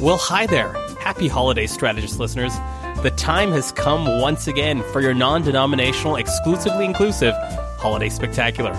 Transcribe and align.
Well, 0.00 0.16
hi 0.16 0.46
there. 0.46 0.72
Happy 0.98 1.28
holiday, 1.28 1.66
strategist 1.66 2.18
listeners. 2.18 2.54
The 3.02 3.12
time 3.18 3.52
has 3.52 3.70
come 3.70 4.06
once 4.22 4.46
again 4.46 4.82
for 4.92 5.02
your 5.02 5.12
non 5.12 5.42
denominational, 5.42 6.16
exclusively 6.16 6.86
inclusive 6.86 7.34
holiday 7.76 8.08
spectacular. 8.08 8.72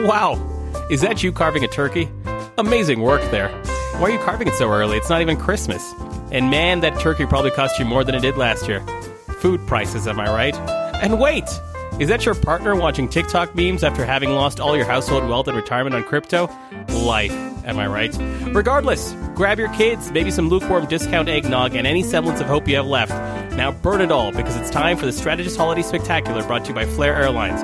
Wow! 0.00 0.34
Is 0.90 1.00
that 1.00 1.22
you 1.22 1.32
carving 1.32 1.64
a 1.64 1.68
turkey? 1.68 2.10
Amazing 2.58 3.00
work 3.00 3.22
there. 3.30 3.48
Why 3.94 4.02
are 4.02 4.10
you 4.10 4.18
carving 4.18 4.48
it 4.48 4.54
so 4.54 4.70
early? 4.70 4.98
It's 4.98 5.08
not 5.08 5.22
even 5.22 5.38
Christmas. 5.38 5.94
And 6.30 6.50
man, 6.50 6.80
that 6.80 7.00
turkey 7.00 7.24
probably 7.24 7.52
cost 7.52 7.78
you 7.78 7.86
more 7.86 8.04
than 8.04 8.14
it 8.14 8.20
did 8.20 8.36
last 8.36 8.68
year. 8.68 8.80
Food 9.40 9.66
prices, 9.66 10.06
am 10.06 10.20
I 10.20 10.30
right? 10.30 10.54
And 11.02 11.18
wait! 11.18 11.48
Is 11.98 12.08
that 12.10 12.26
your 12.26 12.34
partner 12.34 12.76
watching 12.76 13.08
TikTok 13.08 13.54
memes 13.54 13.82
after 13.82 14.04
having 14.04 14.34
lost 14.34 14.60
all 14.60 14.76
your 14.76 14.84
household 14.84 15.26
wealth 15.26 15.48
and 15.48 15.56
retirement 15.56 15.94
on 15.94 16.04
crypto? 16.04 16.50
Life, 16.90 17.32
am 17.66 17.78
I 17.78 17.86
right? 17.86 18.16
Regardless, 18.54 19.12
grab 19.34 19.58
your 19.58 19.72
kids, 19.74 20.10
maybe 20.10 20.30
some 20.30 20.48
lukewarm 20.48 20.86
discount 20.86 21.28
eggnog, 21.28 21.74
and 21.74 21.86
any 21.86 22.02
semblance 22.02 22.40
of 22.40 22.46
hope 22.46 22.66
you 22.68 22.76
have 22.76 22.86
left. 22.86 23.12
Now 23.56 23.72
burn 23.72 24.00
it 24.00 24.10
all 24.10 24.32
because 24.32 24.56
it's 24.56 24.70
time 24.70 24.96
for 24.96 25.04
the 25.04 25.12
Strategist 25.12 25.56
Holiday 25.56 25.82
Spectacular 25.82 26.42
brought 26.46 26.64
to 26.64 26.68
you 26.68 26.74
by 26.74 26.86
Flair 26.86 27.14
Airlines. 27.14 27.62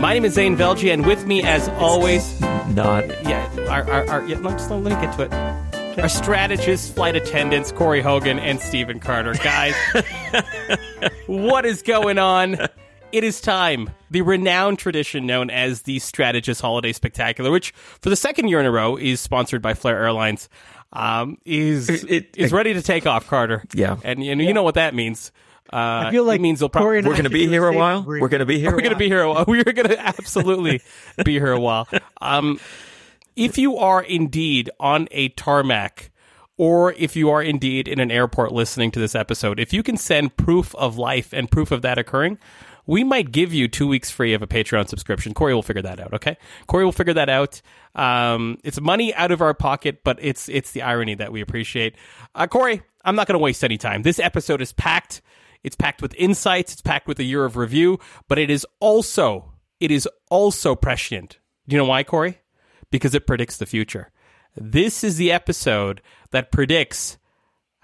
My 0.00 0.12
name 0.12 0.24
is 0.24 0.34
Zain 0.34 0.56
Velji, 0.56 0.92
and 0.92 1.06
with 1.06 1.24
me, 1.26 1.42
as 1.42 1.68
always, 1.68 2.40
Not. 2.40 3.06
yeah, 3.24 3.48
our, 3.70 3.88
our, 3.90 4.08
our 4.10 4.24
yeah, 4.26 4.38
let, 4.38 4.58
just 4.58 4.70
let 4.70 4.82
me 4.82 4.90
get 4.90 5.16
to 5.16 5.22
it. 5.22 5.98
Our 5.98 6.08
strategists, 6.08 6.90
flight 6.90 7.14
attendants, 7.14 7.70
Corey 7.70 8.02
Hogan 8.02 8.40
and 8.40 8.58
Stephen 8.58 8.98
Carter. 8.98 9.34
Guys, 9.34 9.74
what 11.26 11.64
is 11.64 11.82
going 11.82 12.18
on? 12.18 12.56
It 13.12 13.22
is 13.22 13.40
time. 13.40 13.90
The 14.14 14.22
renowned 14.22 14.78
tradition 14.78 15.26
known 15.26 15.50
as 15.50 15.82
the 15.82 15.98
Strategist 15.98 16.60
Holiday 16.60 16.92
Spectacular, 16.92 17.50
which 17.50 17.72
for 17.72 18.10
the 18.10 18.14
second 18.16 18.46
year 18.46 18.60
in 18.60 18.64
a 18.66 18.70
row 18.70 18.96
is 18.96 19.20
sponsored 19.20 19.60
by 19.60 19.74
Flair 19.74 20.00
Airlines, 20.04 20.48
um, 20.92 21.36
is 21.44 21.90
It- 21.90 22.08
it- 22.08 22.34
is 22.36 22.52
ready 22.52 22.74
to 22.74 22.80
take 22.80 23.08
off, 23.08 23.26
Carter. 23.26 23.64
Yeah. 23.74 23.96
and, 24.04 24.22
and 24.22 24.40
you 24.40 24.52
know 24.52 24.62
what 24.62 24.76
that 24.76 24.94
means. 24.94 25.32
Uh, 25.72 26.04
I 26.06 26.10
feel 26.12 26.22
like 26.22 26.38
it 26.38 26.42
means 26.42 26.60
they'll 26.60 26.68
probably 26.68 26.98
We're 26.98 27.10
going 27.14 27.24
to 27.24 27.28
be 27.30 27.48
here 27.48 27.66
a 27.66 27.72
while. 27.72 27.98
agreement. 28.02 28.22
We're 28.22 28.28
going 28.28 28.38
to 28.38 28.46
be 28.46 28.60
here. 28.60 28.70
we're 28.70 28.82
going 28.82 28.92
to 28.92 28.96
be 28.96 29.08
here 29.08 29.22
a 29.22 29.32
while. 29.32 29.44
We're 29.48 29.64
going 29.64 29.88
to 29.88 29.98
absolutely 29.98 30.80
be 31.24 31.32
here 31.32 31.50
a 31.50 31.58
while. 31.58 31.88
Um, 32.20 32.60
if 33.34 33.58
you 33.58 33.78
are 33.78 34.00
indeed 34.00 34.70
on 34.78 35.08
a 35.10 35.30
tarmac, 35.30 36.12
or 36.56 36.92
if 36.92 37.16
you 37.16 37.30
are 37.30 37.42
indeed 37.42 37.88
in 37.88 37.98
an 37.98 38.12
airport 38.12 38.52
listening 38.52 38.92
to 38.92 39.00
this 39.00 39.16
episode, 39.16 39.58
if 39.58 39.72
you 39.72 39.82
can 39.82 39.96
send 39.96 40.36
proof 40.36 40.72
of 40.76 40.96
life 40.98 41.32
and 41.32 41.50
proof 41.50 41.72
of 41.72 41.82
that 41.82 41.98
occurring, 41.98 42.38
we 42.86 43.04
might 43.04 43.32
give 43.32 43.52
you 43.52 43.68
two 43.68 43.86
weeks 43.86 44.10
free 44.10 44.34
of 44.34 44.42
a 44.42 44.46
Patreon 44.46 44.88
subscription. 44.88 45.34
Corey 45.34 45.54
will 45.54 45.62
figure 45.62 45.82
that 45.82 46.00
out. 46.00 46.12
Okay, 46.14 46.36
Corey 46.66 46.84
will 46.84 46.92
figure 46.92 47.14
that 47.14 47.28
out. 47.28 47.62
Um, 47.94 48.58
it's 48.64 48.80
money 48.80 49.14
out 49.14 49.30
of 49.30 49.40
our 49.40 49.54
pocket, 49.54 50.02
but 50.04 50.18
it's 50.20 50.48
it's 50.48 50.72
the 50.72 50.82
irony 50.82 51.14
that 51.14 51.32
we 51.32 51.40
appreciate. 51.40 51.96
Uh, 52.34 52.46
Corey, 52.46 52.82
I'm 53.04 53.16
not 53.16 53.26
going 53.26 53.38
to 53.38 53.42
waste 53.42 53.64
any 53.64 53.78
time. 53.78 54.02
This 54.02 54.18
episode 54.18 54.60
is 54.60 54.72
packed. 54.72 55.22
It's 55.62 55.76
packed 55.76 56.02
with 56.02 56.14
insights. 56.16 56.72
It's 56.72 56.82
packed 56.82 57.08
with 57.08 57.18
a 57.18 57.24
year 57.24 57.44
of 57.44 57.56
review, 57.56 57.98
but 58.28 58.38
it 58.38 58.50
is 58.50 58.66
also 58.80 59.52
it 59.80 59.90
is 59.90 60.08
also 60.30 60.74
prescient. 60.74 61.38
Do 61.68 61.76
you 61.76 61.82
know 61.82 61.88
why, 61.88 62.04
Corey? 62.04 62.40
Because 62.90 63.14
it 63.14 63.26
predicts 63.26 63.56
the 63.56 63.66
future. 63.66 64.10
This 64.56 65.02
is 65.02 65.16
the 65.16 65.32
episode 65.32 66.00
that 66.30 66.52
predicts 66.52 67.18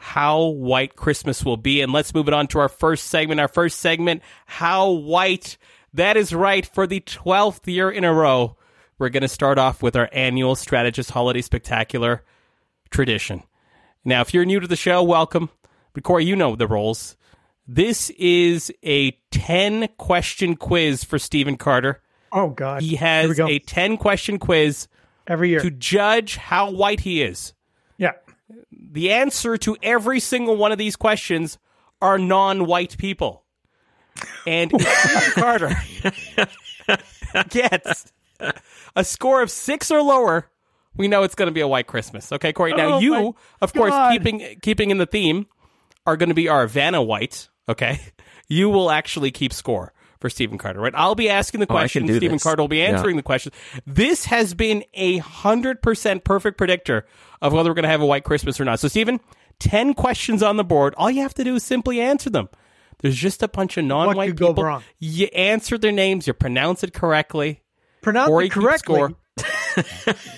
how 0.01 0.45
white 0.47 0.97
Christmas 0.97 1.45
will 1.45 1.57
be. 1.59 1.81
And 1.83 1.93
let's 1.93 2.15
move 2.15 2.27
it 2.27 2.35
on 2.35 2.47
to 2.49 2.59
our 2.59 2.69
first 2.69 3.07
segment. 3.09 3.39
Our 3.41 3.49
first 3.49 3.79
segment, 3.79 4.23
how 4.47 4.91
white. 4.91 5.57
That 5.93 6.17
is 6.17 6.35
right. 6.35 6.65
For 6.65 6.87
the 6.87 7.01
12th 7.01 7.67
year 7.67 7.91
in 7.91 8.05
a 8.05 8.13
row, 8.15 8.57
we're 8.99 9.09
going 9.09 9.23
to 9.23 9.29
start 9.29 9.59
off 9.59 9.83
with 9.83 9.97
our 9.97 10.09
annual 10.13 10.55
Strategist 10.55 11.11
Holiday 11.11 11.43
Spectacular 11.43 12.23
tradition. 12.91 13.43
Now, 14.05 14.21
if 14.23 14.33
you're 14.33 14.45
new 14.45 14.61
to 14.61 14.67
the 14.67 14.77
show, 14.77 15.03
welcome. 15.03 15.51
But 15.93 16.03
Corey, 16.05 16.25
you 16.25 16.37
know 16.37 16.57
the 16.57 16.67
roles. 16.69 17.17
This 17.67 18.11
is 18.11 18.73
a 18.83 19.13
10 19.33 19.89
question 19.99 20.57
quiz 20.57 21.05
for 21.05 21.19
Stephen 21.19 21.57
Carter. 21.57 22.01
Oh 22.33 22.49
God, 22.51 22.83
He 22.83 22.97
has 22.97 23.37
go. 23.37 23.47
a 23.49 23.59
10 23.59 23.97
question 23.97 24.39
quiz 24.39 24.89
every 25.27 25.51
year. 25.51 25.61
to 25.61 25.71
judge 25.71 26.37
how 26.37 26.71
white 26.71 27.01
he 27.01 27.23
is. 27.23 27.53
yeah, 27.99 28.13
The 28.73 29.13
answer 29.13 29.57
to 29.59 29.77
every 29.83 30.21
single 30.21 30.57
one 30.57 30.73
of 30.73 30.79
these 30.79 30.97
questions 30.97 31.59
are 32.03 32.19
non-white 32.19 32.97
people. 32.99 33.45
And 34.47 34.71
if 34.75 35.35
Carter 35.35 35.71
gets 37.49 38.13
a 38.97 39.05
score 39.05 39.43
of 39.43 39.51
six 39.51 39.91
or 39.91 40.03
lower, 40.03 40.51
we 40.97 41.09
know 41.09 41.23
it's 41.23 41.35
going 41.35 41.47
to 41.49 41.53
be 41.53 41.61
a 41.61 41.69
white 41.69 41.87
Christmas. 41.87 42.33
Okay, 42.33 42.53
Corey. 42.53 42.73
Now 42.75 42.95
Oh, 42.95 42.99
you, 42.99 43.37
of 43.61 43.73
course, 43.73 43.91
God. 43.91 44.13
keeping 44.13 44.57
keeping 44.61 44.91
in 44.91 44.99
the 44.99 45.07
theme, 45.07 45.47
are 46.07 46.17
going 46.17 46.31
to 46.31 46.35
be 46.35 46.49
our 46.49 46.67
Vanna 46.67 47.03
White. 47.03 47.49
Okay, 47.69 48.01
you 48.49 48.69
will 48.69 48.91
actually 48.91 49.31
keep 49.31 49.53
score 49.53 49.93
for 50.21 50.31
Stephen 50.31 50.59
Carter. 50.59 50.81
Right? 50.81 50.93
I'll 50.97 51.15
be 51.15 51.29
asking 51.29 51.61
the 51.61 51.67
Oh, 51.69 51.75
I 51.75 51.81
can 51.81 51.81
questions. 51.81 52.07
do 52.09 52.17
Stephen 52.19 52.35
this. 52.37 52.43
Carter 52.43 52.63
will 52.63 52.69
be 52.69 52.79
Yeah. 52.79 52.87
answering 52.97 53.17
the 53.17 53.23
question. 53.23 53.53
This 53.87 54.27
has 54.27 54.55
been 54.55 54.85
a 54.95 55.19
hundred 55.19 55.83
percent 55.83 56.25
perfect 56.25 56.57
predictor 56.59 57.07
of 57.43 57.53
whether 57.53 57.71
we're 57.71 57.75
going 57.75 57.83
to 57.85 57.89
have 57.89 58.03
a 58.03 58.07
white 58.07 58.25
Christmas 58.25 58.61
or 58.61 58.65
not. 58.65 58.81
So, 58.81 58.89
Stephen, 58.89 59.19
ten 59.59 59.95
questions 59.95 60.43
on 60.43 60.57
the 60.57 60.65
board. 60.65 60.95
All 60.97 61.11
you 61.11 61.23
have 61.23 61.35
to 61.35 61.45
do 61.45 61.55
is 61.57 61.63
simply 61.65 62.01
answer 62.01 62.31
them. 62.31 62.49
There's 63.01 63.17
just 63.17 63.43
a 63.43 63.49
bunch 63.49 63.79
of 63.79 63.85
non-white 63.87 64.29
could 64.29 64.37
go 64.37 64.49
people. 64.49 64.65
wrong? 64.65 64.83
You 64.99 65.27
answer 65.29 65.79
their 65.79 65.91
names. 65.93 66.27
You 66.27 66.35
pronounce 66.35 66.85
it 66.85 66.93
correctly. 66.93 67.63
pronounce 68.03 68.31
Or 68.31 68.43
it 68.43 68.51
correctly. 68.53 68.97
score. 68.97 69.15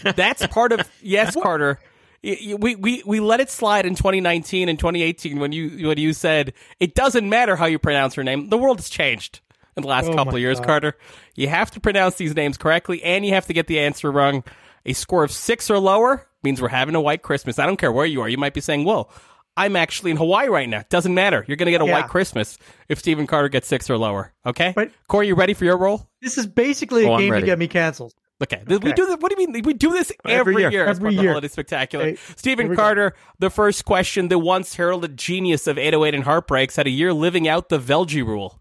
That's 0.15 0.47
part 0.47 0.73
of 0.73 0.89
yes, 1.01 1.35
Carter. 1.35 1.79
Y- 2.23 2.39
y- 2.47 2.55
We, 2.55 2.77
we 2.77 3.03
we 3.05 3.19
let 3.21 3.41
it 3.41 3.51
slide 3.51 3.85
in 3.85 3.95
2019 3.97 4.69
and 4.69 4.79
2018 4.79 5.41
when 5.41 5.51
you 5.53 5.89
when 5.89 5.99
you 5.99 6.13
said 6.13 6.53
it 6.79 6.95
doesn't 6.95 7.29
matter 7.29 7.57
how 7.57 7.67
you 7.67 7.79
pronounce 7.81 8.15
her 8.15 8.23
name. 8.23 8.49
The 8.49 8.59
world 8.59 8.79
has 8.79 8.89
changed 8.89 9.41
in 9.77 9.83
the 9.83 9.89
last 9.89 10.07
Oh 10.09 10.15
couple 10.15 10.35
of 10.35 10.41
years, 10.41 10.59
God. 10.61 10.67
Carter. 10.67 10.97
You 11.35 11.49
have 11.49 11.71
to 11.73 11.81
pronounce 11.81 12.17
these 12.17 12.35
names 12.35 12.57
correctly, 12.59 13.03
and 13.03 13.25
you 13.25 13.33
have 13.35 13.47
to 13.47 13.53
get 13.53 13.67
the 13.67 13.79
answer 13.81 14.11
wrong. 14.11 14.45
A 14.85 14.93
score 14.95 15.23
of 15.25 15.31
six 15.31 15.71
or 15.71 15.79
lower 15.79 16.27
means 16.43 16.61
we're 16.61 16.69
having 16.69 16.95
a 16.95 17.01
white 17.01 17.23
Christmas. 17.23 17.59
I 17.59 17.67
don't 17.67 17.77
care 17.77 17.93
where 17.93 18.07
you 18.07 18.21
are. 18.23 18.29
You 18.29 18.37
might 18.39 18.53
be 18.55 18.61
saying, 18.61 18.85
"Well, 18.85 19.11
I'm 19.57 19.77
actually 19.77 20.11
in 20.11 20.17
Hawaii 20.17 20.49
right 20.49 20.69
now." 20.69 20.83
Doesn't 20.91 21.15
matter. 21.15 21.45
You're 21.47 21.57
going 21.57 21.67
to 21.67 21.71
get 21.73 21.81
a 21.83 21.87
Yeah. 21.87 21.93
white 21.93 22.09
Christmas 22.09 22.59
if 22.89 22.99
Stephen 22.99 23.27
Carter 23.29 23.49
gets 23.49 23.69
six 23.69 23.89
or 23.89 23.97
lower. 23.97 24.33
Okay, 24.45 24.73
But- 24.75 24.91
Corey, 25.09 25.29
you 25.29 25.35
ready 25.37 25.55
for 25.55 25.65
your 25.65 25.77
role? 25.77 26.09
This 26.21 26.37
is 26.39 26.47
basically 26.47 27.05
a 27.05 27.09
Oh, 27.11 27.15
I'm 27.15 27.21
game 27.21 27.33
to 27.35 27.43
get 27.43 27.59
me 27.59 27.69
canceled. 27.69 28.13
Okay. 28.43 28.61
We 28.67 28.79
do 28.93 29.07
this. 29.07 29.17
What 29.21 29.31
do 29.33 29.41
you 29.41 29.47
mean? 29.53 29.63
We 29.65 29.73
do 29.73 29.93
this 29.93 30.11
every, 30.25 30.55
Every 30.55 30.57
year. 30.63 30.71
year. 30.73 30.87
as 30.87 30.97
Every 30.97 31.03
part 31.11 31.13
of 31.13 31.17
the 31.19 31.23
year. 31.23 31.31
Holiday 31.33 31.47
Spectacular. 31.49 32.05
Okay, 32.07 32.19
Stephen 32.35 32.65
here 32.67 32.71
we 32.71 32.77
go. 32.77 32.83
Carter, 32.83 33.15
the 33.39 33.51
first 33.51 33.85
question, 33.85 34.27
the 34.27 34.39
once 34.39 34.75
heralded 34.75 35.17
genius 35.17 35.69
of 35.69 35.79
808 35.79 36.13
and 36.17 36.25
Heartbreaks, 36.25 36.75
had 36.75 36.89
a 36.89 36.91
year 36.91 37.13
living 37.13 37.47
out 37.47 37.69
the 37.69 37.79
Velji 37.79 38.27
rule. 38.27 38.59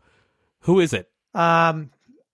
Who 0.62 0.80
is 0.80 0.94
it? 0.94 1.10
Um, 1.34 1.90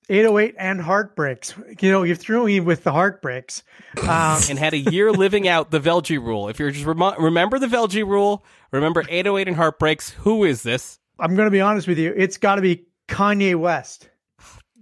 808 0.10 0.56
and 0.58 0.82
heartbreaks. 0.82 1.54
You 1.82 1.92
know, 1.92 2.04
you 2.04 2.16
threw 2.16 2.46
me 2.46 2.60
with 2.60 2.84
the 2.84 2.92
heartbreaks. 2.92 3.64
Um, 4.04 4.40
And 4.50 4.58
had 4.60 4.74
a 4.74 4.78
year 4.78 5.12
living 5.12 5.48
out 5.48 5.72
the 5.72 5.80
Velji 5.80 6.18
rule. 6.24 6.48
If 6.50 6.60
you're 6.60 6.72
just 6.72 6.86
remo- 6.86 7.16
remember 7.18 7.60
the 7.60 7.68
Velji 7.68 8.06
rule, 8.06 8.46
remember 8.72 9.02
808 9.10 9.48
and 9.48 9.58
Heartbreaks. 9.58 10.12
Who 10.12 10.44
is 10.44 10.64
this? 10.64 11.00
I'm 11.20 11.36
going 11.36 11.48
to 11.48 11.52
be 11.52 11.62
honest 11.62 11.88
with 11.88 11.98
you. 11.98 12.14
It's 12.16 12.38
got 12.38 12.56
to 12.56 12.62
be 12.62 12.86
Kanye 13.08 13.56
West. 13.56 14.10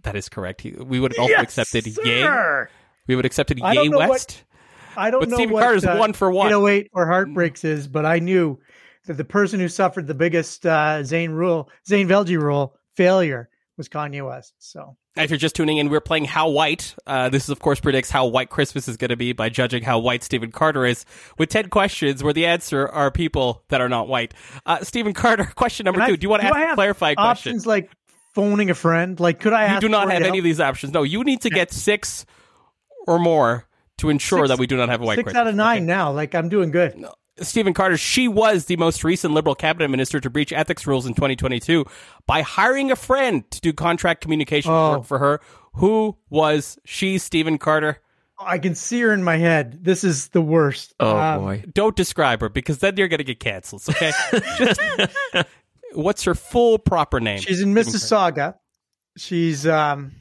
That 0.03 0.15
is 0.15 0.29
correct. 0.29 0.61
He, 0.61 0.71
we 0.71 0.99
would 0.99 1.13
have 1.13 1.19
also 1.19 1.31
Yes, 1.31 1.43
accepted 1.57 1.87
Ye. 1.87 1.93
sir! 2.21 2.69
We 3.07 3.15
would 3.15 3.25
have 3.25 3.29
accepted 3.29 3.59
I 3.63 3.73
Ye 3.73 3.87
know 3.89 3.97
what- 3.97 4.09
West. 4.09 4.43
I 4.97 5.11
don't 5.11 5.19
But 5.21 5.29
know 5.29 5.35
Stephen 5.37 5.53
what 5.53 5.63
Carter's 5.63 5.83
uh, 5.85 5.97
one 5.97 6.13
for 6.13 6.31
one. 6.31 6.47
808 6.47 6.89
or 6.93 7.05
heartbreaks 7.07 7.65
is, 7.65 7.85
but 7.87 8.05
I 8.05 8.19
knew 8.19 8.59
that 9.07 9.15
the 9.15 9.25
person 9.25 9.59
who 9.59 9.67
suffered 9.67 10.07
the 10.07 10.13
biggest 10.13 10.65
uh, 10.65 11.03
Zain 11.03 11.31
rule, 11.31 11.69
Zain 11.85 12.07
Velji 12.07 12.39
rule 12.41 12.77
failure 12.95 13.49
was 13.77 13.89
Kanye 13.89 14.25
West. 14.25 14.53
So 14.59 14.95
If 15.17 15.29
you're 15.29 15.37
just 15.37 15.55
tuning 15.55 15.77
in, 15.77 15.89
we're 15.89 15.99
playing 15.99 16.25
How 16.25 16.49
White. 16.49 16.95
Uh, 17.05 17.27
this, 17.29 17.49
of 17.49 17.59
course, 17.59 17.79
predicts 17.79 18.09
how 18.09 18.25
white 18.27 18.49
Christmas 18.49 18.87
is 18.87 18.95
going 18.97 19.09
to 19.09 19.17
be 19.17 19.33
by 19.33 19.49
judging 19.49 19.83
how 19.83 19.99
white 19.99 20.23
Stephen 20.23 20.51
Carter 20.51 20.85
is 20.85 21.05
with 21.37 21.49
10 21.49 21.69
questions 21.69 22.23
where 22.23 22.31
the 22.33 22.45
answer 22.45 22.87
are 22.87 23.11
people 23.11 23.63
that 23.69 23.81
are 23.81 23.89
not 23.89 24.07
white. 24.07 24.33
Uh, 24.65 24.81
Stephen 24.83 25.13
Carter, 25.13 25.43
question 25.55 25.83
number 25.83 25.99
two. 26.05 26.13
I- 26.13 26.15
do 26.15 26.23
you 26.25 26.29
want 26.29 26.41
to 26.43 26.47
ask 26.47 26.71
a 26.71 26.75
clarifying 26.75 27.15
question? 27.15 27.51
options 27.51 27.65
like 27.65 27.91
phoning 28.33 28.69
a 28.69 28.75
friend. 28.75 29.19
Like, 29.19 29.39
could 29.41 29.53
I? 29.53 29.63
You 29.65 29.73
ask 29.73 29.81
do 29.81 29.89
not 29.89 30.09
have 30.09 30.21
any 30.21 30.25
help? 30.25 30.37
of 30.37 30.43
these 30.45 30.59
options. 30.61 30.93
No, 30.93 31.03
you 31.03 31.23
need 31.23 31.41
to 31.41 31.49
get 31.49 31.71
six 31.73 32.25
or 33.07 33.19
more 33.19 33.67
to 33.97 34.09
ensure 34.09 34.39
Six- 34.39 34.49
that 34.49 34.59
we 34.59 34.67
do 34.67 34.77
not 34.77 34.89
have 34.89 35.01
a 35.01 35.05
white 35.05 35.15
Six 35.15 35.25
Christmas. 35.27 35.39
out 35.41 35.47
of 35.47 35.55
nine 35.55 35.85
now. 35.85 36.11
Like, 36.11 36.33
I'm 36.35 36.47
doing 36.49 36.71
good. 36.71 36.95
Stephen 37.41 37.73
Carter, 37.73 37.97
she 37.97 38.27
was 38.27 38.65
the 38.65 38.77
most 38.77 39.03
recent 39.03 39.33
liberal 39.33 39.55
cabinet 39.55 39.89
minister 39.89 40.19
to 40.21 40.29
breach 40.29 40.53
ethics 40.53 40.87
rules 40.87 41.05
in 41.05 41.13
2022 41.13 41.85
by 42.25 42.41
hiring 42.41 42.91
a 42.91 42.95
friend 42.95 43.49
to 43.51 43.59
do 43.61 43.73
contract 43.73 44.21
communication 44.21 44.71
Oh. 44.71 44.91
work 44.97 45.05
for 45.05 45.19
her. 45.19 45.41
Who 45.73 46.17
was 46.29 46.77
she, 46.85 47.17
Stephen 47.17 47.57
Carter? 47.57 47.99
I 48.39 48.57
can 48.59 48.75
see 48.75 49.01
her 49.01 49.11
in 49.13 49.23
my 49.23 49.37
head. 49.37 49.79
This 49.83 50.03
is 50.03 50.29
the 50.29 50.41
worst. 50.41 50.93
Oh 50.99 51.17
Um, 51.17 51.41
boy. 51.41 51.63
Don't 51.73 51.95
describe 51.95 52.41
her 52.41 52.49
because 52.49 52.79
then 52.79 52.95
you're 52.97 53.07
going 53.09 53.17
to 53.19 53.23
get 53.25 53.39
canceled. 53.39 53.83
Okay. 53.89 54.11
Just, 54.57 54.79
what's 55.93 56.23
her 56.23 56.35
full 56.35 56.77
proper 56.79 57.19
name? 57.19 57.39
She's 57.39 57.61
in 57.61 57.73
Mississauga. 57.73 58.55
She's 59.17 59.65
um 59.67 60.11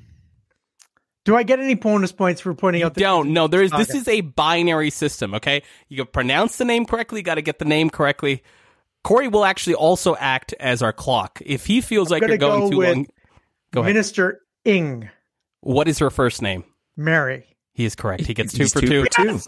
Do 1.24 1.34
I 1.36 1.42
get 1.42 1.58
any 1.58 1.74
bonus 1.74 2.12
points 2.12 2.40
for 2.40 2.52
pointing 2.54 2.82
out? 2.82 2.94
that 2.94 3.00
Don't. 3.00 3.32
No, 3.32 3.46
there 3.48 3.62
is. 3.62 3.70
This 3.70 3.90
Okay. 3.90 3.98
is 3.98 4.08
a 4.08 4.20
binary 4.20 4.90
system. 4.90 5.34
Okay, 5.34 5.62
you 5.88 5.96
can 5.96 6.06
pronounce 6.06 6.56
the 6.58 6.64
name 6.66 6.84
correctly. 6.86 7.20
You 7.20 7.24
Got 7.24 7.36
to 7.36 7.42
get 7.42 7.58
the 7.58 7.64
name 7.64 7.88
correctly. 7.90 8.42
Corey 9.02 9.28
will 9.28 9.44
actually 9.44 9.74
also 9.74 10.16
act 10.16 10.54
as 10.60 10.82
our 10.82 10.92
clock 10.92 11.40
if 11.44 11.66
he 11.66 11.80
feels 11.80 12.10
like 12.10 12.20
gonna 12.20 12.32
you're 12.32 12.38
going 12.38 12.60
go 12.60 12.70
too 12.70 12.76
with 12.78 12.88
long. 12.96 13.06
Go 13.72 13.80
ahead. 13.80 13.94
Minister 13.94 14.40
Ng 14.64 15.10
What 15.60 15.88
is 15.88 15.98
her 15.98 16.10
first 16.10 16.40
name? 16.42 16.64
Mary. 16.96 17.46
He 17.72 17.84
is 17.84 17.94
correct. 17.94 18.24
He 18.26 18.34
gets 18.34 18.52
two 18.54 18.62
He's 18.64 18.72
for 18.72 18.80
two. 18.80 19.04
for 19.04 19.10
two. 19.10 19.40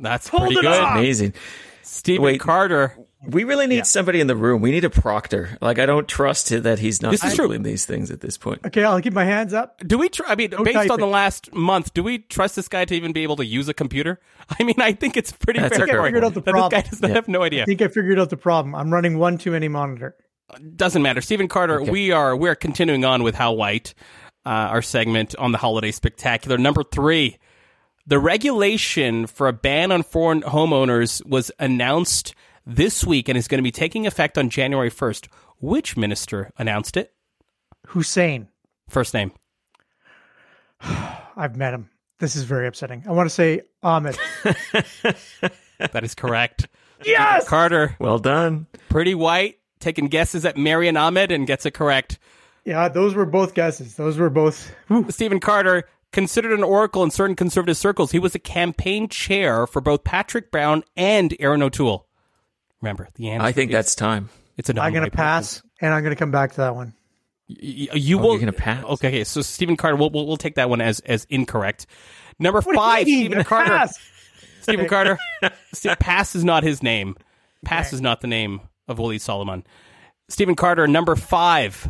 That's 0.00 0.28
Hold 0.28 0.42
pretty 0.48 0.56
good. 0.62 0.66
up. 0.66 0.96
Amazing. 0.96 1.34
Stephen 1.82 2.22
Wait. 2.24 2.40
Carter. 2.40 2.96
We 3.24 3.44
really 3.44 3.68
need 3.68 3.86
somebody 3.86 4.20
in 4.20 4.26
the 4.26 4.34
room. 4.34 4.60
We 4.62 4.72
need 4.72 4.84
a 4.84 4.90
proctor. 4.90 5.56
Like 5.60 5.78
I 5.78 5.86
don't 5.86 6.08
trust 6.08 6.48
that 6.48 6.78
he's 6.80 7.00
not 7.00 7.12
This 7.12 7.22
is 7.22 7.34
true. 7.34 7.44
handling 7.44 7.62
these 7.62 7.84
things 7.84 8.10
at 8.10 8.20
this 8.20 8.36
point. 8.36 8.66
Okay, 8.66 8.82
I'll 8.82 9.00
keep 9.00 9.12
my 9.12 9.24
hands 9.24 9.54
up. 9.54 9.78
Do 9.86 9.96
we? 9.96 10.08
Tr- 10.08 10.24
I 10.26 10.34
mean, 10.34 10.50
based 10.50 10.72
type 10.74 10.90
on 10.90 10.98
the 10.98 11.06
last 11.06 11.52
month, 11.54 11.94
do 11.94 12.02
we 12.02 12.18
trust 12.18 12.56
this 12.56 12.66
guy 12.68 12.84
to 12.84 12.94
even 12.94 13.12
be 13.12 13.22
able 13.22 13.36
to 13.36 13.44
use 13.44 13.68
a 13.68 13.74
computer? 13.74 14.18
I 14.58 14.64
mean, 14.64 14.74
I 14.80 14.92
think 14.92 15.16
it's 15.16 15.30
pretty 15.30 15.60
That's 15.60 15.76
fair. 15.76 15.84
a 15.84 15.88
fair 15.88 15.96
Corey. 15.98 16.08
Figured 16.08 16.24
out 16.24 16.34
the 16.34 16.42
problem. 16.42 16.70
This 16.70 16.82
guy 16.82 16.90
does 16.90 17.00
not 17.02 17.08
Yeah. 17.10 17.14
have 17.14 17.28
no 17.28 17.42
idea. 17.42 17.62
I 17.62 17.64
think 17.66 17.80
I 17.82 17.88
figured 17.88 18.18
out 18.18 18.30
the 18.30 18.36
problem. 18.36 18.74
I'm 18.74 18.92
running 18.92 19.18
one 19.18 19.38
too 19.38 19.52
many 19.52 19.68
monitor. 19.68 20.16
doesn't 20.76 21.02
matter. 21.02 21.20
Stephen 21.20 21.46
Carter, 21.48 21.80
we 21.82 22.10
are 22.10 22.36
we 22.36 22.48
are 22.48 22.54
continuing 22.56 23.04
on 23.04 23.22
with 23.22 23.34
How 23.36 23.52
White, 23.52 23.94
uh, 24.44 24.48
our 24.48 24.82
segment 24.82 25.34
on 25.38 25.52
the 25.52 25.58
holiday 25.58 25.92
spectacular. 25.92 26.58
Number 26.58 26.82
three, 26.82 27.38
the 28.06 28.18
regulation 28.18 29.26
for 29.28 29.46
a 29.46 29.52
ban 29.52 29.92
on 29.92 30.02
foreign 30.02 30.42
homeowners 30.42 31.24
was 31.24 31.52
announced 31.60 32.34
this 32.66 33.04
week 33.04 33.28
and 33.28 33.36
is 33.38 33.48
going 33.48 33.58
to 33.58 33.62
be 33.62 33.70
taking 33.72 34.06
effect 34.06 34.38
on 34.38 34.50
January 34.50 34.90
first. 34.90 35.28
Which 35.60 35.96
minister 35.96 36.50
announced 36.58 36.96
it? 36.96 37.12
Hussen. 37.88 38.48
First 38.88 39.14
name. 39.14 39.32
I've 40.80 41.56
met 41.56 41.74
him. 41.74 41.88
This 42.18 42.36
is 42.36 42.44
very 42.44 42.66
upsetting. 42.66 43.04
I 43.06 43.12
want 43.12 43.28
to 43.28 43.34
say 43.34 43.62
Ahmed. 43.82 44.16
That 45.92 46.04
is 46.04 46.14
correct. 46.14 46.68
yes. 47.04 47.48
Carter, 47.48 47.96
Well 47.98 48.20
done. 48.20 48.68
pretty 48.88 49.16
white, 49.16 49.58
taking 49.80 50.06
guesses 50.06 50.44
at 50.44 50.56
Marion 50.56 50.96
Ahmed 50.96 51.32
and 51.32 51.44
gets 51.44 51.66
it 51.66 51.72
correct. 51.72 52.20
Yeah, 52.64 52.88
those 52.88 53.16
were 53.16 53.26
both 53.26 53.54
guesses. 53.54 53.96
Those 53.96 54.16
were 54.16 54.30
both. 54.30 54.72
Whew. 54.86 55.06
Stephen 55.10 55.40
Carter, 55.40 55.82
considered 56.12 56.52
an 56.56 56.62
oracle 56.62 57.02
in 57.02 57.10
certain 57.10 57.34
conservative 57.34 57.76
circles, 57.76 58.12
he 58.12 58.20
was 58.20 58.36
a 58.36 58.38
campaign 58.38 59.08
chair 59.08 59.66
for 59.66 59.80
both 59.80 60.04
Patrick 60.04 60.52
Brown 60.52 60.84
and 60.96 61.34
Erin 61.40 61.62
O'Toole. 61.62 62.06
Remember, 62.82 63.08
the 63.14 63.30
answer. 63.30 63.46
I 63.46 63.52
think 63.52 63.70
is- 63.70 63.74
that's 63.74 63.94
time. 63.94 64.28
it's 64.58 64.68
a. 64.68 64.78
I'm 64.80 64.92
going 64.92 65.08
to 65.08 65.16
pass, 65.16 65.62
and 65.80 65.94
I'm 65.94 66.02
going 66.02 66.14
to 66.14 66.18
come 66.18 66.30
back 66.32 66.50
to 66.52 66.56
that 66.58 66.74
one. 66.74 66.94
You, 67.48 67.88
you 67.94 68.18
Oh, 68.18 68.22
will. 68.22 68.30
you're 68.32 68.38
gonna 68.40 68.52
pass? 68.52 68.82
Okay, 68.84 69.08
okay, 69.08 69.24
so 69.24 69.42
Stephen 69.42 69.76
Carter, 69.76 69.96
we'll, 69.96 70.08
we'll 70.10 70.26
we'll 70.26 70.36
take 70.38 70.54
that 70.54 70.70
one 70.70 70.80
as 70.80 71.00
as 71.00 71.26
incorrect. 71.28 71.86
Number 72.38 72.60
What 72.62 72.74
five. 72.76 73.02
Stephen 73.02 73.44
Carter. 73.44 73.70
Pass. 73.70 73.98
Stephen 74.62 74.88
Carter. 74.88 75.18
Ste- 75.74 75.98
Pass 75.98 76.34
is 76.34 76.44
not 76.44 76.62
his 76.62 76.82
name. 76.82 77.14
Pass 77.64 77.92
is 77.92 78.00
not 78.00 78.20
the 78.22 78.26
name 78.26 78.60
of 78.88 78.98
Walied 78.98 79.16
Soliman. 79.16 79.64
Stephen 80.28 80.54
Carter, 80.54 80.86
number 80.88 81.14
five. 81.14 81.88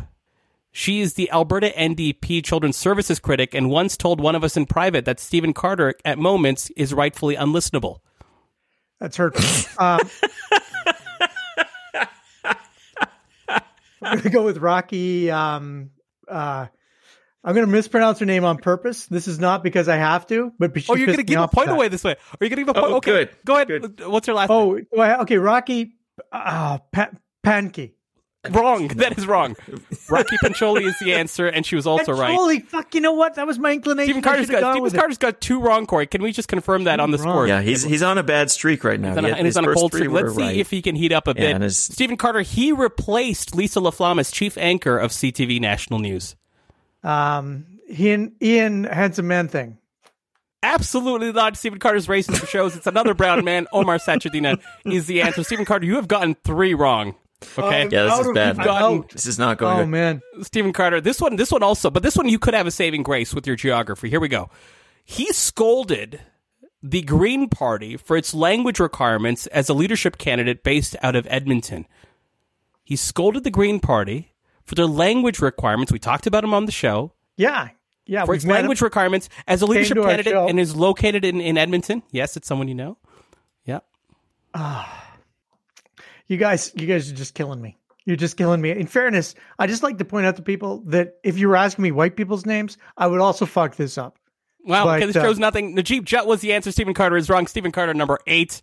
She 0.71 0.99
is 1.01 1.13
the 1.13 1.31
Alberta 1.31 1.69
NDP 1.77 2.43
Children's 2.43 2.75
Services 2.77 3.19
critic 3.19 3.53
and 3.53 3.69
once 3.69 3.95
told 3.95 4.19
one 4.19 4.35
of 4.35 4.43
us 4.43 4.57
in 4.57 4.65
private 4.65 5.05
that 5.05 5.19
Stephen 5.19 5.53
Carter, 5.53 5.93
at 6.03 6.17
moments, 6.17 6.71
is 6.75 6.93
rightfully 6.93 7.35
unlistenable. 7.35 7.99
That's 8.99 9.15
hurtful. 9.17 9.71
um, 9.85 9.99
I'm 14.05 14.11
going 14.17 14.21
to 14.23 14.29
go 14.29 14.43
with 14.43 14.57
Rocky. 14.57 15.29
Um, 15.31 15.91
uh, 16.27 16.67
I'm 17.43 17.53
going 17.55 17.65
to 17.65 17.71
mispronounce 17.71 18.19
her 18.19 18.25
name 18.25 18.45
on 18.45 18.57
purpose. 18.57 19.05
This 19.07 19.27
is 19.27 19.37
not 19.39 19.63
because 19.63 19.89
I 19.89 19.97
have 19.97 20.25
to, 20.27 20.53
but 20.59 20.79
she 20.79 20.91
Oh, 20.91 20.95
you're 20.95 21.07
going 21.07 21.17
to 21.17 21.23
give 21.23 21.39
a 21.41 21.47
point 21.47 21.67
that. 21.67 21.75
away 21.75 21.87
this 21.89 22.03
way. 22.03 22.11
Are 22.13 22.45
you 22.45 22.49
going 22.49 22.65
to 22.65 22.65
give 22.65 22.69
a 22.69 22.73
point? 22.73 22.85
Oh, 22.93 22.95
okay, 22.97 23.11
good. 23.11 23.29
Go 23.45 23.55
ahead. 23.55 23.67
Good. 23.67 24.07
What's 24.07 24.27
her 24.27 24.33
last? 24.33 24.49
Oh, 24.49 24.79
well, 24.91 25.21
okay. 25.23 25.37
Rocky. 25.37 25.95
Uh, 26.31 26.77
pa- 26.91 27.09
Pankey. 27.45 27.93
Wrong. 28.49 28.87
That 28.95 29.17
is 29.17 29.25
wrong. 29.25 29.55
Rocky 30.09 30.35
Pancholi 30.43 30.85
is 30.85 30.99
the 30.99 31.13
answer, 31.13 31.47
and 31.47 31.65
she 31.65 31.75
was 31.77 31.87
also 31.87 32.11
right. 32.11 32.35
Holy 32.35 32.59
fuck! 32.59 32.93
You 32.93 32.99
know 32.99 33.13
what? 33.13 33.35
That 33.35 33.47
was 33.47 33.57
my 33.57 33.71
inclination. 33.71 34.15
Stephen 34.15 34.23
I 34.23 34.31
Carter's 34.31 34.49
got 34.49 34.59
Stephen 34.59 34.81
with 34.83 34.93
it. 34.93 34.97
Carter's 34.97 35.17
got 35.17 35.39
two 35.39 35.61
wrong, 35.61 35.85
Corey. 35.85 36.07
Can 36.07 36.21
we 36.21 36.33
just 36.33 36.49
confirm 36.49 36.83
that 36.83 36.99
on 36.99 37.11
the 37.11 37.17
Wrong. 37.19 37.33
score? 37.33 37.47
Yeah, 37.47 37.61
he's 37.61 37.83
he's 37.83 38.03
on 38.03 38.17
a 38.17 38.23
bad 38.23 38.51
streak 38.51 38.83
right 38.83 38.99
now. 38.99 39.09
He's 39.09 39.17
on 39.19 39.25
a, 39.25 39.29
had- 39.29 39.37
and 39.37 39.45
he's 39.47 39.55
on 39.55 39.63
a 39.65 39.73
cold 39.73 39.93
streak. 39.93 40.09
Let's 40.11 40.35
see 40.35 40.41
right. 40.41 40.57
if 40.57 40.69
he 40.69 40.81
can 40.81 40.95
heat 40.95 41.13
up 41.13 41.27
a 41.29 41.33
bit. 41.33 41.53
and 41.53 41.63
his- 41.63 41.77
Stephen 41.77 42.17
Carter, 42.17 42.41
he 42.41 42.73
replaced 42.73 43.55
Lisa 43.55 43.79
LaFlamme 43.79 44.19
as 44.19 44.29
chief 44.29 44.57
anchor 44.57 44.97
of 44.97 45.11
CTV 45.11 45.61
National 45.61 45.99
News. 45.99 46.35
Um, 47.01 47.65
Ian 47.89 48.33
Ian 48.41 48.83
Handsome 48.83 49.27
Man 49.27 49.47
thing. 49.47 49.77
Absolutely 50.61 51.31
not. 51.33 51.57
Stephen 51.57 51.79
Carter's 51.79 52.07
racing 52.07 52.35
for 52.35 52.45
shows. 52.45 52.75
It's 52.75 52.87
another 52.87 53.13
brown 53.13 53.43
man. 53.43 53.67
Omar 53.73 53.97
Sachedina 53.97 54.59
is 54.85 55.07
the 55.07 55.21
answer. 55.21 55.43
Stephen 55.43 55.65
Carter, 55.65 55.85
you 55.85 55.95
have 55.95 56.07
gotten 56.07 56.35
three 56.43 56.73
wrong. 56.73 57.15
Okay. 57.57 57.83
Um, 57.83 57.89
yeah, 57.91 58.03
this 58.03 58.19
is 58.27 58.31
bad. 58.33 58.57
Gotten- 58.57 59.05
This 59.11 59.25
is 59.25 59.37
not 59.39 59.57
going 59.57 59.75
Oh 59.77 59.79
good. 59.83 59.89
man. 59.89 60.21
Stephen 60.41 60.73
Carter, 60.73 60.99
this 61.01 61.19
one, 61.21 61.35
this 61.35 61.51
one 61.51 61.63
also, 61.63 61.89
but 61.89 62.03
this 62.03 62.15
one 62.15 62.27
you 62.29 62.39
could 62.39 62.53
have 62.53 62.67
a 62.67 62.71
saving 62.71 63.03
grace 63.03 63.33
with 63.33 63.45
your 63.47 63.55
geography. 63.55 64.09
Here 64.09 64.19
we 64.19 64.27
go. 64.27 64.49
He 65.03 65.31
scolded 65.33 66.21
the 66.81 67.01
Green 67.01 67.49
Party 67.49 67.97
for 67.97 68.17
its 68.17 68.33
language 68.33 68.79
requirements 68.79 69.47
as 69.47 69.69
a 69.69 69.73
leadership 69.73 70.17
candidate 70.17 70.63
based 70.63 70.95
out 71.01 71.15
of 71.15 71.25
Edmonton. 71.29 71.87
He 72.83 72.95
scolded 72.95 73.43
the 73.43 73.51
Green 73.51 73.79
Party 73.79 74.33
for 74.65 74.75
their 74.75 74.85
language 74.87 75.39
requirements. 75.39 75.91
We 75.91 75.99
talked 75.99 76.27
about 76.27 76.43
him 76.43 76.53
on 76.53 76.65
the 76.65 76.71
show. 76.73 77.13
Yeah. 77.37 77.69
Yeah. 78.05 78.25
For 78.25 78.35
its 78.35 78.43
met 78.43 78.51
him. 78.55 78.61
language 78.63 78.81
requirements 78.81 79.29
as 79.47 79.61
a 79.61 79.65
leadership 79.65 79.97
candidate 79.97 80.33
and 80.35 80.59
is 80.59 80.75
located 80.75 81.23
in, 81.23 81.39
in 81.39 81.57
Edmonton. 81.57 82.03
Yes, 82.11 82.35
it's 82.35 82.47
someone 82.47 82.67
you 82.67 82.75
know. 82.75 82.97
Yeah. 83.65 83.79
Ah. 84.53 85.02
You 86.27 86.37
guys, 86.37 86.71
you 86.75 86.87
guys 86.87 87.11
are 87.11 87.15
just 87.15 87.33
killing 87.33 87.61
me. 87.61 87.77
You're 88.05 88.17
just 88.17 88.35
killing 88.37 88.59
me. 88.61 88.71
In 88.71 88.87
fairness, 88.87 89.33
I 89.59 89.67
just 89.67 89.83
like 89.83 89.97
to 89.97 90.05
point 90.05 90.25
out 90.25 90.35
to 90.35 90.41
people 90.41 90.83
that 90.87 91.17
if 91.23 91.37
you 91.37 91.47
were 91.47 91.55
asking 91.55 91.83
me 91.83 91.91
white 91.91 92.15
people's 92.15 92.45
names, 92.45 92.77
I 92.97 93.07
would 93.07 93.21
also 93.21 93.45
fuck 93.45 93.75
this 93.75 93.97
up. 93.97 94.17
Wow. 94.65 94.85
But, 94.85 94.97
okay, 94.97 95.05
this 95.07 95.15
uh, 95.15 95.21
shows 95.21 95.39
nothing. 95.39 95.75
Najib 95.75 96.05
Jutt 96.05 96.27
was 96.27 96.41
the 96.41 96.53
answer. 96.53 96.71
Stephen 96.71 96.93
Carter 96.93 97.17
is 97.17 97.29
wrong. 97.29 97.47
Stephen 97.47 97.71
Carter, 97.71 97.93
number 97.93 98.19
eight. 98.27 98.61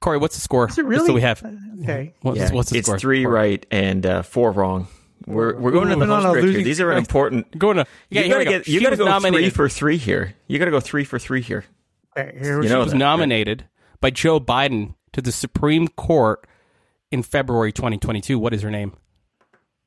Corey, 0.00 0.18
what's 0.18 0.34
the 0.34 0.40
score? 0.40 0.68
Is 0.68 0.78
it 0.78 0.84
really? 0.84 1.06
So 1.06 1.14
we 1.14 1.22
have. 1.22 1.42
Okay. 1.82 2.14
What's, 2.22 2.38
Yeah, 2.38 2.52
what's 2.52 2.70
the 2.70 2.78
it's 2.78 2.86
score? 2.86 2.98
three 2.98 3.24
Corey? 3.24 3.34
right 3.34 3.66
and 3.70 4.04
uh, 4.04 4.22
four 4.22 4.52
wrong. 4.52 4.86
We're 5.26 5.56
we're 5.58 5.70
going 5.70 5.88
to 5.88 5.90
the 5.94 5.96
Moving 5.96 6.10
on 6.10 6.22
home 6.22 6.36
here. 6.36 6.62
These 6.62 6.80
are 6.80 6.92
important. 6.92 7.58
Going 7.58 7.78
to 7.78 7.86
yeah, 8.10 8.22
you 8.22 8.26
here 8.26 8.34
gotta 8.34 8.44
go. 8.44 8.50
get 8.58 8.68
you 8.68 8.80
gotta 8.80 9.02
was 9.02 9.22
go 9.22 9.30
three 9.30 9.50
for 9.50 9.68
three 9.68 9.96
here. 9.96 10.34
You 10.46 10.58
gotta 10.58 10.70
go 10.70 10.80
three 10.80 11.04
for 11.04 11.18
three 11.18 11.40
here. 11.40 11.64
Okay, 12.16 12.36
here 12.38 12.62
You 12.62 12.68
know 12.68 12.80
was 12.80 12.88
that, 12.88 12.92
right? 12.92 12.98
nominated 12.98 13.64
by 14.00 14.10
Joe 14.10 14.38
Biden 14.38 14.94
to 15.14 15.22
the 15.22 15.32
Supreme 15.32 15.88
Court 15.88 16.46
in 17.14 17.22
February 17.22 17.72
2022. 17.72 18.38
What 18.38 18.52
is 18.52 18.60
her 18.62 18.70
name? 18.70 18.92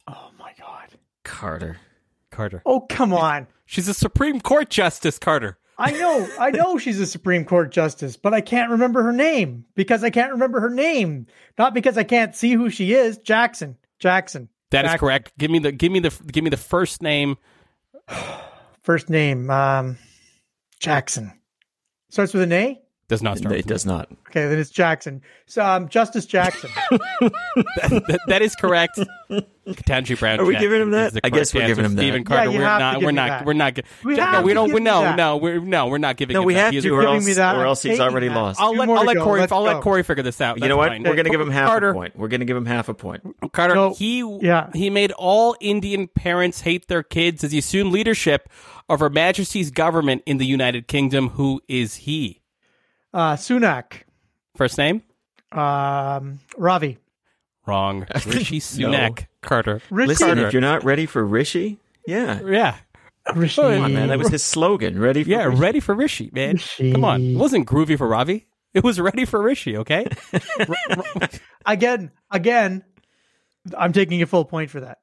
Oh 0.08 0.32
my 0.40 0.54
god. 0.58 0.98
Carter. 1.24 1.78
Carter. 2.32 2.64
Oh 2.66 2.80
come 2.82 3.14
on. 3.14 3.46
She's 3.66 3.88
a 3.88 3.94
Supreme 3.94 4.42
Court 4.42 4.70
Justice, 4.70 5.20
Carter. 5.20 5.60
I 5.78 5.92
know, 5.92 6.28
I 6.40 6.50
know 6.50 6.80
she's 6.80 7.00
a 7.00 7.06
Supreme 7.06 7.46
Court 7.46 7.72
justice, 7.72 8.18
but 8.18 8.34
I 8.34 8.42
can't 8.42 8.72
remember 8.72 9.04
her 9.04 9.14
name 9.14 9.66
because 9.76 10.04
I 10.04 10.10
can't 10.10 10.32
remember 10.32 10.60
her 10.60 10.72
name. 10.72 11.28
Not 11.60 11.76
because 11.76 12.00
I 12.00 12.04
can't 12.04 12.36
see 12.36 12.54
who 12.54 12.72
she 12.72 12.96
is. 12.96 13.20
Jackson. 13.20 13.78
Jackson. 14.00 14.50
That 14.72 14.86
is 14.86 14.92
Jackson. 14.92 15.00
correct. 15.00 15.34
Give 15.38 15.52
me 15.52 15.60
the 15.60 15.72
give 15.72 15.92
me 15.92 16.00
the 16.00 16.12
give 16.32 16.44
me 16.44 16.50
the 16.50 16.58
first 16.58 17.04
name. 17.04 17.38
First 18.82 19.10
name, 19.10 19.50
um, 19.50 19.98
Jackson. 20.80 21.38
Starts 22.10 22.34
with 22.34 22.44
an 22.44 22.54
A. 22.54 22.82
Does 23.10 23.24
not 23.24 23.38
start. 23.38 23.54
It 23.54 23.58
with 23.60 23.68
does 23.68 23.86
not. 23.86 24.10
Okay, 24.28 24.50
then 24.50 24.60
it's 24.60 24.70
Jackson. 24.70 25.22
So, 25.46 25.66
um, 25.66 25.88
Justice 25.88 26.26
Jackson. 26.26 26.70
that, 27.22 28.20
that 28.28 28.42
is 28.42 28.54
correct. 28.56 29.00
Ketanji 29.66 30.20
Brown. 30.20 30.40
Are 30.42 30.46
we 30.46 30.54
Jackson 30.56 30.70
giving 30.70 30.82
him 30.82 30.92
that? 30.92 31.14
I 31.24 31.30
guess 31.30 31.54
we're 31.54 31.68
giving 31.68 31.86
him 31.86 31.96
that. 31.96 32.02
Stephen 32.02 32.22
Yeah, 32.22 32.28
Carter. 32.28 32.52
you 32.52 32.60
we're 32.60 32.66
have 32.66 32.80
to 32.80 32.84
not. 32.84 32.94
give 33.00 33.06
We're 33.06 33.12
not. 33.14 33.28
that. 33.30 33.46
We're 33.46 33.54
not. 33.54 33.80
We 34.04 34.16
no, 34.16 34.24
have 34.24 34.44
we 34.44 34.54
don't. 34.54 34.66
give 34.68 34.74
We, 34.76 34.80
no, 34.82 35.02
that. 35.02 35.16
no. 35.16 35.38
We're 35.38 35.60
no. 35.62 35.88
We're 35.88 35.98
not 36.00 36.18
giving. 36.18 36.34
No, 36.34 36.44
we 36.44 36.56
have 36.56 36.74
He 36.74 36.82
to, 36.82 36.90
a- 36.90 36.94
or 36.98 37.04
else, 37.06 37.26
me 37.26 37.34
that. 37.34 37.56
or 37.56 37.66
else 37.66 37.82
he's 37.82 38.00
already 38.02 38.28
that. 38.28 38.36
lost. 38.36 38.60
I'll 38.60 38.76
let 38.76 38.90
I'll 38.90 39.06
let. 39.06 39.18
Corey. 39.18 39.40
Let's 39.40 39.52
I'll 39.54 39.62
let. 39.62 39.82
Corey 39.82 40.04
figure 40.04 40.24
this 40.24 40.42
out. 40.42 40.58
you 40.58 40.62
That's 40.62 40.70
know 40.70 40.78
what? 40.78 40.90
fine. 40.90 41.04
We're 41.04 41.16
gonna 41.16 41.30
give 41.30 41.40
him 41.42 41.50
half 41.52 41.70
Carter- 41.70 41.90
a 41.92 41.94
point. 41.94 42.16
We're 42.18 42.28
gonna 42.28 42.46
give 42.46 42.58
him 42.58 42.66
half 42.66 42.90
a 42.90 42.94
point. 42.94 43.24
Carter, 43.54 43.76
No, 43.76 43.94
he 43.94 44.20
yeah. 44.42 44.70
he 44.74 44.90
made 44.90 45.12
all 45.14 45.56
Indian 45.62 46.08
parents 46.10 46.60
hate 46.62 46.88
their 46.90 47.04
kids 47.04 47.44
as 47.46 47.54
he 47.54 47.60
assumed 47.60 47.94
leadership 47.94 48.50
of 48.90 49.00
Her 49.00 49.10
Majesty's 49.10 49.72
government 49.72 50.24
in 50.26 50.38
the 50.40 50.46
United 50.46 50.88
Kingdom. 50.90 51.30
Who 51.30 51.62
is 51.70 51.96
he? 51.96 52.42
Uh, 53.18 53.36
Sunak. 53.36 54.04
First 54.56 54.78
name? 54.78 55.02
Um, 55.52 56.40
Ravi. 56.56 57.00
Wrong. 57.66 58.02
Rishi 58.28 58.60
Sunak. 58.60 59.26
Carter. 59.42 59.82
Rishi. 59.90 60.08
Listen, 60.10 60.38
if 60.38 60.54
you're 60.54 60.62
not 60.62 60.84
ready 60.84 61.08
for 61.08 61.26
Rishi, 61.26 61.80
yeah, 62.06 62.40
Yeah. 62.46 62.76
Rishi. 63.34 63.56
Come 63.60 63.74
Come 63.74 63.84
on, 63.86 63.94
man. 63.96 64.10
That 64.10 64.20
was 64.20 64.28
his 64.30 64.44
slogan. 64.44 65.00
Ready 65.00 65.24
for 65.24 65.30
Yeah, 65.32 65.46
Rishi. 65.46 65.60
ready 65.60 65.80
for 65.80 65.96
Rishi, 65.96 66.30
man. 66.32 66.54
Rishi. 66.54 66.92
Come 66.92 67.04
on. 67.04 67.22
It 67.24 67.38
wasn't 67.38 67.68
groovy 67.68 67.98
for 67.98 68.08
Ravi. 68.08 68.46
It 68.76 68.84
was 68.84 69.00
ready 69.00 69.26
for 69.26 69.42
Rishi, 69.42 69.78
okay? 69.78 70.06
again, 71.66 72.12
again, 72.30 72.84
I'm 73.76 73.94
taking 73.94 74.22
a 74.22 74.28
full 74.28 74.46
point 74.46 74.70
for 74.70 74.82
that. 74.82 75.00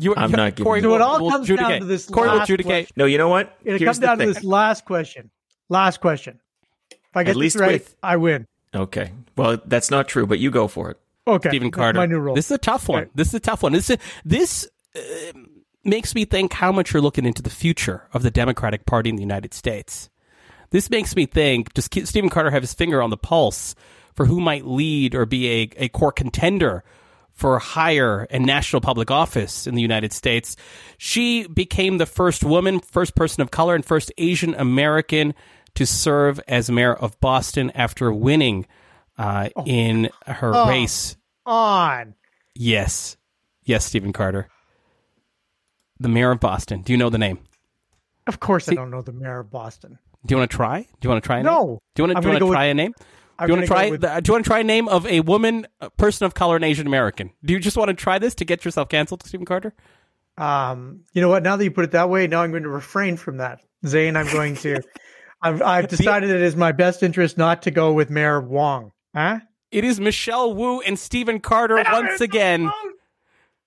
You, 0.00 0.16
I'm 0.16 0.32
not 0.32 0.56
giving 0.56 0.64
Corey, 0.64 0.80
you- 0.80 0.82
So 0.82 0.94
it 0.96 0.98
will- 0.98 1.02
all 1.04 1.20
will 1.22 1.30
comes 1.30 1.46
down 1.48 1.78
to 1.78 1.84
this 1.86 2.06
Corey 2.06 2.28
will 2.28 2.38
last 2.38 2.50
adjudicate. 2.50 2.90
No, 2.96 3.04
you 3.04 3.16
know 3.18 3.28
what? 3.28 3.56
It 3.62 3.78
Here's 3.78 3.84
comes 3.84 4.00
the 4.00 4.06
down 4.06 4.18
to 4.18 4.26
this 4.26 4.42
last 4.42 4.84
question. 4.84 5.30
Last 5.68 6.00
question. 6.00 6.40
If 7.16 7.20
I 7.20 7.24
get 7.24 7.36
least 7.36 7.54
this 7.54 7.60
right, 7.60 7.72
with- 7.72 7.96
I 8.02 8.16
win. 8.16 8.46
Okay. 8.74 9.12
Well, 9.36 9.58
that's 9.64 9.90
not 9.90 10.06
true, 10.08 10.26
but 10.26 10.38
you 10.38 10.50
go 10.50 10.68
for 10.68 10.90
it. 10.90 11.00
Okay. 11.26 11.48
Stephen 11.48 11.70
Carter. 11.70 11.98
My 11.98 12.06
new 12.06 12.18
rule. 12.18 12.34
This 12.34 12.46
is 12.46 12.52
a 12.52 12.58
tough 12.58 12.88
one. 12.88 13.02
Okay. 13.04 13.10
This 13.14 13.28
is 13.28 13.34
a 13.34 13.40
tough 13.40 13.62
one. 13.62 13.72
This 13.72 13.90
is, 13.90 13.98
this 14.24 14.68
uh, 14.94 15.00
makes 15.82 16.14
me 16.14 16.24
think 16.24 16.52
how 16.52 16.72
much 16.72 16.92
you're 16.92 17.02
looking 17.02 17.24
into 17.24 17.42
the 17.42 17.50
future 17.50 18.06
of 18.12 18.22
the 18.22 18.30
Democratic 18.30 18.86
Party 18.86 19.08
in 19.10 19.16
the 19.16 19.22
United 19.22 19.54
States. 19.54 20.10
This 20.70 20.90
makes 20.90 21.16
me 21.16 21.26
think 21.26 21.72
does 21.74 21.88
Ke- 21.88 22.04
Stephen 22.06 22.28
Carter 22.28 22.50
have 22.50 22.62
his 22.62 22.74
finger 22.74 23.00
on 23.02 23.10
the 23.10 23.16
pulse 23.16 23.74
for 24.14 24.26
who 24.26 24.40
might 24.40 24.66
lead 24.66 25.14
or 25.14 25.24
be 25.26 25.48
a, 25.48 25.70
a 25.84 25.88
core 25.88 26.12
contender 26.12 26.84
for 27.32 27.58
higher 27.58 28.26
and 28.30 28.46
national 28.46 28.80
public 28.80 29.10
office 29.10 29.66
in 29.66 29.74
the 29.74 29.82
United 29.82 30.12
States? 30.12 30.56
She 30.98 31.46
became 31.46 31.98
the 31.98 32.06
first 32.06 32.44
woman, 32.44 32.80
first 32.80 33.14
person 33.14 33.42
of 33.42 33.50
color, 33.50 33.74
and 33.74 33.84
first 33.84 34.12
Asian 34.18 34.54
American 34.54 35.34
to 35.76 35.86
serve 35.86 36.40
as 36.48 36.70
mayor 36.70 36.94
of 36.94 37.18
Boston 37.20 37.70
after 37.74 38.12
winning 38.12 38.66
uh, 39.18 39.48
in 39.64 40.10
her 40.26 40.52
Oh. 40.54 40.68
race 40.68 41.16
On. 41.46 42.14
Yes. 42.54 43.16
Yes, 43.64 43.84
Stephen 43.84 44.12
Carter. 44.12 44.48
The 45.98 46.08
mayor 46.08 46.30
of 46.32 46.40
Boston. 46.40 46.82
Do 46.82 46.92
you 46.92 46.98
know 46.98 47.08
the 47.10 47.18
name? 47.18 47.38
Of 48.26 48.40
course, 48.40 48.68
I 48.68 48.74
don't 48.74 48.90
know 48.90 49.02
the 49.02 49.12
mayor 49.12 49.40
of 49.40 49.50
Boston. 49.50 49.98
Do 50.26 50.34
you 50.34 50.38
want 50.38 50.50
to 50.50 50.56
try? 50.56 50.80
Do 50.82 50.88
you 51.02 51.10
want 51.10 51.22
to 51.22 51.26
try 51.26 51.36
a 51.38 51.42
name? 51.42 51.52
No. 51.52 51.78
Do 51.94 52.02
you 52.02 52.08
want 52.08 52.16
to, 52.16 52.20
do 52.22 52.26
you 52.28 52.32
want 52.32 52.42
to 52.42 52.50
try 52.52 52.66
with- 52.66 52.70
a 52.70 52.74
name? 52.74 52.92
Do 53.38 53.46
you 53.46 53.52
want 53.52 53.60
to 53.62 53.66
try? 53.66 53.90
with- 53.90 54.00
the, 54.00 54.20
do 54.20 54.28
you 54.30 54.32
want 54.34 54.44
to 54.44 54.48
try 54.48 54.58
a 54.60 54.64
name 54.64 54.88
of 54.88 55.06
a 55.06 55.20
woman, 55.20 55.66
a 55.80 55.90
person 55.90 56.24
of 56.26 56.34
color, 56.34 56.56
and 56.56 56.64
Asian 56.64 56.86
American? 56.86 57.30
Do 57.44 57.52
you 57.52 57.60
just 57.60 57.76
want 57.76 57.88
to 57.88 57.94
try 57.94 58.18
this 58.18 58.34
to 58.36 58.44
get 58.44 58.64
yourself 58.64 58.88
canceled, 58.88 59.22
Stephen 59.24 59.46
Carter? 59.46 59.72
Um, 60.38 61.04
you 61.12 61.20
know 61.22 61.28
what? 61.28 61.42
Now 61.42 61.56
that 61.56 61.62
you 61.64 61.70
put 61.70 61.84
it 61.84 61.90
that 61.92 62.10
way, 62.10 62.26
now 62.26 62.42
I'm 62.42 62.50
going 62.50 62.64
to 62.64 62.68
refrain 62.68 63.16
from 63.16 63.36
that. 63.38 63.60
Zain, 63.86 64.16
I'm 64.16 64.30
going 64.32 64.56
to. 64.56 64.80
I've, 65.46 65.62
I've 65.62 65.88
decided 65.88 66.30
it 66.30 66.42
is 66.42 66.56
my 66.56 66.72
best 66.72 67.02
interest 67.02 67.38
not 67.38 67.62
to 67.62 67.70
go 67.70 67.92
with 67.92 68.10
Mayor 68.10 68.40
Wong. 68.40 68.92
Huh? 69.14 69.40
It 69.70 69.84
is 69.84 70.00
Michelle 70.00 70.54
Wu 70.54 70.80
and 70.80 70.98
Stephen 70.98 71.40
Carter 71.40 71.82
once 71.90 72.20
again 72.20 72.70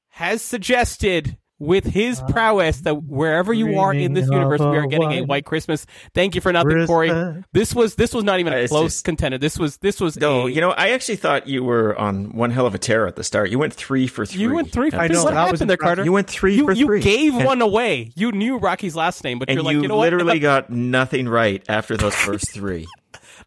has 0.10 0.42
suggested 0.42 1.38
with 1.60 1.84
his 1.84 2.22
prowess 2.30 2.82
that 2.82 3.04
wherever 3.04 3.54
you 3.54 3.80
are 3.80 3.94
in 3.94 4.14
this 4.14 4.30
universe, 4.30 4.60
we 4.62 4.66
are 4.78 4.88
getting 4.88 5.12
a 5.12 5.20
white 5.22 5.28
white 5.28 5.46
Christmas. 5.46 5.86
Thank 6.16 6.34
you 6.36 6.42
for 6.42 6.52
nothing, 6.54 6.88
Corey. 6.88 7.12
This 7.54 7.76
was 7.76 7.96
this 7.96 8.14
was 8.14 8.24
not 8.24 8.40
even 8.40 8.54
Uh, 8.54 8.58
a 8.58 8.60
it's 8.62 8.72
close 8.72 8.94
just- 8.96 9.06
contender. 9.06 9.38
This 9.38 9.60
was 9.60 9.78
this 9.78 10.00
was 10.00 10.16
No, 10.18 10.48
a, 10.48 10.50
you 10.50 10.62
know, 10.62 10.72
I 10.72 10.90
actually 10.92 11.18
thought 11.18 11.48
you 11.48 11.64
were 11.64 11.98
on 12.00 12.32
one 12.32 12.52
hell 12.52 12.66
of 12.66 12.74
a 12.76 12.78
tear 12.78 13.06
at 13.08 13.16
the 13.18 13.24
start. 13.24 13.50
You 13.50 13.60
went 13.60 13.74
three 13.74 14.08
for 14.08 14.26
three. 14.26 14.42
You 14.42 14.54
went 14.54 14.72
three 14.72 14.90
for 14.90 14.98
I 15.00 15.08
three. 15.08 15.16
know, 15.18 15.24
What 15.26 15.34
that 15.34 15.52
was 15.52 15.60
happened 15.60 15.70
there. 15.70 15.78
Carter? 15.78 16.04
You 16.06 16.12
went 16.14 16.30
three 16.30 16.56
you, 16.56 16.66
for 16.66 16.72
you 16.72 16.86
three. 16.86 17.02
gave 17.02 17.36
And- 17.36 17.46
one 17.46 17.62
away. 17.62 18.12
You 18.16 18.32
knew 18.32 18.58
Rocky's 18.58 18.96
last 18.96 19.24
name, 19.24 19.38
but 19.40 19.50
And 19.50 19.58
you're 19.58 19.64
like, 19.64 19.74
you, 19.76 19.82
you 19.82 19.88
know 19.90 19.98
what? 19.98 20.04
literally 20.04 20.40
got 20.52 20.70
nothing 20.70 21.28
right 21.28 21.62
after 21.68 21.98
those 21.98 22.16
first 22.16 22.52
three. 22.52 22.88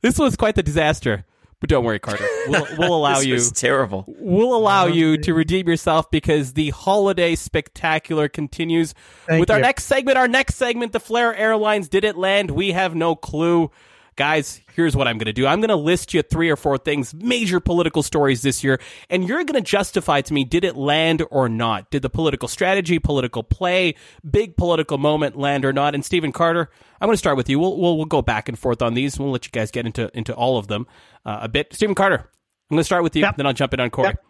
this 0.03 0.19
was 0.19 0.37
quite 0.37 0.55
the 0.55 0.63
disaster. 0.63 1.25
But 1.63 1.69
don't 1.69 1.85
worry, 1.85 2.01
Carter. 2.01 2.27
We'll, 2.49 2.67
we'll 2.77 2.95
allow 2.97 3.19
this 3.19 3.27
you. 3.27 3.35
was 3.35 3.53
terrible. 3.53 4.05
We'll 4.09 4.53
allow 4.57 4.87
you 4.87 5.17
to 5.19 5.33
redeem 5.33 5.69
yourself 5.69 6.11
because 6.11 6.55
the 6.55 6.71
holiday 6.71 7.37
spectacular 7.37 8.29
continues 8.29 8.95
Thank 9.29 9.39
with 9.39 9.49
our 9.49 9.59
you. 9.59 9.63
next 9.63 9.85
segment. 9.85 10.19
Our 10.19 10.27
next 10.27 10.57
segment, 10.57 10.91
the 10.91 10.99
Flair 10.99 11.33
Airlines 11.37 11.89
did 11.89 12.03
it 12.03 12.17
land? 12.17 12.51
We 12.51 12.73
have 12.73 12.97
no 12.97 13.15
clue. 13.15 13.71
Guys, 14.17 14.61
here's 14.75 14.95
what 14.95 15.09
I'm 15.09 15.17
going 15.17 15.27
to 15.27 15.33
do. 15.33 15.47
I'm 15.47 15.61
going 15.61 15.71
to 15.71 15.77
list 15.77 16.13
you 16.13 16.21
three 16.23 16.51
or 16.51 16.57
four 16.57 16.77
things, 16.77 17.15
major 17.15 17.61
political 17.61 18.03
stories 18.03 18.43
this 18.43 18.63
year, 18.63 18.79
and 19.09 19.27
you're 19.27 19.43
going 19.45 19.55
to 19.55 19.61
justify 19.63 20.21
to 20.21 20.35
me 20.35 20.45
did 20.45 20.65
it 20.65 20.77
land 20.77 21.23
or 21.31 21.49
not? 21.49 21.91
Did 21.91 22.03
the 22.03 22.11
political 22.11 22.47
strategy, 22.47 22.99
political 22.99 23.43
play, 23.43 23.95
big 24.31 24.57
political 24.57 24.99
moment 24.99 25.37
land 25.39 25.65
or 25.65 25.73
not? 25.73 25.95
And 25.95 26.05
Stephen 26.05 26.31
Carter, 26.31 26.69
I'm 27.01 27.07
going 27.07 27.15
to 27.15 27.19
start 27.19 27.39
with 27.39 27.49
you. 27.49 27.59
We'll, 27.59 27.79
we'll, 27.79 27.97
we'll 27.97 28.07
go 28.07 28.21
back 28.21 28.49
and 28.51 28.59
forth 28.59 28.83
on 28.83 28.93
these. 28.95 29.19
We'll 29.19 29.31
let 29.31 29.47
you 29.47 29.51
guys 29.51 29.71
get 29.71 29.87
into, 29.87 30.11
into 30.17 30.35
all 30.35 30.59
of 30.59 30.67
them 30.67 30.87
uh, 31.25 31.39
a 31.43 31.49
bit. 31.49 31.73
Stephen 31.73 31.95
Carter, 31.95 32.17
I'm 32.19 32.75
going 32.77 32.81
to 32.81 32.85
start 32.85 33.03
with 33.03 33.17
you, 33.17 33.23
Yep. 33.23 33.37
then 33.39 33.47
I'll 33.47 33.53
jump 33.55 33.73
in 33.73 33.81
on 33.81 33.89
Corey. 33.91 34.09
Yep. 34.09 34.25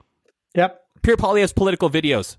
Yep. 0.55 0.81
Pierre 1.03 1.17
Poilievre's 1.17 1.53
political 1.53 1.91
videos, 1.91 2.37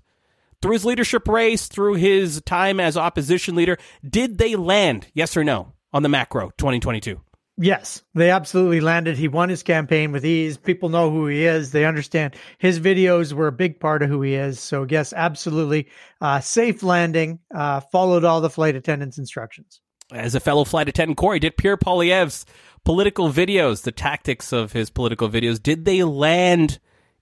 through 0.62 0.72
his 0.72 0.84
leadership 0.86 1.28
race, 1.28 1.66
through 1.66 1.94
his 1.94 2.40
time 2.46 2.80
as 2.80 2.96
opposition 2.96 3.54
leader, 3.54 3.76
did 4.08 4.38
they 4.38 4.56
land? 4.56 5.08
Yes 5.12 5.36
or 5.36 5.44
no 5.44 5.74
on 5.92 6.02
the 6.02 6.08
macro 6.08 6.50
2022? 6.56 7.20
Yes, 7.56 8.02
they 8.14 8.30
absolutely 8.30 8.80
landed. 8.80 9.16
He 9.16 9.28
won 9.28 9.48
his 9.48 9.62
campaign 9.62 10.10
with 10.10 10.24
ease. 10.26 10.56
People 10.56 10.88
know 10.88 11.10
who 11.10 11.28
he 11.28 11.44
is. 11.44 11.70
They 11.70 11.84
understand 11.84 12.34
his 12.58 12.80
videos 12.80 13.32
were 13.32 13.46
a 13.46 13.52
big 13.52 13.78
part 13.78 14.02
of 14.02 14.08
who 14.08 14.22
he 14.22 14.34
is. 14.34 14.58
So, 14.58 14.84
yes, 14.88 15.12
absolutely. 15.12 15.86
Uh, 16.20 16.40
safe 16.40 16.82
landing, 16.82 17.38
uh, 17.54 17.78
followed 17.80 18.24
all 18.24 18.40
the 18.40 18.50
flight 18.50 18.74
attendants' 18.74 19.18
instructions. 19.18 19.80
As 20.12 20.34
a 20.34 20.40
fellow 20.40 20.64
flight 20.64 20.88
attendant, 20.88 21.16
Corey, 21.16 21.38
did 21.38 21.56
Pierre 21.56 21.76
Poilievre's 21.76 22.44
political 22.84 23.30
videos, 23.30 23.82
the 23.82 23.92
tactics 23.92 24.52
of 24.52 24.72
his 24.72 24.90
political 24.90 25.28
videos, 25.30 25.62
did 25.62 25.84
they 25.84 26.02
land 26.02 26.80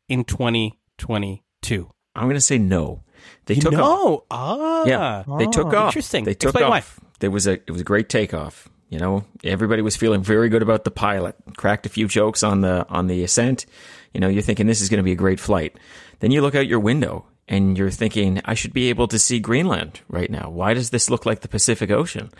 in 0.09 0.25
2022? 0.25 1.91
I'm 2.15 2.25
going 2.25 2.35
to 2.35 2.41
say 2.41 2.59
no. 2.59 3.05
They 3.47 3.55
took 3.55 3.73
off. 3.75 3.79
no. 3.79 4.25
Ah. 4.31 4.85
Yeah, 4.87 5.25
they 5.39 5.47
took 5.47 5.73
Oh, 5.73 5.77
off. 5.79 5.87
interesting. 5.91 6.25
They 6.25 6.35
took 6.35 6.51
Explain 6.51 6.71
why. 6.71 6.79
off. 6.79 6.99
There 7.21 7.31
was 7.31 7.47
a 7.47 7.53
it 7.53 7.71
was 7.71 7.81
a 7.81 7.85
great 7.85 8.09
takeoff. 8.09 8.69
You 8.93 8.99
know, 8.99 9.25
everybody 9.43 9.81
was 9.81 9.97
feeling 9.97 10.23
very 10.23 10.51
good 10.51 10.61
about 10.61 10.85
the 10.85 10.91
pilot. 10.91 11.35
Cracked 11.57 11.87
a 11.87 11.89
few 11.89 12.07
jokes 12.07 12.43
on 12.43 12.61
the 12.61 12.87
on 12.91 13.07
the 13.07 13.25
ascent. 13.25 13.65
You 14.13 14.21
know, 14.21 14.29
you're 14.29 14.43
thinking 14.43 14.67
this 14.67 14.83
is 14.83 14.91
going 14.91 14.99
to 14.99 15.03
be 15.03 15.13
a 15.13 15.17
great 15.17 15.41
flight. 15.41 15.79
Then 16.21 16.31
you 16.31 16.43
look 16.43 16.55
out 16.55 16.67
your 16.67 16.79
window 16.79 17.25
and 17.49 17.79
you're 17.79 17.91
thinking, 17.91 18.43
I 18.45 18.53
should 18.53 18.75
be 18.75 18.91
able 18.91 19.09
to 19.09 19.19
see 19.19 19.41
Greenland 19.41 20.03
right 20.11 20.31
now. 20.31 20.51
Why 20.51 20.75
does 20.75 20.91
this 20.91 21.09
look 21.09 21.25
like 21.25 21.41
the 21.41 21.49
Pacific 21.49 21.91
Ocean? 21.91 22.33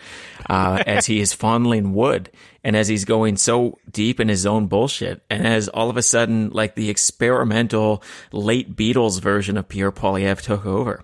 Uh, 0.47 0.83
as 0.85 1.07
he 1.07 1.19
is 1.21 1.33
fondling 1.33 1.95
wood 1.95 2.29
and 2.63 2.75
as 2.75 2.87
he's 2.87 3.03
going 3.03 3.37
so 3.37 3.79
deep 3.91 4.19
in 4.19 4.27
his 4.27 4.45
own 4.45 4.67
bullshit, 4.67 5.23
and 5.31 5.47
as 5.47 5.69
all 5.69 5.89
of 5.89 5.97
a 5.97 6.03
sudden, 6.03 6.51
like 6.51 6.75
the 6.75 6.91
experimental 6.91 8.03
late 8.31 8.75
Beatles 8.75 9.19
version 9.19 9.57
of 9.57 9.67
Pierre 9.67 9.91
Poilievre 9.91 10.39
took 10.39 10.67
over. 10.67 11.03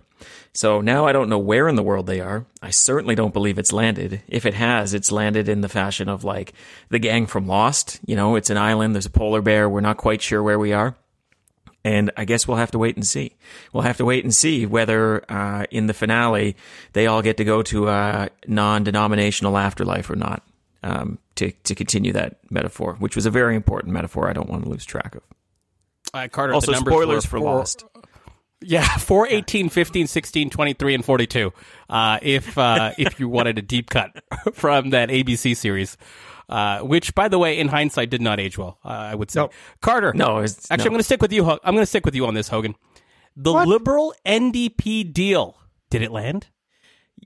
So 0.53 0.81
now 0.81 1.05
I 1.05 1.11
don't 1.11 1.29
know 1.29 1.37
where 1.37 1.67
in 1.67 1.75
the 1.75 1.83
world 1.83 2.07
they 2.07 2.19
are. 2.21 2.45
I 2.61 2.71
certainly 2.71 3.15
don't 3.15 3.33
believe 3.33 3.59
it's 3.59 3.71
landed. 3.71 4.21
If 4.27 4.45
it 4.45 4.55
has, 4.55 4.93
it's 4.93 5.11
landed 5.11 5.47
in 5.47 5.61
the 5.61 5.69
fashion 5.69 6.09
of 6.09 6.23
like 6.23 6.53
the 6.89 6.99
gang 6.99 7.27
from 7.27 7.47
Lost. 7.47 7.99
You 8.05 8.15
know, 8.15 8.35
it's 8.35 8.49
an 8.49 8.57
island, 8.57 8.95
there's 8.95 9.05
a 9.05 9.11
polar 9.11 9.41
bear, 9.41 9.69
we're 9.69 9.81
not 9.81 9.97
quite 9.97 10.21
sure 10.21 10.41
where 10.41 10.59
we 10.59 10.73
are. 10.73 10.95
And 11.85 12.11
I 12.17 12.25
guess 12.25 12.45
we'll 12.47 12.57
have 12.57 12.71
to 12.71 12.77
wait 12.79 12.97
and 12.97 13.07
see. 13.07 13.35
We'll 13.71 13.83
have 13.83 13.97
to 13.97 14.05
wait 14.05 14.25
and 14.25 14.35
see 14.35 14.65
whether 14.65 15.23
uh, 15.31 15.65
in 15.71 15.87
the 15.87 15.93
finale 15.93 16.57
they 16.93 17.07
all 17.07 17.21
get 17.21 17.37
to 17.37 17.45
go 17.45 17.61
to 17.63 17.87
a 17.87 18.29
non-denominational 18.47 19.57
afterlife 19.57 20.09
or 20.09 20.15
not. 20.15 20.43
Um, 20.81 21.19
to 21.35 21.51
to 21.51 21.75
continue 21.75 22.13
that 22.13 22.37
metaphor, 22.49 22.95
which 22.99 23.15
was 23.15 23.25
a 23.25 23.29
very 23.31 23.55
important 23.55 23.93
metaphor, 23.93 24.29
I 24.29 24.33
don't 24.33 24.49
want 24.49 24.63
to 24.63 24.69
lose 24.69 24.85
track 24.85 25.13
of. 25.15 25.21
Uh, 26.13 26.27
Carter, 26.29 26.53
Also, 26.53 26.67
the 26.67 26.77
numbers 26.77 26.93
spoilers 26.93 27.23
were 27.25 27.29
for 27.29 27.37
four- 27.39 27.55
Lost. 27.57 27.83
Yeah, 28.61 28.87
4, 28.97 29.27
18, 29.27 29.69
15, 29.69 30.07
16, 30.07 30.49
23, 30.49 30.95
and 30.95 31.05
42. 31.05 31.53
Uh, 31.89 32.19
if, 32.21 32.57
uh, 32.57 32.93
if 32.97 33.19
you 33.19 33.29
wanted 33.29 33.57
a 33.57 33.61
deep 33.61 33.89
cut 33.89 34.23
from 34.53 34.91
that 34.91 35.09
ABC 35.09 35.55
series. 35.55 35.97
Uh, 36.47 36.79
which, 36.79 37.13
by 37.13 37.27
the 37.27 37.37
way, 37.37 37.59
in 37.59 37.67
hindsight, 37.67 38.09
did 38.09 38.21
not 38.21 38.39
age 38.39 38.57
well. 38.57 38.79
Uh, 38.83 38.87
I 38.87 39.13
would 39.13 39.29
say. 39.29 39.41
Nope. 39.41 39.53
Carter. 39.81 40.13
No, 40.15 40.41
actually, 40.41 40.77
no. 40.77 40.83
I'm 40.83 40.89
going 40.89 40.97
to 40.97 41.03
stick 41.03 41.21
with 41.21 41.31
you. 41.31 41.43
Ho- 41.43 41.59
I'm 41.63 41.75
going 41.75 41.83
to 41.83 41.89
stick 41.89 42.05
with 42.05 42.15
you 42.15 42.25
on 42.25 42.33
this, 42.33 42.47
Hogan. 42.47 42.73
The 43.35 43.53
liberal 43.53 44.15
NDP 44.25 45.13
deal 45.13 45.59
did 45.91 46.01
it 46.01 46.11
land? 46.11 46.47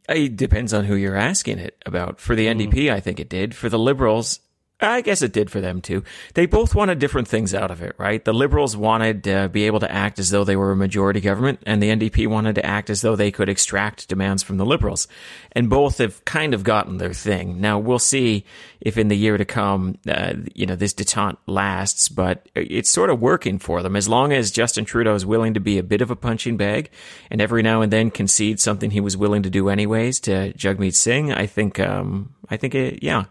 It 0.10 0.36
depends 0.36 0.74
on 0.74 0.86
who 0.86 0.96
you're 0.96 1.16
asking 1.16 1.60
it 1.60 1.82
about. 1.86 2.20
For 2.20 2.36
the 2.36 2.48
NDP, 2.48 2.92
I 2.92 3.00
think 3.00 3.20
it 3.20 3.30
did. 3.30 3.56
For 3.56 3.70
the 3.70 3.80
Liberals, 3.80 4.40
I 4.82 5.02
guess 5.02 5.22
it 5.22 5.32
did 5.32 5.50
for 5.50 5.62
them 5.62 5.82
too. 5.82 6.04
They 6.34 6.46
both 6.46 6.76
wanted 6.76 7.00
different 7.00 7.28
things 7.28 7.54
out 7.54 7.72
of 7.72 7.82
it, 7.82 7.96
right? 7.98 8.24
The 8.24 8.34
Liberals 8.34 8.76
wanted 8.76 9.24
to 9.24 9.48
be 9.50 9.64
able 9.64 9.80
to 9.80 9.92
act 9.92 10.20
as 10.20 10.30
though 10.30 10.44
they 10.44 10.58
were 10.58 10.72
a 10.72 10.76
majority 10.76 11.22
government, 11.22 11.62
and 11.66 11.82
the 11.82 11.90
NDP 11.90 12.28
wanted 12.28 12.56
to 12.56 12.66
act 12.66 12.90
as 12.90 13.02
though 13.02 13.16
they 13.16 13.32
could 13.32 13.48
extract 13.48 14.10
demands 14.10 14.44
from 14.44 14.58
the 14.58 14.66
Liberals. 14.66 15.08
And 15.54 15.70
both 15.70 16.00
have 16.00 16.26
kind 16.26 16.54
of 16.54 16.64
gotten 16.64 16.98
their 16.98 17.14
thing. 17.14 17.62
Now, 17.62 17.80
we'll 17.80 18.00
see 18.00 18.44
if 18.82 18.98
in 18.98 19.08
the 19.08 19.16
year 19.16 19.38
to 19.38 19.46
come, 19.46 20.00
uh, 20.08 20.34
you 20.54 20.66
know, 20.66 20.76
this 20.76 20.94
detente 20.94 21.38
lasts, 21.48 22.10
but 22.10 22.50
it's 22.54 22.90
sort 22.90 23.10
of 23.10 23.22
working 23.22 23.60
for 23.60 23.84
them. 23.84 23.96
As 23.96 24.10
long 24.10 24.34
as 24.34 24.52
Justin 24.52 24.84
Trudeau 24.84 25.16
is 25.16 25.26
willing 25.26 25.54
to 25.54 25.62
be 25.62 25.78
a 25.78 25.84
bit 25.84 26.02
of 26.02 26.12
a 26.12 26.16
punching 26.16 26.58
bag 26.58 26.90
and 27.32 27.40
every 27.40 27.62
now 27.62 27.82
and 27.82 27.94
then 27.94 28.12
concede 28.12 28.60
something 28.60 28.92
he 28.92 29.00
was 29.00 29.16
willing 29.16 29.44
to 29.44 29.50
do 29.50 29.70
anyways 29.70 30.20
to 30.22 30.52
Jagmeet 30.54 30.96
Singh, 30.96 31.32
I 31.32 31.46
think, 31.46 31.80
um, 31.80 32.34
I 32.50 32.58
think 32.58 32.76
it, 32.76 33.02
yeah 33.02 33.26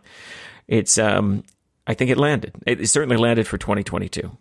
it's 0.72 0.96
um 0.96 1.44
I 1.86 1.94
think 1.94 2.10
it 2.10 2.16
landed. 2.16 2.54
It 2.66 2.88
certainly 2.88 3.16
landed 3.16 3.46
for 3.46 3.58
2022. 3.58 4.36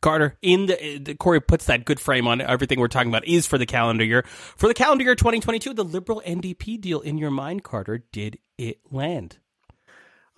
Carter, 0.00 0.38
in 0.40 0.66
the, 0.66 0.98
the 0.98 1.14
Corey 1.14 1.40
puts 1.40 1.66
that 1.66 1.84
good 1.84 1.98
frame 1.98 2.28
on 2.28 2.40
everything 2.40 2.78
we're 2.78 2.86
talking 2.86 3.10
about 3.10 3.26
is 3.26 3.46
for 3.46 3.58
the 3.58 3.66
calendar 3.66 4.04
year. 4.04 4.24
For 4.56 4.68
the 4.68 4.74
calendar 4.74 5.02
year 5.02 5.16
2022, 5.16 5.74
the 5.74 5.84
liberal 5.84 6.22
NDP 6.24 6.80
deal 6.80 7.00
in 7.00 7.18
your 7.18 7.30
mind, 7.30 7.64
Carter, 7.64 8.04
did 8.12 8.38
it 8.56 8.78
land? 8.90 9.38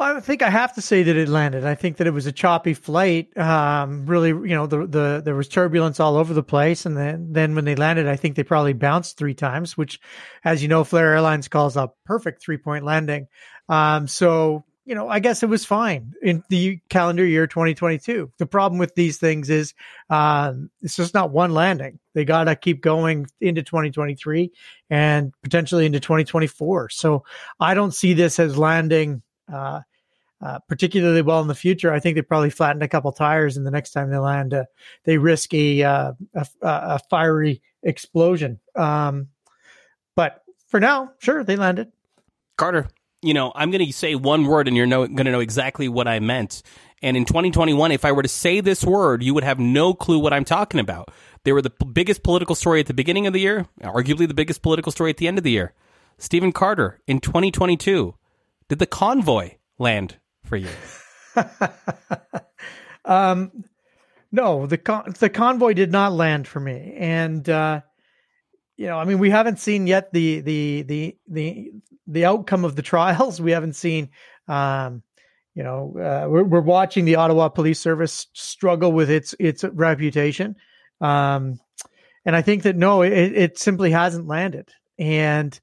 I 0.01 0.21
think 0.21 0.43
I 0.43 0.49
have 0.49 0.75
to 0.77 0.81
say 0.81 1.03
that 1.03 1.17
it 1.17 1.29
landed. 1.29 1.65
I 1.65 1.75
think 1.75 1.97
that 1.97 2.07
it 2.07 2.13
was 2.13 2.27
a 2.27 2.33
choppy 2.33 2.73
flight. 2.73 3.37
Um, 3.37 4.07
really, 4.07 4.29
you 4.29 4.55
know, 4.55 4.67
the, 4.67 4.87
the, 4.87 5.23
there 5.25 5.35
was 5.35 5.49
turbulence 5.49 5.99
all 5.99 6.17
over 6.17 6.33
the 6.33 6.43
place. 6.43 6.87
And 6.87 6.97
then, 6.97 7.33
then 7.33 7.55
when 7.57 7.65
they 7.65 7.75
landed, 7.75 8.07
I 8.07 8.17
think 8.17 8.37
they 8.37 8.45
probably 8.45 8.75
bounced 8.75 9.19
three 9.19 9.35
times, 9.35 9.77
which, 9.77 10.01
as 10.45 10.63
you 10.63 10.69
know, 10.69 10.85
Flair 10.85 11.15
Airlines 11.15 11.49
calls 11.49 11.77
a 11.77 11.91
perfect 12.07 12.43
three 12.43 12.59
point 12.59 12.85
landing. 12.85 13.27
Um, 13.69 14.07
so, 14.07 14.65
you 14.89 14.95
know, 14.95 15.07
I 15.07 15.19
guess 15.19 15.43
it 15.43 15.51
was 15.51 15.67
fine 15.67 16.15
in 16.23 16.43
the 16.49 16.81
calendar 16.89 17.25
year 17.25 17.47
2022. 17.47 18.33
The 18.39 18.47
problem 18.47 18.79
with 18.79 18.95
these 18.95 19.19
things 19.19 19.51
is, 19.51 19.75
um, 20.09 20.71
it's 20.81 20.97
just 20.97 21.13
not 21.13 21.31
one 21.31 21.53
landing. 21.53 21.99
They 22.15 22.25
got 22.25 22.45
to 22.45 22.57
keep 22.57 22.81
going 22.81 23.27
into 23.43 23.63
2023 23.63 24.51
and 24.89 25.35
potentially 25.43 25.85
into 25.85 26.01
2024. 26.01 26.89
So 26.89 27.23
I 27.61 27.75
don't 27.75 27.93
see 27.93 28.15
this 28.15 28.39
as 28.39 28.57
landing, 28.57 29.21
uh, 29.53 29.83
uh, 30.41 30.59
particularly 30.61 31.21
well 31.21 31.43
in 31.43 31.49
the 31.49 31.55
future. 31.55 31.93
I 31.93 32.01
think 32.01 32.15
they 32.15 32.23
probably 32.23 32.49
flattened 32.49 32.83
a 32.83 32.89
couple 32.89 33.13
tires, 33.13 33.59
and 33.59 33.67
the 33.67 33.71
next 33.71 33.91
time 33.91 34.09
they 34.09 34.17
land, 34.17 34.55
uh, 34.55 34.65
they 35.05 35.19
risk 35.19 35.53
a, 35.53 35.83
uh, 35.83 36.13
a, 36.35 36.47
a 36.63 36.99
fiery 37.11 37.61
explosion. 37.83 38.59
Um, 38.75 39.29
but 40.15 40.45
for 40.69 40.81
now, 40.81 41.13
sure, 41.19 41.45
they 41.45 41.57
landed. 41.57 41.93
Carter, 42.57 42.89
you 43.23 43.35
know, 43.35 43.53
I'm 43.55 43.71
going 43.71 43.85
to 43.85 43.93
say 43.93 44.15
one 44.15 44.47
word, 44.47 44.69
and 44.69 44.77
you're 44.77 44.87
going 44.87 45.17
to 45.17 45.25
know 45.25 45.41
exactly 45.41 45.89
what 45.89 46.07
I 46.07 46.21
meant. 46.21 46.63
And 47.03 47.17
in 47.17 47.25
2021, 47.25 47.93
if 47.93 48.05
I 48.05 48.13
were 48.13 48.23
to 48.23 48.29
say 48.29 48.61
this 48.61 48.85
word, 48.85 49.23
you 49.23 49.35
would 49.35 49.45
have 49.45 49.59
no 49.59 49.95
clue 49.95 50.19
what 50.19 50.33
I'm 50.33 50.45
talking 50.45 50.81
about. 50.81 51.11
They 51.45 51.53
were 51.53 51.63
the 51.63 51.71
p- 51.71 51.87
biggest 51.87 52.23
political 52.23 52.55
story 52.55 52.81
at 52.81 52.87
the 52.87 52.95
beginning 52.95 53.27
of 53.27 53.33
the 53.33 53.41
year, 53.41 53.67
arguably 53.81 54.27
the 54.27 54.35
biggest 54.35 54.63
political 54.63 54.91
story 54.91 55.11
at 55.11 55.17
the 55.17 55.29
end 55.29 55.39
of 55.39 55.45
the 55.45 55.51
year. 55.51 55.75
Stephen 56.19 56.53
Carter 56.53 57.01
in 57.07 57.21
2022. 57.21 58.15
Did 58.69 58.79
the 58.81 58.87
convoy 58.87 59.53
land 59.79 60.17
for 60.45 60.57
you? 60.57 60.69
um, 63.05 63.65
no, 64.31 64.67
the 64.67 64.77
con- 64.77 65.15
the 65.19 65.31
convoy 65.31 65.73
did 65.73 65.91
not 65.91 66.13
land 66.13 66.47
for 66.47 66.61
me, 66.61 66.95
and 66.99 67.49
uh, 67.49 67.81
you 68.79 68.87
know, 68.87 68.97
I 68.97 69.05
mean, 69.05 69.19
we 69.19 69.29
haven't 69.29 69.59
seen 69.59 69.87
yet 69.87 70.13
the 70.13 70.41
the 70.41 70.83
the 70.83 71.17
the 71.27 71.73
the 72.07 72.25
outcome 72.25 72.65
of 72.65 72.77
the 72.77 72.83
trials. 72.93 73.41
We 73.41 73.51
haven't 73.51 73.75
seen. 73.75 74.11
Um, 74.47 75.03
you 75.55 75.65
know, 75.65 75.93
uh, 75.97 76.29
we're, 76.29 76.45
we're 76.45 76.61
watching 76.61 77.05
the 77.05 77.17
Ottawa 77.17 77.49
Police 77.49 77.81
Service 77.81 78.29
struggle 78.33 78.93
with 78.93 79.11
its 79.11 79.35
its 79.41 79.65
reputation, 79.65 80.55
um, 81.01 81.59
and 82.25 82.37
I 82.37 82.43
think 82.43 82.63
that 82.63 82.77
no, 82.77 83.03
it, 83.03 83.13
it 83.13 83.59
simply 83.59 83.91
hasn't 83.91 84.29
landed. 84.29 84.69
And 85.01 85.59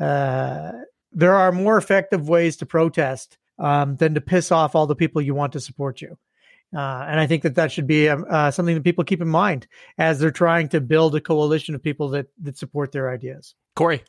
uh, 0.00 0.72
there 1.12 1.34
are 1.34 1.52
more 1.52 1.76
effective 1.76 2.26
ways 2.26 2.56
to 2.56 2.66
protest 2.66 3.36
um, 3.58 3.96
than 3.96 4.14
to 4.14 4.22
piss 4.22 4.50
off 4.50 4.74
all 4.74 4.86
the 4.86 4.96
people 4.96 5.20
you 5.20 5.34
want 5.34 5.52
to 5.52 5.60
support 5.60 6.00
you. 6.00 6.16
Uh, 6.74 7.06
and 7.08 7.20
I 7.20 7.26
think 7.26 7.42
that 7.44 7.54
that 7.54 7.70
should 7.70 7.86
be 7.86 8.08
um, 8.08 8.24
uh, 8.28 8.50
something 8.50 8.74
that 8.74 8.82
people 8.82 9.04
keep 9.04 9.20
in 9.22 9.28
mind 9.28 9.66
as 9.96 10.18
they're 10.18 10.30
trying 10.30 10.68
to 10.70 10.80
build 10.80 11.14
a 11.14 11.20
coalition 11.20 11.74
of 11.74 11.82
people 11.82 12.08
that 12.10 12.26
that 12.42 12.58
support 12.58 12.90
their 12.92 13.10
ideas. 13.10 13.54
Corey, 13.76 14.02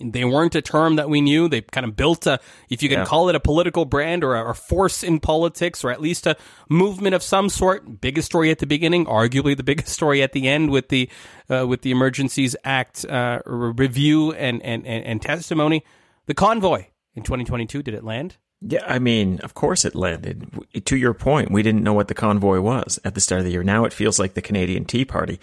they 0.00 0.24
weren't 0.24 0.54
a 0.54 0.62
term 0.62 0.96
that 0.96 1.08
we 1.10 1.20
knew. 1.20 1.48
They 1.48 1.60
kind 1.62 1.84
of 1.84 1.96
built 1.96 2.26
a, 2.26 2.38
if 2.70 2.82
you 2.82 2.88
can 2.88 3.00
Yeah. 3.00 3.04
call 3.04 3.28
it 3.28 3.34
a 3.34 3.40
political 3.40 3.84
brand 3.84 4.24
or 4.24 4.34
a, 4.34 4.50
a 4.50 4.54
force 4.54 5.02
in 5.02 5.20
politics, 5.20 5.84
or 5.84 5.90
at 5.90 6.00
least 6.00 6.26
a 6.26 6.36
movement 6.70 7.14
of 7.14 7.22
some 7.22 7.48
sort. 7.48 8.00
Biggest 8.00 8.26
story 8.26 8.50
at 8.50 8.60
the 8.60 8.66
beginning, 8.66 9.04
arguably 9.06 9.56
the 9.56 9.62
biggest 9.64 9.88
story 9.92 10.22
at 10.22 10.32
the 10.32 10.48
end 10.48 10.70
with 10.70 10.88
the 10.88 11.10
uh, 11.50 11.66
with 11.66 11.82
the 11.82 11.90
Emergencies 11.90 12.54
Act 12.64 13.04
uh, 13.04 13.40
re- 13.46 13.72
review 13.76 14.32
and, 14.32 14.62
and 14.62 14.86
and 14.86 15.04
and 15.04 15.20
testimony. 15.20 15.84
The 16.26 16.34
convoy 16.34 16.86
in 17.14 17.22
2022 17.22 17.82
did 17.82 17.94
it 17.94 18.04
land? 18.04 18.36
Yeah, 18.66 18.82
I 18.86 18.98
mean, 18.98 19.40
of 19.40 19.52
course 19.52 19.84
it 19.84 19.94
landed. 19.94 20.48
To 20.86 20.96
your 20.96 21.12
point, 21.12 21.50
we 21.50 21.62
didn't 21.62 21.82
know 21.82 21.92
what 21.92 22.08
the 22.08 22.14
convoy 22.14 22.60
was 22.60 22.98
at 23.04 23.14
the 23.14 23.20
start 23.20 23.40
of 23.40 23.44
the 23.44 23.52
year. 23.52 23.62
Now 23.62 23.84
it 23.84 23.92
feels 23.92 24.18
like 24.18 24.32
the 24.32 24.40
Canadian 24.40 24.86
Tea 24.86 25.04
Party. 25.04 25.38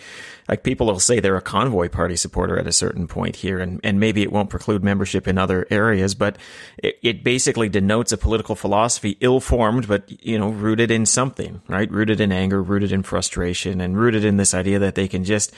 Like 0.49 0.63
people 0.63 0.87
will 0.87 0.99
say 0.99 1.19
they're 1.19 1.37
a 1.37 1.41
convoy 1.41 1.87
party 1.87 2.15
supporter 2.15 2.57
at 2.57 2.65
a 2.65 2.71
certain 2.71 3.07
point 3.07 3.35
here, 3.35 3.59
and, 3.59 3.79
and 3.83 3.99
maybe 3.99 4.23
it 4.23 4.31
won't 4.31 4.49
preclude 4.49 4.83
membership 4.83 5.27
in 5.27 5.37
other 5.37 5.67
areas, 5.69 6.15
but 6.15 6.39
it, 6.79 6.97
it 7.03 7.23
basically 7.23 7.69
denotes 7.69 8.11
a 8.11 8.17
political 8.17 8.55
philosophy 8.55 9.17
ill-formed, 9.19 9.87
but, 9.87 10.11
you 10.25 10.39
know, 10.39 10.49
rooted 10.49 10.89
in 10.89 11.05
something, 11.05 11.61
right? 11.67 11.91
Rooted 11.91 12.19
in 12.21 12.31
anger, 12.31 12.63
rooted 12.63 12.91
in 12.91 13.03
frustration, 13.03 13.81
and 13.81 13.95
rooted 13.95 14.25
in 14.25 14.37
this 14.37 14.55
idea 14.55 14.79
that 14.79 14.95
they 14.95 15.07
can 15.07 15.23
just, 15.23 15.53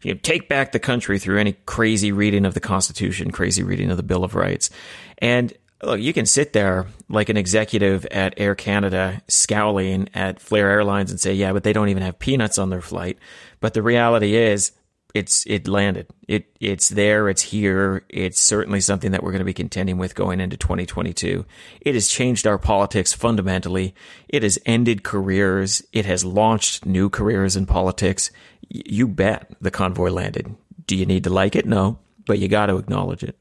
you 0.00 0.14
know, 0.14 0.20
take 0.22 0.48
back 0.48 0.72
the 0.72 0.80
country 0.80 1.18
through 1.18 1.38
any 1.38 1.52
crazy 1.66 2.10
reading 2.10 2.46
of 2.46 2.54
the 2.54 2.60
Constitution, 2.60 3.30
crazy 3.32 3.62
reading 3.62 3.90
of 3.90 3.98
the 3.98 4.02
Bill 4.02 4.24
of 4.24 4.34
Rights. 4.34 4.70
And 5.18 5.52
look, 5.82 6.00
you 6.00 6.12
can 6.12 6.26
sit 6.26 6.52
there 6.52 6.86
like 7.08 7.28
an 7.28 7.36
executive 7.36 8.06
at 8.06 8.34
Air 8.36 8.54
Canada 8.54 9.22
scowling 9.28 10.08
at 10.14 10.40
Flair 10.40 10.70
Airlines 10.70 11.10
and 11.10 11.20
say, 11.20 11.34
yeah, 11.34 11.52
but 11.52 11.64
they 11.64 11.72
don't 11.72 11.88
even 11.88 12.02
have 12.02 12.18
peanuts 12.18 12.58
on 12.58 12.70
their 12.70 12.80
flight. 12.80 13.18
But 13.60 13.74
the 13.74 13.82
reality 13.82 14.36
is, 14.36 14.72
it's 15.14 15.44
it 15.46 15.68
landed. 15.68 16.06
It 16.26 16.56
it's 16.58 16.88
there. 16.88 17.28
It's 17.28 17.42
here. 17.42 18.04
It's 18.08 18.40
certainly 18.40 18.80
something 18.80 19.10
that 19.10 19.22
we're 19.22 19.32
going 19.32 19.40
to 19.40 19.44
be 19.44 19.52
contending 19.52 19.98
with 19.98 20.14
going 20.14 20.40
into 20.40 20.56
2022. 20.56 21.44
It 21.80 21.94
has 21.94 22.08
changed 22.08 22.46
our 22.46 22.58
politics 22.58 23.12
fundamentally. 23.12 23.94
It 24.28 24.42
has 24.42 24.58
ended 24.64 25.02
careers. 25.02 25.82
It 25.92 26.06
has 26.06 26.24
launched 26.24 26.86
new 26.86 27.10
careers 27.10 27.56
in 27.56 27.66
politics. 27.66 28.30
You 28.68 29.06
bet 29.06 29.54
the 29.60 29.70
convoy 29.70 30.10
landed. 30.10 30.54
Do 30.86 30.96
you 30.96 31.04
need 31.04 31.24
to 31.24 31.30
like 31.30 31.56
it? 31.56 31.66
No, 31.66 31.98
but 32.26 32.38
you 32.38 32.48
got 32.48 32.66
to 32.66 32.76
acknowledge 32.76 33.22
it. 33.22 33.36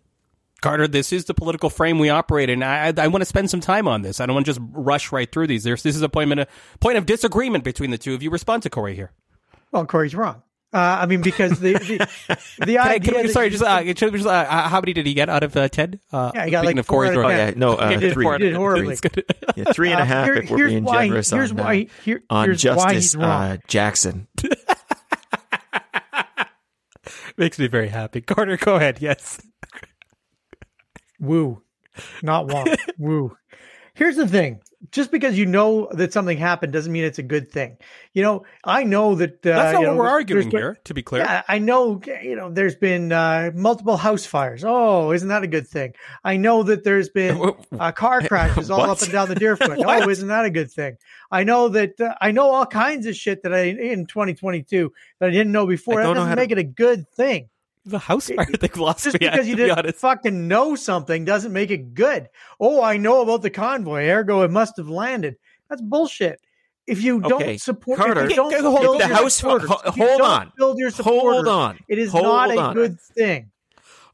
Carter, 0.62 0.88
this 0.88 1.12
is 1.12 1.26
the 1.26 1.34
political 1.34 1.70
frame 1.70 1.98
we 2.00 2.10
operate 2.10 2.50
in. 2.50 2.62
I, 2.62 2.90
I, 2.90 2.94
I 2.98 3.08
want 3.08 3.22
to 3.22 3.26
spend 3.26 3.50
some 3.50 3.62
time 3.62 3.88
on 3.88 4.04
this. 4.04 4.20
I 4.22 4.26
don't 4.26 4.36
want 4.36 4.46
to 4.46 4.54
just 4.54 4.62
rush 4.72 5.12
right 5.12 5.32
through 5.32 5.48
these. 5.48 5.64
There's, 5.64 5.82
this 5.84 5.96
is 5.96 6.02
a 6.04 6.10
point, 6.10 6.32
a 6.40 6.48
point 6.80 6.98
of 6.98 7.06
disagreement 7.08 7.64
between 7.64 7.90
the 7.92 7.98
two 7.98 8.14
of 8.14 8.22
you. 8.22 8.30
Respond 8.30 8.64
to 8.64 8.70
Corey 8.70 8.96
here. 8.96 9.12
Well, 9.72 9.86
Corey's 9.86 10.14
wrong. 10.16 10.44
Uh, 10.74 11.00
I 11.02 11.06
mean, 11.06 11.22
because 11.22 11.60
the 11.60 11.74
the, 11.74 11.98
the 12.66 12.76
Can 12.76 12.78
I, 12.78 12.94
idea. 12.96 13.12
can 13.12 13.16
I, 13.20 13.24
that 13.24 13.32
sorry, 13.34 13.50
just, 13.50 13.62
uh, 13.62 13.84
just, 13.84 14.00
just, 14.14 14.26
uh, 14.26 14.46
how 14.70 14.80
many 14.80 14.94
did 14.94 15.06
he 15.06 15.14
get 15.14 15.28
out 15.28 15.44
of 15.44 15.58
uh, 15.58 15.68
ten? 15.68 16.00
Uh, 16.14 16.32
Yeah, 16.34 16.46
he 16.46 16.52
got 16.52 16.64
like 16.64 16.78
of 16.78 16.86
four 16.86 17.04
Corey's 17.04 17.10
out 17.12 17.18
of 17.18 17.22
wrong. 17.24 17.32
Oh 17.34 17.36
yeah, 17.36 17.52
no, 17.58 17.72
uh, 17.74 17.86
Okay, 17.92 17.98
did 18.00 18.14
three. 18.14 18.24
four 18.24 18.38
did 18.38 18.56
horribly. 18.56 18.94
It's. 19.04 19.18
Yeah, 19.58 19.74
three 19.74 19.92
and 19.92 20.00
a 20.00 20.04
Uh, 20.04 20.24
here- 20.24 20.34
if 20.36 20.50
we're 20.50 20.68
being 20.70 20.84
why- 20.86 21.08
generous 21.08 21.30
here's 21.30 21.52
on, 21.52 21.58
why- 21.58 21.88
uh, 21.90 22.04
here- 22.06 22.24
on 22.30 22.46
here's 22.46 22.62
Justice 22.62 22.92
he's 22.94 23.16
uh, 23.18 23.58
Jackson. 23.68 24.28
Makes 27.38 27.60
me 27.60 27.68
very 27.68 27.88
happy. 27.90 28.22
Carter, 28.22 28.56
go 28.58 28.76
ahead. 28.76 29.02
Yes. 29.02 29.40
Woo, 31.22 31.62
not 32.22 32.52
wrong. 32.52 32.68
Woo. 32.98 33.38
Here's 33.94 34.16
the 34.16 34.28
thing. 34.28 34.62
Just 34.90 35.12
because 35.12 35.38
you 35.38 35.46
know 35.46 35.88
that 35.92 36.12
something 36.12 36.40
happened 36.40 36.74
doesn't 36.74 36.92
mean 36.92 37.04
it's 37.04 37.20
a 37.20 37.24
good 37.24 37.52
thing. 37.52 37.78
You 38.16 38.24
know, 38.24 38.46
I 38.64 38.84
know 38.84 39.14
that. 39.14 39.46
Uh, 39.46 39.52
That's 39.54 39.74
not 39.74 39.80
what 39.82 39.86
know, 39.92 39.96
we're 39.98 40.08
arguing 40.08 40.50
been- 40.50 40.60
here, 40.60 40.78
to 40.86 40.94
be 40.96 41.04
clear. 41.04 41.22
Yeah, 41.22 41.44
I 41.48 41.60
know. 41.60 42.02
You 42.24 42.36
know, 42.36 42.50
there's 42.50 42.74
been 42.74 43.12
uh, 43.12 43.52
multiple 43.54 43.96
house 43.96 44.26
fires. 44.26 44.64
Oh, 44.66 45.12
isn't 45.12 45.28
that 45.28 45.44
a 45.44 45.48
good 45.48 45.68
thing? 45.68 45.94
I 46.24 46.38
know 46.38 46.64
that 46.64 46.84
there's 46.84 47.10
been 47.10 47.54
uh, 47.80 47.92
car 47.92 48.22
crashes 48.28 48.72
all 48.72 48.82
up 48.82 49.04
and 49.04 49.12
down 49.12 49.30
the 49.30 49.36
Deerfoot. 49.36 49.78
Oh, 49.86 50.10
isn't 50.10 50.30
that 50.30 50.46
a 50.46 50.50
good 50.50 50.72
thing? 50.72 50.98
I 51.30 51.44
know 51.44 51.70
that 51.70 52.02
uh, 52.02 52.16
I 52.20 52.32
know 52.32 52.50
all 52.50 52.66
kinds 52.66 53.06
of 53.06 53.16
shit 53.16 53.44
that 53.44 53.54
I 53.54 53.66
in 53.66 54.08
2022 54.08 54.92
that 55.20 55.30
I 55.30 55.32
didn't 55.32 55.52
know 55.52 55.68
before. 55.68 56.02
I 56.02 56.08
That 56.08 56.14
doesn't 56.16 56.28
how 56.30 56.34
to- 56.34 56.42
make 56.42 56.52
it 56.52 56.58
a 56.58 56.64
good 56.64 57.08
thing. 57.12 57.50
The 57.86 57.98
house 58.00 58.28
fire 58.30 58.46
thing 58.46 58.70
lost 58.76 59.06
Just 59.06 59.20
me. 59.20 59.28
Because 59.28 59.48
you 59.48 59.56
to 59.56 59.62
be 59.62 59.64
didn't 59.68 59.78
honest. 59.80 59.98
fucking 60.00 60.48
know 60.48 60.76
something 60.76 61.26
doesn't 61.26 61.52
make 61.52 61.72
it 61.72 61.94
good. 61.96 62.30
Oh, 62.60 62.84
I 62.84 62.98
know 62.98 63.22
about 63.22 63.42
the 63.42 63.50
convoy, 63.50 64.08
ergo 64.08 64.44
it 64.44 64.52
must 64.52 64.78
have 64.78 64.88
landed. 64.90 65.38
That's 65.70 65.82
bullshit. 65.82 66.40
If 66.88 67.02
you 67.04 67.22
don't 67.22 67.42
Okay, 67.42 67.58
support, 67.58 67.98
Carter, 68.00 68.24
if 68.26 68.30
you 68.32 68.36
don't 68.36 68.54
hold- 68.62 68.82
build 68.82 69.02
the 69.02 69.08
your 69.08 69.16
house- 69.16 69.36
supporters, 69.36 69.70
ho- 69.70 69.82
if 69.86 69.98
you 69.98 70.08
hold 70.08 70.22
on. 70.22 70.52
build 70.58 70.78
your 70.78 70.90
supporters, 70.92 71.22
Hold 71.22 71.48
on. 71.48 71.80
It 71.88 71.98
is 72.00 72.12
Hold 72.12 72.24
not 72.26 72.52
a 72.52 72.58
on. 72.60 72.74
good 72.76 73.00
thing. 73.00 73.52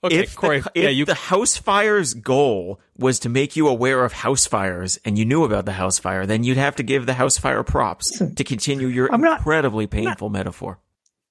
Okay, 0.03 0.17
if 0.19 0.35
Corey. 0.35 0.59
the, 0.61 0.71
yeah, 0.75 0.89
you. 0.89 1.05
the 1.05 1.15
house 1.15 1.57
fire's 1.57 2.13
goal 2.13 2.79
was 2.99 3.17
to 3.19 3.29
make 3.29 3.55
you 3.55 3.67
aware 3.67 4.05
of 4.05 4.13
house 4.13 4.45
fires 4.45 4.99
and 5.03 5.17
you 5.17 5.25
knew 5.25 5.43
about 5.43 5.65
the 5.65 5.71
house 5.73 5.97
fire, 5.97 6.25
then 6.27 6.43
you'd 6.43 6.57
have 6.57 6.75
to 6.75 6.83
give 6.83 7.05
the 7.07 7.15
house 7.15 7.37
fire 7.39 7.63
props 7.63 8.21
to 8.35 8.43
continue 8.43 8.87
your 8.87 9.11
I'm 9.11 9.21
not- 9.21 9.39
incredibly 9.39 9.87
painful 9.87 10.29
metaphor. 10.29 10.79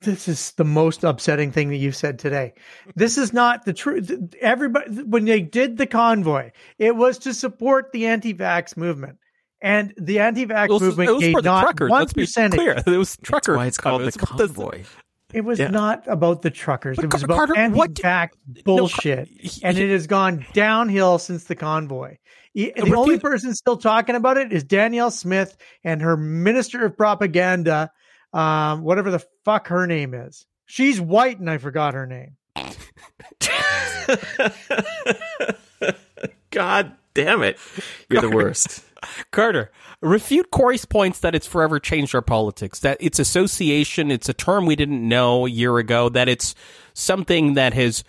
This 0.06 0.28
is 0.28 0.52
the 0.52 0.64
most 0.64 1.02
upsetting 1.04 1.50
thing 1.52 1.68
that 1.70 1.76
you've 1.76 1.96
said 1.96 2.18
today. 2.18 2.54
This 2.94 3.18
is 3.18 3.32
not 3.32 3.64
the 3.64 3.72
truth. 3.72 4.10
Everybody, 4.40 5.02
when 5.02 5.24
they 5.24 5.40
did 5.40 5.76
the 5.76 5.86
convoy, 5.86 6.52
it 6.78 6.94
was 6.96 7.18
to 7.18 7.34
support 7.34 7.90
the 7.92 8.06
anti-vax 8.06 8.76
movement, 8.76 9.18
and 9.60 9.92
the 9.98 10.20
anti-vax 10.20 10.68
was, 10.68 10.80
movement 10.82 11.10
it 11.10 11.12
was 11.12 11.22
for 11.22 11.26
gave 11.26 11.34
the 11.36 11.42
not 11.42 11.62
truckers. 11.64 11.90
one 11.90 12.00
Let's 12.02 12.12
percentage. 12.12 12.58
clear. 12.60 12.82
It 12.86 12.96
was 12.98 13.16
trucker. 13.16 13.52
That's 13.52 13.58
why 13.58 13.66
it's 13.66 13.76
called 13.78 14.02
the 14.02 14.12
convoy. 14.12 14.84
It 15.34 15.40
was 15.44 15.58
Yeah. 15.58 15.68
not 15.68 16.04
about 16.06 16.42
the 16.42 16.50
truckers. 16.50 16.96
But 16.96 17.06
it 17.06 17.12
was 17.12 17.24
Car- 17.24 17.44
about 17.44 17.48
Carter, 17.56 17.70
what 17.74 17.94
do- 17.94 18.02
anti-vax 18.04 18.62
bullshit, 18.64 19.28
he- 19.28 19.60
and 19.64 19.76
he- 19.76 19.82
it 19.84 19.90
has 19.90 20.06
gone 20.06 20.46
downhill 20.52 21.18
since 21.18 21.44
the 21.44 21.56
convoy. 21.56 22.16
The 22.54 22.72
only 22.94 23.16
the- 23.16 23.20
person 23.20 23.54
still 23.56 23.76
talking 23.76 24.14
about 24.14 24.38
it 24.38 24.52
is 24.52 24.62
Danielle 24.62 25.10
Smith 25.10 25.56
and 25.84 26.00
her 26.00 26.16
minister 26.16 26.84
of 26.86 26.96
propaganda, 26.96 27.90
um, 28.32 28.82
whatever 28.82 29.10
the 29.10 29.24
fuck 29.44 29.68
her 29.68 29.86
name 29.86 30.14
is. 30.14 30.46
She's 30.66 31.00
white, 31.00 31.38
and 31.38 31.48
I 31.48 31.58
forgot 31.58 31.94
her 31.94 32.06
name. 32.06 32.36
God 36.50 36.96
Damn 37.16 37.42
it. 37.42 37.58
You're 38.10 38.20
the 38.20 38.28
worst. 38.28 38.84
Carter, 39.30 39.72
refute 40.02 40.50
Corey's 40.50 40.84
points 40.84 41.20
that 41.20 41.34
it's 41.34 41.46
forever 41.46 41.80
changed 41.80 42.14
our 42.14 42.20
politics, 42.20 42.80
that 42.80 42.98
it's 43.00 43.18
association, 43.18 44.10
it's 44.10 44.28
a 44.28 44.34
term 44.34 44.66
we 44.66 44.76
didn't 44.76 45.08
know 45.08 45.46
a 45.46 45.50
year 45.50 45.78
ago, 45.78 46.10
that 46.10 46.28
it's 46.28 46.54
something 46.92 47.54
that 47.54 47.72
has 47.72 48.04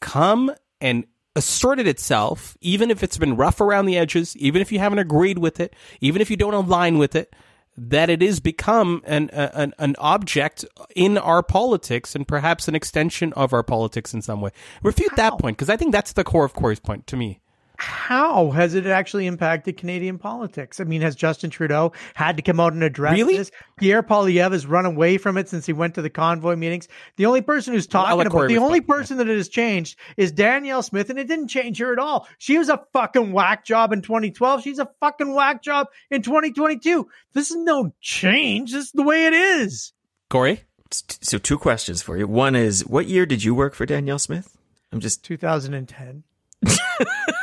come 0.00 0.52
and 0.80 1.04
asserted 1.36 1.86
itself, 1.86 2.56
even 2.60 2.90
if 2.90 3.04
it's 3.04 3.16
been 3.16 3.36
rough 3.36 3.60
around 3.60 3.86
the 3.86 3.96
edges, 3.96 4.36
even 4.38 4.60
if 4.60 4.72
you 4.72 4.80
haven't 4.80 4.98
agreed 4.98 5.38
with 5.38 5.60
it, 5.60 5.76
even 6.00 6.20
if 6.20 6.28
you 6.28 6.36
don't 6.36 6.54
align 6.54 6.98
with 6.98 7.14
it, 7.14 7.32
that 7.78 8.10
it 8.10 8.22
has 8.22 8.40
become 8.40 9.02
an, 9.04 9.30
an, 9.30 9.72
an 9.78 9.94
object 9.98 10.64
in 10.94 11.16
our 11.16 11.42
politics 11.42 12.14
and 12.14 12.26
perhaps 12.26 12.68
an 12.68 12.74
extension 12.74 13.32
of 13.34 13.52
our 13.52 13.62
politics 13.62 14.12
in 14.12 14.22
some 14.22 14.40
way. 14.40 14.50
Refute 14.82 15.14
that 15.16 15.38
point, 15.38 15.56
because 15.56 15.70
I 15.70 15.76
think 15.76 15.92
that's 15.92 16.12
the 16.12 16.24
core 16.24 16.44
of 16.44 16.54
Corey's 16.54 16.80
point 16.80 17.06
to 17.06 17.16
me 17.16 17.40
how 17.78 18.50
has 18.50 18.74
it 18.74 18.86
actually 18.86 19.26
impacted 19.26 19.76
Canadian 19.76 20.18
politics? 20.18 20.80
I 20.80 20.84
mean, 20.84 21.00
has 21.02 21.14
Justin 21.14 21.48
Trudeau 21.48 21.92
had 22.14 22.36
to 22.36 22.42
come 22.42 22.58
out 22.58 22.72
and 22.72 22.82
address 22.82 23.14
really? 23.14 23.36
this? 23.36 23.52
Pierre 23.76 24.02
Poilievre 24.02 24.50
has 24.50 24.66
run 24.66 24.84
away 24.84 25.16
from 25.16 25.38
it 25.38 25.48
since 25.48 25.64
he 25.64 25.72
went 25.72 25.94
to 25.94 26.02
the 26.02 26.10
convoy 26.10 26.56
meetings. 26.56 26.88
The 27.16 27.26
only 27.26 27.40
person 27.40 27.72
who's 27.72 27.86
talking 27.86 28.18
well, 28.18 28.26
about 28.26 28.48
the 28.48 28.58
only 28.58 28.80
person 28.80 29.18
that 29.18 29.28
it 29.28 29.36
has 29.36 29.48
changed 29.48 29.96
is 30.16 30.32
Danielle 30.32 30.82
Smith, 30.82 31.08
and 31.08 31.20
it 31.20 31.28
didn't 31.28 31.48
change 31.48 31.78
her 31.78 31.92
at 31.92 32.00
all. 32.00 32.26
She 32.38 32.58
was 32.58 32.68
a 32.68 32.82
fucking 32.92 33.32
whack 33.32 33.64
job 33.64 33.92
in 33.92 34.02
2012. 34.02 34.62
She's 34.62 34.80
a 34.80 34.90
fucking 34.98 35.32
whack 35.32 35.62
job 35.62 35.86
in 36.10 36.22
2022. 36.22 37.08
This 37.32 37.52
is 37.52 37.56
no 37.58 37.92
change. 38.00 38.72
This 38.72 38.86
is 38.86 38.92
the 38.92 39.04
way 39.04 39.26
it 39.26 39.32
is. 39.32 39.92
Corey? 40.28 40.64
So, 40.90 41.38
two 41.38 41.58
questions 41.58 42.02
for 42.02 42.16
you. 42.16 42.26
One 42.26 42.56
is, 42.56 42.84
what 42.86 43.06
year 43.06 43.24
did 43.24 43.44
you 43.44 43.54
work 43.54 43.74
for 43.74 43.86
Danielle 43.86 44.18
Smith? 44.18 44.56
I'm 44.90 45.00
just 45.00 45.22
2010. 45.24 46.24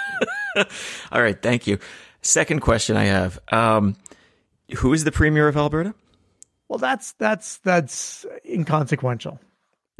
All 1.12 1.22
right, 1.22 1.40
thank 1.42 1.68
you. 1.68 1.80
Second 2.22 2.62
question 2.62 2.98
I 2.98 3.06
have: 3.06 3.40
um, 3.52 3.96
Who 4.78 4.94
is 4.94 5.04
the 5.04 5.12
premier 5.12 5.48
of 5.48 5.58
Alberta? 5.58 5.94
Well, 6.68 6.80
that's 6.80 7.14
that's 7.14 7.58
that's 7.58 8.26
inconsequential. 8.44 9.40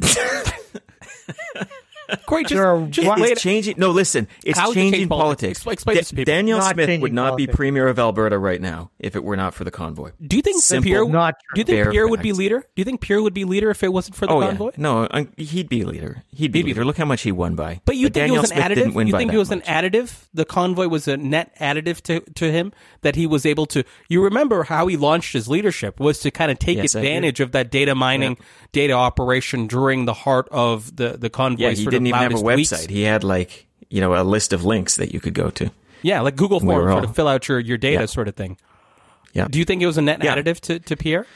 Corey, 2.26 2.44
just, 2.44 2.90
just 2.90 3.20
it's 3.22 3.42
changing. 3.42 3.74
No, 3.78 3.90
listen, 3.90 4.28
it's 4.44 4.58
changing 4.72 5.08
politics. 5.08 5.62
politics. 5.62 5.82
Explain, 5.84 5.98
explain 5.98 6.24
da- 6.24 6.32
Danielle 6.32 6.58
not 6.58 6.74
Smith 6.74 7.00
would 7.00 7.12
not 7.12 7.30
politics. 7.30 7.52
be 7.52 7.56
premier 7.56 7.88
of 7.88 7.98
Alberta 7.98 8.38
right 8.38 8.60
now 8.60 8.90
if 8.98 9.16
it 9.16 9.24
were 9.24 9.36
not 9.36 9.54
for 9.54 9.64
the 9.64 9.70
convoy. 9.70 10.12
Do 10.24 10.36
you 10.36 10.42
think 10.42 10.62
Simple, 10.62 10.84
Pierre? 10.84 11.08
not 11.08 11.34
do 11.54 11.60
you 11.60 11.64
think 11.64 11.76
Bare 11.76 11.90
Pierre 11.90 12.08
would 12.08 12.22
be 12.22 12.32
leader? 12.32 12.60
Do 12.60 12.66
you 12.80 12.84
think 12.84 13.00
Pierre 13.00 13.22
would 13.22 13.34
be 13.34 13.44
leader 13.44 13.70
if 13.70 13.82
it 13.82 13.92
wasn't 13.92 14.16
for 14.16 14.26
the 14.26 14.32
oh 14.32 14.40
convoy? 14.40 14.66
yeah, 14.66 14.70
no, 14.78 15.08
I, 15.10 15.28
he'd 15.36 15.68
be 15.68 15.84
leader. 15.84 16.22
He'd 16.30 16.52
be 16.52 16.58
He'd 16.60 16.64
be 16.64 16.70
leader. 16.70 16.84
Look 16.84 16.96
how 16.96 17.04
much 17.04 17.22
he 17.22 17.32
won 17.32 17.54
by. 17.54 17.80
But 17.84 17.96
you 17.96 18.06
think 18.06 18.14
Danielle 18.14 18.36
it 18.38 18.40
was 18.42 18.50
an 18.52 18.56
Smith 18.56 18.78
additive? 18.78 19.06
You 19.06 19.12
think 19.16 19.32
it 19.32 19.38
was 19.38 19.50
much. 19.50 19.66
an 19.68 19.90
additive? 19.90 20.24
The 20.34 20.44
convoy 20.44 20.88
was 20.88 21.08
a 21.08 21.16
net 21.16 21.56
additive 21.58 22.00
to, 22.02 22.20
to 22.20 22.50
him 22.52 22.72
that 23.02 23.16
he 23.16 23.26
was 23.26 23.44
able 23.46 23.66
to. 23.66 23.84
You 24.08 24.22
remember 24.24 24.62
how 24.64 24.86
he 24.86 24.96
launched 24.96 25.32
his 25.32 25.48
leadership 25.48 25.98
was 26.00 26.20
to 26.20 26.30
kind 26.30 26.50
of 26.50 26.58
take 26.58 26.76
Yes, 26.78 26.94
advantage 26.94 27.40
of 27.40 27.52
that 27.52 27.70
data 27.70 27.94
mining, 27.94 28.36
data 28.72 28.92
operation 28.92 29.66
during 29.66 30.04
the 30.04 30.12
heart 30.14 30.48
of 30.50 30.94
the 30.96 31.16
the 31.18 31.30
convoy. 31.30 31.62
Yeah, 31.64 31.70
he 31.70 31.82
sort 31.82 31.94
didn't 31.96 32.06
even 32.08 32.20
have 32.20 32.32
a 32.32 32.36
website. 32.36 32.56
weeks. 32.56 32.86
He 32.86 33.02
had 33.02 33.24
like 33.24 33.66
you 33.90 34.00
know 34.00 34.14
a 34.20 34.24
list 34.24 34.52
of 34.52 34.64
links 34.64 34.96
that 34.96 35.12
you 35.12 35.20
could 35.20 35.34
go 35.34 35.50
to. 35.50 35.70
Yeah, 36.02 36.20
like 36.20 36.36
Google 36.36 36.60
We 36.60 36.66
were 36.68 36.74
sort 36.90 36.90
all- 36.90 37.04
of 37.04 37.14
fill 37.16 37.28
out 37.28 37.48
your, 37.48 37.58
your 37.58 37.78
data 37.78 38.00
Yeah. 38.00 38.06
sort 38.06 38.28
of 38.28 38.36
thing. 38.36 38.58
Yeah. 39.32 39.48
Do 39.50 39.58
you 39.58 39.64
think 39.64 39.82
it 39.82 39.86
was 39.86 39.98
a 39.98 40.02
net 40.02 40.22
Yeah. 40.22 40.34
additive 40.36 40.60
to, 40.60 40.78
to 40.78 40.96
Pierre? 40.96 41.26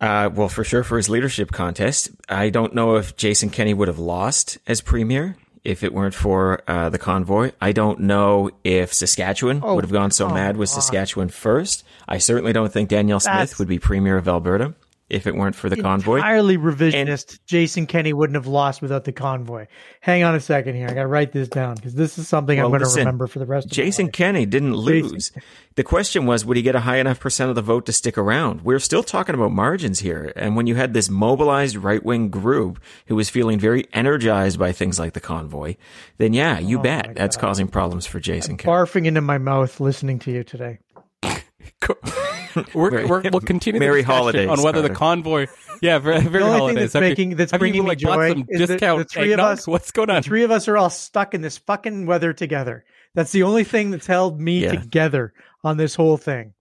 Uh, 0.00 0.28
well, 0.34 0.48
for 0.48 0.64
sure 0.64 0.82
for 0.82 0.96
his 0.96 1.08
leadership 1.08 1.52
contest. 1.52 2.10
I 2.28 2.50
don't 2.50 2.74
know 2.74 2.96
if 2.96 3.16
Jason 3.16 3.50
Kenney 3.50 3.72
would 3.74 3.86
have 3.88 4.00
lost 4.00 4.58
as 4.66 4.80
premier 4.80 5.36
if 5.62 5.84
it 5.84 5.92
weren't 5.94 6.14
for 6.14 6.62
uh, 6.66 6.88
the 6.90 6.98
convoy. 6.98 7.52
I 7.60 7.70
don't 7.70 8.00
know 8.00 8.50
if 8.64 8.92
Saskatchewan 8.92 9.60
Oh, 9.62 9.76
would 9.76 9.84
have 9.84 9.92
gone 9.92 10.10
so 10.10 10.26
come 10.26 10.34
mad 10.34 10.56
with. 10.56 10.68
Saskatchewan 10.70 11.28
first. 11.28 11.84
I 12.08 12.18
certainly 12.18 12.52
don't 12.52 12.72
think 12.72 12.88
Danielle 12.88 13.20
Smith 13.20 13.32
That's- 13.34 13.58
would 13.60 13.68
be 13.68 13.78
premier 13.78 14.16
of 14.16 14.26
Alberta 14.26 14.74
if 15.12 15.26
it 15.26 15.34
weren't 15.34 15.54
for 15.54 15.68
the 15.68 15.76
convoy. 15.76 16.16
Entirely 16.16 16.56
revisionist. 16.56 17.38
Jason 17.46 17.86
Kenney 17.86 18.14
wouldn't 18.14 18.34
have 18.34 18.46
lost 18.46 18.80
without 18.80 19.04
the 19.04 19.12
convoy. 19.12 19.66
Hang 20.00 20.22
on 20.24 20.34
a 20.34 20.40
second 20.40 20.74
here. 20.74 20.88
I 20.88 20.94
got 20.94 21.02
to 21.02 21.06
write 21.06 21.32
this 21.32 21.48
down 21.48 21.76
because 21.76 21.94
this 21.94 22.18
is 22.18 22.26
something 22.26 22.58
I'm 22.58 22.70
going 22.70 22.80
to 22.80 22.88
remember 22.88 23.26
for 23.26 23.38
the 23.38 23.46
rest 23.46 23.66
of 23.66 23.72
Jason 23.72 24.04
my 24.04 24.08
life. 24.08 24.12
Kenney 24.14 24.46
didn't 24.46 24.72
Jason 24.72 25.10
lose. 25.10 25.32
The 25.74 25.84
question 25.84 26.24
was, 26.24 26.44
would 26.44 26.56
he 26.56 26.62
get 26.62 26.74
a 26.74 26.80
high 26.80 26.96
enough 26.96 27.20
percent 27.20 27.50
of 27.50 27.56
the 27.56 27.62
vote 27.62 27.86
to 27.86 27.92
stick 27.92 28.16
around? 28.16 28.62
We're 28.62 28.78
still 28.78 29.02
talking 29.02 29.34
about 29.34 29.52
margins 29.52 30.00
here. 30.00 30.32
And 30.34 30.56
when 30.56 30.66
you 30.66 30.76
had 30.76 30.94
this 30.94 31.10
mobilized 31.10 31.76
right 31.76 32.02
wing 32.02 32.30
group 32.30 32.82
who 33.06 33.14
was 33.14 33.28
feeling 33.28 33.58
very 33.58 33.86
energized 33.92 34.58
by 34.58 34.72
things 34.72 34.98
like 34.98 35.12
the 35.12 35.20
convoy, 35.20 35.76
then 36.16 36.32
yeah, 36.32 36.58
you 36.58 36.78
Oh 36.78 36.82
bet 36.82 37.14
that's 37.14 37.36
causing 37.36 37.68
problems 37.68 38.06
for 38.06 38.18
Jason 38.18 38.56
Kenney. 38.56 38.72
Barfing 38.72 39.06
into 39.06 39.20
my 39.20 39.38
mouth 39.38 39.78
listening 39.78 40.18
to 40.20 40.32
you 40.32 40.42
today. 40.42 40.78
We're, 42.74 42.90
Merry- 42.90 43.06
we're, 43.06 43.22
we'll 43.30 43.40
continue 43.40 43.78
the 43.80 43.86
Merry 43.86 44.02
holidays, 44.02 44.48
on 44.48 44.62
whether 44.62 44.82
the 44.82 44.90
convoy. 44.90 45.46
Yeah, 45.80 45.98
very, 45.98 46.20
very 46.20 46.30
The 46.44 46.48
only 46.48 46.50
thing 46.50 46.58
holidays. 46.58 46.92
that's 46.92 46.92
Have 46.94 47.02
you- 47.02 47.08
making 47.08 47.36
that's 47.36 47.50
have 47.52 47.58
you, 47.58 47.62
bringing 47.62 47.84
like, 47.84 48.00
bought 48.00 48.16
joy 48.16 48.28
some 48.30 48.44
is 48.48 48.58
discount 48.68 48.98
the 48.98 49.04
three 49.04 49.32
of 49.32 49.40
us. 49.40 49.66
What's 49.66 49.90
going 49.90 50.10
on? 50.10 50.16
The 50.16 50.22
three 50.22 50.42
of 50.44 50.50
us 50.50 50.68
are 50.68 50.76
all 50.76 50.90
stuck 50.90 51.34
in 51.34 51.40
this 51.40 51.58
fucking 51.58 52.06
weather 52.06 52.32
together. 52.32 52.84
That's 53.14 53.32
the 53.32 53.42
only 53.42 53.64
thing 53.64 53.90
that's 53.90 54.06
held 54.06 54.40
me 54.40 54.62
Yeah. 54.64 54.72
together 54.72 55.32
on 55.64 55.76
this 55.76 55.94
whole 55.94 56.16
thing. 56.16 56.54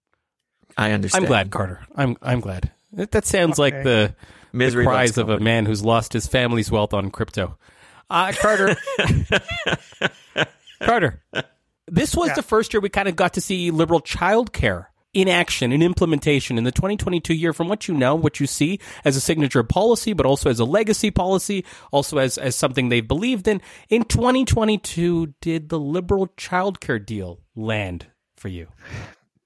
I 0.78 0.92
understand. 0.92 1.26
I'm 1.26 1.28
glad, 1.28 1.52
Carter. 1.52 1.86
I'm 1.96 2.18
I'm 2.22 2.40
glad. 2.40 2.72
That, 2.94 3.12
that 3.12 3.26
sounds 3.26 3.58
like 3.60 3.84
the, 3.84 4.16
Misery 4.54 4.84
the 4.86 4.90
cries 4.90 5.18
of 5.18 5.30
a 5.30 5.40
man 5.40 5.66
who's 5.66 5.84
lost 5.84 6.14
his 6.14 6.28
family's 6.28 6.70
wealth 6.72 6.94
on 6.94 7.10
crypto. 7.12 7.58
Uh, 8.10 8.34
Carter, 8.36 8.76
Carter, 10.84 11.22
this 11.88 12.16
was 12.16 12.30
Yeah. 12.30 12.34
the 12.36 12.44
first 12.44 12.74
year 12.74 12.82
we 12.82 12.90
kind 12.90 13.08
of 13.08 13.16
got 13.16 13.34
to 13.36 13.42
see 13.42 13.72
liberal 13.72 14.02
childcare 14.02 14.88
in 15.14 15.28
action, 15.28 15.72
in 15.72 15.82
implementation 15.82 16.58
in 16.58 16.64
the 16.64 16.72
2022 16.72 17.34
year. 17.34 17.54
From 17.54 17.68
what 17.68 17.88
you 17.88 17.94
know, 17.94 18.16
what 18.16 18.40
you 18.40 18.48
see 18.48 18.80
as 19.04 19.16
a 19.16 19.22
signature 19.22 19.64
policy, 19.64 20.14
but 20.14 20.26
also 20.26 20.50
as 20.50 20.60
a 20.60 20.66
legacy 20.66 21.12
policy, 21.12 21.66
also 21.92 22.18
as 22.18 22.38
as 22.38 22.56
something 22.56 22.90
they've 22.90 23.08
believed 23.08 23.48
in. 23.48 23.62
In 23.90 24.04
2022, 24.04 25.34
did 25.42 25.70
the 25.70 25.80
liberal 25.80 26.28
childcare 26.38 27.04
deal 27.04 27.40
land 27.56 28.08
for 28.38 28.48
you? 28.48 28.68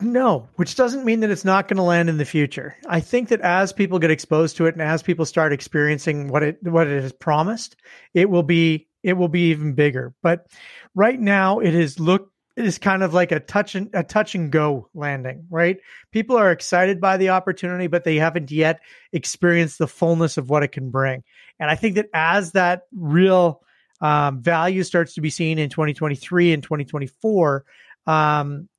No, 0.01 0.49
which 0.55 0.75
doesn't 0.75 1.05
mean 1.05 1.21
that 1.21 1.31
it's 1.31 1.45
not 1.45 1.69
going 1.69 1.77
to 1.77 1.83
land 1.83 2.09
in 2.09 2.17
the 2.17 2.25
future. 2.25 2.75
I 2.85 2.99
think 2.99 3.29
that 3.29 3.39
as 3.39 3.71
people 3.71 3.97
get 3.97 4.11
exposed 4.11 4.57
to 4.57 4.65
it 4.65 4.75
and 4.75 4.81
as 4.81 5.01
people 5.01 5.25
start 5.25 5.53
experiencing 5.53 6.27
what 6.27 6.43
it 6.43 6.57
what 6.61 6.87
it 6.87 7.01
has 7.01 7.13
promised, 7.13 7.77
it 8.13 8.29
will 8.29 8.43
be 8.43 8.87
it 9.03 9.13
will 9.13 9.29
be 9.29 9.51
even 9.51 9.73
bigger. 9.73 10.13
But 10.21 10.47
right 10.95 11.19
now, 11.19 11.59
it 11.59 11.73
has 11.73 11.97
it 11.97 12.21
is 12.55 12.77
kind 12.77 13.03
of 13.03 13.13
like 13.13 13.31
a 13.31 13.39
touch 13.39 13.75
and 13.75 13.89
a 13.93 14.03
touch 14.03 14.35
and 14.35 14.51
go 14.51 14.89
landing. 14.93 15.45
Right? 15.49 15.77
People 16.11 16.37
are 16.37 16.51
excited 16.51 17.01
by 17.01 17.17
the 17.17 17.29
opportunity, 17.29 17.87
but 17.87 18.03
they 18.03 18.15
haven't 18.15 18.51
yet 18.51 18.79
experienced 19.11 19.77
the 19.77 19.87
fullness 19.87 20.37
of 20.37 20.49
what 20.49 20.63
it 20.63 20.71
can 20.71 20.89
bring. 20.89 21.23
And 21.59 21.69
I 21.69 21.75
think 21.75 21.95
that 21.95 22.07
as 22.13 22.53
that 22.53 22.83
real 22.93 23.61
um, 24.01 24.41
value 24.41 24.83
starts 24.83 25.13
to 25.15 25.21
be 25.21 25.29
seen 25.29 25.57
in 25.57 25.69
2023 25.69 26.53
and 26.53 26.63
2024. 26.63 27.65
Um, 28.07 28.69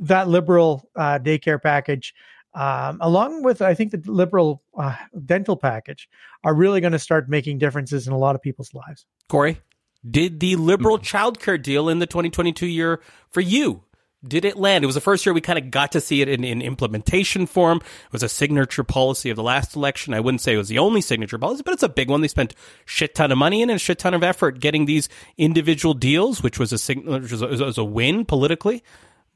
that 0.00 0.28
liberal 0.28 0.88
uh, 0.96 1.18
daycare 1.18 1.62
package, 1.62 2.14
um, 2.54 2.98
along 3.00 3.42
with 3.42 3.60
I 3.60 3.74
think 3.74 3.90
the 3.90 4.02
liberal 4.06 4.62
uh, 4.76 4.96
dental 5.24 5.56
package, 5.56 6.08
are 6.44 6.54
really 6.54 6.80
going 6.80 6.92
to 6.92 6.98
start 6.98 7.28
making 7.28 7.58
differences 7.58 8.06
in 8.06 8.12
a 8.12 8.18
lot 8.18 8.34
of 8.34 8.42
people's 8.42 8.72
lives. 8.72 9.06
Corey, 9.28 9.60
did 10.08 10.40
the 10.40 10.56
liberal 10.56 10.98
mm-hmm. 10.98 11.16
childcare 11.16 11.60
deal 11.60 11.88
in 11.88 11.98
the 11.98 12.06
2022 12.06 12.66
year 12.66 13.00
for 13.30 13.40
you? 13.40 13.82
Did 14.26 14.44
it 14.44 14.56
land? 14.56 14.82
It 14.82 14.86
was 14.86 14.96
the 14.96 15.00
first 15.00 15.24
year 15.24 15.32
we 15.32 15.40
kind 15.40 15.60
of 15.60 15.70
got 15.70 15.92
to 15.92 16.00
see 16.00 16.22
it 16.22 16.28
in, 16.28 16.42
in 16.42 16.60
implementation 16.60 17.46
form. 17.46 17.78
It 17.78 18.12
was 18.12 18.24
a 18.24 18.28
signature 18.28 18.82
policy 18.82 19.30
of 19.30 19.36
the 19.36 19.44
last 19.44 19.76
election. 19.76 20.12
I 20.12 20.18
wouldn't 20.18 20.40
say 20.40 20.54
it 20.54 20.58
was 20.58 20.68
the 20.68 20.80
only 20.80 21.00
signature 21.00 21.38
policy, 21.38 21.62
but 21.64 21.72
it's 21.72 21.84
a 21.84 21.88
big 21.88 22.10
one. 22.10 22.20
They 22.20 22.28
spent 22.28 22.54
shit 22.84 23.14
ton 23.14 23.30
of 23.30 23.38
money 23.38 23.62
in 23.62 23.70
and 23.70 23.76
a 23.76 23.78
shit 23.78 24.00
ton 24.00 24.14
of 24.14 24.24
effort 24.24 24.58
getting 24.58 24.86
these 24.86 25.08
individual 25.36 25.94
deals, 25.94 26.42
which 26.42 26.58
was 26.58 26.72
a 26.72 26.78
sig- 26.78 27.06
which 27.06 27.30
was 27.30 27.42
a, 27.42 27.46
was 27.46 27.78
a 27.78 27.84
win 27.84 28.24
politically. 28.24 28.82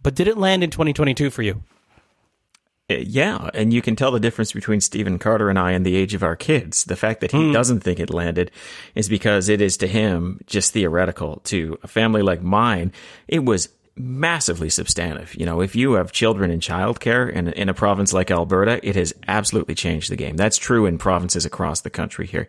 But 0.03 0.17
did 0.17 0.27
it 0.27 0.37
land 0.37 0.65
in 0.65 0.71
2022 0.71 1.31
for 1.31 1.43
you? 1.43 1.63
Yeah, 3.01 3.51
and 3.55 3.73
you 3.73 3.83
can 3.83 3.97
tell 3.97 4.11
the 4.11 4.21
difference 4.21 4.53
between 4.53 4.81
Stephen 4.81 5.19
Carter 5.19 5.51
and 5.51 5.59
I 5.59 5.73
and 5.73 5.85
the 5.85 5.97
age 5.97 6.15
of 6.15 6.23
our 6.23 6.37
kids. 6.37 6.85
The 6.85 6.97
fact 6.97 7.21
that 7.21 7.33
he 7.33 7.47
hmm. 7.47 7.53
doesn't 7.53 7.81
think 7.81 8.01
it 8.01 8.11
landed 8.11 8.51
is 8.95 9.09
because 9.09 9.49
it 9.49 9.61
is 9.61 9.77
to 9.79 9.87
him 9.87 10.41
just 10.47 10.73
theoretical. 10.73 11.41
To 11.45 11.79
a 11.83 11.89
family 11.89 12.23
like 12.23 12.43
mine, 12.43 12.93
it 13.29 13.45
was 13.45 13.69
massively 13.97 14.71
substantive. 14.71 15.35
You 15.35 15.45
know, 15.45 15.61
if 15.61 15.77
you 15.77 15.95
have 15.95 16.13
children 16.13 16.51
in 16.51 16.61
childcare 16.61 17.31
in, 17.31 17.49
in 17.49 17.69
a 17.69 17.75
province 17.75 18.13
like 18.13 18.31
Alberta, 18.31 18.81
it 18.87 18.97
has 18.97 19.13
absolutely 19.29 19.75
changed 19.75 20.11
the 20.11 20.17
game. 20.17 20.37
That's 20.37 20.57
true 20.57 20.87
in 20.87 20.99
provinces 20.99 21.45
across 21.45 21.83
the 21.83 21.91
country 21.91 22.27
here. 22.27 22.49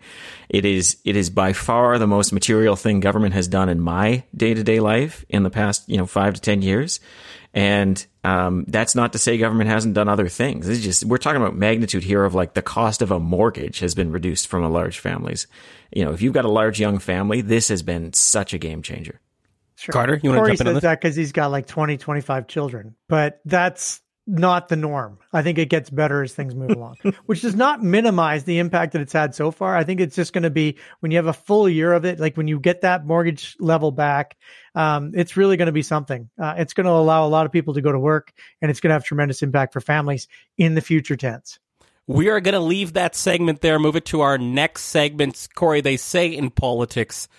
It 0.49 0.65
is, 0.65 0.97
it 1.03 1.15
is 1.15 1.29
by 1.29 1.53
far 1.53 1.97
the 1.97 2.08
most 2.08 2.32
material 2.32 2.75
thing 2.75 3.01
government 3.01 3.34
has 3.34 3.47
done 3.47 3.69
in 3.69 3.82
my 3.82 4.23
day 4.36 4.53
to 4.53 4.63
day 4.63 4.79
life 4.79 5.25
in 5.29 5.43
the 5.43 5.49
past, 5.49 5.88
you 5.89 5.97
know, 5.97 6.06
five 6.06 6.34
to 6.36 6.41
10 6.41 6.62
years. 6.62 6.99
And 7.54 8.04
um, 8.24 8.66
that's 8.68 8.96
not 8.96 9.13
to 9.13 9.20
say 9.20 9.38
government 9.38 9.70
hasn't 9.70 9.94
done 9.94 10.10
other 10.10 10.28
things. 10.28 10.68
It's 10.68 10.82
just 10.82 11.06
we're 11.06 11.18
talking 11.18 11.42
about 11.42 11.56
magnitude 11.56 12.04
here 12.04 12.26
of 12.26 12.34
like 12.34 12.56
the 12.56 12.63
cost 12.63 13.02
of 13.02 13.12
a 13.12 13.20
mortgage 13.20 13.80
has 13.80 13.94
been 13.94 14.12
reduced 14.12 14.48
from 14.48 14.63
a 14.63 14.70
large 14.70 14.98
families. 14.98 15.46
You 15.92 16.04
know, 16.06 16.13
if 16.13 16.22
you've 16.22 16.34
got 16.34 16.46
a 16.46 16.50
large 16.50 16.80
young 16.80 16.98
family, 16.98 17.42
this 17.42 17.68
has 17.68 17.84
been 17.84 18.13
such 18.13 18.54
a 18.54 18.58
game 18.58 18.82
changer. 18.82 19.20
Sure. 19.76 19.94
Carter, 19.94 20.20
you 20.24 20.30
want 20.30 20.38
to 20.38 20.42
Corey 20.42 20.52
jump 20.52 20.62
in 20.62 20.68
on 20.68 20.74
says 20.74 20.76
this? 20.78 20.89
that 20.89 21.02
because 21.02 21.16
he's 21.16 21.32
got 21.32 21.52
like 21.52 21.68
20, 21.68 21.98
25 21.98 22.48
children, 22.48 22.96
but 23.08 23.39
that's 23.46 24.02
not 24.26 24.70
the 24.70 24.76
norm. 24.76 25.20
I 25.34 25.42
think 25.42 25.58
it 25.58 25.70
gets 25.70 25.89
better 25.89 26.24
as 26.24 26.34
things 26.34 26.56
move 26.56 26.72
along, 26.72 26.96
which 27.26 27.42
does 27.42 27.56
not 27.56 27.84
minimize 27.84 28.46
the 28.46 28.60
impact 28.60 28.94
that 28.94 29.02
it's 29.02 29.13
had 29.13 29.36
so 29.36 29.52
far. 29.52 29.76
I 29.76 29.84
think 29.84 30.00
it's 30.00 30.16
just 30.16 30.32
going 30.32 30.44
to 30.44 30.50
be 30.50 30.78
when 31.02 31.12
you 31.12 31.18
have 31.18 31.28
a 31.28 31.34
full 31.34 31.68
year 31.68 31.92
of 31.92 32.06
it, 32.06 32.20
like 32.20 32.38
when 32.38 32.48
you 32.48 32.60
get 32.60 32.82
that 32.82 33.06
mortgage 33.06 33.58
level 33.60 33.92
back, 33.92 34.38
um, 34.75 35.12
it's 35.13 35.38
really 35.38 35.57
going 35.57 35.67
to 35.67 35.71
be 35.71 35.81
something. 35.81 36.29
Uh, 36.39 36.55
it's 36.57 36.73
going 36.73 36.86
to 36.86 36.91
allow 36.91 37.25
a 37.25 37.29
lot 37.29 37.45
of 37.45 37.51
people 37.51 37.73
to 37.75 37.81
go 37.81 37.91
to 37.91 37.99
work 37.99 38.33
and 38.62 38.71
it's 38.71 38.79
going 38.79 38.89
to 38.89 38.93
have 38.93 39.03
tremendous 39.03 39.41
impact 39.41 39.73
for 39.73 39.81
families 39.81 40.27
in 40.57 40.75
the 40.75 40.81
future 40.81 41.15
tense. 41.15 41.59
We 42.05 42.29
are 42.29 42.41
going 42.41 42.53
to 42.53 42.59
leave 42.59 42.93
that 42.93 43.15
segment 43.15 43.62
there, 43.62 43.79
move 43.79 43.95
it 43.95 44.05
to 44.05 44.21
our 44.21 44.38
next 44.38 44.83
segment. 44.86 45.47
Corey, 45.55 45.79
they 45.79 45.95
say 45.95 46.27
in 46.27 46.49
politics 46.49 47.29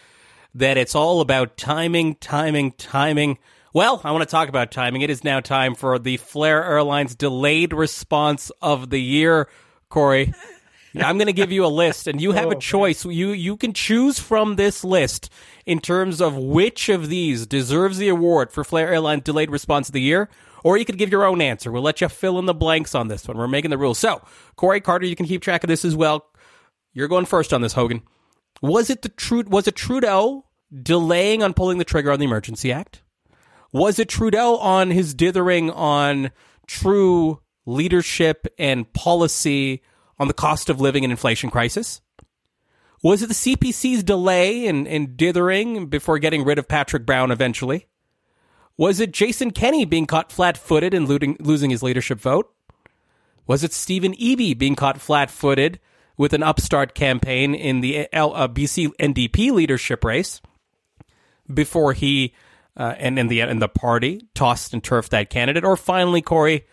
that 0.54 0.78
it's 0.78 0.94
all 0.94 1.20
about 1.20 1.56
timing, 1.56 2.14
timing, 2.14 2.72
timing. 2.72 3.38
Well, 3.74 4.00
I 4.04 4.12
want 4.12 4.22
to 4.22 4.30
talk 4.30 4.48
about 4.48 4.70
timing. 4.70 5.02
It 5.02 5.10
is 5.10 5.24
now 5.24 5.40
time 5.40 5.74
for 5.74 5.98
the 5.98 6.16
Flair 6.16 6.64
Airlines 6.64 7.14
delayed 7.14 7.74
response 7.74 8.50
of 8.62 8.88
the 8.88 9.00
year, 9.00 9.48
Corey. 9.90 10.32
I'm 10.96 11.18
going 11.18 11.26
to 11.26 11.32
give 11.32 11.50
you 11.50 11.66
a 11.66 11.68
list, 11.68 12.06
and 12.06 12.20
you 12.20 12.30
have 12.32 12.52
a 12.52 12.54
choice. 12.54 13.04
You 13.04 13.30
you 13.30 13.56
can 13.56 13.72
choose 13.72 14.20
from 14.20 14.54
this 14.54 14.84
list 14.84 15.28
in 15.66 15.80
terms 15.80 16.20
of 16.20 16.36
which 16.36 16.88
of 16.88 17.08
these 17.08 17.46
deserves 17.46 17.98
the 17.98 18.08
award 18.08 18.52
for 18.52 18.64
Flair 18.64 18.92
Airlines 18.92 19.22
delayed 19.22 19.50
response 19.50 19.88
of 19.88 19.92
the 19.92 20.00
year, 20.00 20.28
or 20.62 20.76
you 20.76 20.84
could 20.84 20.98
give 20.98 21.10
your 21.10 21.24
own 21.24 21.40
answer. 21.40 21.70
We'll 21.70 21.82
let 21.82 22.00
you 22.00 22.08
fill 22.08 22.38
in 22.38 22.46
the 22.46 22.54
blanks 22.54 22.94
on 22.94 23.08
this 23.08 23.26
one. 23.26 23.36
We're 23.36 23.48
making 23.48 23.70
the 23.70 23.78
rules. 23.78 23.98
So, 23.98 24.22
Corey 24.56 24.80
Carter, 24.80 25.06
you 25.06 25.16
can 25.16 25.26
keep 25.26 25.42
track 25.42 25.64
of 25.64 25.68
this 25.68 25.84
as 25.84 25.96
well. 25.96 26.26
You're 26.92 27.08
going 27.08 27.26
first 27.26 27.52
on 27.52 27.60
this, 27.60 27.72
Hogan. 27.72 28.02
Was 28.62 28.88
it 28.88 29.02
the 29.02 29.08
Tru- 29.08 29.44
was 29.46 29.66
it 29.66 29.74
Trudeau 29.74 30.46
delaying 30.82 31.42
on 31.42 31.54
pulling 31.54 31.78
the 31.78 31.84
trigger 31.84 32.12
on 32.12 32.18
the 32.18 32.24
Emergency 32.24 32.72
Act? 32.72 33.02
Was 33.72 33.98
it 33.98 34.08
Trudeau 34.08 34.56
on 34.58 34.90
his 34.90 35.14
dithering 35.14 35.70
on 35.70 36.30
true 36.66 37.40
leadership 37.66 38.46
and 38.58 38.90
policy 38.92 39.82
on 40.18 40.28
the 40.28 40.34
cost 40.34 40.70
of 40.70 40.80
living 40.80 41.04
and 41.04 41.10
inflation 41.10 41.50
crisis? 41.50 42.00
Was 43.04 43.22
it 43.22 43.26
the 43.26 43.34
CPC's 43.34 44.02
delay 44.02 44.64
in, 44.64 44.86
in 44.86 45.14
dithering 45.14 45.88
before 45.88 46.18
getting 46.18 46.42
rid 46.42 46.58
of 46.58 46.66
Patrick 46.66 47.04
Brown 47.04 47.30
eventually? 47.30 47.86
Was 48.78 48.98
it 48.98 49.12
Jason 49.12 49.50
Kenney 49.50 49.84
being 49.84 50.06
caught 50.06 50.32
flat 50.32 50.56
footed 50.56 50.94
and 50.94 51.06
looting, 51.06 51.36
losing 51.38 51.68
his 51.68 51.82
leadership 51.82 52.18
vote? 52.18 52.50
Was 53.46 53.62
it 53.62 53.74
Stephen 53.74 54.14
Eby 54.14 54.56
being 54.56 54.74
caught 54.74 55.02
flat 55.02 55.30
footed 55.30 55.80
with 56.16 56.32
an 56.32 56.42
upstart 56.42 56.94
campaign 56.94 57.54
in 57.54 57.82
the 57.82 58.08
L, 58.10 58.34
uh, 58.34 58.48
BC 58.48 58.92
NDP 58.98 59.52
leadership 59.52 60.02
race 60.02 60.40
before 61.52 61.92
he 61.92 62.32
uh, 62.74 62.94
and 62.96 63.18
in 63.18 63.28
the 63.28 63.40
and 63.40 63.60
the 63.60 63.68
party 63.68 64.22
tossed 64.32 64.72
and 64.72 64.82
turfed 64.82 65.10
that 65.10 65.28
candidate? 65.28 65.62
Or 65.62 65.76
finally, 65.76 66.22
Corey, 66.22 66.64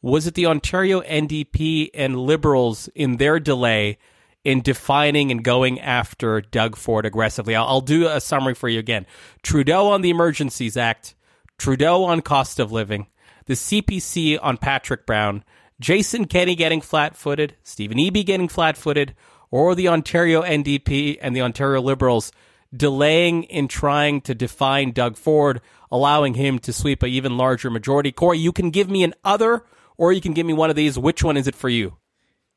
was 0.00 0.28
it 0.28 0.34
the 0.34 0.46
Ontario 0.46 1.00
NDP 1.00 1.90
and 1.94 2.16
Liberals 2.16 2.88
in 2.94 3.16
their 3.16 3.40
delay 3.40 3.98
in 4.44 4.62
defining 4.62 5.30
and 5.30 5.44
going 5.44 5.80
after 5.80 6.40
Doug 6.40 6.76
Ford 6.76 7.06
aggressively? 7.06 7.54
I'll, 7.54 7.66
I'll 7.66 7.80
do 7.80 8.08
a 8.08 8.20
summary 8.20 8.54
for 8.54 8.68
you 8.68 8.78
again. 8.78 9.06
Trudeau 9.42 9.88
on 9.88 10.02
the 10.02 10.10
Emergencies 10.10 10.76
Act, 10.76 11.14
Trudeau 11.58 12.04
on 12.04 12.20
cost 12.22 12.58
of 12.58 12.72
living, 12.72 13.06
the 13.46 13.54
CPC 13.54 14.38
on 14.40 14.56
Patrick 14.56 15.06
Brown, 15.06 15.44
Jason 15.80 16.26
Kenney 16.26 16.54
getting 16.54 16.80
flat 16.80 17.16
footed, 17.16 17.56
Stephen 17.62 17.98
Eby 17.98 18.24
getting 18.24 18.48
flat 18.48 18.76
footed, 18.76 19.14
or 19.50 19.74
the 19.74 19.88
Ontario 19.88 20.42
NDP 20.42 21.18
and 21.20 21.34
the 21.34 21.42
Ontario 21.42 21.80
Liberals 21.80 22.32
delaying 22.74 23.44
in 23.44 23.68
trying 23.68 24.20
to 24.22 24.34
define 24.34 24.92
Doug 24.92 25.16
Ford, 25.16 25.60
allowing 25.90 26.34
him 26.34 26.58
to 26.60 26.72
sweep 26.72 27.02
an 27.02 27.08
even 27.08 27.36
larger 27.36 27.70
majority. 27.70 28.12
Corey, 28.12 28.38
you 28.38 28.52
can 28.52 28.70
give 28.70 28.88
me 28.88 29.02
an 29.02 29.14
other, 29.24 29.64
or 29.96 30.12
you 30.12 30.20
can 30.20 30.32
give 30.32 30.46
me 30.46 30.52
one 30.52 30.70
of 30.70 30.76
these. 30.76 30.98
Which 30.98 31.24
one 31.24 31.36
is 31.36 31.48
it 31.48 31.56
for 31.56 31.68
you? 31.68 31.96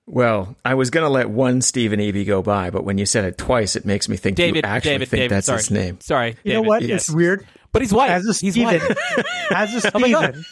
Well, 0.06 0.56
I 0.66 0.74
was 0.74 0.90
going 0.90 1.06
to 1.06 1.10
let 1.10 1.30
one 1.30 1.62
Stephen 1.62 2.00
Eby 2.00 2.26
go 2.26 2.42
by, 2.42 2.70
but 2.70 2.84
when 2.84 2.98
you 2.98 3.06
said 3.06 3.24
it 3.26 3.38
twice, 3.38 3.76
it 3.78 3.86
makes 3.86 4.10
me 4.10 4.18
think 4.18 4.36
David, 4.36 4.66
you 4.66 4.70
actually 4.70 4.92
David, 4.92 5.10
think 5.10 5.20
David. 5.22 5.32
that's 5.32 5.46
sorry. 5.48 5.58
his 5.60 5.72
name. 5.72 6.00
Sorry. 6.02 6.36
You 6.44 6.54
know 6.54 6.62
what? 6.62 6.82
yes. 6.82 7.08
It's 7.08 7.16
weird. 7.16 7.48
But 7.72 7.82
he's 7.84 7.94
white. 7.94 8.10
As 8.12 8.24
a 8.26 8.34
he's 8.34 8.54
Steven, 8.54 8.82
as 9.52 9.86
a 9.86 9.92
Oh. 9.96 10.00
Steven, 10.00 10.44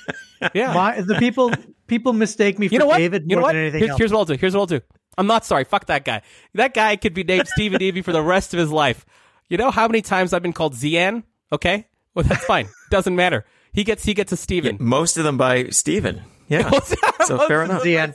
Yeah. 0.56 0.74
my, 0.74 1.02
the 1.02 1.16
people 1.20 1.52
people 1.86 2.14
mistake 2.14 2.58
me 2.58 2.68
for 2.70 2.74
you 2.74 2.80
know 2.80 2.86
what? 2.88 2.98
David 2.98 3.24
you 3.30 3.36
know 3.36 3.42
more 3.42 3.50
what? 3.50 3.54
than 3.54 3.62
anything 3.64 3.80
Here's, 3.80 3.90
else. 3.92 3.98
here's 4.00 4.12
what 4.14 4.20
I'll 4.20 4.26
do. 4.26 4.34
Here's 4.36 4.54
what 4.56 4.62
I'll 4.62 4.66
do. 4.68 4.82
I'm 5.18 5.28
not 5.28 5.46
sorry. 5.46 5.66
Fuck 5.66 5.88
that 5.88 6.06
guy. 6.06 6.22
That 6.56 6.74
guy 6.74 6.96
could 6.96 7.14
be 7.14 7.24
named 7.24 7.48
Stephen 7.50 7.80
Eby 7.80 8.04
for 8.04 8.14
the 8.14 8.24
rest 8.24 8.54
of 8.54 8.60
his 8.60 8.72
life. 8.72 9.06
You 9.50 9.58
know 9.58 9.70
how 9.70 9.88
many 9.88 10.02
times 10.02 10.34
I've 10.34 10.42
been 10.42 10.54
called 10.54 10.74
Zian? 10.74 11.24
Okay, 11.52 11.86
well 12.16 12.24
that's 12.24 12.46
fine. 12.46 12.70
Doesn't 12.90 13.16
matter. 13.16 13.46
He 13.74 13.84
gets 13.84 14.04
he 14.06 14.14
gets 14.14 14.32
a 14.32 14.38
Stephen. 14.38 14.78
Most 14.80 15.18
of 15.18 15.24
them 15.26 15.38
by 15.38 15.66
Stephen. 15.70 16.24
Yeah. 16.52 16.70
so 17.26 17.48
fair 17.48 17.64
enough. 17.64 17.82
Zian. 17.84 18.14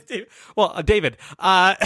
Well, 0.55 0.71
uh, 0.75 0.81
David. 0.83 1.17
Uh, 1.39 1.75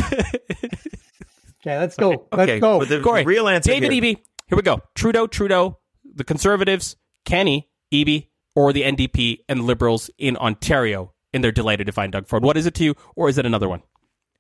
Okay, 1.64 1.78
let's 1.78 1.96
go. 1.96 2.26
Let's 2.32 2.50
Okay, 2.50 2.60
go. 2.60 2.80
but 2.80 2.90
the 2.90 3.02
Corey, 3.02 3.24
real 3.24 3.48
answer 3.48 3.70
David 3.72 3.92
here, 3.92 4.02
Eby. 4.02 4.18
Here 4.48 4.56
we 4.56 4.64
go. 4.64 4.82
Trudeau, 4.96 5.28
Trudeau, 5.28 5.78
the 6.16 6.24
Conservatives, 6.24 6.96
Kenney, 7.24 7.70
Eby, 7.94 8.30
or 8.56 8.74
the 8.74 8.82
NDP 8.82 9.42
and 9.48 9.66
Liberals 9.66 10.10
in 10.18 10.38
Ontario 10.38 11.14
in 11.34 11.42
their 11.44 11.52
delay 11.52 11.76
to 11.78 11.84
define 11.84 12.10
Doug 12.10 12.28
Ford. 12.28 12.44
What 12.44 12.58
is 12.58 12.66
it 12.66 12.74
to 12.76 12.84
you, 12.84 12.96
or 13.16 13.30
is 13.30 13.38
it 13.38 13.46
another 13.46 13.70
one? 13.70 13.84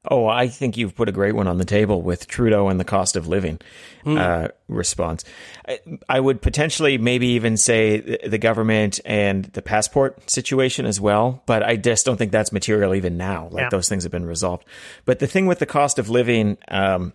Oh, 0.09 0.25
I 0.25 0.47
think 0.47 0.77
you've 0.77 0.95
put 0.95 1.09
a 1.09 1.11
great 1.11 1.35
one 1.35 1.47
on 1.47 1.59
the 1.59 1.65
table 1.65 2.01
with 2.01 2.25
Trudeau 2.27 2.69
and 2.69 2.79
the 2.79 2.83
cost 2.83 3.15
of 3.15 3.27
living 3.27 3.59
uh, 4.03 4.47
response. 4.67 5.23
I, 5.67 5.79
I 6.09 6.19
would 6.19 6.41
potentially 6.41 6.97
maybe 6.97 7.27
even 7.27 7.55
say 7.55 7.99
the, 7.99 8.29
the 8.29 8.37
government 8.39 8.99
and 9.05 9.45
the 9.45 9.61
passport 9.61 10.27
situation 10.27 10.87
as 10.87 10.99
well, 10.99 11.43
but 11.45 11.61
I 11.61 11.75
just 11.75 12.03
don't 12.03 12.17
think 12.17 12.31
that's 12.31 12.51
material 12.51 12.95
even 12.95 13.15
now. 13.15 13.49
Like 13.51 13.61
Yeah. 13.65 13.69
those 13.69 13.89
things 13.89 14.01
have 14.01 14.11
been 14.11 14.25
resolved. 14.25 14.65
But 15.05 15.19
the 15.19 15.27
thing 15.27 15.45
with 15.45 15.59
the 15.59 15.67
cost 15.67 15.99
of 15.99 16.09
living, 16.09 16.57
um, 16.67 17.13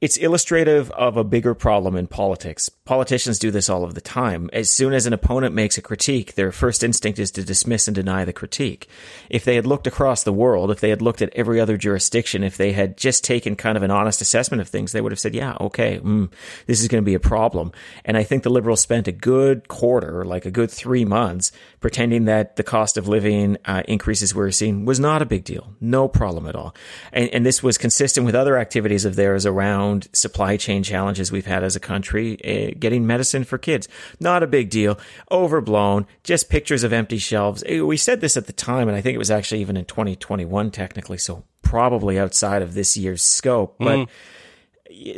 it's 0.00 0.16
illustrative 0.16 0.90
of 0.92 1.16
a 1.16 1.24
bigger 1.24 1.54
problem 1.54 1.96
in 1.96 2.06
politics. 2.06 2.68
Politicians 2.68 3.38
do 3.38 3.50
this 3.50 3.68
all 3.68 3.84
of 3.84 3.94
the 3.94 4.00
time. 4.00 4.48
As 4.52 4.70
soon 4.70 4.92
as 4.92 5.06
an 5.06 5.12
opponent 5.12 5.54
makes 5.54 5.76
a 5.76 5.82
critique, 5.82 6.34
their 6.34 6.52
first 6.52 6.82
instinct 6.82 7.18
is 7.18 7.30
to 7.32 7.44
dismiss 7.44 7.86
and 7.88 7.94
deny 7.94 8.24
the 8.24 8.32
critique. 8.32 8.88
If 9.28 9.44
they 9.44 9.56
had 9.56 9.66
looked 9.66 9.86
across 9.86 10.22
the 10.22 10.32
world, 10.32 10.70
if 10.70 10.80
they 10.80 10.90
had 10.90 11.02
looked 11.02 11.20
at 11.20 11.34
every 11.34 11.60
other 11.60 11.76
jurisdiction, 11.76 12.42
if 12.42 12.56
they 12.56 12.72
had 12.72 12.96
just 12.96 13.24
taken 13.24 13.56
kind 13.56 13.76
of 13.76 13.82
an 13.82 13.90
honest 13.90 14.20
assessment 14.20 14.60
of 14.60 14.68
things, 14.68 14.92
they 14.92 15.00
would 15.00 15.12
have 15.12 15.18
said, 15.18 15.34
yeah, 15.34 15.56
okay, 15.60 15.98
mm, 15.98 16.30
this 16.66 16.80
is 16.80 16.88
going 16.88 17.02
to 17.02 17.06
be 17.06 17.14
a 17.14 17.20
problem. 17.20 17.72
And 18.04 18.16
I 18.16 18.22
think 18.22 18.42
the 18.42 18.50
Liberals 18.50 18.80
spent 18.80 19.08
a 19.08 19.12
good 19.12 19.68
quarter, 19.68 20.24
like 20.24 20.46
a 20.46 20.50
good 20.50 20.70
three 20.70 21.04
months, 21.04 21.52
pretending 21.86 22.24
that 22.24 22.56
the 22.56 22.64
cost 22.64 22.96
of 22.96 23.06
living 23.06 23.56
uh, 23.64 23.80
increases 23.86 24.34
we 24.34 24.40
were 24.40 24.50
seeing 24.50 24.84
was 24.84 24.98
not 24.98 25.22
a 25.22 25.24
big 25.24 25.44
deal. 25.44 25.72
No 25.80 26.08
problem 26.08 26.48
at 26.48 26.56
all. 26.56 26.74
And, 27.12 27.30
and 27.30 27.46
this 27.46 27.62
was 27.62 27.78
consistent 27.78 28.26
with 28.26 28.34
other 28.34 28.58
activities 28.58 29.04
of 29.04 29.14
theirs 29.14 29.46
around 29.46 30.08
supply 30.12 30.56
chain 30.56 30.82
challenges 30.82 31.30
we've 31.30 31.46
had 31.46 31.62
as 31.62 31.76
a 31.76 31.80
country, 31.80 32.38
uh, 32.42 32.74
getting 32.76 33.06
medicine 33.06 33.44
for 33.44 33.56
kids. 33.56 33.86
Not 34.18 34.42
a 34.42 34.48
big 34.48 34.68
deal. 34.68 34.98
Overblown. 35.30 36.08
Just 36.24 36.50
pictures 36.50 36.82
of 36.82 36.92
empty 36.92 37.18
shelves. 37.18 37.62
Uh, 37.62 37.86
We 37.86 37.96
said 37.96 38.20
this 38.20 38.36
at 38.36 38.48
the 38.48 38.52
time, 38.52 38.88
and 38.88 38.96
I 38.96 39.00
think 39.00 39.14
it 39.14 39.18
was 39.18 39.30
actually 39.30 39.60
even 39.60 39.76
in 39.76 39.84
2021, 39.84 40.72
technically, 40.72 41.18
so 41.18 41.44
probably 41.62 42.18
outside 42.18 42.62
of 42.62 42.74
this 42.74 42.96
year's 42.96 43.22
scope. 43.22 43.76
But 43.78 44.08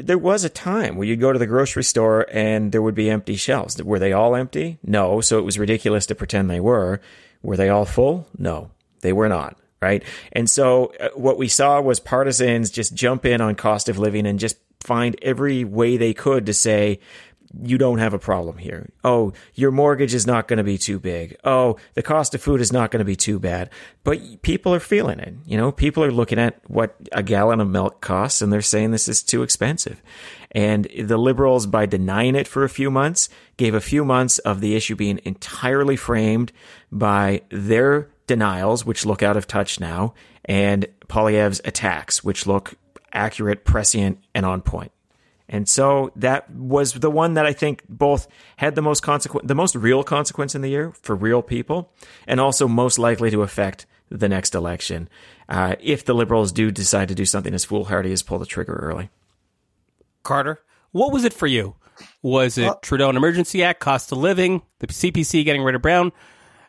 there 0.00 0.18
was 0.18 0.44
a 0.44 0.48
time 0.48 0.96
where 0.96 1.06
you'd 1.06 1.20
go 1.20 1.32
to 1.32 1.38
the 1.38 1.46
grocery 1.46 1.84
store 1.84 2.26
and 2.32 2.72
there 2.72 2.82
would 2.82 2.94
be 2.94 3.10
empty 3.10 3.36
shelves. 3.36 3.82
Were 3.82 3.98
they 3.98 4.12
all 4.12 4.34
empty? 4.34 4.78
No. 4.82 5.20
So 5.20 5.38
it 5.38 5.44
was 5.44 5.58
ridiculous 5.58 6.06
to 6.06 6.14
pretend 6.14 6.48
they 6.48 6.60
were. 6.60 7.00
Were 7.42 7.56
they 7.56 7.68
all 7.68 7.84
full? 7.84 8.26
No, 8.36 8.70
they 9.00 9.12
were 9.12 9.28
not. 9.28 9.56
Right. 9.80 10.02
And 10.32 10.50
so 10.50 10.92
uh, 10.98 11.10
what 11.14 11.38
we 11.38 11.46
saw 11.46 11.80
was 11.80 12.00
partisans 12.00 12.70
just 12.70 12.94
jump 12.94 13.24
in 13.24 13.40
on 13.40 13.54
cost 13.54 13.88
of 13.88 13.96
living 13.96 14.26
and 14.26 14.40
just 14.40 14.56
find 14.80 15.16
every 15.22 15.62
way 15.64 15.96
they 15.96 16.14
could 16.14 16.46
to 16.46 16.54
say, 16.54 16.98
you 17.62 17.78
don't 17.78 17.98
have 17.98 18.14
a 18.14 18.18
problem 18.18 18.58
here. 18.58 18.90
Oh, 19.04 19.32
your 19.54 19.70
mortgage 19.70 20.14
is 20.14 20.26
not 20.26 20.48
going 20.48 20.58
to 20.58 20.64
be 20.64 20.78
too 20.78 20.98
big. 20.98 21.36
Oh, 21.44 21.76
the 21.94 22.02
cost 22.02 22.34
of 22.34 22.42
food 22.42 22.60
is 22.60 22.72
not 22.72 22.90
going 22.90 22.98
to 22.98 23.04
be 23.04 23.16
too 23.16 23.38
bad. 23.38 23.70
But 24.04 24.42
people 24.42 24.74
are 24.74 24.80
feeling 24.80 25.18
it. 25.18 25.34
You 25.46 25.56
know, 25.56 25.72
people 25.72 26.04
are 26.04 26.10
looking 26.10 26.38
at 26.38 26.60
what 26.68 26.96
a 27.12 27.22
gallon 27.22 27.60
of 27.60 27.68
milk 27.68 28.00
costs 28.00 28.42
and 28.42 28.52
they're 28.52 28.62
saying 28.62 28.90
this 28.90 29.08
is 29.08 29.22
too 29.22 29.42
expensive. 29.42 30.02
And 30.52 30.86
the 30.98 31.18
liberals, 31.18 31.66
by 31.66 31.86
denying 31.86 32.34
it 32.34 32.48
for 32.48 32.64
a 32.64 32.70
few 32.70 32.90
months, 32.90 33.28
gave 33.56 33.74
a 33.74 33.80
few 33.80 34.04
months 34.04 34.38
of 34.38 34.60
the 34.60 34.74
issue 34.74 34.96
being 34.96 35.20
entirely 35.24 35.96
framed 35.96 36.52
by 36.90 37.42
their 37.50 38.10
denials, 38.26 38.84
which 38.84 39.04
look 39.04 39.22
out 39.22 39.36
of 39.36 39.46
touch 39.46 39.80
now, 39.80 40.14
and 40.44 40.86
Poilievre's 41.08 41.60
attacks, 41.64 42.24
which 42.24 42.46
look 42.46 42.74
accurate, 43.12 43.64
prescient, 43.64 44.18
and 44.34 44.46
on 44.46 44.62
point. 44.62 44.92
And 45.48 45.68
so 45.68 46.12
that 46.16 46.50
was 46.50 46.92
the 46.92 47.10
one 47.10 47.34
that 47.34 47.46
I 47.46 47.52
think 47.52 47.82
both 47.88 48.28
had 48.56 48.74
the 48.74 48.82
most 48.82 49.00
consequent, 49.00 49.48
the 49.48 49.54
most 49.54 49.74
real 49.74 50.04
consequence 50.04 50.54
in 50.54 50.60
the 50.60 50.68
year 50.68 50.92
for 51.02 51.16
real 51.16 51.42
people, 51.42 51.92
and 52.26 52.38
also 52.38 52.68
most 52.68 52.98
likely 52.98 53.30
to 53.30 53.42
affect 53.42 53.86
the 54.10 54.28
next 54.28 54.54
election 54.54 55.08
uh, 55.48 55.76
if 55.80 56.04
the 56.04 56.14
Liberals 56.14 56.52
do 56.52 56.70
decide 56.70 57.08
to 57.08 57.14
do 57.14 57.24
something 57.24 57.54
as 57.54 57.64
foolhardy 57.64 58.12
as 58.12 58.22
pull 58.22 58.38
the 58.38 58.46
trigger 58.46 58.74
early. 58.74 59.10
Carter, 60.22 60.60
what 60.92 61.12
was 61.12 61.24
it 61.24 61.32
for 61.32 61.46
you? 61.46 61.76
Was 62.22 62.58
it 62.58 62.72
Trudeau 62.82 63.08
and 63.08 63.16
Emergency 63.16 63.64
Act, 63.64 63.80
cost 63.80 64.12
of 64.12 64.18
living, 64.18 64.62
the 64.78 64.86
CPC 64.86 65.44
getting 65.44 65.62
rid 65.62 65.74
of 65.74 65.82
Brown, 65.82 66.12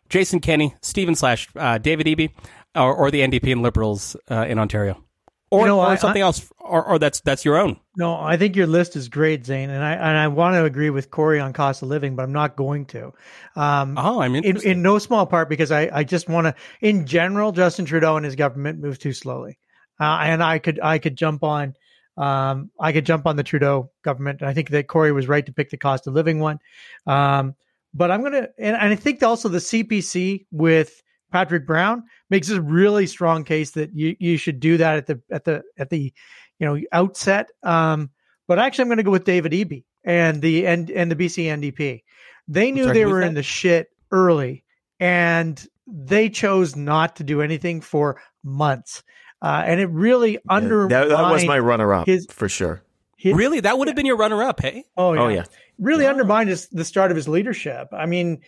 Jason 0.09 0.39
Kenney, 0.39 0.75
Stephen 0.81 1.15
slash 1.15 1.47
uh, 1.55 1.77
David 1.77 2.07
Eby, 2.07 2.31
or, 2.75 2.95
or 2.95 3.11
the 3.11 3.21
NDP 3.21 3.51
and 3.51 3.61
Liberals 3.61 4.15
uh, 4.29 4.45
in 4.47 4.57
Ontario, 4.57 5.03
or, 5.51 5.61
You 5.61 5.65
know, 5.67 5.79
or 5.79 5.87
I- 5.87 5.95
something 5.95 6.21
I- 6.21 6.25
else, 6.25 6.51
or, 6.59 6.83
or 6.85 6.99
that's 6.99 7.19
that's 7.21 7.43
your 7.43 7.57
own. 7.57 7.79
No, 7.97 8.15
I 8.19 8.37
think 8.37 8.55
your 8.55 8.67
list 8.67 8.95
is 8.95 9.09
great, 9.09 9.45
Zain, 9.45 9.69
and 9.69 9.83
I 9.83 9.93
and 9.93 10.17
I 10.17 10.27
want 10.27 10.53
to 10.55 10.63
agree 10.65 10.89
with 10.89 11.09
Corey 11.11 11.39
on 11.39 11.53
cost 11.53 11.81
of 11.81 11.87
living, 11.89 12.15
but 12.15 12.23
I'm 12.23 12.31
not 12.31 12.55
going 12.55 12.85
to. 12.87 13.13
Um, 13.55 13.97
Oh, 13.97 14.21
I'm 14.21 14.35
in, 14.35 14.61
in 14.61 14.81
no 14.81 14.99
small 14.99 15.25
part 15.25 15.49
because 15.49 15.71
I, 15.71 15.89
I 15.91 16.03
just 16.03 16.29
want 16.29 16.45
to 16.45 16.55
in 16.81 17.05
general 17.07 17.51
Justin 17.51 17.85
Trudeau 17.85 18.15
and 18.17 18.25
his 18.25 18.35
government 18.35 18.79
move 18.79 18.99
too 18.99 19.13
slowly 19.13 19.57
uh, 19.99 20.19
and 20.21 20.43
I 20.43 20.59
could 20.59 20.79
I 20.81 20.99
could 20.99 21.15
jump 21.15 21.43
on 21.43 21.73
um, 22.17 22.69
I 22.79 22.91
could 22.91 23.05
jump 23.05 23.25
on 23.25 23.35
the 23.35 23.43
Trudeau 23.43 23.91
government 24.03 24.41
and 24.41 24.49
I 24.49 24.53
think 24.53 24.69
that 24.69 24.87
Corey 24.87 25.11
was 25.11 25.27
right 25.27 25.45
to 25.45 25.51
pick 25.53 25.69
the 25.71 25.77
cost 25.77 26.05
of 26.05 26.13
living 26.13 26.39
one 26.39 26.59
um, 27.07 27.55
but 27.93 28.11
I'm 28.11 28.21
gonna 28.21 28.49
and, 28.59 28.75
and 28.77 28.93
I 28.93 28.95
think 28.95 29.23
also 29.23 29.49
the 29.49 29.57
CPC 29.57 30.45
with 30.51 31.01
Patrick 31.31 31.65
Brown 31.65 32.03
makes 32.29 32.49
a 32.49 32.61
really 32.61 33.05
strong 33.07 33.43
case 33.43 33.71
that 33.71 33.93
you 33.95 34.15
you 34.19 34.37
should 34.37 34.59
do 34.59 34.77
that 34.77 34.97
at 34.97 35.05
the 35.07 35.21
at 35.31 35.45
the 35.45 35.63
at 35.77 35.89
the 35.89 36.13
you 36.59 36.65
know 36.67 36.79
outset 36.91 37.49
um, 37.63 38.09
but 38.47 38.59
actually 38.59 38.83
I'm 38.83 38.87
going 38.89 38.97
to 38.97 39.03
go 39.03 39.11
with 39.11 39.25
David 39.25 39.51
Eby 39.51 39.83
and 40.03 40.41
the 40.41 40.65
and 40.67 40.89
and 40.91 41.11
the 41.11 41.15
BC 41.15 41.45
NDP 41.45 42.01
they 42.47 42.71
knew 42.71 42.85
sorry, 42.85 42.93
they 42.99 43.05
were 43.05 43.21
in 43.21 43.33
the 43.35 43.43
shit 43.43 43.87
early 44.11 44.63
and 44.99 45.65
they 45.87 46.29
chose 46.29 46.75
not 46.75 47.15
to 47.17 47.23
do 47.23 47.41
anything 47.41 47.81
for 47.81 48.21
months. 48.43 49.03
Uh, 49.41 49.63
and 49.65 49.79
it 49.79 49.87
really 49.91 50.33
Yeah, 50.33 50.39
undermined 50.49 50.91
that, 50.91 51.09
that 51.09 51.31
was 51.31 51.45
my 51.45 51.57
runner-up 51.59 52.05
his- 52.07 52.25
for 52.29 52.49
sure. 52.49 52.83
his- 53.17 53.35
really, 53.35 53.59
that 53.61 53.77
would 53.77 53.87
have 53.87 53.95
been 53.95 54.05
your 54.05 54.17
runner-up, 54.17 54.59
hey? 54.61 54.83
oh 54.97 55.13
yeah, 55.13 55.21
Oh 55.21 55.27
yeah, 55.29 55.43
really 55.79 56.03
Wow. 56.05 56.11
undermined 56.11 56.49
his, 56.49 56.67
the 56.69 56.83
start 56.83 57.11
of 57.11 57.15
his 57.15 57.27
leadership. 57.27 57.87
I 57.93 58.05
mean, 58.05 58.41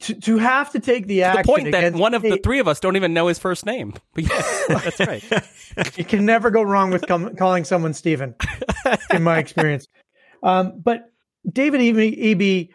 to 0.00 0.14
to 0.14 0.38
have 0.38 0.70
to 0.72 0.80
take 0.80 1.06
the 1.06 1.20
To 1.20 1.34
the 1.38 1.42
point 1.44 1.72
that 1.72 1.94
one 1.94 2.14
of 2.14 2.22
the 2.22 2.38
three 2.42 2.60
of 2.60 2.68
us 2.68 2.80
don't 2.80 2.96
even 2.96 3.12
know 3.12 3.26
his 3.26 3.38
first 3.38 3.66
name. 3.66 3.94
But 4.14 4.24
yes, 4.24 4.66
that's 4.68 5.00
right. 5.00 5.96
you 5.96 6.04
can 6.04 6.24
never 6.24 6.50
go 6.50 6.62
wrong 6.62 6.90
with 6.90 7.06
com- 7.06 7.36
calling 7.36 7.64
someone 7.64 7.94
Stephen, 7.94 8.34
in 9.12 9.22
my 9.22 9.38
experience. 9.38 9.86
Um, 10.42 10.80
but 10.82 11.10
David 11.50 11.80
Eby, 11.80 12.36
Eby 12.36 12.68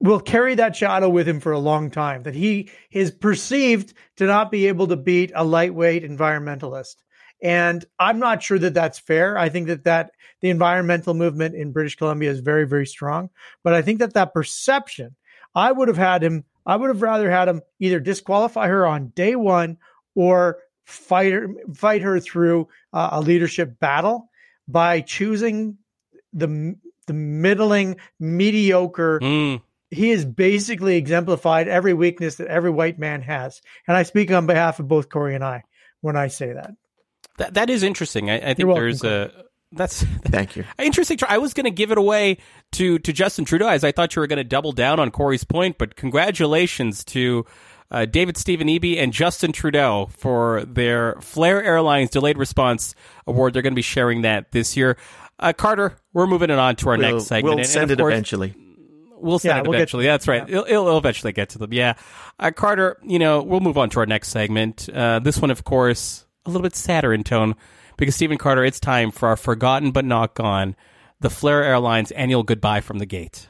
will 0.00 0.20
carry 0.20 0.56
that 0.56 0.76
shadow 0.76 1.08
with 1.08 1.28
him 1.28 1.40
for 1.40 1.52
a 1.52 1.58
long 1.58 1.90
time. 1.90 2.22
That 2.24 2.34
he 2.34 2.70
is 2.90 3.10
perceived 3.10 3.94
to 4.16 4.26
not 4.26 4.50
be 4.50 4.66
able 4.66 4.88
to 4.88 4.96
beat 4.96 5.32
a 5.34 5.44
lightweight 5.44 6.04
environmentalist, 6.04 6.96
and 7.42 7.84
I'm 7.98 8.18
not 8.18 8.42
sure 8.42 8.58
that 8.58 8.74
that's 8.74 8.98
fair. 8.98 9.38
I 9.38 9.48
think 9.48 9.68
that 9.68 9.84
that 9.84 10.12
the 10.40 10.50
environmental 10.50 11.14
movement 11.14 11.54
in 11.54 11.72
British 11.72 11.96
Columbia 11.96 12.30
is 12.30 12.40
very 12.40 12.66
very 12.66 12.86
strong, 12.86 13.30
but 13.64 13.72
I 13.72 13.82
think 13.82 13.98
that 14.00 14.14
that 14.14 14.34
perception, 14.34 15.16
I 15.54 15.72
would 15.72 15.88
have 15.88 15.96
had 15.96 16.22
him. 16.22 16.44
I 16.66 16.76
would 16.76 16.88
have 16.88 17.02
rather 17.02 17.30
had 17.30 17.48
him 17.48 17.62
either 17.78 18.00
disqualify 18.00 18.68
her 18.68 18.86
on 18.86 19.08
day 19.08 19.34
one 19.36 19.78
or 20.14 20.58
fight 20.84 21.32
her, 21.32 21.48
fight 21.74 22.02
her 22.02 22.20
through 22.20 22.68
uh, 22.92 23.08
a 23.12 23.20
leadership 23.20 23.78
battle 23.78 24.30
by 24.68 25.00
choosing 25.00 25.78
the 26.32 26.76
the 27.06 27.12
middling 27.12 27.96
mediocre 28.20 29.18
Mm. 29.20 29.62
he 29.90 30.10
has 30.10 30.24
basically 30.24 30.96
exemplified 30.96 31.66
every 31.66 31.92
weakness 31.94 32.36
that 32.36 32.46
every 32.46 32.70
white 32.70 32.98
man 33.00 33.22
has 33.22 33.60
and 33.88 33.96
i 33.96 34.04
speak 34.04 34.30
on 34.30 34.46
behalf 34.46 34.78
of 34.78 34.86
both 34.86 35.08
corey 35.08 35.34
and 35.34 35.42
i 35.42 35.64
when 36.02 36.16
i 36.16 36.28
say 36.28 36.52
that 36.52 36.70
That 37.38 37.54
that 37.54 37.70
is 37.70 37.82
interesting. 37.82 38.30
I, 38.30 38.50
I 38.50 38.54
think 38.54 38.68
welcome, 38.68 38.82
there's 38.84 39.02
a 39.02 39.44
that's 39.72 40.02
thank 40.24 40.56
you. 40.56 40.64
interesting. 40.78 41.18
I 41.28 41.38
was 41.38 41.54
going 41.54 41.64
to 41.64 41.70
give 41.70 41.90
it 41.92 41.98
away 41.98 42.38
to 42.72 42.98
to 43.00 43.12
Justin 43.12 43.44
Trudeau 43.44 43.68
as 43.68 43.84
I 43.84 43.92
thought 43.92 44.14
you 44.16 44.20
were 44.20 44.26
going 44.26 44.38
to 44.38 44.44
double 44.44 44.72
down 44.72 44.98
on 45.00 45.10
Corey's 45.10 45.44
point, 45.44 45.78
but 45.78 45.96
congratulations 45.96 47.04
to 47.04 47.44
uh, 47.90 48.04
David 48.04 48.36
Stephen 48.36 48.68
Eby 48.68 48.98
and 48.98 49.12
Justin 49.12 49.52
Trudeau 49.52 50.08
for 50.16 50.64
their 50.64 51.16
Flair 51.20 51.62
Airlines 51.62 52.10
Delayed 52.10 52.38
Response 52.38 52.94
Award. 53.26 53.52
They're 53.52 53.62
going 53.62 53.72
to 53.72 53.76
be 53.76 53.82
sharing 53.82 54.22
that 54.22 54.52
this 54.52 54.76
year. 54.76 54.96
Uh, 55.38 55.52
Carter, 55.52 55.96
we're 56.12 56.26
moving 56.26 56.50
it 56.50 56.58
on 56.58 56.76
to 56.76 56.90
our 56.90 56.98
We'll, 56.98 57.14
next 57.14 57.26
segment. 57.26 57.44
we'll 57.44 57.52
And- 57.54 57.60
and 57.60 57.68
send 57.68 57.84
of 57.90 57.98
it 57.98 58.02
course- 58.02 58.12
eventually. 58.12 58.54
We'll 59.22 59.38
send 59.38 59.50
Yeah, 59.56 59.58
it 59.60 59.68
we'll 59.68 59.78
get- 59.78 59.90
That's 60.06 60.28
right. 60.28 60.48
It'll, 60.48 60.64
it'll 60.64 60.96
eventually 60.98 61.32
get 61.32 61.50
to 61.50 61.58
them. 61.58 61.72
Yeah. 61.74 61.94
Uh, 62.38 62.52
Carter, 62.52 62.96
you 63.02 63.18
know, 63.18 63.42
we'll 63.42 63.60
move 63.60 63.76
on 63.76 63.90
to 63.90 64.00
our 64.00 64.06
next 64.06 64.28
segment. 64.28 64.88
Uh, 64.88 65.18
this 65.18 65.40
one, 65.42 65.50
of 65.50 65.62
course, 65.64 66.24
a 66.46 66.50
little 66.50 66.62
bit 66.62 66.74
sadder 66.76 67.12
in 67.12 67.22
tone 67.24 67.54
because 68.00 68.14
Stephen 68.16 68.38
Carter, 68.38 68.64
it's 68.64 68.80
time 68.80 69.10
for 69.10 69.28
our 69.28 69.36
forgotten 69.36 69.90
but 69.92 70.06
not 70.06 70.34
gone, 70.34 70.74
the 71.20 71.28
Flair 71.28 71.62
Airlines 71.62 72.10
annual 72.12 72.42
goodbye 72.42 72.80
from 72.80 72.98
the 72.98 73.04
gate. 73.04 73.48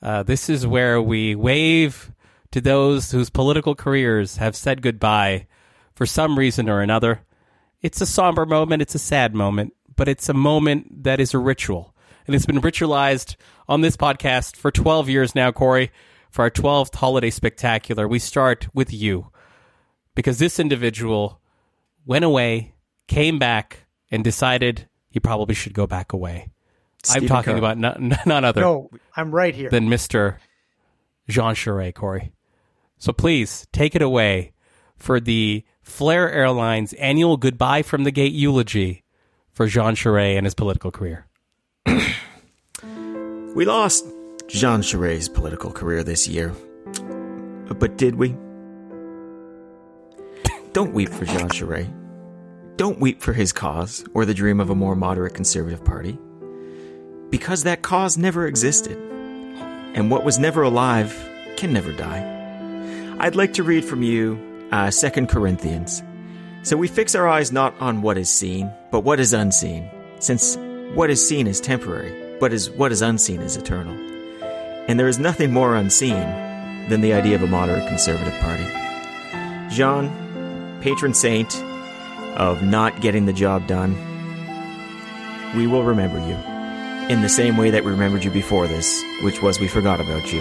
Uh, 0.00 0.22
this 0.22 0.48
is 0.48 0.66
where 0.66 1.00
we 1.00 1.34
wave 1.34 2.10
to 2.52 2.62
those 2.62 3.10
whose 3.10 3.28
political 3.28 3.74
careers 3.74 4.38
have 4.38 4.56
said 4.56 4.80
goodbye 4.80 5.46
for 5.94 6.06
some 6.06 6.38
reason 6.38 6.70
or 6.70 6.80
another. 6.80 7.20
It's 7.82 8.00
a 8.00 8.06
somber 8.06 8.46
moment, 8.46 8.80
it's 8.80 8.94
a 8.94 8.98
sad 8.98 9.34
moment, 9.34 9.74
but 9.94 10.08
it's 10.08 10.30
a 10.30 10.34
moment 10.34 11.04
that 11.04 11.20
is 11.20 11.34
a 11.34 11.38
ritual. 11.38 11.94
And 12.26 12.34
it's 12.34 12.46
been 12.46 12.62
ritualized 12.62 13.36
on 13.68 13.82
this 13.82 13.98
podcast 13.98 14.56
for 14.56 14.70
12 14.70 15.10
years 15.10 15.34
now, 15.34 15.52
Corey. 15.52 15.92
For 16.30 16.44
our 16.44 16.50
12th 16.50 16.94
holiday 16.94 17.28
spectacular, 17.28 18.08
we 18.08 18.18
start 18.18 18.68
with 18.72 18.90
you 18.90 19.30
because 20.14 20.38
this 20.38 20.58
individual 20.58 21.42
went 22.06 22.24
away, 22.24 22.72
came 23.12 23.38
back, 23.38 23.86
and 24.10 24.22
decided 24.22 24.88
he 25.10 25.20
probably 25.20 25.54
should 25.54 25.74
go 25.74 25.86
back 25.86 26.12
away. 26.12 26.50
I'm 27.10 27.26
talking 27.26 27.54
Carter. 27.54 27.58
about 27.58 27.78
none, 27.78 28.16
none 28.26 28.44
other 28.44 28.60
no 28.60 28.90
i'm 29.16 29.34
right 29.34 29.54
here 29.54 29.70
than 29.70 29.88
Mr. 29.88 30.36
Jean 31.28 31.54
Charest, 31.54 31.94
Corey. 31.94 32.32
So 32.98 33.12
please 33.12 33.66
take 33.72 33.96
it 33.96 34.02
away 34.02 34.52
for 34.94 35.18
the 35.18 35.64
Flair 35.82 36.30
Airlines 36.30 36.92
annual 36.94 37.36
goodbye 37.36 37.82
from 37.82 38.04
the 38.04 38.12
gate 38.12 38.32
eulogy 38.32 39.02
for 39.50 39.66
Jean 39.66 39.94
Charest 39.94 40.36
and 40.36 40.46
his 40.46 40.54
political 40.54 40.90
career. 40.90 41.26
We 43.54 43.66
lost 43.66 44.06
Jean 44.48 44.80
Charest's 44.80 45.28
political 45.28 45.70
career 45.70 46.02
this 46.02 46.26
year. 46.26 46.54
But 47.78 47.98
did 47.98 48.14
we? 48.14 48.30
Don't 50.72 50.94
weep 50.94 51.10
for 51.10 51.26
Jean 51.26 51.50
Charest. 51.50 52.01
Don't 52.76 53.00
weep 53.00 53.20
for 53.20 53.34
his 53.34 53.52
cause 53.52 54.02
or 54.14 54.24
the 54.24 54.32
dream 54.32 54.58
of 54.58 54.70
a 54.70 54.74
more 54.74 54.96
moderate 54.96 55.34
conservative 55.34 55.84
party. 55.84 56.18
Because 57.28 57.64
that 57.64 57.82
cause 57.82 58.16
never 58.16 58.46
existed. 58.46 58.96
And 59.94 60.10
what 60.10 60.24
was 60.24 60.38
never 60.38 60.62
alive 60.62 61.14
can 61.56 61.74
never 61.74 61.92
die. 61.92 63.16
I'd 63.20 63.36
like 63.36 63.52
to 63.54 63.62
read 63.62 63.84
from 63.84 64.02
you 64.02 64.68
uh, 64.72 64.90
2 64.90 65.26
Corinthians. 65.26 66.02
So 66.62 66.78
we 66.78 66.88
fix 66.88 67.14
our 67.14 67.28
eyes 67.28 67.52
not 67.52 67.74
on 67.78 68.00
what 68.00 68.16
is 68.16 68.30
seen, 68.30 68.72
but 68.90 69.00
what 69.00 69.20
is 69.20 69.34
unseen, 69.34 69.90
since 70.18 70.56
what 70.94 71.10
is 71.10 71.26
seen 71.26 71.46
is 71.46 71.60
temporary, 71.60 72.38
but 72.40 72.54
is 72.54 72.70
what 72.70 72.90
is 72.90 73.02
unseen 73.02 73.42
is 73.42 73.56
eternal. 73.56 73.94
And 74.88 74.98
there 74.98 75.08
is 75.08 75.18
nothing 75.18 75.52
more 75.52 75.76
unseen 75.76 76.22
than 76.88 77.02
the 77.02 77.12
idea 77.12 77.34
of 77.34 77.42
a 77.42 77.46
moderate 77.46 77.86
conservative 77.86 78.34
party. 78.40 78.64
Jean, 79.74 80.10
patron 80.80 81.12
saint 81.12 81.52
of 82.42 82.62
not 82.62 83.00
getting 83.00 83.26
the 83.26 83.32
job 83.32 83.66
done, 83.66 83.94
we 85.56 85.66
will 85.66 85.84
remember 85.84 86.18
you 86.18 86.34
in 87.08 87.20
the 87.22 87.28
same 87.28 87.56
way 87.56 87.70
that 87.70 87.84
we 87.84 87.90
remembered 87.90 88.24
you 88.24 88.30
before 88.30 88.66
this, 88.66 89.02
which 89.22 89.40
was 89.42 89.60
we 89.60 89.68
forgot 89.68 90.00
about 90.00 90.32
you. 90.32 90.40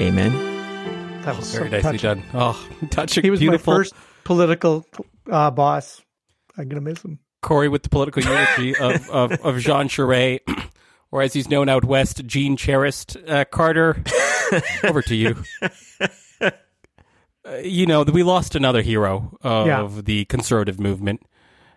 Amen. 0.00 0.32
that 1.22 1.36
was 1.36 1.48
so 1.48 1.58
Very 1.58 1.70
nicely 1.70 1.98
touching. 1.98 2.20
done. 2.22 2.30
Oh, 2.34 2.68
touching, 2.90 3.24
he 3.24 3.30
was 3.30 3.40
beautiful. 3.40 3.72
my 3.72 3.78
first 3.78 3.94
political 4.24 4.84
uh, 5.30 5.50
boss 5.52 6.02
i'm 6.58 6.68
gonna 6.68 6.80
miss 6.80 7.00
him 7.02 7.18
Corey 7.42 7.68
with 7.68 7.82
the 7.84 7.88
political 7.88 8.22
eulogy 8.24 8.76
of, 8.76 9.08
of, 9.10 9.32
of 9.44 9.58
Jean 9.60 9.88
Charest, 9.88 10.40
or 11.12 11.22
as 11.22 11.32
he's 11.32 11.48
known 11.48 11.68
out 11.68 11.84
west, 11.84 12.26
Jean 12.26 12.56
Charest. 12.56 13.16
Uh, 13.30 13.44
Carter, 13.44 14.02
over 14.84 15.00
to 15.02 15.14
you. 15.14 15.36
Uh, 17.46 17.56
you 17.58 17.86
know, 17.86 18.02
we 18.02 18.22
lost 18.22 18.54
another 18.54 18.82
hero 18.82 19.36
of 19.42 19.66
Yeah. 19.66 19.88
the 20.04 20.24
conservative 20.26 20.80
movement. 20.80 21.22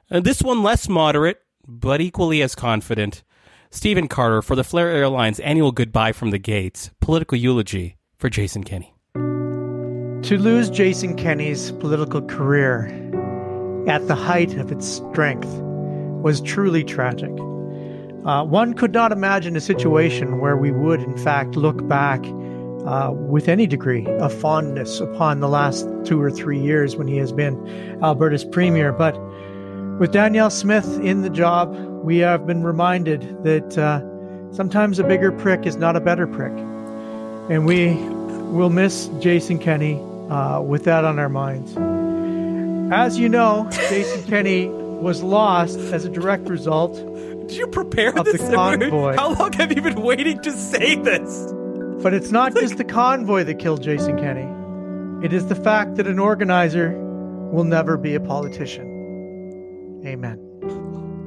Uh, 0.09 0.19
this 0.19 0.41
one 0.41 0.63
less 0.63 0.89
moderate, 0.89 1.41
but 1.67 2.01
equally 2.01 2.41
as 2.41 2.55
confident. 2.55 3.23
Stephen 3.71 4.07
Carter 4.07 4.41
for 4.41 4.55
the 4.55 4.63
Flair 4.63 4.89
Airlines 4.89 5.39
annual 5.41 5.71
goodbye 5.71 6.11
from 6.11 6.31
the 6.31 6.39
gates, 6.39 6.89
political 7.01 7.37
eulogy 7.37 7.97
for 8.17 8.29
Jason 8.29 8.63
Kenney. 8.63 8.93
To 10.23 10.37
lose 10.37 10.69
Jason 10.71 11.15
Kenney's 11.15 11.71
political 11.73 12.21
career 12.23 12.87
at 13.87 14.07
the 14.07 14.15
height 14.15 14.55
of 14.55 14.71
its 14.71 14.87
strength 14.87 15.47
was 16.23 16.41
truly 16.41 16.83
tragic. 16.83 17.31
Uh, 18.25 18.43
one 18.43 18.73
could 18.73 18.91
not 18.91 19.11
imagine 19.11 19.55
a 19.55 19.61
situation 19.61 20.39
where 20.39 20.57
we 20.57 20.71
would, 20.71 21.01
in 21.01 21.17
fact, 21.17 21.55
look 21.55 21.87
back 21.87 22.21
uh, 22.89 23.11
with 23.11 23.47
any 23.47 23.67
degree 23.67 24.05
of 24.19 24.33
fondness 24.33 24.99
upon 24.99 25.39
the 25.41 25.47
last 25.47 25.87
two 26.05 26.19
or 26.19 26.31
three 26.31 26.59
years 26.59 26.95
when 26.95 27.07
he 27.07 27.17
has 27.17 27.31
been 27.31 27.55
Alberta's 28.03 28.43
premier. 28.43 28.91
But 28.91 29.15
with 29.99 30.11
Danielle 30.11 30.49
Smith 30.49 30.99
in 31.01 31.21
the 31.21 31.29
job, 31.29 31.75
we 32.03 32.17
have 32.17 32.47
been 32.47 32.63
reminded 32.63 33.21
that 33.43 33.77
uh, 33.77 34.01
sometimes 34.53 34.97
a 34.97 35.03
bigger 35.03 35.31
prick 35.31 35.65
is 35.67 35.75
not 35.75 35.95
a 35.95 35.99
better 35.99 36.25
prick. 36.25 36.53
And 37.51 37.65
we 37.65 37.93
will 38.55 38.69
miss 38.71 39.07
Jason 39.19 39.59
Kenney 39.59 39.95
uh, 40.29 40.61
with 40.61 40.83
that 40.85 41.05
on 41.05 41.19
our 41.19 41.29
minds. 41.29 41.75
As 42.91 43.19
you 43.19 43.29
know, 43.29 43.67
Jason 43.71 44.23
Kenney 44.27 44.67
was 44.69 45.21
lost 45.21 45.77
as 45.77 46.05
a 46.05 46.09
direct 46.09 46.49
result. 46.49 46.95
Did 47.47 47.51
you 47.57 47.67
prepare 47.67 48.17
Of 48.17 48.25
this? 48.25 48.41
the 48.41 48.55
convoy. 48.55 49.15
How 49.15 49.33
long 49.33 49.53
have 49.53 49.71
you 49.75 49.81
been 49.81 50.01
waiting 50.01 50.39
to 50.41 50.51
say 50.51 50.95
this? 50.95 51.53
But 52.01 52.13
it's 52.13 52.31
not 52.31 52.55
just 52.55 52.77
the 52.77 52.85
convoy 52.85 53.43
that 53.43 53.55
killed 53.59 53.83
Jason 53.83 54.17
Kenney. 54.17 54.47
It 55.25 55.33
is 55.33 55.47
the 55.47 55.55
fact 55.55 55.95
that 55.95 56.07
an 56.07 56.17
organizer 56.17 56.97
will 57.51 57.65
never 57.65 57.97
be 57.97 58.15
a 58.15 58.21
politician. 58.21 60.01
Amen. 60.05 60.45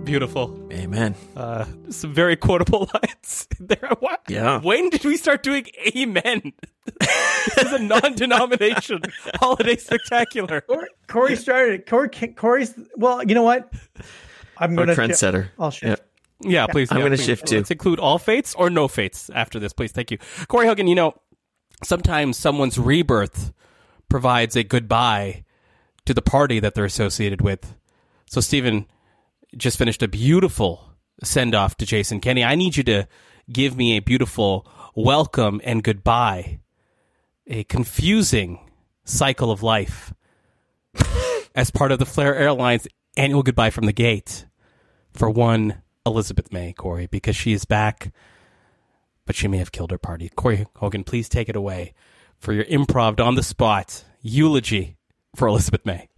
Beautiful. 0.04 0.58
Amen. 0.72 1.14
Uh, 1.36 1.66
some 1.90 2.14
very 2.14 2.36
quotable 2.36 2.88
lines 2.94 3.46
there. 3.60 3.90
What? 4.00 4.22
Yeah. 4.28 4.60
When 4.60 4.88
did 4.88 5.04
we 5.04 5.16
start 5.18 5.42
doing 5.42 5.66
Amen 5.94 6.52
as 7.58 7.72
a 7.72 7.78
non-denomination 7.78 9.02
holiday 9.34 9.76
spectacular? 9.76 10.62
Corey, 10.62 10.88
Corey 11.06 11.36
started 11.36 11.80
it. 11.80 11.86
Corey, 11.86 12.08
Corey's, 12.08 12.74
well, 12.96 13.22
you 13.22 13.34
know 13.34 13.42
what? 13.44 13.70
I'm 14.56 14.70
Our 14.78 14.86
going 14.86 14.88
to. 14.88 14.94
trendsetter. 14.94 15.50
I'll 15.58 15.70
shift. 15.70 16.02
Yeah, 16.42 16.66
please. 16.66 16.90
I'm 16.90 16.98
yeah, 16.98 17.04
gonna 17.04 17.16
shift 17.16 17.46
to. 17.46 17.56
Let's 17.56 17.70
include 17.70 17.98
all 17.98 18.18
fates 18.18 18.54
or 18.54 18.70
no 18.70 18.88
fates 18.88 19.30
after 19.30 19.58
this, 19.58 19.72
please. 19.72 19.92
Thank 19.92 20.10
you, 20.10 20.18
Corey 20.48 20.66
Hogan. 20.66 20.86
You 20.86 20.94
know, 20.94 21.14
sometimes 21.84 22.36
someone's 22.36 22.78
rebirth 22.78 23.52
provides 24.08 24.56
a 24.56 24.64
goodbye 24.64 25.44
to 26.04 26.14
the 26.14 26.22
party 26.22 26.60
that 26.60 26.74
they're 26.74 26.84
associated 26.84 27.40
with. 27.40 27.74
So, 28.26 28.40
Stephen 28.40 28.86
just 29.56 29.78
finished 29.78 30.02
a 30.02 30.08
beautiful 30.08 30.92
send 31.22 31.54
off 31.54 31.76
to 31.76 31.86
Jason 31.86 32.20
Kenney. 32.20 32.44
I 32.44 32.54
need 32.54 32.76
you 32.76 32.82
to 32.84 33.06
give 33.50 33.76
me 33.76 33.96
a 33.96 34.00
beautiful 34.00 34.66
welcome 34.94 35.60
and 35.64 35.82
goodbye, 35.82 36.60
a 37.46 37.64
confusing 37.64 38.58
cycle 39.04 39.50
of 39.50 39.62
life 39.62 40.12
as 41.54 41.70
part 41.70 41.92
of 41.92 41.98
the 41.98 42.06
Flair 42.06 42.34
Airlines 42.34 42.86
annual 43.16 43.42
goodbye 43.42 43.70
from 43.70 43.86
the 43.86 43.92
gate 43.92 44.46
for 45.12 45.28
one 45.28 45.81
Elizabeth 46.04 46.52
May, 46.52 46.72
Corey, 46.72 47.06
because 47.06 47.36
she 47.36 47.52
is 47.52 47.64
back, 47.64 48.12
but 49.26 49.36
she 49.36 49.48
may 49.48 49.58
have 49.58 49.72
killed 49.72 49.90
her 49.90 49.98
party. 49.98 50.28
Corey 50.34 50.66
Hogan, 50.76 51.04
please 51.04 51.28
take 51.28 51.48
it 51.48 51.56
away 51.56 51.94
for 52.38 52.52
your 52.52 52.64
improv 52.64 53.24
on 53.24 53.34
the 53.34 53.42
spot 53.42 54.04
eulogy 54.20 54.96
for 55.36 55.48
Elizabeth 55.48 55.86
May. 55.86 56.08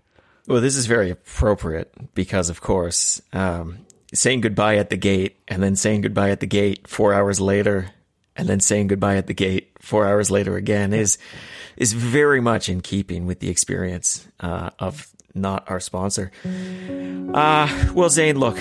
Well, 0.47 0.61
this 0.61 0.76
is 0.76 0.87
very 0.87 1.11
appropriate 1.11 2.14
because, 2.14 2.51
of 2.51 2.61
course, 2.61 3.20
um, 3.32 3.78
saying 4.12 4.43
goodbye 4.43 4.76
at 4.76 4.91
the 4.91 4.97
gate 4.97 5.37
and 5.49 5.62
then 5.62 5.76
saying 5.76 6.03
goodbye 6.03 6.30
at 6.30 6.41
the 6.41 6.47
gate 6.47 6.87
four 6.87 7.14
hours 7.14 7.41
later 7.41 7.91
and 8.37 8.49
then 8.49 8.61
saying 8.61 8.89
goodbye 8.89 9.16
at 9.16 9.26
the 9.26 9.35
gate 9.35 9.70
four 9.80 10.07
hours 10.07 10.30
later 10.30 10.57
again 10.57 10.93
is 10.93 11.18
is 11.76 11.93
very 11.93 12.41
much 12.41 12.68
in 12.68 12.80
keeping 12.80 13.26
with 13.26 13.41
the 13.41 13.49
experience 13.49 14.26
uh, 14.41 14.70
of 14.78 15.09
not 15.35 15.68
our 15.68 15.80
sponsor. 15.80 16.30
Uh, 17.35 17.93
well, 17.95 18.09
Zain, 18.09 18.39
look, 18.39 18.59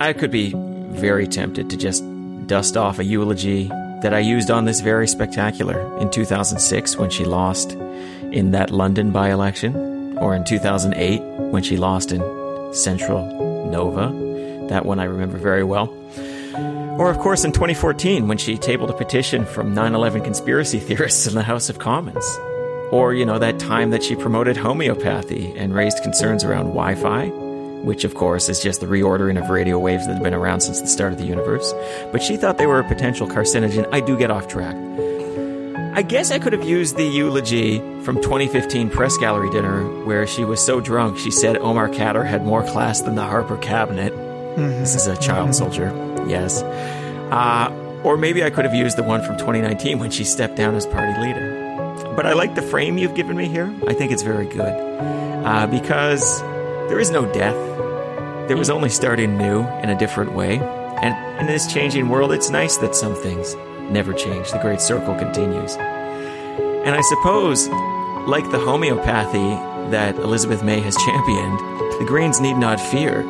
I 0.00 0.12
could 0.12 0.30
be 0.30 0.52
very 0.54 1.26
tempted 1.28 1.70
to 1.70 1.76
just 1.76 2.04
dust 2.46 2.76
off 2.76 2.98
a 2.98 3.04
eulogy 3.04 3.68
that 4.02 4.12
I 4.12 4.18
used 4.18 4.50
on 4.50 4.64
this 4.64 4.80
very 4.80 5.06
spectacular 5.06 5.98
in 5.98 6.10
2006 6.10 6.96
when 6.96 7.10
she 7.10 7.24
lost 7.24 7.72
in 7.72 8.50
that 8.50 8.70
London 8.70 9.12
by 9.12 9.30
election, 9.30 10.18
or 10.18 10.34
in 10.34 10.44
2008 10.44 11.20
when 11.50 11.62
she 11.62 11.76
lost 11.76 12.12
in 12.12 12.20
Central 12.74 13.70
Nova. 13.70 14.08
That 14.68 14.84
one 14.84 14.98
I 14.98 15.04
remember 15.04 15.38
very 15.38 15.64
well. 15.64 15.86
Or, 16.98 17.10
of 17.10 17.18
course, 17.18 17.44
in 17.44 17.52
2014 17.52 18.28
when 18.28 18.38
she 18.38 18.58
tabled 18.58 18.90
a 18.90 18.94
petition 18.94 19.44
from 19.46 19.74
9 19.74 19.94
11 19.94 20.22
conspiracy 20.22 20.78
theorists 20.80 21.26
in 21.26 21.34
the 21.34 21.42
House 21.42 21.68
of 21.68 21.78
Commons. 21.78 22.24
Or, 22.90 23.14
you 23.14 23.24
know, 23.24 23.38
that 23.38 23.58
time 23.58 23.90
that 23.90 24.02
she 24.02 24.16
promoted 24.16 24.56
homeopathy 24.56 25.56
and 25.56 25.74
raised 25.74 26.02
concerns 26.02 26.44
around 26.44 26.66
Wi 26.66 26.94
Fi, 26.94 27.43
which, 27.84 28.04
of 28.04 28.14
course, 28.14 28.48
is 28.48 28.60
just 28.60 28.80
the 28.80 28.86
reordering 28.86 29.42
of 29.42 29.50
radio 29.50 29.78
waves 29.78 30.06
that 30.06 30.14
have 30.14 30.22
been 30.22 30.34
around 30.34 30.60
since 30.60 30.80
the 30.80 30.86
start 30.86 31.12
of 31.12 31.18
the 31.18 31.26
universe. 31.26 31.72
But 32.12 32.22
she 32.22 32.36
thought 32.36 32.58
they 32.58 32.66
were 32.66 32.80
a 32.80 32.88
potential 32.88 33.26
carcinogen. 33.28 33.88
I 33.92 34.00
do 34.00 34.16
get 34.16 34.30
off 34.30 34.48
track. 34.48 34.76
I 35.96 36.02
guess 36.02 36.32
I 36.32 36.40
could 36.40 36.52
have 36.52 36.64
used 36.64 36.96
the 36.96 37.04
eulogy 37.04 37.78
from 38.02 38.16
2015 38.16 38.90
press 38.90 39.16
gallery 39.16 39.48
dinner 39.50 39.84
where 40.04 40.26
she 40.26 40.44
was 40.44 40.64
so 40.64 40.80
drunk 40.80 41.18
she 41.18 41.30
said 41.30 41.56
Omar 41.58 41.88
Khadr 41.88 42.26
had 42.26 42.44
more 42.44 42.64
class 42.64 43.02
than 43.02 43.14
the 43.14 43.22
Harper 43.22 43.56
cabinet. 43.58 44.12
This 44.56 44.96
is 44.96 45.06
a 45.06 45.16
child 45.16 45.54
soldier, 45.54 45.92
yes. 46.26 46.62
Uh, 46.62 47.70
or 48.02 48.16
maybe 48.16 48.42
I 48.42 48.50
could 48.50 48.64
have 48.64 48.74
used 48.74 48.96
the 48.96 49.02
one 49.04 49.22
from 49.22 49.36
2019 49.36 49.98
when 50.00 50.10
she 50.10 50.24
stepped 50.24 50.56
down 50.56 50.74
as 50.74 50.84
party 50.84 51.20
leader. 51.20 51.62
But 52.16 52.26
I 52.26 52.32
like 52.32 52.56
the 52.56 52.62
frame 52.62 52.98
you've 52.98 53.14
given 53.14 53.36
me 53.36 53.46
here. 53.46 53.72
I 53.86 53.94
think 53.94 54.10
it's 54.10 54.22
very 54.22 54.46
good 54.46 54.74
uh, 55.44 55.66
because 55.68 56.40
there 56.88 56.98
is 56.98 57.10
no 57.10 57.24
death. 57.32 57.54
There 58.46 58.58
was 58.58 58.68
only 58.68 58.90
starting 58.90 59.38
new 59.38 59.62
in 59.82 59.88
a 59.88 59.98
different 59.98 60.34
way. 60.34 60.58
And 60.58 61.40
in 61.40 61.46
this 61.46 61.66
changing 61.72 62.10
world, 62.10 62.30
it's 62.30 62.50
nice 62.50 62.76
that 62.76 62.94
some 62.94 63.14
things 63.14 63.54
never 63.90 64.12
change. 64.12 64.50
The 64.50 64.58
great 64.58 64.82
circle 64.82 65.14
continues. 65.14 65.76
And 65.76 66.94
I 66.94 67.00
suppose, 67.00 67.68
like 68.28 68.50
the 68.50 68.58
homeopathy 68.58 69.90
that 69.90 70.16
Elizabeth 70.16 70.62
May 70.62 70.80
has 70.80 70.94
championed, 71.06 71.58
the 71.98 72.04
Greens 72.06 72.38
need 72.38 72.58
not 72.58 72.78
fear. 72.78 73.22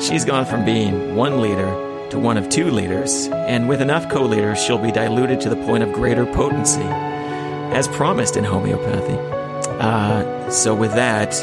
She's 0.00 0.24
gone 0.24 0.46
from 0.46 0.64
being 0.64 1.16
one 1.16 1.40
leader 1.40 2.08
to 2.10 2.18
one 2.20 2.36
of 2.36 2.48
two 2.48 2.70
leaders, 2.70 3.26
and 3.32 3.68
with 3.68 3.82
enough 3.82 4.08
co 4.08 4.22
leaders, 4.22 4.62
she'll 4.62 4.78
be 4.78 4.92
diluted 4.92 5.40
to 5.40 5.50
the 5.50 5.56
point 5.56 5.82
of 5.82 5.92
greater 5.92 6.24
potency, 6.24 6.80
as 7.74 7.88
promised 7.88 8.36
in 8.36 8.44
homeopathy. 8.44 9.18
Uh, 9.80 10.48
so, 10.48 10.76
with 10.76 10.92
that, 10.92 11.34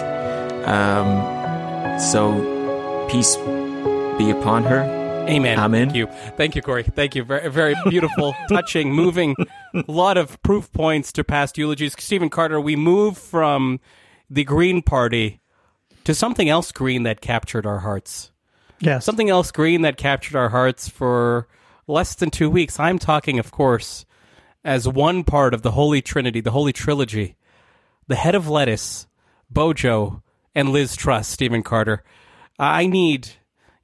um, 0.66 2.00
so 2.00 2.55
peace 3.10 3.36
be 4.18 4.30
upon 4.30 4.64
her. 4.64 4.82
Amen. 5.28 5.58
Amen. 5.58 5.88
Thank 5.88 5.96
you. 5.96 6.08
Thank 6.38 6.56
you, 6.56 6.62
Corey. 6.62 6.84
Thank 6.84 7.16
you. 7.16 7.24
Very, 7.24 7.50
very 7.50 7.76
beautiful, 7.90 8.36
touching, 8.50 8.94
moving. 8.94 9.36
A 9.74 9.92
lot 9.92 10.18
of 10.18 10.42
proof 10.44 10.72
points 10.72 11.12
to 11.14 11.24
past 11.24 11.58
eulogies. 11.58 11.96
Stephen 11.98 12.30
Carter, 12.30 12.62
we 12.62 12.76
move 12.76 13.18
from 13.18 13.80
the 14.30 14.44
Green 14.44 14.82
Party 14.82 15.42
to 16.04 16.14
something 16.14 16.48
else 16.48 16.72
green 16.72 17.04
that 17.04 17.22
captured 17.22 17.66
our 17.66 17.80
hearts. 17.80 18.32
Yes. 18.80 19.04
Something 19.06 19.30
else 19.30 19.52
green 19.52 19.82
that 19.82 19.98
captured 19.98 20.36
our 20.38 20.50
hearts 20.50 20.88
for 20.88 21.48
less 21.88 22.16
than 22.16 22.30
two 22.30 22.50
weeks. 22.50 22.80
I'm 22.80 23.00
talking, 23.00 23.40
of 23.40 23.52
course, 23.52 24.06
as 24.64 24.88
one 24.88 25.24
part 25.24 25.54
of 25.54 25.64
the 25.64 25.72
Holy 25.72 26.02
Trinity, 26.02 26.42
the 26.42 26.52
Holy 26.52 26.74
Trilogy, 26.74 27.36
the 28.08 28.16
head 28.16 28.36
of 28.36 28.48
lettuce, 28.48 29.08
Bojo, 29.50 30.22
and 30.54 30.70
Liz 30.70 30.96
Truss, 30.96 31.28
Stephen 31.28 31.64
Carter. 31.64 32.04
I 32.58 32.88
need, 32.88 33.30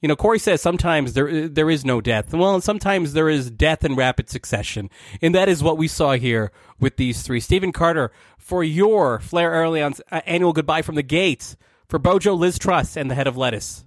you 0.01 0.07
know, 0.07 0.15
Corey 0.15 0.39
says 0.39 0.61
sometimes 0.61 1.13
there 1.13 1.47
there 1.47 1.69
is 1.69 1.83
no 1.83 2.01
death. 2.01 2.33
Well, 2.33 2.61
sometimes 2.61 3.13
there 3.13 3.29
is 3.29 3.51
death 3.51 3.83
in 3.83 3.95
rapid 3.95 4.29
succession, 4.29 4.89
and 5.21 5.35
that 5.35 5.49
is 5.49 5.61
what 5.61 5.77
we 5.77 5.87
saw 5.87 6.13
here 6.13 6.51
with 6.79 6.97
these 6.97 7.21
three. 7.21 7.39
Stephen 7.39 7.71
Carter, 7.71 8.11
for 8.37 8.63
your 8.63 9.19
Flair 9.19 9.53
Airlines 9.53 10.01
uh, 10.11 10.21
annual 10.25 10.53
goodbye 10.53 10.81
from 10.81 10.95
the 10.95 11.03
gates 11.03 11.57
for 11.87 11.99
Bojo, 11.99 12.33
Liz 12.33 12.57
Truss, 12.57 12.95
and 12.95 13.11
the 13.11 13.15
head 13.15 13.27
of 13.27 13.37
lettuce. 13.37 13.83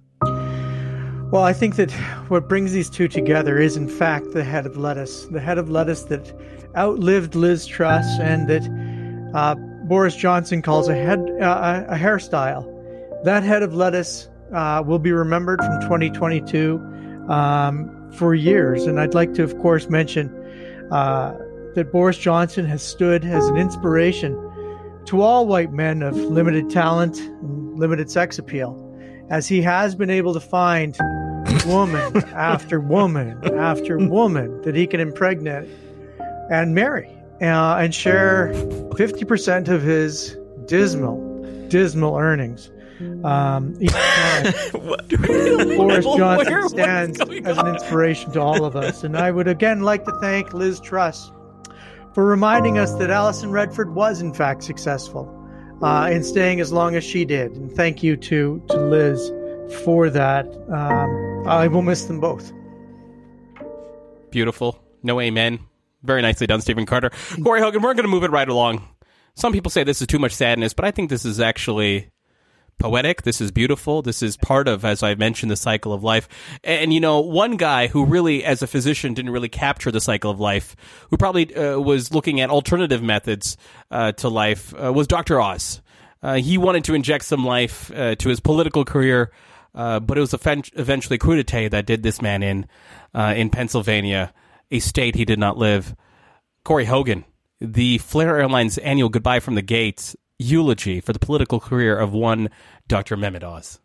Well, 1.31 1.43
I 1.43 1.53
think 1.53 1.75
that 1.75 1.91
what 2.29 2.47
brings 2.47 2.71
these 2.71 2.89
two 2.89 3.07
together 3.07 3.59
is, 3.59 3.75
in 3.75 3.89
fact, 3.89 4.31
the 4.31 4.43
head 4.43 4.67
of 4.67 4.77
lettuce. 4.77 5.25
The 5.25 5.39
head 5.39 5.57
of 5.57 5.71
lettuce 5.71 6.03
that 6.03 6.31
outlived 6.77 7.33
Liz 7.33 7.65
Truss 7.65 8.05
and 8.19 8.47
that 8.47 9.31
uh, 9.33 9.55
Boris 9.85 10.15
Johnson 10.15 10.61
calls 10.61 10.87
a 10.87 10.95
head 10.95 11.19
uh, 11.41 11.85
a 11.89 11.95
hairstyle. 11.95 12.71
That 13.23 13.41
head 13.41 13.63
of 13.63 13.73
lettuce 13.73 14.29
uh, 14.53 14.83
will 14.85 14.99
be 14.99 15.11
remembered 15.11 15.59
from 15.59 15.81
2022 15.81 16.77
um, 17.29 18.11
for 18.11 18.35
years. 18.35 18.85
And 18.85 18.99
I'd 18.99 19.13
like 19.13 19.33
to, 19.35 19.43
of 19.43 19.57
course, 19.59 19.89
mention 19.89 20.29
uh, 20.91 21.37
that 21.75 21.91
Boris 21.91 22.17
Johnson 22.17 22.65
has 22.65 22.81
stood 22.81 23.25
as 23.25 23.47
an 23.47 23.57
inspiration 23.57 24.33
to 25.05 25.21
all 25.21 25.45
white 25.47 25.71
men 25.71 26.01
of 26.01 26.15
limited 26.15 26.69
talent 26.69 27.17
and 27.19 27.77
limited 27.77 28.09
sex 28.09 28.39
appeal, 28.39 28.81
as 29.29 29.47
he 29.47 29.61
has 29.61 29.95
been 29.95 30.09
able 30.09 30.33
to 30.33 30.39
find 30.39 30.97
woman 31.65 32.17
after 32.33 32.79
woman 32.79 33.39
after 33.55 33.97
woman 33.97 34.61
that 34.61 34.75
he 34.75 34.87
can 34.87 34.99
impregnate 34.99 35.69
and 36.49 36.73
marry 36.73 37.09
uh, 37.41 37.77
and 37.77 37.93
share 37.93 38.51
50% 38.53 39.67
of 39.67 39.81
his 39.81 40.37
dismal, 40.65 41.67
dismal 41.67 42.17
earnings. 42.17 42.71
Um, 43.23 43.75
each 43.81 43.91
time. 43.91 44.53
Boris 44.73 46.05
Where- 46.05 46.17
Johnson 46.17 46.53
what's 46.53 46.69
stands 46.69 47.19
as 47.19 47.57
an 47.57 47.67
inspiration 47.67 48.31
to 48.33 48.41
all 48.41 48.63
of 48.63 48.75
us. 48.75 49.03
And 49.03 49.17
I 49.17 49.31
would 49.31 49.47
again 49.47 49.81
like 49.81 50.05
to 50.05 50.17
thank 50.21 50.53
Liz 50.53 50.79
Truss 50.79 51.31
for 52.13 52.25
reminding 52.25 52.77
us 52.77 52.93
that 52.95 53.09
Alison 53.09 53.51
Redford 53.51 53.93
was, 53.93 54.21
in 54.21 54.33
fact, 54.33 54.63
successful 54.63 55.29
uh, 55.81 56.09
in 56.11 56.23
staying 56.23 56.61
as 56.61 56.71
long 56.71 56.95
as 56.95 57.03
she 57.03 57.25
did. 57.25 57.51
And 57.51 57.71
thank 57.71 58.01
you 58.01 58.15
to, 58.15 58.63
to 58.69 58.77
Liz 58.77 59.31
for 59.83 60.09
that. 60.09 60.47
Um, 60.69 61.47
I 61.47 61.67
will 61.67 61.81
miss 61.81 62.05
them 62.05 62.21
both. 62.21 62.53
Beautiful. 64.31 64.81
No 65.03 65.19
amen. 65.19 65.59
Very 66.03 66.21
nicely 66.21 66.47
done, 66.47 66.61
Stephen 66.61 66.85
Carter. 66.85 67.11
Corey 67.43 67.61
Hogan, 67.61 67.81
we're 67.81 67.93
going 67.93 68.05
to 68.05 68.09
move 68.09 68.23
it 68.23 68.31
right 68.31 68.47
along. 68.47 68.87
Some 69.33 69.51
people 69.51 69.69
say 69.69 69.83
this 69.83 70.01
is 70.01 70.07
too 70.07 70.19
much 70.19 70.31
sadness, 70.31 70.73
but 70.73 70.85
I 70.85 70.91
think 70.91 71.09
this 71.09 71.25
is 71.25 71.39
actually 71.39 72.09
poetic. 72.77 73.23
This 73.23 73.41
is 73.41 73.51
beautiful. 73.51 74.01
This 74.01 74.21
is 74.21 74.37
part 74.37 74.67
of, 74.67 74.85
as 74.85 75.03
I 75.03 75.15
mentioned, 75.15 75.51
the 75.51 75.55
cycle 75.55 75.93
of 75.93 76.03
life. 76.03 76.27
And, 76.63 76.93
you 76.93 76.99
know, 76.99 77.19
one 77.19 77.57
guy 77.57 77.87
who 77.87 78.05
really, 78.05 78.43
as 78.43 78.61
a 78.61 78.67
physician, 78.67 79.13
didn't 79.13 79.31
really 79.31 79.49
capture 79.49 79.91
the 79.91 80.01
cycle 80.01 80.31
of 80.31 80.39
life, 80.39 80.75
who 81.09 81.17
probably 81.17 81.55
uh, 81.55 81.79
was 81.79 82.13
looking 82.13 82.41
at 82.41 82.49
alternative 82.49 83.01
methods 83.01 83.57
uh, 83.91 84.11
to 84.13 84.29
life, 84.29 84.73
uh, 84.81 84.91
was 84.93 85.07
Dr. 85.07 85.39
Oz. 85.39 85.81
Uh, 86.21 86.35
he 86.35 86.57
wanted 86.57 86.83
to 86.85 86.95
inject 86.95 87.25
some 87.25 87.45
life 87.45 87.91
uh, 87.91 88.15
to 88.15 88.29
his 88.29 88.39
political 88.39 88.83
career, 88.83 89.31
uh, 89.75 89.99
but 89.99 90.17
it 90.17 90.21
was 90.21 90.33
eventually 90.33 91.17
crudité 91.17 91.69
that 91.69 91.85
did 91.85 92.03
this 92.03 92.21
man 92.21 92.41
in 92.41 92.65
in 93.13 93.49
Pennsylvania, 93.49 94.33
a 94.71 94.79
state 94.79 95.15
he 95.15 95.23
did 95.23 95.39
not 95.39 95.57
live. 95.57 95.95
Corey 96.63 96.85
Hogan, 96.85 97.23
the 97.61 97.99
Flair 97.99 98.39
Airlines 98.39 98.77
annual 98.79 99.09
goodbye 99.09 99.39
from 99.39 99.55
the 99.55 99.61
gates 99.61 100.15
eulogy 100.39 100.99
for 100.99 101.13
the 101.13 101.19
political 101.19 101.59
career 101.59 101.97
of 101.97 102.13
one 102.13 102.49
Dr. 102.87 103.15
Mehmet 103.15 103.43
Oz. 103.43 103.79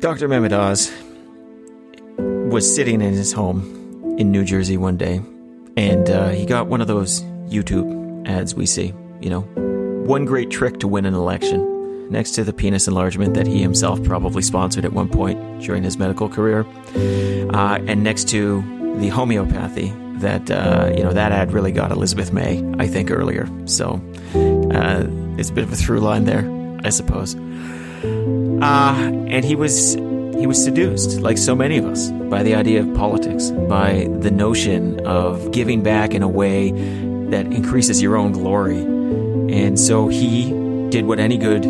Dr. 0.00 0.28
Mehmet 0.28 0.52
Oz 0.52 0.92
was 2.50 2.72
sitting 2.72 3.00
in 3.00 3.14
his 3.14 3.32
home 3.32 4.16
in 4.18 4.30
New 4.30 4.44
Jersey 4.44 4.76
one 4.76 4.96
day, 4.96 5.20
and 5.76 6.10
uh, 6.10 6.28
he 6.28 6.44
got 6.44 6.66
one 6.66 6.80
of 6.80 6.86
those 6.86 7.22
YouTube 7.48 8.28
ads 8.28 8.54
we 8.54 8.66
see. 8.66 8.92
You 9.20 9.30
know, 9.30 9.40
one 10.06 10.24
great 10.24 10.50
trick 10.50 10.78
to 10.80 10.88
win 10.88 11.06
an 11.06 11.14
election. 11.14 11.70
Next 12.10 12.32
to 12.32 12.44
the 12.44 12.52
penis 12.52 12.86
enlargement 12.86 13.32
that 13.34 13.46
he 13.46 13.62
himself 13.62 14.02
probably 14.04 14.42
sponsored 14.42 14.84
at 14.84 14.92
one 14.92 15.08
point 15.08 15.62
during 15.62 15.82
his 15.82 15.96
medical 15.96 16.28
career, 16.28 16.66
uh, 17.54 17.78
and 17.86 18.04
next 18.04 18.28
to 18.28 18.62
the 18.98 19.08
homeopathy 19.08 19.90
that 20.16 20.50
uh, 20.50 20.92
you 20.94 21.02
know 21.02 21.12
that 21.12 21.32
ad 21.32 21.52
really 21.52 21.72
got 21.72 21.90
Elizabeth 21.90 22.32
May, 22.32 22.62
I 22.78 22.86
think, 22.86 23.10
earlier. 23.10 23.48
So 23.66 24.02
uh, 24.74 25.06
it's 25.38 25.50
a 25.50 25.52
bit 25.52 25.64
of 25.64 25.72
a 25.72 25.76
through 25.76 26.00
line 26.00 26.24
there, 26.24 26.44
I 26.84 26.90
suppose. 26.90 27.34
Uh, 27.34 29.10
and 29.28 29.44
he 29.44 29.56
was 29.56 29.94
he 29.94 30.46
was 30.46 30.62
seduced, 30.62 31.20
like 31.20 31.38
so 31.38 31.54
many 31.54 31.78
of 31.78 31.86
us, 31.86 32.10
by 32.10 32.42
the 32.42 32.54
idea 32.54 32.80
of 32.80 32.92
politics, 32.94 33.50
by 33.50 34.08
the 34.18 34.30
notion 34.30 35.00
of 35.06 35.52
giving 35.52 35.82
back 35.82 36.12
in 36.12 36.22
a 36.22 36.28
way 36.28 36.72
that 37.30 37.46
increases 37.46 38.02
your 38.02 38.16
own 38.16 38.32
glory. 38.32 38.80
And 38.80 39.78
so 39.78 40.08
he 40.08 40.50
did 40.90 41.06
what 41.06 41.20
any 41.20 41.38
good 41.38 41.64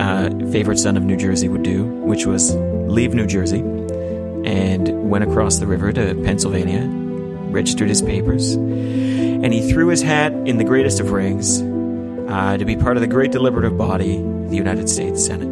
uh, 0.00 0.30
favorite 0.50 0.78
son 0.78 0.96
of 0.96 1.04
New 1.04 1.16
Jersey 1.16 1.48
would 1.48 1.62
do, 1.62 1.84
which 1.84 2.26
was 2.26 2.54
leave 2.54 3.14
New 3.14 3.26
Jersey 3.26 3.60
and 3.60 5.08
went 5.08 5.24
across 5.24 5.58
the 5.58 5.66
river 5.66 5.92
to 5.92 6.14
Pennsylvania, 6.24 6.86
registered 7.50 7.88
his 7.88 8.02
papers, 8.02 8.54
and 8.54 9.52
he 9.52 9.70
threw 9.70 9.88
his 9.88 10.02
hat 10.02 10.32
in 10.32 10.58
the 10.58 10.64
greatest 10.64 11.00
of 11.00 11.12
rings 11.12 11.62
uh, 12.28 12.56
to 12.56 12.64
be 12.64 12.76
part 12.76 12.96
of 12.96 13.00
the 13.00 13.06
great 13.06 13.32
deliberative 13.32 13.76
body, 13.76 14.16
the 14.48 14.56
United 14.56 14.88
States 14.88 15.24
Senate. 15.24 15.48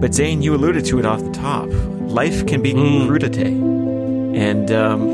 But 0.00 0.14
Zain, 0.14 0.42
you 0.42 0.54
alluded 0.54 0.84
to 0.86 0.98
it 0.98 1.06
off 1.06 1.22
the 1.24 1.32
top. 1.32 1.68
Life 2.10 2.46
can 2.46 2.62
be 2.62 2.74
mm. 2.74 3.08
crudité, 3.08 3.46
and 4.36 4.70
um, 4.70 5.08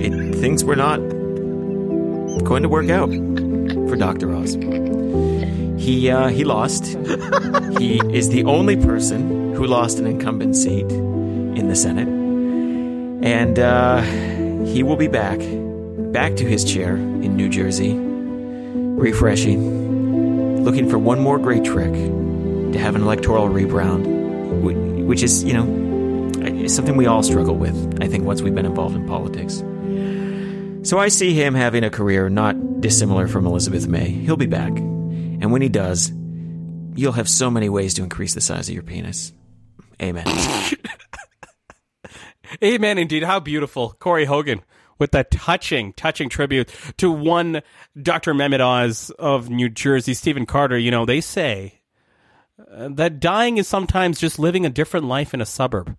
it, 0.00 0.34
things 0.36 0.64
were 0.64 0.76
not 0.76 0.98
going 2.44 2.62
to 2.62 2.68
work 2.68 2.88
out 2.88 3.10
for 3.10 3.96
Dr. 3.96 4.34
Oz. 4.34 4.54
He 5.80 6.10
uh, 6.10 6.28
he 6.28 6.44
lost. 6.44 6.86
he 7.78 8.00
is 8.12 8.30
the 8.30 8.44
only 8.46 8.76
person 8.76 9.54
who 9.54 9.66
lost 9.66 9.98
an 9.98 10.06
incumbent 10.06 10.56
seat 10.56 10.90
in 10.90 11.68
the 11.68 11.76
Senate, 11.76 12.08
and 13.22 13.58
uh, 13.58 14.00
he 14.64 14.82
will 14.82 14.96
be 14.96 15.08
back, 15.08 15.38
back 16.12 16.36
to 16.36 16.44
his 16.44 16.64
chair 16.64 16.96
in 16.96 17.36
New 17.36 17.48
Jersey, 17.48 17.94
refreshing, 17.94 19.89
looking 20.64 20.88
for 20.88 20.98
one 20.98 21.20
more 21.20 21.38
great 21.38 21.64
trick 21.64 21.92
to 21.92 22.78
have 22.78 22.94
an 22.94 23.02
electoral 23.02 23.48
rebound, 23.48 25.08
which 25.08 25.22
is, 25.22 25.44
you 25.44 25.52
know, 25.52 26.68
something 26.68 26.96
we 26.96 27.06
all 27.06 27.22
struggle 27.22 27.56
with, 27.56 28.02
I 28.02 28.08
think, 28.08 28.24
once 28.24 28.42
we've 28.42 28.54
been 28.54 28.66
involved 28.66 28.94
in 28.94 29.06
politics. 29.06 29.62
So 30.88 30.98
I 30.98 31.08
see 31.08 31.34
him 31.34 31.54
having 31.54 31.84
a 31.84 31.90
career 31.90 32.28
not 32.28 32.80
dissimilar 32.80 33.28
from 33.28 33.46
Elizabeth 33.46 33.86
May. 33.86 34.08
He'll 34.08 34.36
be 34.36 34.46
back. 34.46 34.70
And 34.70 35.52
when 35.52 35.62
he 35.62 35.68
does, 35.68 36.12
you'll 36.94 37.12
have 37.12 37.28
so 37.28 37.50
many 37.50 37.68
ways 37.68 37.94
to 37.94 38.02
increase 38.02 38.34
the 38.34 38.40
size 38.40 38.68
of 38.68 38.74
your 38.74 38.82
penis. 38.82 39.32
Amen. 40.00 40.26
Amen 42.64 42.98
indeed. 42.98 43.22
How 43.22 43.40
beautiful. 43.40 43.94
Corey 43.98 44.24
Hogan 44.24 44.62
with 45.00 45.10
that 45.12 45.30
touching, 45.32 45.92
touching 45.94 46.28
tribute 46.28 46.68
to 46.98 47.10
one 47.10 47.62
Dr. 48.00 48.34
Mehmet 48.34 48.60
Oz 48.60 49.10
of 49.18 49.50
New 49.50 49.68
Jersey, 49.68 50.14
Stephen 50.14 50.46
Carter. 50.46 50.78
You 50.78 50.92
know, 50.92 51.04
they 51.04 51.20
say 51.20 51.80
uh, 52.70 52.88
that 52.92 53.18
dying 53.18 53.58
is 53.58 53.66
sometimes 53.66 54.20
just 54.20 54.38
living 54.38 54.64
a 54.64 54.70
different 54.70 55.06
life 55.06 55.34
in 55.34 55.40
a 55.40 55.46
suburb, 55.46 55.96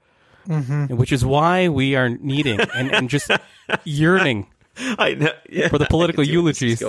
mm-hmm. 0.47 0.95
which 0.95 1.11
is 1.11 1.25
why 1.25 1.67
we 1.67 1.95
are 1.95 2.09
needing 2.09 2.61
and, 2.75 2.93
and 2.93 3.09
just 3.09 3.29
yearning 3.83 4.47
yeah, 4.77 5.67
for 5.67 5.77
the 5.77 5.87
political 5.89 6.23
eulogies 6.23 6.81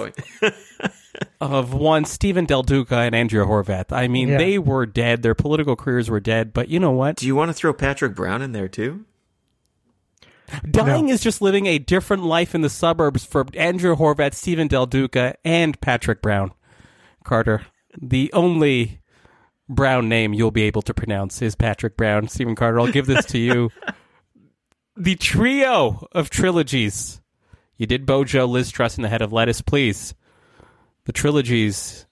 of 1.41 1.75
one 1.75 2.05
Steven 2.05 2.45
Del 2.45 2.63
Duca 2.63 2.97
and 2.97 3.15
Andrea 3.15 3.45
Horwath. 3.45 3.93
I 3.93 4.09
mean, 4.09 4.29
yeah. 4.29 4.39
they 4.39 4.59
were 4.59 4.87
dead; 4.87 5.23
their 5.23 5.35
political 5.35 5.77
careers 5.77 6.09
were 6.09 6.21
dead. 6.21 6.53
But 6.53 6.69
you 6.69 6.79
know 6.79 6.93
what? 6.93 7.17
Do 7.17 7.27
you 7.27 7.35
want 7.35 7.49
to 7.49 7.55
throw 7.55 7.73
Patrick 7.73 8.15
Brown 8.15 8.43
in 8.43 8.53
there 8.53 8.69
too? 8.69 9.05
Dying 10.71 11.07
no. 11.07 11.13
is 11.13 11.21
just 11.21 11.43
living 11.43 11.67
a 11.67 11.79
different 11.79 12.25
life 12.25 12.55
in 12.55 12.61
the 12.61 12.71
suburbs 12.71 13.25
for 13.25 13.47
Andrew 13.55 13.97
Horwath, 13.97 14.35
Steven 14.35 14.69
Del 14.69 14.87
Duca, 14.87 15.35
and 15.45 15.81
Patrick 15.81 16.23
Brown. 16.23 16.53
Carter, 17.25 17.67
the 18.01 18.33
only 18.33 19.01
Brown 19.69 20.09
name 20.09 20.35
you'll 20.35 20.51
be 20.51 20.63
able 20.63 20.83
to 20.83 20.95
pronounce 20.95 21.41
is 21.41 21.55
Patrick 21.55 21.97
Brown. 21.97 22.29
Stephen 22.29 22.55
Carter, 22.55 22.81
I'll 22.81 22.93
give 22.93 23.07
this 23.07 23.25
to 23.27 23.39
you. 23.39 23.71
the 24.97 25.17
trio 25.17 26.07
of 26.13 26.31
trilogies. 26.31 27.21
You 27.77 27.87
did 27.87 28.07
Bojo, 28.07 28.47
Liz 28.47 28.71
Truss, 28.71 28.97
and 28.97 29.05
the 29.05 29.09
head 29.09 29.23
of 29.23 29.33
lettuce, 29.33 29.63
please. 29.63 30.15
The 31.05 31.13
trilogies 31.13 32.07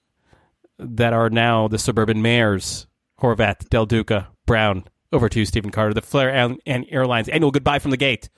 that 0.79 1.13
are 1.13 1.29
now 1.29 1.67
the 1.67 1.77
suburban 1.77 2.21
mayors 2.21 2.87
Horwath, 3.21 3.69
Del 3.69 3.85
Duca, 3.85 4.29
Brown, 4.45 4.85
over 5.11 5.29
to 5.29 5.45
Stephen 5.45 5.71
Carter, 5.71 5.93
the 5.93 6.01
Flair 6.01 6.29
and 6.65 6.85
Airlines 6.89 7.29
annual 7.29 7.51
goodbye 7.51 7.79
from 7.79 7.91
the 7.91 7.97
gate 7.97 8.29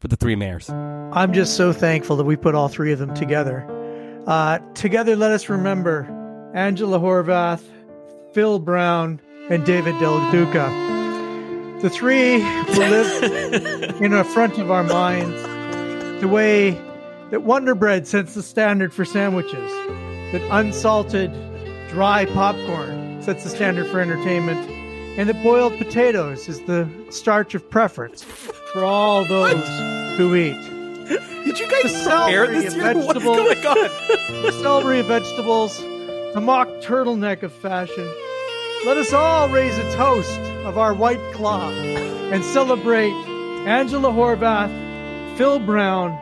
for 0.00 0.08
the 0.08 0.16
three 0.16 0.36
mayors. 0.36 0.70
I'm 0.70 1.32
just 1.32 1.56
so 1.56 1.72
thankful 1.72 2.16
that 2.16 2.24
we 2.24 2.36
put 2.36 2.54
all 2.54 2.68
three 2.68 2.92
of 2.92 2.98
them 2.98 3.14
together. 3.14 3.66
Uh, 4.26 4.58
together, 4.74 5.16
let 5.16 5.30
us 5.30 5.48
remember 5.48 6.06
Angela 6.54 6.98
Horvath, 6.98 7.62
Phil 8.32 8.58
Brown, 8.58 9.20
and 9.50 9.64
David 9.64 9.98
Del 9.98 10.30
Duca. 10.30 10.68
The 11.82 11.90
three 11.90 12.38
will 12.38 12.90
live 12.90 13.22
in 14.02 14.10
the 14.12 14.24
front 14.24 14.58
of 14.58 14.70
our 14.70 14.84
minds 14.84 15.42
the 16.20 16.28
way 16.28 16.70
that 17.30 17.42
Wonder 17.42 17.74
Bread 17.74 18.06
sets 18.06 18.34
the 18.34 18.42
standard 18.42 18.92
for 18.92 19.04
sandwiches, 19.04 19.70
that 20.32 20.42
unsalted, 20.50 21.32
dry 21.88 22.24
popcorn 22.26 23.22
sets 23.22 23.44
the 23.44 23.50
standard 23.50 23.86
for 23.86 24.00
entertainment 24.00 24.77
and 25.18 25.28
that 25.28 25.42
boiled 25.42 25.76
potatoes 25.78 26.48
is 26.48 26.60
the 26.62 26.88
starch 27.10 27.52
of 27.56 27.68
preference 27.68 28.22
for 28.22 28.84
all 28.84 29.24
those 29.24 29.52
what? 29.52 30.16
who 30.16 30.34
eat. 30.36 30.54
Did 31.44 31.58
you 31.58 31.68
guys 31.68 32.02
prepare 32.04 32.46
this 32.46 32.76
year? 32.76 32.94
What's 32.94 33.24
going 33.24 33.66
on? 33.66 34.42
the 34.42 34.56
celery 34.62 35.00
of 35.00 35.06
vegetables, 35.06 35.76
the 36.34 36.40
mock 36.40 36.68
turtleneck 36.82 37.42
of 37.42 37.52
fashion. 37.52 38.06
Let 38.86 38.96
us 38.96 39.12
all 39.12 39.48
raise 39.48 39.76
a 39.76 39.96
toast 39.96 40.38
of 40.64 40.78
our 40.78 40.94
white 40.94 41.20
claw 41.32 41.68
and 41.72 42.44
celebrate 42.44 43.12
Angela 43.66 44.10
Horvath, 44.10 45.36
Phil 45.36 45.58
Brown, 45.58 46.12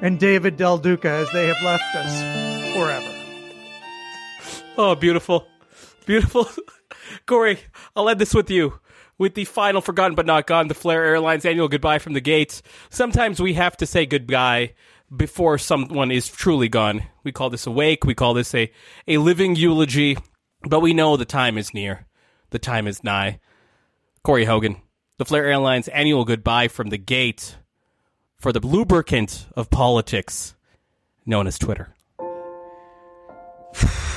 and 0.00 0.20
David 0.20 0.56
Del 0.56 0.78
Duca 0.78 1.10
as 1.10 1.28
they 1.32 1.48
have 1.48 1.60
left 1.64 1.96
us 1.96 2.74
forever. 2.76 3.10
Oh, 4.78 4.94
beautiful. 4.94 5.48
Beautiful. 6.06 6.48
Corey, 7.26 7.58
I'll 7.94 8.08
end 8.08 8.20
this 8.20 8.34
with 8.34 8.50
you. 8.50 8.80
With 9.16 9.34
the 9.34 9.44
final 9.44 9.80
Forgotten 9.80 10.16
But 10.16 10.26
Not 10.26 10.46
Gone, 10.46 10.68
the 10.68 10.74
Flair 10.74 11.04
Airlines 11.04 11.44
annual 11.44 11.68
goodbye 11.68 12.00
from 12.00 12.14
the 12.14 12.20
gates. 12.20 12.62
Sometimes 12.90 13.40
we 13.40 13.54
have 13.54 13.76
to 13.76 13.86
say 13.86 14.06
goodbye 14.06 14.74
before 15.14 15.58
someone 15.58 16.10
is 16.10 16.28
truly 16.28 16.68
gone. 16.68 17.04
We 17.22 17.30
call 17.30 17.50
this 17.50 17.66
a 17.66 17.70
wake. 17.70 18.04
We 18.04 18.14
call 18.14 18.34
this 18.34 18.54
a, 18.54 18.72
a 19.06 19.18
living 19.18 19.54
eulogy. 19.54 20.18
But 20.62 20.80
we 20.80 20.94
know 20.94 21.16
the 21.16 21.24
time 21.24 21.58
is 21.58 21.74
near. 21.74 22.06
The 22.50 22.58
time 22.58 22.86
is 22.86 23.04
nigh. 23.04 23.40
Corey 24.22 24.46
Hogan, 24.46 24.80
the 25.18 25.24
Flair 25.24 25.44
Airlines 25.46 25.88
annual 25.88 26.24
goodbye 26.24 26.68
from 26.68 26.88
the 26.88 26.98
gate 26.98 27.56
for 28.36 28.52
the 28.52 28.66
lubricant 28.66 29.46
of 29.54 29.70
politics 29.70 30.54
known 31.26 31.46
as 31.46 31.58
Twitter. 31.58 31.94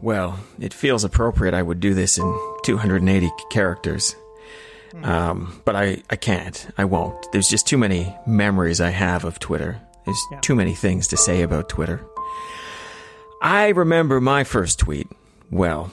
Well, 0.00 0.38
it 0.60 0.72
feels 0.72 1.04
appropriate 1.04 1.54
I 1.54 1.62
would 1.62 1.80
do 1.80 1.94
this 1.94 2.18
in 2.18 2.38
280 2.64 3.30
characters. 3.50 4.14
Um, 5.02 5.60
but 5.64 5.76
I, 5.76 6.02
I 6.08 6.16
can't. 6.16 6.66
I 6.78 6.84
won't. 6.84 7.30
There's 7.32 7.48
just 7.48 7.66
too 7.66 7.78
many 7.78 8.14
memories 8.26 8.80
I 8.80 8.90
have 8.90 9.24
of 9.24 9.38
Twitter. 9.38 9.80
There's 10.04 10.20
Yeah. 10.32 10.40
too 10.40 10.54
many 10.54 10.74
things 10.74 11.08
to 11.08 11.16
say 11.16 11.42
about 11.42 11.68
Twitter. 11.68 12.04
I 13.42 13.68
remember 13.68 14.20
my 14.20 14.44
first 14.44 14.78
tweet. 14.78 15.06
Well, 15.50 15.92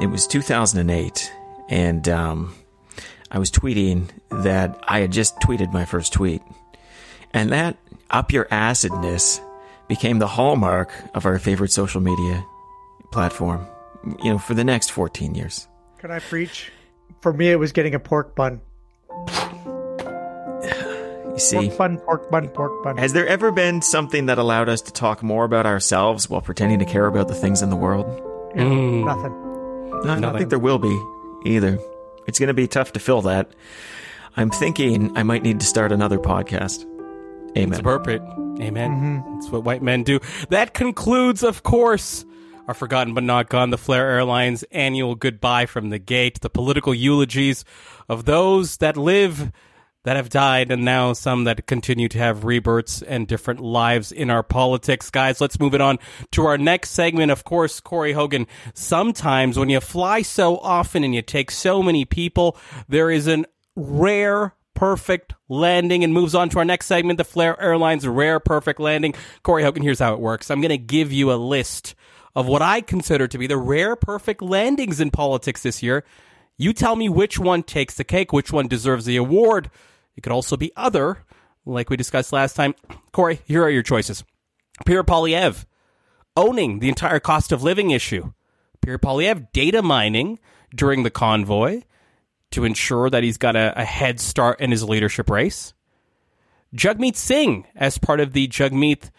it 0.00 0.08
was 0.08 0.26
2008, 0.26 1.32
and 1.68 2.08
um, 2.08 2.54
I 3.30 3.38
was 3.38 3.50
tweeting 3.50 4.08
that 4.30 4.78
I 4.86 5.00
had 5.00 5.12
just 5.12 5.38
tweeted 5.40 5.72
my 5.72 5.84
first 5.84 6.12
tweet. 6.12 6.42
And 7.32 7.50
that 7.52 7.76
up 8.10 8.32
your 8.32 8.44
acidness 8.46 9.40
became 9.88 10.18
the 10.18 10.26
hallmark 10.28 10.92
of 11.14 11.24
our 11.24 11.38
favorite 11.38 11.70
social 11.72 12.00
media 12.00 12.44
platform, 13.12 13.66
you 14.22 14.32
know, 14.32 14.38
for 14.38 14.54
the 14.54 14.64
next 14.64 14.90
14 14.90 15.34
years. 15.34 15.68
Can 15.98 16.10
I 16.10 16.18
preach? 16.18 16.72
For 17.20 17.32
me, 17.32 17.50
it 17.50 17.56
was 17.56 17.70
getting 17.72 17.94
a 17.94 18.00
pork 18.00 18.34
bun. 18.34 18.60
You 21.32 21.38
see, 21.38 21.56
Pork 21.68 21.78
bun, 21.78 21.98
pork 21.98 22.30
bun, 22.30 22.48
pork 22.50 22.84
bun. 22.84 22.98
has 22.98 23.14
there 23.14 23.26
ever 23.26 23.50
been 23.50 23.80
something 23.80 24.26
that 24.26 24.36
allowed 24.36 24.68
us 24.68 24.82
to 24.82 24.92
talk 24.92 25.22
more 25.22 25.44
about 25.46 25.64
ourselves 25.64 26.28
while 26.28 26.42
pretending 26.42 26.78
to 26.80 26.84
care 26.84 27.06
about 27.06 27.26
the 27.28 27.34
things 27.34 27.62
in 27.62 27.70
the 27.70 27.76
world? 27.76 28.04
Yeah, 28.54 28.64
Mm. 28.64 29.04
Nothing. 29.06 29.32
No, 30.06 30.12
I 30.12 30.20
don't 30.20 30.36
think 30.36 30.50
there 30.50 30.58
will 30.58 30.78
be 30.78 30.94
either. 31.46 31.78
It's 32.26 32.38
going 32.38 32.48
to 32.48 32.54
be 32.54 32.66
tough 32.68 32.92
to 32.92 33.00
fill 33.00 33.22
that. 33.22 33.50
I'm 34.36 34.50
thinking 34.50 35.16
I 35.16 35.22
might 35.22 35.42
need 35.42 35.58
to 35.60 35.66
start 35.66 35.90
another 35.90 36.18
podcast. 36.18 36.84
It's 37.54 37.56
Amen. 37.58 37.80
appropriate. 37.80 38.22
Amen. 38.60 39.24
That's 39.34 39.48
what 39.50 39.64
white 39.64 39.80
men 39.82 40.02
do. 40.02 40.20
That 40.50 40.74
concludes, 40.74 41.42
of 41.42 41.62
course, 41.62 42.26
our 42.68 42.74
forgotten 42.74 43.14
but 43.14 43.24
not 43.24 43.48
gone, 43.48 43.70
the 43.70 43.78
Flair 43.78 44.08
Airlines 44.10 44.62
annual 44.70 45.14
goodbye 45.14 45.66
from 45.66 45.90
the 45.90 45.98
gate, 45.98 46.40
the 46.40 46.50
political 46.50 46.94
eulogies 46.94 47.64
of 48.08 48.24
those 48.24 48.76
that 48.78 48.96
live, 48.96 49.52
that 50.04 50.16
have 50.16 50.28
died, 50.28 50.70
and 50.70 50.84
now 50.84 51.12
some 51.12 51.44
that 51.44 51.66
continue 51.66 52.08
to 52.08 52.18
have 52.18 52.44
rebirths 52.44 53.02
and 53.02 53.26
different 53.26 53.60
lives 53.60 54.12
in 54.12 54.30
our 54.30 54.42
politics. 54.42 55.10
Guys, 55.10 55.40
let's 55.40 55.60
move 55.60 55.74
it 55.74 55.80
on 55.80 55.98
to 56.32 56.46
our 56.46 56.58
next 56.58 56.90
segment. 56.90 57.30
Of 57.30 57.44
course, 57.44 57.80
Corey 57.80 58.12
Hogan, 58.12 58.46
sometimes 58.74 59.58
when 59.58 59.68
you 59.68 59.80
fly 59.80 60.22
so 60.22 60.58
often 60.58 61.04
and 61.04 61.14
you 61.14 61.22
take 61.22 61.50
so 61.50 61.82
many 61.82 62.04
people, 62.04 62.56
there 62.88 63.10
is 63.10 63.26
an 63.26 63.46
rare 63.74 64.54
perfect 64.74 65.34
landing 65.48 66.02
and 66.02 66.12
moves 66.12 66.34
on 66.34 66.48
to 66.48 66.58
our 66.58 66.64
next 66.64 66.86
segment, 66.86 67.16
the 67.16 67.24
Flair 67.24 67.60
Airlines 67.60 68.06
Rare 68.06 68.40
Perfect 68.40 68.80
Landing. 68.80 69.14
Corey 69.42 69.62
Hogan, 69.62 69.82
here's 69.82 69.98
how 69.98 70.14
it 70.14 70.20
works. 70.20 70.50
I'm 70.50 70.60
going 70.60 70.70
to 70.70 70.78
give 70.78 71.12
you 71.12 71.32
a 71.32 71.34
list 71.34 71.94
of 72.34 72.46
what 72.46 72.62
I 72.62 72.80
consider 72.80 73.28
to 73.28 73.38
be 73.38 73.46
the 73.46 73.58
rare 73.58 73.96
perfect 73.96 74.42
landings 74.42 75.00
in 75.00 75.10
politics 75.10 75.62
this 75.62 75.82
year. 75.82 76.04
You 76.56 76.72
tell 76.72 76.96
me 76.96 77.08
which 77.08 77.38
one 77.38 77.62
takes 77.62 77.94
the 77.94 78.04
cake, 78.04 78.32
which 78.32 78.52
one 78.52 78.68
deserves 78.68 79.04
the 79.04 79.16
award. 79.16 79.70
It 80.16 80.22
could 80.22 80.32
also 80.32 80.56
be 80.56 80.72
other, 80.76 81.24
like 81.64 81.90
we 81.90 81.96
discussed 81.96 82.32
last 82.32 82.54
time. 82.54 82.74
Corey, 83.12 83.40
here 83.44 83.62
are 83.62 83.70
your 83.70 83.82
choices. 83.82 84.24
Pierre 84.86 85.04
Poilievre, 85.04 85.66
owning 86.36 86.78
the 86.78 86.88
entire 86.88 87.20
cost 87.20 87.52
of 87.52 87.62
living 87.62 87.90
issue. 87.90 88.32
Pierre 88.80 88.98
Poilievre, 88.98 89.48
data 89.52 89.82
mining 89.82 90.38
during 90.74 91.02
the 91.02 91.10
convoy 91.10 91.82
to 92.50 92.64
ensure 92.64 93.10
that 93.10 93.22
he's 93.22 93.38
got 93.38 93.56
a, 93.56 93.72
a 93.78 93.84
head 93.84 94.20
start 94.20 94.60
in 94.60 94.70
his 94.70 94.84
leadership 94.84 95.30
race. 95.30 95.74
Jagmeet 96.74 97.16
Singh 97.16 97.66
as 97.74 97.98
part 97.98 98.20
of 98.20 98.32
the 98.32 98.48
Jagmeet 98.48 99.10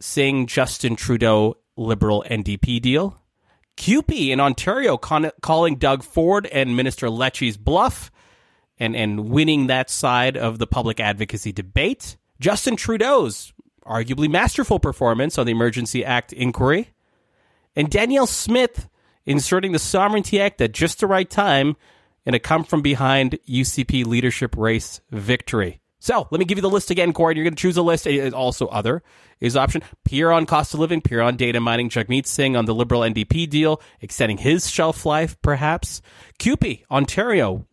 Singh 0.00 0.46
Justin 0.46 0.96
Trudeau 0.96 1.56
Liberal 1.80 2.24
NDP 2.28 2.80
deal. 2.82 3.18
CUPE 3.76 4.30
in 4.30 4.40
Ontario 4.40 4.98
con- 4.98 5.30
calling 5.40 5.76
Doug 5.76 6.02
Ford 6.02 6.46
and 6.46 6.76
Minister 6.76 7.08
Lecce's 7.08 7.56
bluff 7.56 8.10
and, 8.78 8.94
and 8.94 9.30
winning 9.30 9.66
that 9.66 9.88
side 9.88 10.36
of 10.36 10.58
the 10.58 10.66
public 10.66 11.00
advocacy 11.00 11.52
debate. 11.52 12.18
Justin 12.38 12.76
Trudeau's 12.76 13.54
arguably 13.86 14.30
masterful 14.30 14.78
performance 14.78 15.38
on 15.38 15.46
the 15.46 15.52
Emergency 15.52 16.04
Act 16.04 16.32
inquiry. 16.34 16.90
And 17.74 17.90
Danielle 17.90 18.26
Smith 18.26 18.88
inserting 19.24 19.72
the 19.72 19.78
Sovereignty 19.78 20.40
Act 20.40 20.60
at 20.60 20.72
just 20.72 21.00
the 21.00 21.06
right 21.06 21.28
time 21.28 21.76
in 22.26 22.34
a 22.34 22.38
come 22.38 22.64
from 22.64 22.82
behind 22.82 23.38
UCP 23.48 24.04
leadership 24.04 24.54
race 24.56 25.00
victory. 25.10 25.80
So 26.02 26.26
let 26.30 26.38
me 26.38 26.46
give 26.46 26.56
you 26.56 26.62
the 26.62 26.70
list 26.70 26.90
again, 26.90 27.12
Corey. 27.12 27.36
You're 27.36 27.44
going 27.44 27.54
to 27.54 27.60
choose 27.60 27.76
a 27.76 27.82
list. 27.82 28.08
Also, 28.32 28.66
other 28.68 29.02
is 29.38 29.54
option. 29.54 29.82
Pierre 30.04 30.32
on 30.32 30.46
cost 30.46 30.72
of 30.72 30.80
living, 30.80 31.02
Pierre 31.02 31.20
on 31.20 31.36
data 31.36 31.60
mining, 31.60 31.90
Jagmeet 31.90 32.26
Singh 32.26 32.56
on 32.56 32.64
the 32.64 32.74
Liberal 32.74 33.02
NDP 33.02 33.48
deal, 33.50 33.82
extending 34.00 34.38
his 34.38 34.70
shelf 34.70 35.04
life, 35.04 35.36
perhaps. 35.42 36.00
CUPE, 36.38 36.84
Ontario, 36.90 37.66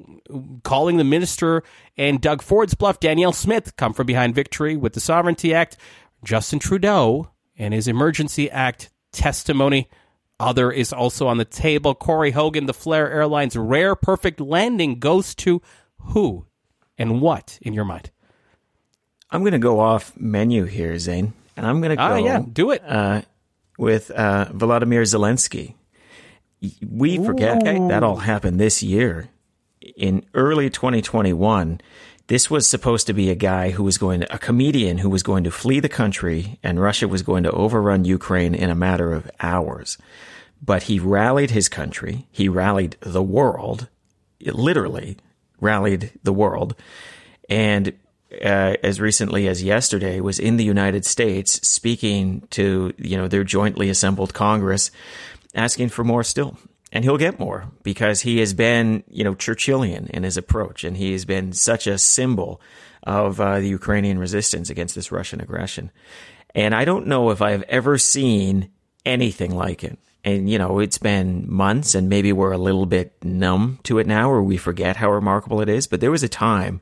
calling 0.63 0.97
the 0.97 1.05
minister 1.05 1.63
and 1.95 2.19
Doug 2.19 2.41
Ford's 2.41 2.73
bluff. 2.73 2.99
Danielle 2.99 3.31
Smith 3.31 3.77
come 3.77 3.93
from 3.93 4.05
behind 4.05 4.35
victory 4.35 4.75
with 4.75 4.91
the 4.93 4.99
Sovereignty 4.99 5.53
Act. 5.53 5.77
Justin 6.23 6.59
Trudeau 6.59 7.31
and 7.57 7.73
his 7.73 7.87
Emergency 7.87 8.51
Act 8.51 8.89
testimony. 9.13 9.87
Other 10.37 10.69
is 10.69 10.91
also 10.91 11.27
on 11.27 11.37
the 11.37 11.45
table. 11.45 11.95
Corey 11.95 12.31
Hogan, 12.31 12.65
the 12.65 12.73
Flair 12.73 13.09
Airlines 13.09 13.55
rare 13.55 13.95
perfect 13.95 14.41
landing 14.41 14.99
goes 14.99 15.33
to 15.35 15.61
who 15.97 16.45
and 16.97 17.21
what 17.21 17.57
in 17.61 17.73
your 17.73 17.85
mind? 17.85 18.11
I'm 19.29 19.41
going 19.41 19.53
to 19.53 19.59
go 19.59 19.79
off 19.79 20.13
menu 20.17 20.65
here, 20.65 20.97
Zain, 20.99 21.33
and 21.55 21.65
I'm 21.65 21.79
going 21.81 21.89
to 21.91 21.95
go 21.95 22.01
Ah, 22.01 22.15
yeah, 22.15 22.41
do 22.51 22.71
it. 22.71 22.83
uh, 22.87 23.21
with 23.77 24.09
uh, 24.11 24.45
Volodymyr 24.51 25.03
Zelensky. 25.03 25.73
We 26.87 27.23
forget 27.23 27.63
that 27.63 28.03
all 28.03 28.17
happened 28.17 28.59
this 28.59 28.81
year. 28.81 29.29
In 29.95 30.25
early 30.33 30.69
2021, 30.69 31.79
this 32.27 32.49
was 32.49 32.65
supposed 32.67 33.05
to 33.07 33.13
be 33.13 33.29
a 33.29 33.35
guy 33.35 33.69
who 33.71 33.83
was 33.83 33.97
going 33.97 34.21
to, 34.21 34.33
a 34.33 34.39
comedian 34.39 34.97
who 34.97 35.09
was 35.09 35.23
going 35.23 35.43
to 35.43 35.51
flee 35.51 35.79
the 35.79 35.87
country, 35.89 36.59
and 36.63 36.79
Russia 36.81 37.07
was 37.07 37.21
going 37.21 37.43
to 37.43 37.51
overrun 37.51 38.03
Ukraine 38.05 38.55
in 38.55 38.69
a 38.69 38.75
matter 38.75 39.13
of 39.13 39.29
hours. 39.39 39.97
But 40.61 40.83
he 40.83 40.99
rallied 40.99 41.51
his 41.51 41.69
country, 41.69 42.27
he 42.31 42.49
rallied 42.49 42.97
the 43.01 43.21
world, 43.23 43.87
literally 44.41 45.17
rallied 45.61 46.11
the 46.23 46.33
world, 46.33 46.75
and 47.49 47.93
uh, 48.31 48.75
as 48.83 48.99
recently 48.99 49.47
as 49.47 49.63
yesterday 49.63 50.19
was 50.19 50.39
in 50.39 50.57
the 50.57 50.63
United 50.63 51.05
States 51.05 51.65
speaking 51.67 52.45
to 52.51 52.93
you 52.97 53.17
know 53.17 53.27
their 53.27 53.43
jointly 53.43 53.89
assembled 53.89 54.33
Congress, 54.33 54.91
asking 55.55 55.89
for 55.89 56.03
more 56.03 56.23
still, 56.23 56.57
and 56.91 57.03
he'll 57.03 57.17
get 57.17 57.39
more 57.39 57.71
because 57.83 58.21
he 58.21 58.39
has 58.39 58.53
been 58.53 59.03
you 59.09 59.23
know 59.23 59.33
Churchillian 59.33 60.09
in 60.09 60.23
his 60.23 60.37
approach, 60.37 60.83
and 60.83 60.97
he 60.97 61.13
has 61.13 61.25
been 61.25 61.53
such 61.53 61.87
a 61.87 61.97
symbol 61.97 62.61
of 63.03 63.39
uh, 63.39 63.59
the 63.59 63.69
Ukrainian 63.69 64.19
resistance 64.19 64.69
against 64.69 64.95
this 64.95 65.11
Russian 65.11 65.39
aggression, 65.39 65.91
and 66.53 66.75
I 66.75 66.85
don't 66.85 67.07
know 67.07 67.29
if 67.29 67.41
I 67.41 67.51
have 67.51 67.63
ever 67.63 67.97
seen 67.97 68.69
anything 69.05 69.55
like 69.55 69.83
it. 69.83 69.97
And 70.25 70.49
you 70.49 70.57
know, 70.57 70.79
it's 70.79 70.97
been 70.97 71.49
months, 71.49 71.95
and 71.95 72.09
maybe 72.09 72.33
we're 72.33 72.51
a 72.51 72.57
little 72.57 72.85
bit 72.85 73.13
numb 73.23 73.79
to 73.83 73.99
it 73.99 74.07
now, 74.07 74.29
or 74.29 74.43
we 74.43 74.57
forget 74.57 74.97
how 74.97 75.09
remarkable 75.09 75.61
it 75.61 75.69
is. 75.69 75.87
But 75.87 76.01
there 76.01 76.11
was 76.11 76.23
a 76.23 76.27
time 76.27 76.81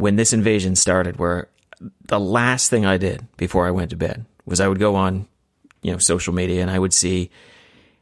when 0.00 0.16
this 0.16 0.32
invasion 0.32 0.74
started 0.76 1.18
where 1.18 1.48
the 2.06 2.20
last 2.20 2.70
thing 2.70 2.84
I 2.86 2.96
did 2.96 3.26
before 3.36 3.66
I 3.66 3.70
went 3.70 3.90
to 3.90 3.96
bed 3.96 4.24
was 4.44 4.60
I 4.60 4.68
would 4.68 4.78
go 4.78 4.96
on, 4.96 5.26
you 5.82 5.92
know, 5.92 5.98
social 5.98 6.34
media 6.34 6.62
and 6.62 6.70
I 6.70 6.78
would 6.78 6.92
see 6.92 7.30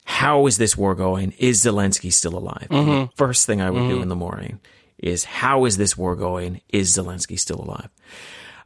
how 0.04 0.46
is 0.46 0.56
this 0.58 0.76
war 0.76 0.94
going? 0.94 1.34
Is 1.38 1.62
Zelensky 1.62 2.12
still 2.12 2.36
alive? 2.36 2.66
And 2.70 2.88
The 2.88 3.10
first 3.16 3.46
thing 3.46 3.60
I 3.60 3.70
would 3.70 3.88
do 3.88 4.00
in 4.02 4.08
the 4.08 4.16
morning 4.16 4.60
is 4.98 5.24
how 5.24 5.64
is 5.66 5.76
this 5.76 5.96
war 5.98 6.16
going? 6.16 6.60
Is 6.70 6.96
Zelensky 6.96 7.38
still 7.38 7.60
alive? 7.60 7.88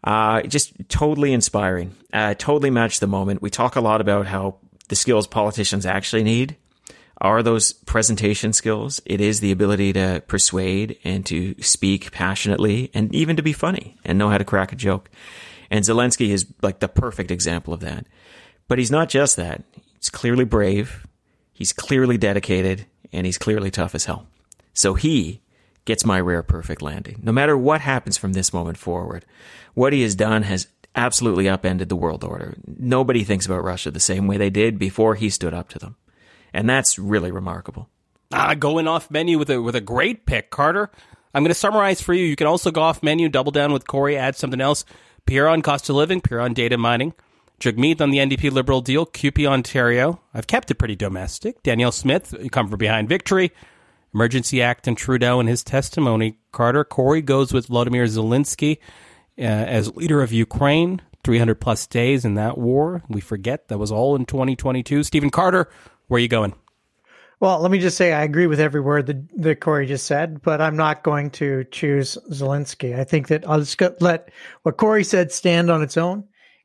Uh, 0.05 0.43
just 0.43 0.73
totally 0.89 1.33
inspiring. 1.33 1.95
Uh, 2.13 2.35
totally 2.35 2.71
matched 2.71 3.01
the 3.01 3.07
moment. 3.07 3.43
We 3.43 3.51
talk 3.51 3.77
a 3.77 3.81
lot 3.81 4.01
about 4.01 4.27
how 4.27 4.57
the 4.89 4.97
skills 4.97 5.27
politicians 5.27 5.85
actually 5.85 6.23
need 6.25 6.57
are 7.23 7.43
those 7.43 7.73
presentation 7.73 8.53
skills. 8.53 9.01
It 9.07 9.21
is 9.21 9.41
the 9.41 9.53
ability 9.53 9.93
to 9.95 10.23
persuade 10.27 10.99
and 11.05 11.25
to 11.27 11.55
speak 11.63 12.11
passionately 12.11 12.91
and 12.93 13.15
even 13.15 13.37
to 13.37 13.43
be 13.43 13.53
funny 13.53 13.97
and 14.05 14.19
know 14.19 14.29
how 14.29 14.39
to 14.39 14.45
crack 14.45 14.73
a 14.73 14.77
joke. 14.77 15.09
And 15.71 15.85
Zelensky 15.85 16.31
is 16.31 16.47
like 16.63 16.81
the 16.81 16.89
perfect 16.89 17.31
example 17.31 17.73
of 17.73 17.81
that. 17.81 18.07
But 18.67 18.79
he's 18.79 18.91
not 18.91 19.09
just 19.09 19.37
that. 19.37 19.63
He's 19.99 20.11
clearly 20.11 20.45
brave. 20.45 21.07
He's 21.53 21.73
clearly 21.73 22.19
dedicated 22.19 22.87
and 23.13 23.25
he's 23.25 23.39
clearly 23.39 23.71
tough 23.71 23.95
as 23.95 24.05
hell. 24.05 24.27
So 24.75 24.95
he 24.95 25.43
gets 25.85 26.05
my 26.05 26.21
rare 26.21 26.43
perfect 26.43 26.83
landing. 26.83 27.21
No 27.23 27.31
matter 27.31 27.57
what 27.57 27.81
happens 27.81 28.19
from 28.19 28.33
this 28.33 28.53
moment 28.53 28.79
forward, 28.79 29.25
what 29.75 29.93
he 29.93 30.03
has 30.03 30.17
done 30.17 30.43
has 30.43 30.67
absolutely 30.97 31.49
upended 31.49 31.89
the 31.89 31.97
world 31.97 32.25
order. 32.25 32.57
Nobody 32.67 33.23
thinks 33.23 33.47
about 33.47 33.65
Russia 33.65 33.93
the 33.93 34.01
same 34.01 34.27
way 34.27 34.39
they 34.39 34.51
did 34.51 34.79
before 34.79 35.15
he 35.15 35.31
stood 35.31 35.55
up 35.55 35.69
to 35.71 35.79
them. 35.79 35.97
And 36.53 36.69
that's 36.69 36.99
really 36.99 37.31
remarkable. 37.31 37.89
Ah, 38.33 38.55
going 38.55 38.89
off 38.89 39.11
menu 39.11 39.39
with 39.39 39.51
a 39.51 39.61
with 39.61 39.77
a 39.77 39.81
great 39.81 40.27
pick, 40.27 40.51
Carter. 40.51 40.91
I'm 41.35 41.43
going 41.43 41.51
to 41.51 41.59
summarize 41.59 42.01
for 42.01 42.13
you. 42.13 42.25
You 42.25 42.37
can 42.37 42.47
also 42.47 42.71
go 42.71 42.83
off 42.83 43.03
menu, 43.03 43.29
double 43.29 43.53
down 43.53 43.73
with 43.73 43.87
Corey, 43.87 44.17
add 44.17 44.37
something 44.37 44.61
else. 44.61 44.85
Pierre 45.27 45.49
on 45.49 45.63
cost 45.63 45.89
of 45.89 45.97
living, 45.97 46.21
Pierre 46.21 46.41
on 46.41 46.53
data 46.53 46.77
mining, 46.77 47.15
Jagmeet 47.61 48.01
on 48.01 48.11
the 48.11 48.19
NDP 48.19 48.51
Liberal 48.51 48.81
deal, 48.81 49.07
CUPE 49.07 49.47
Ontario. 49.47 50.21
I've 50.35 50.47
kept 50.47 50.71
it 50.71 50.75
pretty 50.75 50.97
domestic. 50.97 51.63
Danielle 51.63 51.93
Smith, 51.93 52.35
come 52.51 52.69
from 52.69 52.79
behind 52.79 53.09
victory, 53.09 53.53
Emergency 54.13 54.61
Act 54.61 54.87
and 54.87 54.97
Trudeau 54.97 55.41
and 55.41 55.49
his 55.49 55.63
testimony. 55.63 56.39
Carter 56.51 56.85
Corey 56.85 57.23
goes 57.23 57.53
with 57.53 57.69
Vladimir 57.69 58.05
Zelensky 58.05 58.79
uh, 59.39 59.43
as 59.43 59.95
leader 59.95 60.23
of 60.23 60.33
Ukraine. 60.33 61.01
300 61.25 61.61
plus 61.61 61.87
days 61.87 62.25
in 62.25 62.35
that 62.35 62.59
war. 62.59 63.03
We 63.09 63.21
forget 63.21 63.69
that 63.69 63.79
was 63.79 63.93
all 63.93 64.17
in 64.17 64.27
2022. 64.27 65.05
Stephen 65.05 65.31
Carter, 65.31 65.71
where 66.09 66.19
are 66.19 66.21
you 66.21 66.29
going? 66.29 66.55
Well, 67.41 67.59
let 67.61 67.73
me 67.73 67.81
just 67.81 67.97
say 67.97 68.13
I 68.13 68.23
agree 68.23 68.47
with 68.47 68.61
every 68.61 68.81
word 68.81 69.07
that, 69.07 69.43
that 69.43 69.61
Corey 69.61 69.87
just 69.87 70.07
said, 70.07 70.43
but 70.43 70.61
I'm 70.61 70.77
not 70.77 71.03
going 71.03 71.31
to 71.33 71.65
choose 71.73 72.17
Zelensky. 72.31 72.97
I 72.97 73.03
think 73.03 73.27
that 73.29 73.49
I'll 73.49 73.59
just 73.59 73.81
let 74.01 74.31
what 74.63 74.77
Corey 74.77 75.03
said 75.03 75.33
stand 75.33 75.69
on 75.69 75.83
its 75.83 75.97
own, 75.97 76.23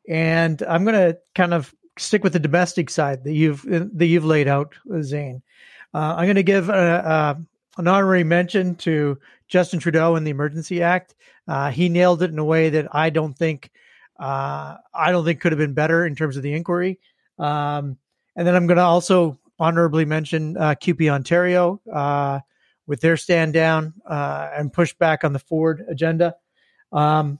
and 0.07 0.61
I'm 0.61 0.83
going 0.83 0.93
to 0.93 1.17
kind 1.33 1.55
of 1.55 1.73
stick 1.97 2.23
with 2.23 2.33
the 2.33 2.39
domestic 2.39 2.91
side 2.91 3.23
that 3.23 3.33
you've 3.33 3.63
that 3.63 4.05
you've 4.05 4.25
laid 4.25 4.47
out, 4.47 4.75
Zain. 5.01 5.41
Uh, 5.95 6.13
I'm 6.15 6.25
going 6.25 6.35
to 6.35 6.43
give 6.43 6.69
a, 6.69 6.73
a, 6.73 7.41
an 7.79 7.88
honorary 7.88 8.23
mention 8.23 8.75
to 8.75 9.17
Justin 9.47 9.79
Trudeau 9.79 10.15
and 10.15 10.27
the 10.27 10.31
Emergency 10.31 10.83
Act. 10.83 11.15
Uh, 11.47 11.71
he 11.71 11.89
nailed 11.89 12.21
it 12.21 12.29
in 12.29 12.38
a 12.38 12.45
way 12.45 12.69
that 12.69 12.93
I 12.93 13.09
don't 13.09 13.35
think 13.35 13.71
uh, 14.19 14.77
I 14.93 15.11
don't 15.11 15.25
think 15.25 15.41
could 15.41 15.53
have 15.53 15.59
been 15.59 15.73
better 15.73 16.05
in 16.05 16.15
terms 16.15 16.38
of 16.38 16.43
the 16.43 16.53
inquiry. 16.53 16.99
Um, 17.39 17.97
and 18.38 18.47
then 18.47 18.55
I'm 18.55 18.67
going 18.67 18.77
to 18.77 18.83
also 18.83 19.38
honorably 19.59 20.05
mention 20.05 20.55
uh, 20.55 20.75
CUPE 20.75 21.09
Ontario 21.09 21.81
uh, 21.91 22.39
with 22.85 23.01
their 23.01 23.17
stand 23.17 23.53
down 23.53 23.95
uh, 24.05 24.49
and 24.55 24.71
push 24.71 24.93
back 24.93 25.23
on 25.23 25.33
the 25.33 25.39
Ford 25.39 25.83
agenda. 25.89 26.35
Um, 26.91 27.39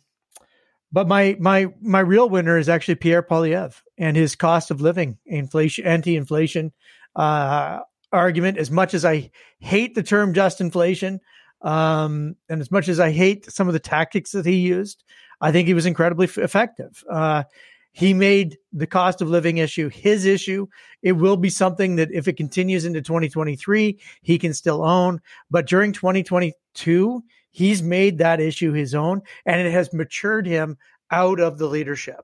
but 0.92 1.08
my 1.08 1.38
my 1.40 1.68
my 1.82 2.00
real 2.00 2.30
winner 2.30 2.58
is 2.58 2.68
actually 2.68 2.96
Pierre 2.96 3.22
Poilievre 3.22 3.82
and 3.98 4.18
his 4.18 4.36
cost 4.36 4.72
of 4.72 4.82
living 4.82 5.18
inflation 5.26 5.86
anti-inflation 5.86 6.74
uh, 7.16 7.80
argument. 8.12 8.58
As 8.58 8.72
much 8.72 8.94
as 8.94 9.06
I 9.06 9.32
hate 9.60 9.96
the 9.96 10.04
term 10.04 10.34
just 10.34 10.62
inflation, 10.62 11.20
um, 11.62 12.36
and 12.50 12.62
as 12.62 12.72
much 12.72 12.88
as 12.88 13.00
I 13.00 13.12
hate 13.12 13.52
some 13.52 13.68
of 13.68 13.74
the 13.74 13.80
tactics 13.80 14.32
that 14.32 14.46
he 14.46 14.56
used, 14.56 15.04
I 15.42 15.52
think 15.52 15.68
he 15.68 15.74
was 15.74 15.86
incredibly 15.86 16.26
f- 16.26 16.38
effective. 16.38 17.04
Uh, 17.10 17.44
he 17.98 18.14
made 18.14 18.60
the 18.72 18.86
cost 18.86 19.24
of 19.24 19.28
living 19.28 19.58
issue 19.58 19.90
his 19.90 20.24
issue. 20.24 20.68
It 21.02 21.14
will 21.14 21.36
be 21.36 21.50
something 21.50 21.96
that 21.96 22.12
if 22.12 22.28
it 22.28 22.38
continues 22.38 22.86
into 22.86 23.02
2023, 23.02 23.98
he 24.22 24.38
can 24.38 24.54
still 24.54 24.86
own. 24.86 25.20
But 25.50 25.66
during 25.66 25.94
2022, 25.94 27.24
he's 27.50 27.82
made 27.82 28.20
that 28.20 28.40
issue 28.40 28.72
his 28.72 28.94
own 28.94 29.24
and 29.48 29.66
it 29.66 29.72
has 29.72 29.94
matured 29.94 30.46
him 30.46 30.78
out 31.10 31.40
of 31.40 31.58
the 31.58 31.66
leadership. 31.66 32.20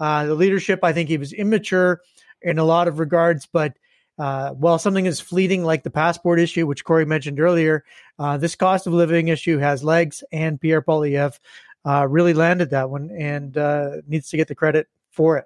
Uh, 0.00 0.24
the 0.24 0.34
leadership, 0.34 0.80
I 0.82 0.94
think 0.94 1.10
he 1.10 1.18
was 1.18 1.34
immature 1.34 2.00
in 2.40 2.58
a 2.58 2.64
lot 2.64 2.88
of 2.88 2.98
regards, 2.98 3.44
but 3.44 3.74
uh, 4.18 4.52
while 4.52 4.78
something 4.78 5.04
is 5.04 5.20
fleeting 5.20 5.62
like 5.62 5.82
the 5.82 5.90
passport 5.90 6.40
issue, 6.40 6.66
which 6.66 6.84
Corey 6.84 7.04
mentioned 7.04 7.38
earlier, 7.38 7.84
uh, 8.18 8.38
this 8.38 8.54
cost 8.54 8.86
of 8.86 8.94
living 8.94 9.28
issue 9.28 9.58
has 9.58 9.84
legs, 9.84 10.24
and 10.32 10.58
Pierre 10.58 10.80
Poilievre 10.80 11.38
uh, 11.84 12.06
really 12.08 12.32
landed 12.32 12.70
that 12.70 12.88
one 12.88 13.10
and 13.10 13.58
uh, 13.58 13.96
needs 14.06 14.30
to 14.30 14.38
get 14.38 14.48
the 14.48 14.54
credit 14.54 14.88
for 15.18 15.36
it. 15.36 15.44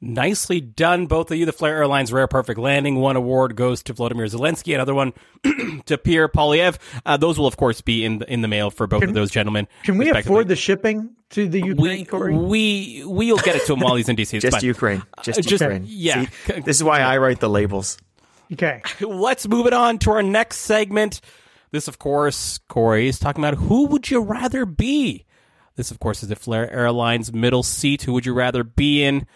Nicely 0.00 0.60
done, 0.60 1.06
both 1.06 1.30
of 1.32 1.36
you. 1.36 1.46
The 1.46 1.52
Flair 1.52 1.78
Airlines 1.78 2.12
Rare 2.12 2.28
Perfect 2.28 2.60
Landing. 2.60 2.96
One 2.96 3.16
award 3.16 3.56
goes 3.56 3.82
to 3.84 3.92
Vladimir 3.92 4.26
Zelensky, 4.26 4.72
another 4.74 4.94
one 4.94 5.14
to 5.86 5.98
Pierre 5.98 6.28
Poilievre. 6.28 6.78
Uh, 7.04 7.16
those 7.16 7.38
will, 7.38 7.46
of 7.46 7.56
course, 7.56 7.80
be 7.80 8.04
in 8.04 8.18
the, 8.18 8.32
in 8.32 8.40
the 8.40 8.46
mail 8.46 8.70
for 8.70 8.86
both 8.86 9.00
can, 9.00 9.08
of 9.08 9.14
those 9.14 9.30
gentlemen. 9.32 9.66
Can 9.82 9.98
we 9.98 10.10
afford 10.10 10.46
the 10.46 10.54
shipping 10.54 11.10
to 11.30 11.48
the 11.48 11.58
Ukraine, 11.58 12.00
we, 12.00 12.04
Corey? 12.04 12.36
We, 12.36 13.02
we'll 13.04 13.38
get 13.38 13.56
it 13.56 13.66
to 13.66 13.72
him 13.72 13.80
while 13.80 13.96
he's 13.96 14.08
in 14.08 14.14
DC. 14.14 14.40
just 14.40 14.62
Ukraine. 14.62 15.02
Just, 15.22 15.40
uh, 15.40 15.42
just 15.42 15.62
Ukraine. 15.62 15.84
Yeah. 15.88 16.26
See, 16.46 16.60
this 16.60 16.76
is 16.76 16.84
why 16.84 17.00
I 17.00 17.18
write 17.18 17.40
the 17.40 17.50
labels. 17.50 17.98
Okay. 18.52 18.82
Let's 19.00 19.48
move 19.48 19.66
it 19.66 19.72
on 19.72 19.98
to 20.00 20.12
our 20.12 20.22
next 20.22 20.58
segment. 20.58 21.20
This, 21.72 21.88
of 21.88 21.98
course, 21.98 22.58
Corey 22.68 23.08
is 23.08 23.18
talking 23.18 23.42
about 23.42 23.58
who 23.58 23.86
would 23.86 24.08
you 24.08 24.20
rather 24.20 24.66
be? 24.66 25.24
This, 25.76 25.90
of 25.90 25.98
course, 25.98 26.22
is 26.22 26.28
the 26.28 26.36
Flair 26.36 26.70
Airlines 26.72 27.32
middle 27.32 27.62
seat. 27.62 28.02
Who 28.02 28.12
would 28.12 28.26
you 28.26 28.32
rather 28.34 28.62
be 28.62 29.02
in? 29.02 29.26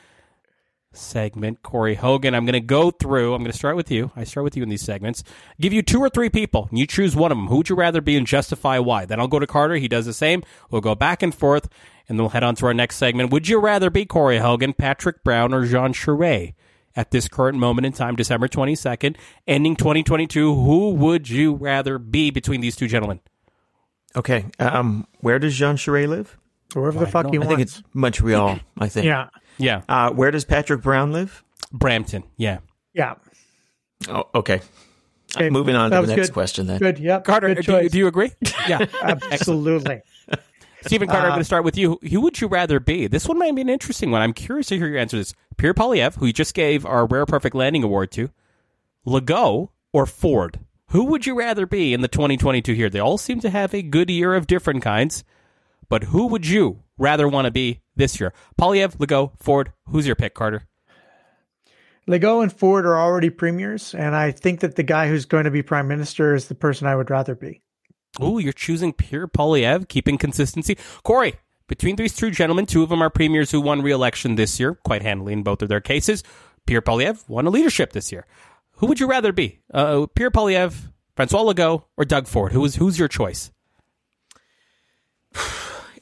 Segment 0.93 1.63
Corey 1.63 1.95
Hogan. 1.95 2.35
I'm 2.35 2.45
going 2.45 2.55
to 2.55 2.61
go 2.61 2.91
through. 2.91 3.35
I'm 3.35 3.43
going 3.43 3.53
to 3.53 3.59
start 3.59 3.77
with 3.77 3.91
you. 3.91 4.11
I 4.17 4.25
start 4.25 4.45
with 4.45 4.57
you 4.57 4.63
in 4.63 4.69
these 4.69 4.83
segments. 4.83 5.23
Give 5.61 5.73
you 5.73 5.83
two 5.83 6.01
or 6.01 6.09
three 6.09 6.31
people. 6.31 6.67
and 6.71 6.79
You 6.79 6.87
choose 6.87 7.15
one 7.15 7.31
of 7.31 7.39
them. 7.39 7.49
Who 7.49 7.59
would 7.59 7.69
you 7.69 7.77
rather 7.77 8.01
be 8.01 8.17
and 8.17 8.27
justify 8.27 8.79
why? 8.79 9.05
Then 9.05 9.21
I'll 9.21 9.29
go 9.29 9.39
to 9.39 9.47
Carter. 9.47 9.77
He 9.77 9.89
does 9.89 10.07
the 10.07 10.13
same. 10.13 10.43
We'll 10.71 10.81
go 10.81 10.95
back 10.95 11.23
and 11.23 11.35
forth, 11.35 11.69
and 12.09 12.19
then 12.19 12.23
we'll 12.25 12.31
head 12.31 12.43
on 12.43 12.55
to 12.57 12.67
our 12.67 12.75
next 12.75 12.97
segment. 12.97 13.31
Would 13.31 13.49
you 13.49 13.61
rather 13.61 13.91
be 13.91 14.07
Corey 14.07 14.39
Hogan, 14.39 14.73
Patrick 14.73 15.23
Brown, 15.23 15.53
or 15.53 15.67
Jean 15.67 15.93
Charest? 15.93 16.55
At 16.97 17.13
this 17.13 17.29
current 17.29 17.59
moment 17.59 17.87
in 17.87 17.93
time, 17.93 18.17
December 18.17 18.49
22nd, 18.49 19.17
ending 19.47 19.77
2022, 19.77 20.53
who 20.53 20.91
would 20.95 21.29
you 21.29 21.55
rather 21.55 21.97
be 21.97 22.31
between 22.31 22.61
these 22.61 22.75
two 22.75 22.89
gentlemen? 22.89 23.21
Okay. 24.19 24.45
Um, 24.59 25.07
where 25.21 25.39
does 25.39 25.57
Jean 25.57 25.77
Charest 25.77 26.09
live? 26.09 26.37
Wherever 26.75 26.99
the 26.99 27.07
fuck 27.07 27.31
he 27.31 27.37
I 27.37 27.39
wants. 27.39 27.49
think 27.49 27.61
it's 27.61 27.83
Montreal. 27.95 28.59
I 28.79 28.89
think. 28.89 29.07
yeah. 29.07 29.29
Yeah. 29.59 29.83
Uh, 29.89 30.11
where 30.11 30.31
does 30.31 30.45
Patrick 30.45 30.83
Brown 30.83 31.13
live? 31.13 31.43
Brampton. 31.73 32.25
Yeah. 32.37 32.59
Yeah. 32.93 33.15
Oh, 34.09 34.25
okay. 34.35 34.61
Okay, 35.37 35.51
Moving 35.51 35.75
on 35.77 35.91
that 35.91 36.01
to 36.01 36.07
the 36.07 36.17
next 36.17 36.29
good. 36.29 36.35
question 36.35 36.67
then. 36.67 36.79
Good. 36.79 36.99
Yep. 36.99 37.25
Carter, 37.25 37.55
Good 37.55 37.65
do 37.67 37.73
you, 37.83 37.89
do 37.91 37.99
you 37.99 38.07
agree? 38.07 38.33
Yeah. 38.69 38.87
Absolutely. 39.03 40.01
Stephen 40.83 41.09
Carter, 41.09 41.27
I'm 41.27 41.33
Uh, 41.33 41.35
going 41.37 41.41
to 41.41 41.45
start 41.45 41.65
with 41.65 41.77
you. 41.77 41.99
Who 42.11 42.21
would 42.23 42.41
you 42.41 42.49
rather 42.49 42.81
be? 42.81 43.07
This 43.09 43.27
one 43.27 43.39
might 43.39 43.55
be 43.55 43.63
an 43.63 43.69
interesting 43.69 44.11
one. 44.11 44.23
I'm 44.23 44.33
curious 44.33 44.69
to 44.69 44.77
hear 44.79 44.87
your 44.87 44.99
answer 44.99 45.17
to 45.17 45.21
this. 45.21 45.35
Pierre 45.57 45.75
Poilievre, 45.75 46.15
who 46.17 46.27
you 46.27 46.33
just 46.33 46.55
gave 46.55 46.87
our 46.87 47.07
Rare 47.07 47.27
Perfect 47.27 47.55
Landing 47.55 47.83
Award 47.83 48.11
to, 48.13 48.31
Legault, 49.07 49.71
or 49.93 50.07
Ford? 50.07 50.61
Who 50.93 51.05
would 51.05 51.27
you 51.27 51.35
rather 51.35 51.67
be 51.67 51.93
in 51.93 52.01
the 52.01 52.09
2022 52.09 52.73
here? 52.73 52.89
They 52.89 52.99
all 52.99 53.19
seem 53.19 53.41
to 53.41 53.51
have 53.51 53.75
a 53.75 53.83
good 53.83 54.09
year 54.09 54.35
of 54.35 54.47
different 54.47 54.83
kinds, 54.83 55.23
but 55.91 56.05
who 56.05 56.29
would 56.29 56.47
you 56.47 56.83
rather 56.97 57.29
want 57.29 57.45
to 57.45 57.51
be 57.51 57.81
this 57.95 58.19
year? 58.19 58.33
Poilievre, 58.59 58.97
Legault, 58.97 59.33
Ford. 59.39 59.73
Who's 59.91 60.07
your 60.07 60.17
pick, 60.17 60.33
Carter? 60.33 60.67
Legault 62.09 62.43
and 62.43 62.51
Ford 62.51 62.87
are 62.87 62.99
already 62.99 63.29
premiers, 63.29 63.95
and 63.95 64.17
I 64.17 64.31
think 64.31 64.61
that 64.61 64.77
the 64.77 64.83
guy 64.83 65.09
who's 65.09 65.27
going 65.27 65.45
to 65.45 65.51
be 65.51 65.63
prime 65.63 65.89
minister 65.89 66.35
is 66.35 66.49
the 66.49 66.55
person 66.55 66.87
I 66.87 66.97
would 66.97 67.11
rather 67.11 67.35
be. 67.35 67.61
Ooh, 68.23 68.39
you're 68.39 68.55
choosing 68.55 68.95
Pierre 68.95 69.29
Poilievre, 69.29 69.87
keeping 69.87 70.17
consistency. 70.17 70.79
Corey, 71.03 71.35
between 71.67 71.97
these 71.97 72.17
two 72.17 72.31
gentlemen, 72.31 72.65
two 72.65 72.83
of 72.83 72.89
them 72.89 73.03
are 73.03 73.11
premiers 73.11 73.51
who 73.51 73.61
won 73.61 73.83
re-election 73.83 74.37
this 74.37 74.59
year, 74.59 74.75
quite 74.87 75.03
handily 75.03 75.35
in 75.35 75.43
both 75.43 75.61
of 75.61 75.69
their 75.69 75.83
cases. 75.83 76.25
Pierre 76.65 76.81
Poilievre 76.81 77.29
won 77.29 77.47
a 77.47 77.51
leadership 77.51 77.93
this 77.93 78.11
year. 78.11 78.25
Who 78.79 78.87
would 78.87 79.01
you 79.01 79.09
rather 79.09 79.33
be? 79.33 79.61
Uh, 79.73 80.07
Pierre 80.15 80.31
Poilievre, 80.31 80.93
Francois 81.17 81.43
Legault, 81.43 81.85
or 81.97 82.05
Doug 82.05 82.27
Ford? 82.27 82.53
Who 82.53 82.65
is 82.65 82.77
who's 82.77 82.99
your 82.99 83.09
choice? 83.09 83.51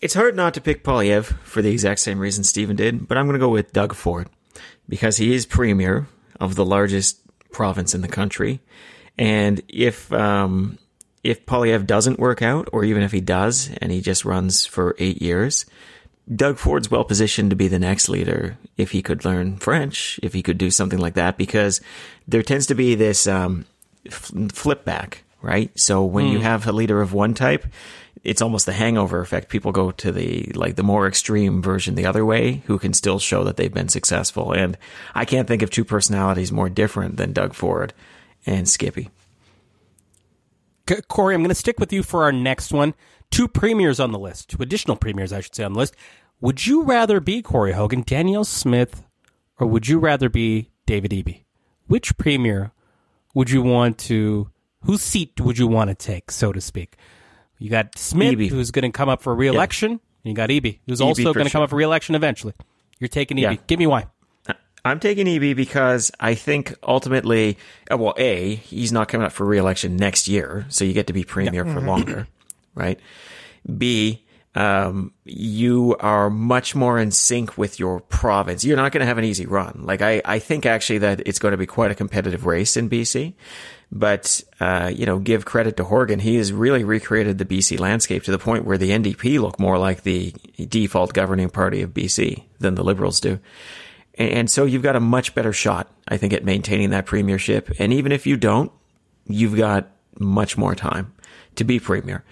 It's 0.03 0.13
hard 0.13 0.37
not 0.37 0.53
to 0.55 0.61
pick 0.61 0.85
Poilievre 0.85 1.39
for 1.43 1.63
the 1.63 1.71
exact 1.71 2.01
same 2.01 2.19
reason 2.19 2.45
Stephen 2.45 2.77
did, 2.77 3.09
but 3.09 3.17
I'm 3.17 3.25
going 3.25 3.33
to 3.33 3.45
go 3.45 3.49
with 3.49 3.73
Doug 3.73 3.95
Ford 3.95 4.29
because 4.87 5.17
he 5.17 5.35
is 5.35 5.47
premier 5.47 6.07
of 6.39 6.55
the 6.55 6.67
largest 6.67 7.23
province 7.51 7.95
in 7.95 8.03
the 8.03 8.09
country. 8.09 8.61
And 9.17 9.63
if 9.69 10.13
um, 10.13 10.79
if 11.25 11.47
Poilievre 11.47 11.87
doesn't 11.87 12.19
work 12.19 12.43
out, 12.43 12.69
or 12.75 12.85
even 12.85 13.03
if 13.03 13.11
he 13.11 13.23
does 13.23 13.71
and 13.81 13.91
he 13.91 14.03
just 14.03 14.27
runs 14.27 14.67
for 14.67 14.95
eight 14.99 15.23
years, 15.23 15.65
Doug 16.35 16.59
Ford's 16.59 16.91
well 16.91 17.05
positioned 17.05 17.51
to 17.51 17.57
be 17.57 17.69
the 17.69 17.79
next 17.79 18.09
leader 18.09 18.59
if 18.77 18.91
he 18.91 19.03
could 19.03 19.25
learn 19.25 19.59
French, 19.59 20.19
if 20.23 20.33
he 20.33 20.43
could 20.43 20.59
do 20.59 20.71
something 20.71 20.99
like 20.99 21.15
that, 21.15 21.37
because 21.37 21.81
there 22.27 22.43
tends 22.43 22.67
to 22.67 22.75
be 22.75 22.95
this 22.97 23.27
um, 23.29 23.65
f- 24.07 24.33
flip 24.53 24.85
back, 24.85 25.23
right? 25.41 25.71
So 25.79 26.05
when 26.05 26.27
you 26.27 26.41
have 26.41 26.67
a 26.67 26.73
leader 26.73 27.01
of 27.01 27.13
one 27.13 27.35
type, 27.35 27.65
it's 28.25 28.43
almost 28.43 28.67
the 28.67 28.73
hangover 28.73 29.21
effect. 29.21 29.49
People 29.49 29.71
go 29.71 29.93
to 29.93 30.11
the 30.11 30.51
like 30.57 30.75
the 30.75 30.83
more 30.83 31.07
extreme 31.07 31.63
version 31.63 31.95
the 31.95 32.07
other 32.07 32.25
way, 32.25 32.63
who 32.67 32.77
can 32.79 32.93
still 32.93 33.21
show 33.21 33.45
that 33.45 33.57
they've 33.57 33.73
been 33.73 33.89
successful. 33.89 34.53
And 34.53 34.77
I 35.15 35.25
can't 35.25 35.47
think 35.47 35.63
of 35.63 35.71
two 35.71 35.85
personalities 35.85 36.51
more 36.51 36.69
different 36.69 37.19
than 37.19 37.33
Doug 37.33 37.55
Ford 37.55 37.95
and 38.45 38.69
Skippy. 38.69 39.11
C- 40.89 41.03
Corey, 41.07 41.37
I'm 41.37 41.43
going 41.43 41.51
to 41.51 41.55
stick 41.55 41.79
with 41.79 41.93
you 41.93 42.03
for 42.03 42.25
our 42.25 42.33
next 42.33 42.73
one. 42.73 42.95
Two 43.31 43.49
premiers 43.49 44.01
on 44.01 44.13
the 44.13 44.19
list, 44.19 44.51
two 44.51 44.63
additional 44.63 44.97
premiers, 44.97 45.33
I 45.33 45.41
should 45.41 45.55
say, 45.55 45.65
on 45.65 45.73
the 45.73 45.79
list. 45.79 45.95
Would 46.41 46.67
you 46.67 46.83
rather 46.83 47.21
be 47.21 47.43
Corey 47.43 47.73
Hogan, 47.73 48.03
Danielle 48.03 48.45
Smith, 48.45 49.05
or 49.59 49.67
would 49.67 49.89
you 49.89 49.99
rather 49.99 50.29
be 50.29 50.71
David 50.87 51.11
Eby? 51.11 51.45
Which 51.87 52.17
premier 52.19 52.73
would 53.35 53.51
you 53.51 53.63
want 53.63 53.99
to? 53.99 54.51
Whose 54.83 55.03
seat 55.03 55.41
would 55.41 55.59
you 55.59 55.67
want 55.67 55.89
to 55.89 55.95
take, 55.95 56.31
so 56.31 56.53
to 56.53 56.61
speak? 56.61 56.97
You 57.59 57.71
got 57.71 57.99
Smith, 57.99 58.35
Eby. 58.35 58.49
who's 58.51 58.71
going 58.71 58.91
to 58.91 58.97
come 58.97 59.09
up 59.09 59.23
for 59.23 59.35
reelection, 59.35 59.93
and 59.93 60.01
you 60.25 60.35
got 60.35 60.51
Eby, 60.51 60.81
who's 60.87 61.01
Eby 61.01 61.05
also 61.05 61.33
going 61.33 61.47
to 61.47 61.53
come 61.53 61.61
sure. 61.61 61.63
up 61.65 61.71
for 61.71 61.77
reelection 61.77 62.15
eventually. 62.15 62.53
You're 62.99 63.09
taking 63.09 63.37
Eby. 63.39 63.43
Yeah. 63.43 63.57
Give 63.67 63.79
me 63.79 63.87
why. 63.87 64.07
I'm 64.85 65.01
taking 65.01 65.27
Eby 65.27 65.57
because 65.57 66.13
I 66.21 66.37
think 66.37 66.75
ultimately, 66.83 67.59
uh, 67.91 67.97
well, 67.97 68.15
A, 68.19 68.55
he's 68.55 68.93
not 68.93 69.09
coming 69.09 69.27
up 69.27 69.33
for 69.33 69.45
reelection 69.45 69.97
next 69.97 70.29
year, 70.29 70.65
so 70.69 70.85
you 70.85 70.93
get 70.93 71.09
to 71.09 71.13
be 71.13 71.25
premier 71.25 71.65
for 71.65 71.81
longer, 71.81 72.29
right? 72.77 73.01
B, 73.77 74.25
um, 74.55 75.13
you 75.25 75.97
are 76.01 76.31
much 76.31 76.75
more 76.75 76.99
in 76.99 77.11
sync 77.11 77.59
with 77.59 77.79
your 77.79 78.01
province. 78.01 78.65
You're 78.65 78.79
not 78.79 78.91
going 78.91 79.03
to 79.03 79.07
have 79.07 79.19
an 79.19 79.25
easy 79.25 79.45
run. 79.45 79.83
Like 79.83 80.01
I, 80.01 80.23
I 80.25 80.39
think 80.39 80.65
actually 80.65 80.99
that 80.99 81.21
it's 81.27 81.39
going 81.39 81.53
to 81.53 81.59
be 81.59 81.67
quite 81.67 81.91
a 81.91 81.95
competitive 81.95 82.47
race 82.47 82.77
in 82.77 82.89
BC. 82.89 83.35
But 83.93 84.43
uh, 84.59 84.91
you 84.95 85.05
know, 85.05 85.19
give 85.19 85.45
credit 85.45 85.77
to 85.77 85.85
Horgan. 85.85 86.21
He 86.21 86.37
has 86.37 86.53
really 86.53 86.85
recreated 86.85 87.39
the 87.39 87.45
BC 87.45 87.79
landscape 87.79 88.23
to 88.25 88.31
the 88.31 88.39
point 88.39 88.65
where 88.65 88.79
the 88.79 88.91
NDP 88.91 89.41
look 89.41 89.61
more 89.61 89.79
like 89.79 90.03
the 90.03 90.33
default 90.57 91.13
governing 91.13 91.51
party 91.51 91.83
of 91.83 91.91
BC 91.91 92.45
than 92.59 92.77
the 92.77 92.85
Liberals 92.85 93.21
do. 93.21 93.39
And 94.19 94.51
so 94.51 94.65
you've 94.65 94.83
got 94.83 94.97
a 94.97 95.01
much 95.01 95.35
better 95.35 95.53
shot, 95.53 95.93
I 96.09 96.17
think, 96.17 96.33
at 96.33 96.45
maintaining 96.45 96.91
that 96.91 97.05
premiership. 97.05 97.71
And 97.79 97.93
even 97.93 98.11
if 98.11 98.27
you 98.27 98.39
don't, 98.39 98.73
you've 99.27 99.57
got 99.57 99.91
much 100.19 100.57
more 100.57 100.75
time 100.75 101.13
to 101.57 101.65
be 101.65 101.79
premier. 101.79 102.25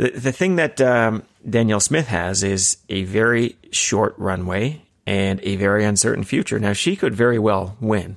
The, 0.00 0.12
the 0.12 0.32
thing 0.32 0.56
that 0.56 0.80
um, 0.80 1.24
Danielle 1.48 1.78
Smith 1.78 2.08
has 2.08 2.42
is 2.42 2.78
a 2.88 3.04
very 3.04 3.56
short 3.70 4.14
runway 4.16 4.80
and 5.06 5.40
a 5.42 5.56
very 5.56 5.84
uncertain 5.84 6.24
future. 6.24 6.58
Now, 6.58 6.72
she 6.72 6.96
could 6.96 7.14
very 7.14 7.38
well 7.38 7.76
win, 7.82 8.16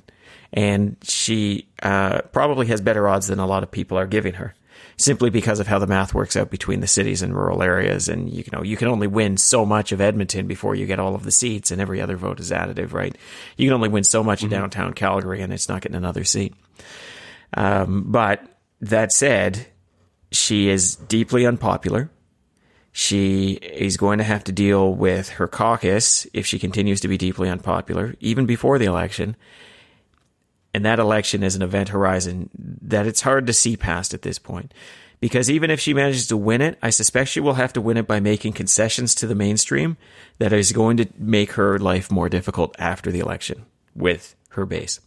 and 0.50 0.96
she 1.02 1.68
uh, 1.82 2.22
probably 2.32 2.68
has 2.68 2.80
better 2.80 3.06
odds 3.06 3.26
than 3.26 3.38
a 3.38 3.46
lot 3.46 3.62
of 3.62 3.70
people 3.70 3.98
are 3.98 4.06
giving 4.06 4.32
her 4.34 4.54
simply 4.96 5.28
because 5.28 5.60
of 5.60 5.66
how 5.66 5.78
the 5.78 5.86
math 5.86 6.14
works 6.14 6.36
out 6.36 6.50
between 6.50 6.80
the 6.80 6.86
cities 6.86 7.20
and 7.20 7.34
rural 7.34 7.62
areas. 7.62 8.08
And 8.08 8.32
you 8.32 8.44
know, 8.50 8.62
you 8.62 8.78
can 8.78 8.88
only 8.88 9.06
win 9.06 9.36
so 9.36 9.66
much 9.66 9.92
of 9.92 10.00
Edmonton 10.00 10.46
before 10.46 10.74
you 10.74 10.86
get 10.86 10.98
all 10.98 11.14
of 11.14 11.24
the 11.24 11.32
seats, 11.32 11.70
and 11.70 11.82
every 11.82 12.00
other 12.00 12.16
vote 12.16 12.40
is 12.40 12.50
additive, 12.50 12.94
right? 12.94 13.14
You 13.58 13.68
can 13.68 13.74
only 13.74 13.90
win 13.90 14.04
so 14.04 14.24
much 14.24 14.38
mm-hmm. 14.38 14.46
of 14.46 14.52
downtown 14.52 14.94
Calgary, 14.94 15.42
and 15.42 15.52
it's 15.52 15.68
not 15.68 15.82
getting 15.82 15.96
another 15.98 16.24
seat. 16.24 16.54
Um, 17.52 18.04
but 18.06 18.42
that 18.80 19.12
said, 19.12 19.66
she 20.34 20.68
is 20.68 20.96
deeply 20.96 21.46
unpopular. 21.46 22.10
She 22.92 23.52
is 23.52 23.96
going 23.96 24.18
to 24.18 24.24
have 24.24 24.44
to 24.44 24.52
deal 24.52 24.94
with 24.94 25.30
her 25.30 25.48
caucus 25.48 26.26
if 26.32 26.46
she 26.46 26.58
continues 26.58 27.00
to 27.00 27.08
be 27.08 27.18
deeply 27.18 27.48
unpopular, 27.48 28.14
even 28.20 28.46
before 28.46 28.78
the 28.78 28.84
election. 28.84 29.36
And 30.72 30.84
that 30.84 30.98
election 30.98 31.42
is 31.42 31.56
an 31.56 31.62
event 31.62 31.88
horizon 31.90 32.50
that 32.82 33.06
it's 33.06 33.20
hard 33.20 33.46
to 33.46 33.52
see 33.52 33.76
past 33.76 34.14
at 34.14 34.22
this 34.22 34.38
point. 34.38 34.72
Because 35.20 35.50
even 35.50 35.70
if 35.70 35.80
she 35.80 35.94
manages 35.94 36.26
to 36.26 36.36
win 36.36 36.60
it, 36.60 36.78
I 36.82 36.90
suspect 36.90 37.30
she 37.30 37.40
will 37.40 37.54
have 37.54 37.72
to 37.74 37.80
win 37.80 37.96
it 37.96 38.06
by 38.06 38.20
making 38.20 38.52
concessions 38.52 39.14
to 39.16 39.26
the 39.26 39.34
mainstream 39.34 39.96
that 40.38 40.52
is 40.52 40.72
going 40.72 40.96
to 40.98 41.08
make 41.16 41.52
her 41.52 41.78
life 41.78 42.10
more 42.10 42.28
difficult 42.28 42.74
after 42.78 43.10
the 43.10 43.20
election 43.20 43.64
with 43.94 44.36
her 44.50 44.66
base. 44.66 45.00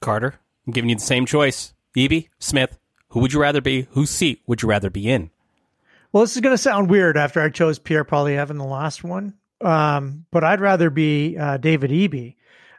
Carter, 0.00 0.34
I'm 0.66 0.72
giving 0.72 0.90
you 0.90 0.96
the 0.96 1.02
same 1.02 1.26
choice. 1.26 1.72
Eby, 1.96 2.28
Smith, 2.38 2.79
who 3.10 3.20
would 3.20 3.32
you 3.32 3.40
rather 3.40 3.60
be? 3.60 3.86
Whose 3.90 4.10
seat 4.10 4.42
would 4.46 4.62
you 4.62 4.68
rather 4.68 4.90
be 4.90 5.08
in? 5.08 5.30
Well, 6.12 6.22
this 6.22 6.34
is 6.34 6.40
going 6.40 6.54
to 6.54 6.58
sound 6.58 6.90
weird 6.90 7.16
after 7.16 7.40
I 7.40 7.50
chose 7.50 7.78
Pierre 7.78 8.04
Poilievre 8.04 8.50
in 8.50 8.58
the 8.58 8.64
last 8.64 9.04
one, 9.04 9.34
um, 9.60 10.24
but 10.32 10.42
I'd 10.42 10.60
rather 10.60 10.90
be 10.90 11.36
uh, 11.38 11.56
David 11.58 11.90
Eby 11.90 12.34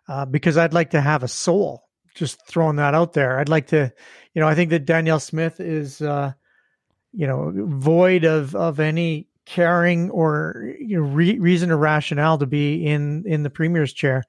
uh, 0.07 0.25
because 0.25 0.57
I'd 0.57 0.73
like 0.73 0.91
to 0.91 1.01
have 1.01 1.23
a 1.23 1.27
soul. 1.27 1.87
Just 2.13 2.45
throwing 2.45 2.75
that 2.75 2.93
out 2.93 3.13
there. 3.13 3.39
I'd 3.39 3.47
like 3.47 3.67
to, 3.67 3.93
you 4.33 4.41
know, 4.41 4.47
I 4.47 4.55
think 4.55 4.71
that 4.71 4.85
Danielle 4.85 5.21
Smith 5.21 5.61
is, 5.61 6.01
uh, 6.01 6.33
you 7.13 7.25
know, 7.25 7.53
void 7.55 8.25
of 8.25 8.53
of 8.53 8.81
any 8.81 9.27
caring 9.45 10.09
or 10.09 10.73
you 10.79 10.97
know, 10.97 11.07
re- 11.07 11.39
reason 11.39 11.71
or 11.71 11.77
rationale 11.77 12.37
to 12.37 12.45
be 12.45 12.85
in 12.85 13.23
in 13.25 13.43
the 13.43 13.49
premier's 13.49 13.93
chair, 13.93 14.25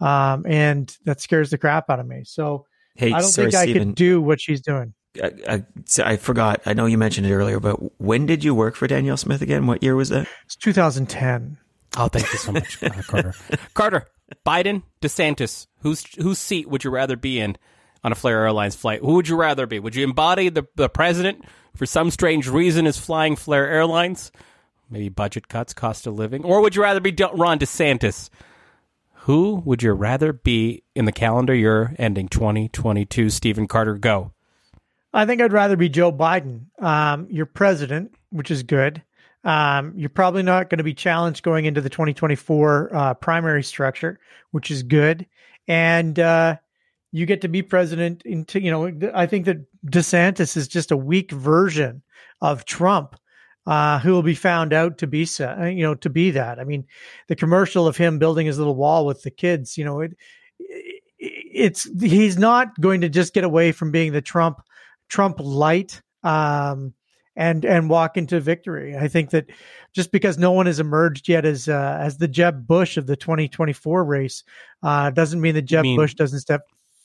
um, 0.00 0.46
and 0.48 0.96
that 1.04 1.20
scares 1.20 1.50
the 1.50 1.58
crap 1.58 1.90
out 1.90 2.00
of 2.00 2.06
me. 2.06 2.22
So 2.24 2.66
hey, 2.94 3.12
I 3.12 3.20
don't 3.20 3.28
sorry, 3.28 3.50
think 3.50 3.60
I 3.60 3.64
Stephen, 3.64 3.88
could 3.88 3.94
do 3.96 4.22
what 4.22 4.40
she's 4.40 4.62
doing. 4.62 4.94
I, 5.22 5.32
I, 5.48 6.12
I, 6.12 6.16
forgot. 6.16 6.60
I 6.66 6.72
know 6.72 6.86
you 6.86 6.98
mentioned 6.98 7.26
it 7.26 7.34
earlier, 7.34 7.60
but 7.60 7.76
when 8.00 8.26
did 8.26 8.44
you 8.44 8.54
work 8.54 8.74
for 8.74 8.86
Danielle 8.86 9.16
Smith 9.16 9.42
again? 9.42 9.66
What 9.66 9.82
year 9.82 9.96
was 9.96 10.08
that? 10.10 10.26
It's 10.44 10.56
2010. 10.56 11.58
Oh, 11.96 12.08
thank 12.08 12.30
you 12.32 12.38
so 12.38 12.52
much, 12.52 12.82
uh, 12.82 12.90
Carter. 13.06 13.34
Carter, 13.74 14.08
Biden, 14.44 14.82
DeSantis, 15.00 15.66
whose 15.80 16.04
whose 16.16 16.38
seat 16.38 16.68
would 16.68 16.84
you 16.84 16.90
rather 16.90 17.16
be 17.16 17.40
in 17.40 17.56
on 18.04 18.12
a 18.12 18.14
Flair 18.14 18.44
Airlines 18.44 18.74
flight? 18.74 19.00
Who 19.00 19.14
would 19.14 19.28
you 19.28 19.36
rather 19.36 19.66
be? 19.66 19.78
Would 19.78 19.94
you 19.94 20.04
embody 20.04 20.48
the 20.48 20.66
the 20.76 20.88
president 20.88 21.44
for 21.74 21.86
some 21.86 22.10
strange 22.10 22.48
reason 22.48 22.86
is 22.86 22.98
flying 22.98 23.36
Flair 23.36 23.68
Airlines? 23.68 24.30
Maybe 24.90 25.08
budget 25.08 25.48
cuts, 25.48 25.74
cost 25.74 26.06
of 26.06 26.14
living, 26.14 26.44
or 26.44 26.60
would 26.60 26.76
you 26.76 26.82
rather 26.82 27.00
be 27.00 27.14
Ron 27.32 27.58
DeSantis? 27.58 28.30
Who 29.26 29.56
would 29.64 29.82
you 29.82 29.92
rather 29.92 30.32
be 30.32 30.84
in 30.94 31.04
the 31.04 31.12
calendar 31.12 31.54
year 31.54 31.96
ending 31.98 32.28
2022? 32.28 33.30
Stephen 33.30 33.66
Carter, 33.66 33.94
go. 33.94 34.32
I 35.12 35.24
think 35.26 35.40
I'd 35.40 35.52
rather 35.52 35.76
be 35.76 35.88
Joe 35.88 36.12
Biden. 36.12 36.66
Um, 36.78 37.26
you're 37.30 37.46
president, 37.46 38.14
which 38.30 38.50
is 38.50 38.62
good. 38.62 39.02
Um, 39.44 39.92
you're 39.96 40.10
probably 40.10 40.42
not 40.42 40.70
going 40.70 40.78
to 40.78 40.84
be 40.84 40.94
challenged 40.94 41.44
going 41.44 41.66
into 41.66 41.80
the 41.80 41.88
2024 41.88 42.90
uh, 42.94 43.14
primary 43.14 43.62
structure, 43.62 44.18
which 44.50 44.70
is 44.70 44.82
good. 44.82 45.24
And 45.68 46.18
uh, 46.18 46.56
you 47.12 47.26
get 47.26 47.40
to 47.42 47.48
be 47.48 47.62
president. 47.62 48.22
Into 48.24 48.60
you 48.60 48.70
know, 48.70 49.10
I 49.14 49.26
think 49.26 49.46
that 49.46 49.58
DeSantis 49.86 50.56
is 50.56 50.68
just 50.68 50.90
a 50.90 50.96
weak 50.96 51.30
version 51.30 52.02
of 52.40 52.64
Trump, 52.64 53.16
uh, 53.66 54.00
who 54.00 54.12
will 54.12 54.22
be 54.22 54.34
found 54.34 54.72
out 54.72 54.98
to 54.98 55.06
be 55.06 55.28
you 55.38 55.82
know 55.82 55.94
to 55.94 56.10
be 56.10 56.32
that. 56.32 56.58
I 56.58 56.64
mean, 56.64 56.84
the 57.28 57.36
commercial 57.36 57.86
of 57.86 57.96
him 57.96 58.18
building 58.18 58.46
his 58.46 58.58
little 58.58 58.76
wall 58.76 59.06
with 59.06 59.22
the 59.22 59.30
kids, 59.30 59.78
you 59.78 59.84
know, 59.84 60.00
it, 60.00 60.16
it's 61.18 61.88
he's 62.00 62.36
not 62.36 62.78
going 62.80 63.00
to 63.00 63.08
just 63.08 63.32
get 63.32 63.44
away 63.44 63.72
from 63.72 63.92
being 63.92 64.12
the 64.12 64.20
Trump 64.20 64.60
Trump 65.08 65.36
light. 65.40 66.00
Um, 66.22 66.94
and 67.36 67.64
and 67.64 67.90
walk 67.90 68.16
into 68.16 68.40
victory. 68.40 68.96
I 68.96 69.08
think 69.08 69.30
that 69.30 69.46
just 69.92 70.10
because 70.10 70.38
no 70.38 70.52
one 70.52 70.66
has 70.66 70.80
emerged 70.80 71.28
yet 71.28 71.44
as 71.44 71.68
uh, 71.68 71.98
as 72.00 72.16
the 72.16 72.28
Jeb 72.28 72.66
Bush 72.66 72.96
of 72.96 73.06
the 73.06 73.16
2024 73.16 74.04
race 74.04 74.42
uh, 74.82 75.10
doesn't 75.10 75.40
mean 75.40 75.54
that 75.54 75.62
Jeb 75.62 75.82
mean, 75.82 75.96
Bush 75.96 76.14
doesn't 76.14 76.40
step 76.40 76.62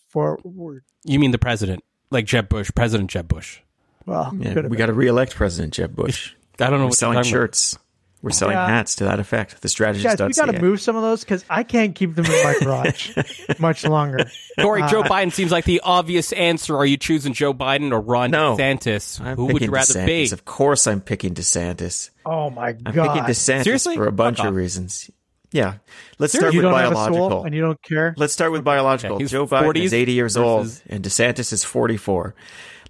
forward. 0.08 0.84
You 1.04 1.20
mean 1.20 1.32
the 1.32 1.38
president, 1.38 1.84
like 2.12 2.26
Jeb 2.26 2.48
Bush, 2.50 2.72
President 2.74 3.10
Jeb 3.10 3.28
Bush? 3.28 3.60
Well, 4.06 4.34
yeah, 4.40 4.62
we 4.62 4.78
got 4.78 4.88
to 4.88 4.94
reelect 4.94 5.36
President 5.36 5.74
Jeb 5.74 5.96
Bush. 5.96 6.34
I 6.60 6.70
don't 6.70 6.80
know. 6.80 6.86
We're 6.86 6.92
selling 6.92 7.24
shirts. 7.24 7.74
About. 7.74 7.86
We're 8.22 8.30
selling 8.30 8.56
yeah. 8.56 8.68
hats 8.68 8.98
to 8.98 9.06
that 9.06 9.20
effect. 9.20 9.62
The 9.62 9.70
strategist. 9.70 10.18
Guys, 10.18 10.28
we 10.28 10.34
got 10.34 10.52
to 10.52 10.62
move 10.62 10.80
some 10.80 10.96
of 10.96 11.02
those 11.02 11.22
because 11.22 11.44
I 11.50 11.64
can't 11.64 11.96
keep 11.96 12.14
them 12.14 12.26
in 12.26 12.32
my 12.32 12.56
garage 12.62 13.18
much 13.60 13.84
longer. 13.84 14.30
Corey, 14.60 14.84
uh, 14.84 14.90
Joe 14.90 15.02
Biden 15.02 15.32
seems 15.32 15.52
like 15.52 15.66
the 15.66 15.82
obvious 15.84 16.32
answer. 16.32 16.78
Are 16.78 16.86
you 16.86 16.98
choosing 16.98 17.34
Joe 17.34 17.52
Biden 17.54 17.92
or 17.92 18.00
Ron 18.00 18.30
no, 18.30 18.56
DeSantis? 18.56 19.20
I'm 19.20 19.38
Who 19.38 19.48
would 19.48 19.62
you 19.64 19.72
rather 19.72 19.94
DeSantis. 19.94 20.06
be? 20.06 20.32
Of 20.34 20.46
course, 20.46 20.86
I'm 20.86 21.02
picking 21.02 21.34
DeSantis. 21.34 22.12
Oh 22.24 22.52
my 22.52 22.74
god! 22.74 22.82
I'm 22.86 23.08
picking 23.08 23.24
DeSantis 23.24 23.64
Seriously? 23.64 23.96
for 23.96 24.08
a 24.08 24.12
bunch 24.12 24.40
of 24.40 24.54
reasons. 24.54 25.10
Yeah, 25.52 25.76
let's 26.20 26.34
start 26.34 26.54
you 26.54 26.62
with 26.62 26.72
biological. 26.72 27.44
and 27.44 27.56
you 27.56 27.62
don't 27.62 27.82
care. 27.82 28.14
Let's 28.18 28.34
start 28.34 28.52
with 28.52 28.64
biological. 28.64 29.20
Yeah, 29.20 29.28
Joe 29.28 29.48
Biden 29.48 29.84
is 29.84 29.94
80 29.94 30.12
years 30.14 30.36
versus... 30.36 30.82
old, 30.86 30.94
and 30.94 31.04
DeSantis 31.04 31.52
is 31.52 31.64
44 31.64 32.36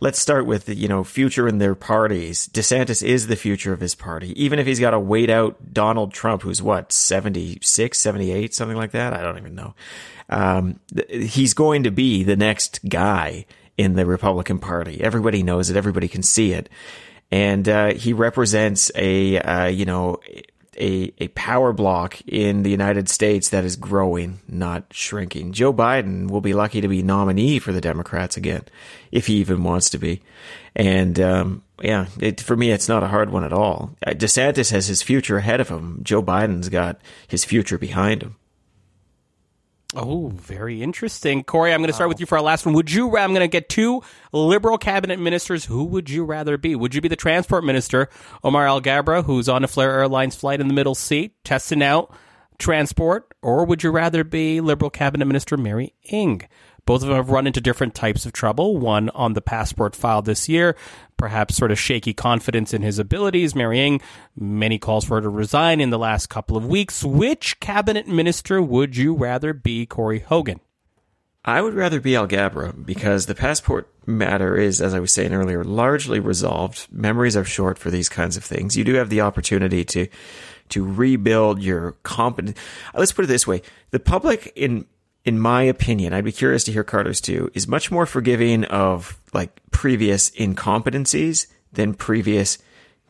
let's 0.02 0.20
start 0.20 0.48
with 0.48 0.66
the, 0.66 0.76
you 0.76 0.88
know, 0.88 1.04
future 1.04 1.48
in 1.48 1.60
their 1.60 1.76
parties. 1.76 2.50
DeSantis 2.50 3.04
is 3.04 3.28
the 3.28 3.36
future 3.36 3.72
of 3.72 3.80
his 3.80 3.96
party. 3.96 4.34
Even 4.44 4.58
if 4.58 4.66
he's 4.66 4.80
got 4.80 4.92
to 4.92 5.00
wait 5.00 5.30
out 5.30 5.74
Donald 5.74 6.12
Trump, 6.12 6.42
who's 6.42 6.62
what, 6.62 6.92
76, 6.92 7.98
78, 7.98 8.54
something 8.54 8.76
like 8.76 8.92
that? 8.92 9.14
I 9.14 9.22
don't 9.22 9.38
even 9.38 9.56
know. 9.56 9.76
Um, 10.28 10.80
he's 11.08 11.54
going 11.54 11.84
to 11.84 11.92
be 11.92 12.24
the 12.24 12.36
next 12.36 12.80
guy 12.90 13.46
in 13.78 13.94
the 13.94 14.06
Republican 14.06 14.58
Party. 14.58 15.00
Everybody 15.02 15.44
knows 15.44 15.70
it. 15.70 15.78
Everybody 15.78 16.08
can 16.08 16.24
see 16.24 16.52
it. 16.52 16.68
And, 17.30 17.70
uh, 17.70 17.94
he 17.94 18.12
represents 18.12 18.92
a, 18.96 19.40
uh, 19.40 19.68
you 19.68 19.86
know, 19.86 20.20
a, 20.82 21.14
a 21.20 21.28
power 21.30 21.72
block 21.72 22.20
in 22.28 22.64
the 22.64 22.72
United 22.72 23.08
States 23.08 23.50
that 23.50 23.64
is 23.64 23.76
growing, 23.76 24.40
not 24.48 24.86
shrinking. 24.92 25.54
Joe 25.54 25.72
Biden 25.72 26.30
will 26.30 26.42
be 26.42 26.54
lucky 26.54 26.82
to 26.82 26.88
be 26.88 27.04
nominee 27.04 27.60
for 27.60 27.72
the 27.72 27.82
Democrats 27.82 28.36
again, 28.36 28.64
if 29.12 29.28
he 29.28 29.36
even 29.36 29.64
wants 29.64 29.92
to 29.92 30.00
be. 30.00 30.22
And, 30.76 31.20
um, 31.20 31.64
yeah, 31.82 32.08
it, 32.20 32.42
for 32.42 32.58
me, 32.58 32.72
it's 32.72 32.90
not 32.90 33.04
a 33.04 33.08
hard 33.08 33.30
one 33.32 33.44
at 33.44 33.54
all. 33.54 33.96
Uh, 34.06 34.12
DeSantis 34.12 34.72
has 34.72 34.88
his 34.88 35.04
future 35.04 35.38
ahead 35.38 35.62
of 35.62 35.70
him. 35.70 36.00
Joe 36.04 36.24
Biden's 36.24 36.70
got 36.70 37.00
his 37.28 37.46
future 37.46 37.78
behind 37.78 38.24
him. 38.24 38.36
Oh, 39.94 40.30
very 40.30 40.82
interesting. 40.82 41.44
Corey, 41.44 41.74
I'm 41.74 41.82
going 41.82 41.90
to 41.90 41.94
start 41.94 42.08
with 42.08 42.22
you 42.22 42.26
for 42.26 42.38
our 42.38 42.44
last 42.44 42.66
one. 42.66 42.74
Would 42.76 42.92
you, 42.92 43.18
I'm 43.18 43.32
going 43.32 43.42
to 43.42 43.48
get 43.50 43.68
two 43.68 44.02
liberal 44.32 44.78
cabinet 44.78 45.20
ministers. 45.20 45.66
Who 45.66 45.84
would 45.84 46.10
you 46.10 46.24
rather 46.24 46.58
be? 46.58 46.76
Would 46.76 46.96
you 46.96 47.02
be 47.02 47.10
the 47.10 47.18
transport 47.18 47.66
minister, 47.66 48.08
Omar 48.42 48.66
Alghabra, 48.66 49.26
who's 49.26 49.50
on 49.50 49.66
a 49.66 49.68
Flair 49.68 49.92
Airlines 49.92 50.36
flight 50.38 50.62
in 50.62 50.70
the 50.70 50.74
middle 50.74 50.96
seat, 50.96 51.44
testing 51.44 51.84
out 51.84 52.16
transport? 52.58 53.34
Or 53.42 53.66
would 53.66 53.84
you 53.84 53.92
rather 53.92 54.24
be 54.24 54.62
liberal 54.62 54.90
cabinet 54.90 55.26
minister 55.26 55.58
Mary 55.58 55.94
Ng? 56.10 56.44
Both 56.86 57.04
of 57.04 57.10
them 57.10 57.18
have 57.18 57.30
run 57.30 57.48
into 57.48 57.62
different 57.62 57.96
types 57.96 58.26
of 58.26 58.34
trouble. 58.34 58.78
One 58.78 59.10
on 59.10 59.34
the 59.34 59.42
passport 59.42 59.96
file 59.96 60.22
this 60.22 60.50
year, 60.50 60.76
perhaps 61.18 61.56
sort 61.56 61.72
of 61.72 61.80
shaky 61.80 62.14
confidence 62.14 62.74
in 62.74 62.82
his 62.82 63.00
abilities. 63.00 63.56
Mary 63.56 63.80
Ng 63.80 64.02
many 64.36 64.78
calls 64.78 65.06
for 65.06 65.16
her 65.16 65.22
to 65.22 65.30
resign 65.30 65.80
in 65.80 65.90
the 65.90 66.00
last 66.00 66.28
couple 66.28 66.58
of 66.58 66.66
weeks. 66.66 67.04
Which 67.04 67.60
cabinet 67.60 68.08
minister 68.08 68.62
would 68.62 68.98
you 68.98 69.14
rather 69.14 69.54
be, 69.54 69.86
Corey 69.86 70.20
Hogan? 70.20 70.60
I 71.44 71.62
would 71.62 71.74
rather 71.74 72.00
be 72.00 72.12
Alghabra 72.12 72.86
because 72.86 73.26
the 73.26 73.34
passport 73.34 73.92
matter 74.06 74.58
is, 74.58 74.80
as 74.80 74.94
I 74.94 75.00
was 75.00 75.12
saying 75.12 75.34
earlier, 75.34 75.64
largely 75.64 76.20
resolved. 76.20 76.88
Memories 76.92 77.36
are 77.36 77.44
short 77.44 77.80
for 77.80 77.90
these 77.90 78.10
kinds 78.10 78.38
of 78.38 78.44
things. 78.44 78.78
You 78.78 78.84
do 78.84 78.94
have 78.96 79.10
the 79.10 79.22
opportunity 79.22 79.84
to 79.86 80.08
to 80.70 80.86
rebuild 80.86 81.62
your 81.62 81.94
competence. 82.04 82.58
Let's 82.94 83.12
put 83.12 83.26
it 83.26 83.28
this 83.28 83.48
way: 83.48 83.64
the 83.90 84.00
public, 84.00 84.54
in 84.56 84.86
in 85.24 85.40
my 85.40 85.64
opinion, 85.64 86.14
I'd 86.14 86.26
be 86.26 86.32
curious 86.32 86.64
to 86.66 86.72
hear 86.72 86.84
Carter's 86.84 87.22
too, 87.22 87.52
is 87.54 87.68
much 87.68 87.92
more 87.92 88.06
forgiving 88.06 88.64
of 88.66 89.18
like 89.34 89.60
previous 89.72 90.32
incompetencies 90.32 91.48
than 91.72 91.94
previous 91.94 92.58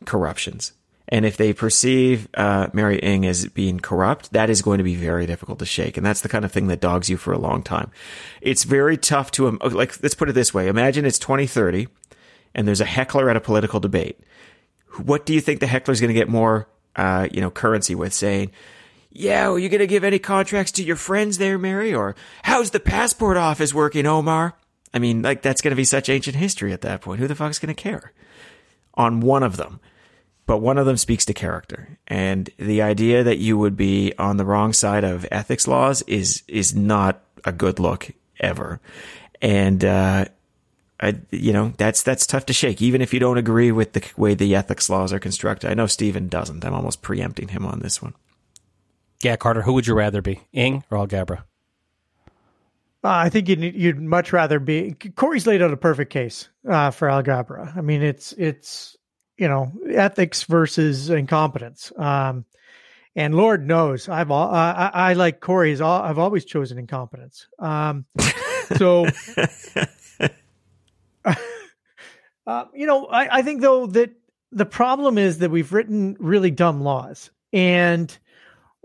corruptions. 0.05 0.73
And 1.07 1.25
if 1.25 1.35
they 1.35 1.51
perceive 1.51 2.27
uh, 2.35 2.67
Mary 2.71 3.01
Ng 3.01 3.25
as 3.25 3.45
being 3.47 3.79
corrupt, 3.79 4.31
that 4.31 4.49
is 4.49 4.61
going 4.61 4.77
to 4.77 4.83
be 4.83 4.95
very 4.95 5.25
difficult 5.25 5.59
to 5.59 5.65
shake. 5.65 5.97
And 5.97 6.05
that's 6.05 6.21
the 6.21 6.29
kind 6.29 6.45
of 6.45 6.51
thing 6.51 6.67
that 6.67 6.79
dogs 6.79 7.09
you 7.09 7.17
for 7.17 7.33
a 7.33 7.37
long 7.37 7.63
time. 7.63 7.91
It's 8.39 8.63
very 8.63 8.97
tough 8.97 9.31
to, 9.31 9.47
um, 9.47 9.59
like, 9.61 10.01
let's 10.01 10.15
put 10.15 10.29
it 10.29 10.33
this 10.33 10.53
way. 10.53 10.67
Imagine 10.69 11.05
it's 11.05 11.19
2030 11.19 11.87
and 12.55 12.67
there's 12.67 12.81
a 12.81 12.85
heckler 12.85 13.29
at 13.29 13.35
a 13.35 13.41
political 13.41 13.79
debate. 13.79 14.19
What 15.03 15.25
do 15.25 15.33
you 15.33 15.41
think 15.41 15.59
the 15.59 15.67
heckler 15.67 15.91
is 15.91 15.99
going 15.99 16.13
to 16.13 16.19
get 16.19 16.29
more, 16.29 16.67
uh, 16.95 17.27
you 17.31 17.41
know, 17.41 17.51
currency 17.51 17.95
with 17.95 18.13
saying, 18.13 18.51
yeah, 19.11 19.49
are 19.49 19.59
you 19.59 19.69
going 19.69 19.79
to 19.79 19.87
give 19.87 20.03
any 20.03 20.19
contracts 20.19 20.71
to 20.73 20.83
your 20.83 20.95
friends 20.95 21.37
there, 21.37 21.57
Mary? 21.57 21.93
Or 21.93 22.15
how's 22.43 22.71
the 22.71 22.79
passport 22.79 23.37
office 23.37 23.73
working, 23.73 24.05
Omar? 24.05 24.55
I 24.93 24.99
mean, 24.99 25.21
like, 25.21 25.41
that's 25.41 25.61
going 25.61 25.71
to 25.71 25.77
be 25.77 25.85
such 25.85 26.09
ancient 26.09 26.35
history 26.35 26.73
at 26.73 26.81
that 26.81 27.01
point. 27.01 27.19
Who 27.19 27.27
the 27.27 27.35
fuck's 27.35 27.59
going 27.59 27.73
to 27.73 27.81
care? 27.81 28.11
On 28.95 29.21
one 29.21 29.43
of 29.43 29.57
them 29.57 29.79
but 30.51 30.57
one 30.57 30.77
of 30.77 30.85
them 30.85 30.97
speaks 30.97 31.23
to 31.23 31.33
character. 31.33 31.97
And 32.07 32.49
the 32.57 32.81
idea 32.81 33.23
that 33.23 33.37
you 33.37 33.57
would 33.57 33.77
be 33.77 34.13
on 34.17 34.35
the 34.35 34.43
wrong 34.43 34.73
side 34.73 35.05
of 35.05 35.25
ethics 35.31 35.65
laws 35.65 36.01
is 36.07 36.43
is 36.45 36.75
not 36.75 37.21
a 37.45 37.53
good 37.53 37.79
look 37.79 38.11
ever. 38.37 38.81
And 39.41 39.85
uh, 39.85 40.25
I, 40.99 41.15
you 41.31 41.53
know, 41.53 41.73
that's 41.77 42.03
that's 42.03 42.27
tough 42.27 42.45
to 42.47 42.53
shake, 42.53 42.81
even 42.81 43.01
if 43.01 43.13
you 43.13 43.19
don't 43.21 43.37
agree 43.37 43.71
with 43.71 43.93
the 43.93 44.03
way 44.17 44.33
the 44.33 44.53
ethics 44.53 44.89
laws 44.89 45.13
are 45.13 45.19
constructed. 45.19 45.71
I 45.71 45.73
know 45.73 45.87
Stephen 45.87 46.27
doesn't. 46.27 46.65
I'm 46.65 46.73
almost 46.73 47.01
preempting 47.01 47.47
him 47.47 47.65
on 47.65 47.79
this 47.79 48.01
one. 48.01 48.13
Yeah, 49.23 49.35
Carter, 49.35 49.61
who 49.61 49.73
would 49.73 49.87
you 49.87 49.93
rather 49.93 50.21
be, 50.21 50.41
Ng 50.53 50.83
or 50.89 50.97
Alghabra? 50.97 51.43
Uh, 53.03 53.09
I 53.09 53.29
think 53.29 53.49
you'd, 53.49 53.61
you'd 53.61 53.99
much 53.99 54.31
rather 54.31 54.59
be. 54.59 54.95
Corey's 55.15 55.47
laid 55.47 55.61
out 55.61 55.71
a 55.71 55.77
perfect 55.77 56.11
case 56.11 56.49
uh, 56.67 56.91
for 56.91 57.07
Alghabra. 57.07 57.75
I 57.75 57.81
mean, 57.81 58.03
it's 58.03 58.31
it's 58.33 58.95
you 59.41 59.47
know, 59.47 59.71
ethics 59.89 60.43
versus 60.43 61.09
incompetence. 61.09 61.91
Um, 61.97 62.45
and 63.15 63.33
Lord 63.33 63.67
knows, 63.67 64.07
I've 64.07 64.29
all, 64.29 64.53
I, 64.53 64.91
I 64.93 65.13
like 65.13 65.39
Corey's. 65.39 65.81
All, 65.81 65.99
I've 65.99 66.19
always 66.19 66.45
chosen 66.45 66.77
incompetence. 66.77 67.47
Um, 67.57 68.05
so, 68.77 69.05
uh, 72.45 72.65
you 72.71 72.85
know, 72.85 73.07
I, 73.07 73.39
I 73.39 73.41
think 73.41 73.61
though 73.61 73.87
that 73.87 74.11
the 74.51 74.67
problem 74.67 75.17
is 75.17 75.39
that 75.39 75.49
we've 75.49 75.73
written 75.73 76.17
really 76.19 76.51
dumb 76.51 76.81
laws, 76.81 77.31
and 77.51 78.15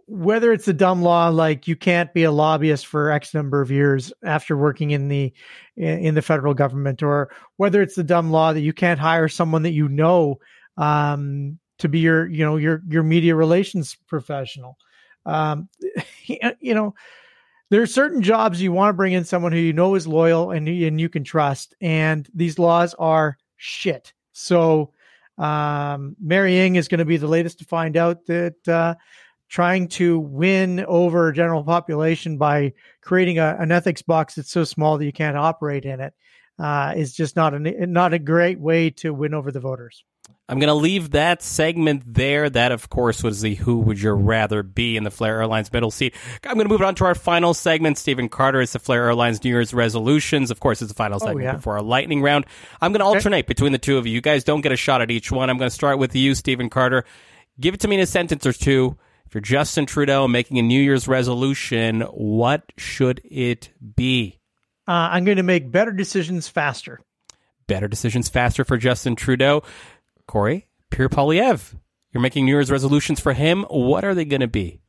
whether 0.09 0.53
it's 0.53 0.69
a 0.69 0.73
dumb 0.73 1.03
law 1.03 1.29
like 1.29 1.67
you 1.67 1.75
can't 1.75 2.15
be 2.15 2.23
a 2.23 2.31
lobbyist 2.31 2.87
for 2.87 3.11
X 3.11 3.35
number 3.35 3.61
of 3.61 3.71
years 3.71 4.13
after 4.25 4.57
working 4.57 4.93
in 4.93 5.09
the 5.09 5.33
in 5.77 6.15
the 6.15 6.23
federal 6.23 6.55
government, 6.55 7.03
or 7.03 7.31
whether 7.57 7.83
it's 7.83 7.97
the 7.97 8.05
dumb 8.05 8.31
law 8.31 8.53
that 8.53 8.61
you 8.61 8.73
can't 8.73 9.01
hire 9.01 9.29
someone 9.29 9.63
that 9.63 9.73
you 9.73 9.89
know 9.89 10.39
um, 10.77 11.59
to 11.79 11.89
be 11.89 11.99
your 11.99 12.27
you 12.29 12.45
know 12.45 12.57
your 12.57 12.83
your 12.89 13.03
media 13.03 13.35
relations 13.35 13.97
professional. 14.07 14.79
Um, 15.25 15.69
you 16.61 16.75
know, 16.75 16.95
there 17.71 17.83
are 17.83 17.87
certain 17.87 18.23
jobs 18.23 18.63
you 18.63 18.71
want 18.71 18.91
to 18.91 18.97
bring 18.97 19.13
in 19.13 19.25
someone 19.25 19.51
who 19.51 19.59
you 19.59 19.73
know 19.73 19.97
is 19.97 20.07
loyal 20.07 20.53
and 20.53 20.69
and 20.69 21.01
you 21.01 21.09
can 21.09 21.25
trust, 21.25 21.75
and 21.81 22.29
these 22.33 22.61
laws 22.61 22.95
are 22.95 23.39
shit. 23.57 24.13
So 24.33 24.93
um, 25.37 26.15
Mary 26.21 26.57
is 26.77 26.87
going 26.87 27.01
to 27.01 27.05
be 27.05 27.17
the 27.17 27.27
latest 27.27 27.59
to 27.59 27.65
find 27.65 27.97
out 27.97 28.25
that. 28.27 28.69
Uh, 28.69 28.95
trying 29.49 29.89
to 29.89 30.19
win 30.19 30.85
over 30.87 31.33
general 31.33 31.63
population 31.63 32.39
by 32.39 32.73
creating 33.01 33.39
a, 33.39 33.57
an 33.59 33.71
ethics 33.73 34.03
box 34.03 34.35
that's 34.35 34.51
so 34.51 34.65
small 34.65 34.99
that 34.99 35.05
you 35.05 35.13
can't 35.13 35.37
operate 35.37 35.85
in 35.85 36.01
it 36.01 36.15
uh, 36.59 36.95
is 36.97 37.15
just 37.15 37.37
not 37.37 37.55
a 37.55 37.87
not 37.87 38.13
a 38.15 38.19
great 38.19 38.59
way 38.59 38.91
to 38.91 39.13
win 39.13 39.35
over 39.35 39.53
the 39.53 39.61
voters. 39.61 40.05
I'm 40.49 40.61
going 40.61 40.69
to 40.69 40.75
leave 40.75 41.11
that 41.11 41.43
segment 41.43 42.03
there. 42.07 42.49
That, 42.49 42.71
of 42.71 42.89
course, 42.89 43.23
was 43.23 43.41
the 43.41 43.57
Who 43.57 43.79
Would 43.81 44.01
You 44.01 44.13
Rather 44.13 44.63
Be 44.63 44.97
in 44.97 45.03
the 45.03 45.11
Flair 45.11 45.41
Airlines 45.41 45.73
middle 45.73 45.91
seat. 45.91 46.15
I'm 46.45 46.55
going 46.55 46.67
to 46.67 46.73
move 46.73 46.83
on 46.83 46.95
to 46.97 47.05
our 47.05 47.17
final 47.17 47.53
segment. 47.53 47.99
Stephen 47.99 48.29
Carter 48.29 48.61
is 48.61 48.73
the 48.73 48.79
Flair 48.79 49.07
Airlines 49.07 49.43
New 49.43 49.51
Year's 49.51 49.75
resolutions. 49.75 50.53
Of 50.53 50.61
course, 50.61 50.83
it's 50.83 50.91
the 50.91 50.97
final 50.97 51.17
oh, 51.17 51.27
segment 51.27 51.47
oh, 51.47 51.51
yeah. 51.51 51.57
before 51.57 51.75
our 51.75 51.83
lightning 51.83 52.23
round. 52.23 52.47
I'm 52.81 52.93
going 52.93 53.01
to 53.01 53.07
alternate 53.07 53.47
between 53.47 53.73
the 53.73 53.79
two 53.79 53.99
of 53.99 54.07
you. 54.07 54.13
You 54.13 54.21
guys 54.21 54.45
don't 54.45 54.61
get 54.61 54.71
a 54.71 54.77
shot 54.77 55.01
at 55.01 55.11
each 55.11 55.33
one. 55.33 55.51
I'm 55.51 55.59
going 55.59 55.71
to 55.71 55.75
start 55.75 55.99
with 55.99 56.15
you, 56.15 56.35
Stephen 56.37 56.71
Carter. 56.71 57.05
Give 57.59 57.75
it 57.75 57.81
to 57.81 57.89
me 57.89 57.97
in 57.97 58.03
a 58.03 58.07
sentence 58.07 58.47
or 58.47 58.53
two. 58.53 58.97
If 59.27 59.35
you're 59.35 59.41
Justin 59.41 59.87
Trudeau 59.87 60.29
making 60.29 60.59
a 60.59 60.63
New 60.63 60.81
Year's 60.81 61.09
resolution, 61.09 62.03
what 62.03 62.63
should 62.77 63.21
it 63.25 63.71
be? 63.97 64.39
Uh, 64.87 65.11
I'm 65.13 65.25
going 65.25 65.39
to 65.39 65.43
make 65.43 65.71
better 65.71 65.91
decisions 65.91 66.47
faster. 66.47 67.01
Better 67.67 67.89
decisions 67.89 68.29
faster 68.29 68.65
for 68.65 68.77
Justin 68.77 69.17
Trudeau. 69.17 69.63
Corey, 70.29 70.69
Pierre 70.91 71.09
Poilievre, 71.09 71.75
you're 72.13 72.23
making 72.23 72.45
New 72.45 72.53
Year's 72.53 72.71
resolutions 72.71 73.19
for 73.19 73.33
him. 73.33 73.65
What 73.69 74.05
are 74.05 74.15
they 74.15 74.25
going 74.25 74.41
to 74.41 74.47
be? 74.47 74.81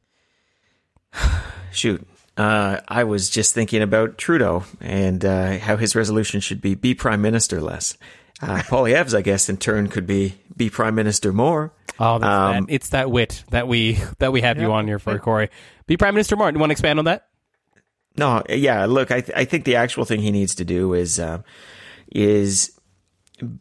Shoot. 1.71 2.07
Uh, 2.37 2.81
I 2.87 3.03
was 3.03 3.31
just 3.31 3.55
thinking 3.55 3.81
about 3.81 4.19
Trudeau 4.19 4.63
and 4.79 5.25
uh, 5.25 5.57
how 5.57 5.77
his 5.77 5.95
resolution 5.95 6.39
should 6.39 6.61
be 6.61 6.75
be 6.75 6.93
prime 6.93 7.21
minister 7.21 7.59
less. 7.59 7.97
Uh, 8.41 8.61
Poilievre's, 8.63 9.15
I 9.15 9.21
guess, 9.21 9.49
in 9.49 9.57
turn 9.57 9.87
could 9.87 10.05
be 10.05 10.35
be 10.55 10.69
prime 10.69 10.95
minister 10.95 11.33
more. 11.33 11.73
Oh, 11.99 12.15
um, 12.15 12.21
that. 12.21 12.65
it's 12.69 12.89
that 12.89 13.09
wit 13.09 13.43
that 13.49 13.67
we 13.67 13.93
that 14.19 14.31
we 14.31 14.41
have 14.41 14.57
yeah. 14.57 14.63
you 14.63 14.71
on 14.71 14.87
here 14.87 14.99
for, 14.99 15.17
Corey. 15.19 15.49
Be 15.87 15.97
prime 15.97 16.13
minister 16.13 16.35
more. 16.35 16.51
You 16.51 16.59
want 16.59 16.69
to 16.69 16.73
expand 16.73 16.99
on 16.99 17.05
that? 17.05 17.27
No, 18.15 18.43
yeah. 18.49 18.85
Look, 18.85 19.11
I 19.11 19.21
th- 19.21 19.37
I 19.37 19.45
think 19.45 19.65
the 19.65 19.75
actual 19.75 20.05
thing 20.05 20.21
he 20.21 20.31
needs 20.31 20.55
to 20.55 20.65
do 20.65 20.93
is 20.93 21.19
uh, 21.19 21.41
is 22.11 22.77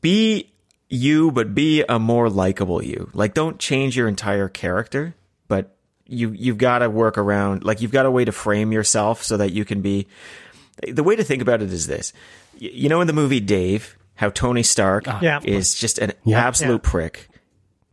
be 0.01 0.53
you, 0.89 1.31
but 1.31 1.55
be 1.55 1.85
a 1.89 1.99
more 1.99 2.31
likable 2.31 2.83
you. 2.83 3.11
Like, 3.12 3.35
don't 3.35 3.59
change 3.59 3.97
your 3.97 4.09
entire 4.09 4.49
character, 4.49 5.14
but 5.49 5.77
you 6.07 6.33
you've 6.33 6.59
got 6.59 6.79
to 6.79 6.91
work 6.91 7.18
around. 7.18 7.64
Like, 7.64 7.81
you've 7.81 7.93
got 7.93 8.07
a 8.07 8.11
way 8.11 8.24
to 8.24 8.33
frame 8.33 8.72
yourself 8.72 9.22
so 9.22 9.37
that 9.37 9.53
you 9.53 9.64
can 9.64 9.83
be. 9.83 10.07
The 10.87 11.03
way 11.03 11.16
to 11.16 11.24
think 11.24 11.41
about 11.41 11.62
it 11.62 11.72
is 11.72 11.87
this: 11.87 12.12
you 12.59 12.89
know, 12.89 13.01
in 13.01 13.07
the 13.07 13.12
movie 13.12 13.41
Dave, 13.41 13.95
how 14.16 14.30
Tony 14.30 14.62
Stark 14.62 15.06
yeah. 15.22 15.40
is 15.44 15.74
just 15.74 15.98
an 15.98 16.12
yeah. 16.24 16.44
absolute 16.44 16.82
yeah. 16.84 16.90
prick, 16.90 17.28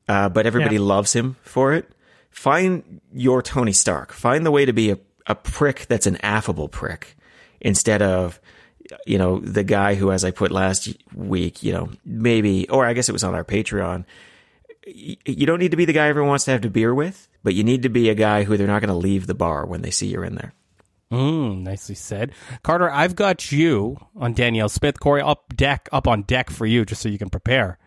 uh, 0.07 0.30
but 0.30 0.45
everybody 0.45 0.80
loves 0.80 1.13
him 1.13 1.36
for 1.43 1.74
it. 1.74 1.89
Find 2.32 3.01
your 3.13 3.41
Tony 3.41 3.74
Stark. 3.74 4.11
Find 4.11 4.45
the 4.45 4.51
way 4.51 4.65
to 4.65 4.74
be 4.74 4.89
a, 4.89 4.97
a 5.28 5.36
prick 5.36 5.86
that's 5.88 6.07
an 6.07 6.17
affable 6.17 6.67
prick 6.67 7.15
instead 7.61 8.01
of 8.01 8.39
you 9.05 9.17
know, 9.17 9.39
the 9.39 9.63
guy 9.63 9.95
who, 9.95 10.11
as 10.11 10.26
I 10.26 10.32
put 10.32 10.51
last 10.51 10.89
week, 11.13 11.63
you 11.63 11.74
know, 11.74 11.89
maybe, 12.05 12.67
or 12.69 12.86
I 12.86 12.93
guess 12.93 13.09
it 13.09 13.13
was 13.13 13.24
on 13.24 13.36
our 13.36 13.43
Patreon, 13.43 14.05
you 14.86 15.45
don't 15.45 15.59
need 15.59 15.71
to 15.71 15.78
be 15.78 15.86
the 15.86 15.93
guy 15.93 16.07
everyone 16.07 16.30
wants 16.30 16.45
to 16.45 16.51
have 16.51 16.65
a 16.65 16.69
beer 16.69 16.93
with, 16.93 17.28
but 17.43 17.53
you 17.53 17.63
need 17.63 17.84
to 17.84 17.89
be 17.89 18.09
a 18.09 18.15
guy 18.15 18.43
who 18.43 18.57
they're 18.57 18.67
not 18.67 18.82
going 18.82 18.89
to 18.89 18.95
leave 18.95 19.28
the 19.28 19.34
bar 19.34 19.65
when 19.65 19.82
they 19.82 19.91
see 19.91 20.07
you're 20.07 20.26
in 20.26 20.36
there. 20.36 20.53
Mm, 21.14 21.61
nicely 21.61 21.93
said. 21.93 22.32
Carter, 22.64 22.89
I've 22.89 23.16
got 23.16 23.51
you 23.51 23.97
on 24.16 24.34
Danielle 24.34 24.68
Smith. 24.68 24.99
Corey, 24.99 25.22
up 25.22 25.55
deck, 25.55 25.88
up 25.91 26.07
on 26.07 26.24
deck 26.24 26.49
for 26.49 26.66
you, 26.66 26.86
just 26.86 27.03
so 27.03 27.09
you 27.09 27.20
can 27.20 27.30
prepare 27.30 27.78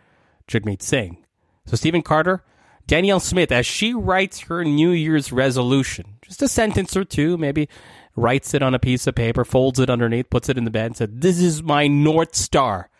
Jagmeet 0.47 0.81
Singh. 0.81 1.25
So, 1.67 1.77
Stephen 1.77 2.03
Carter, 2.03 2.45
Danielle 2.87 3.19
Smith, 3.19 3.51
as 3.51 3.67
she 3.67 3.93
writes 3.93 4.41
her 4.43 4.65
New 4.65 4.91
Year's 4.91 5.33
resolution, 5.33 6.19
just 6.23 6.41
a 6.41 6.47
sentence 6.47 6.97
or 6.97 7.05
two, 7.05 7.37
maybe 7.37 7.69
writes 8.15 8.55
it 8.55 8.63
on 8.63 8.75
a 8.75 8.79
piece 8.79 9.09
of 9.09 9.17
paper, 9.17 9.45
folds 9.45 9.81
it 9.81 9.91
underneath, 9.91 10.31
puts 10.31 10.49
it 10.49 10.57
in 10.57 10.65
the 10.65 10.71
bed, 10.71 10.87
and 10.87 10.97
said, 10.97 11.21
This 11.21 11.41
is 11.41 11.65
my 11.65 11.89
North 11.89 12.37
Star 12.37 12.91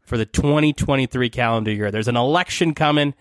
for 0.00 0.16
the 0.16 0.24
2023 0.24 1.28
calendar 1.28 1.70
year. 1.70 1.90
There's 1.90 2.08
an 2.08 2.16
election 2.16 2.72
coming. 2.72 3.12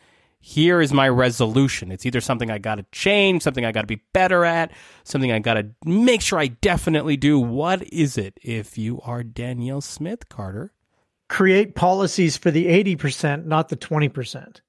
Here 0.45 0.81
is 0.81 0.91
my 0.91 1.07
resolution. 1.07 1.89
It's 1.89 2.05
either 2.05 2.19
something 2.19 2.51
I 2.51 2.57
got 2.57 2.75
to 2.75 2.85
change, 2.91 3.43
something 3.43 3.63
I 3.63 3.71
got 3.71 3.81
to 3.81 3.87
be 3.87 4.03
better 4.11 4.43
at, 4.43 4.71
something 5.05 5.31
I 5.31 5.39
got 5.39 5.53
to 5.53 5.69
make 5.85 6.21
sure 6.21 6.37
I 6.37 6.47
definitely 6.47 7.15
do. 7.15 7.39
What 7.39 7.81
is 7.93 8.17
it 8.17 8.37
if 8.41 8.77
you 8.77 8.99
are 9.01 9.23
Danielle 9.23 9.79
Smith, 9.79 10.27
Carter? 10.27 10.73
Create 11.29 11.75
policies 11.75 12.35
for 12.35 12.51
the 12.51 12.65
80%, 12.65 13.45
not 13.45 13.69
the 13.69 13.77
20%. 13.77 14.59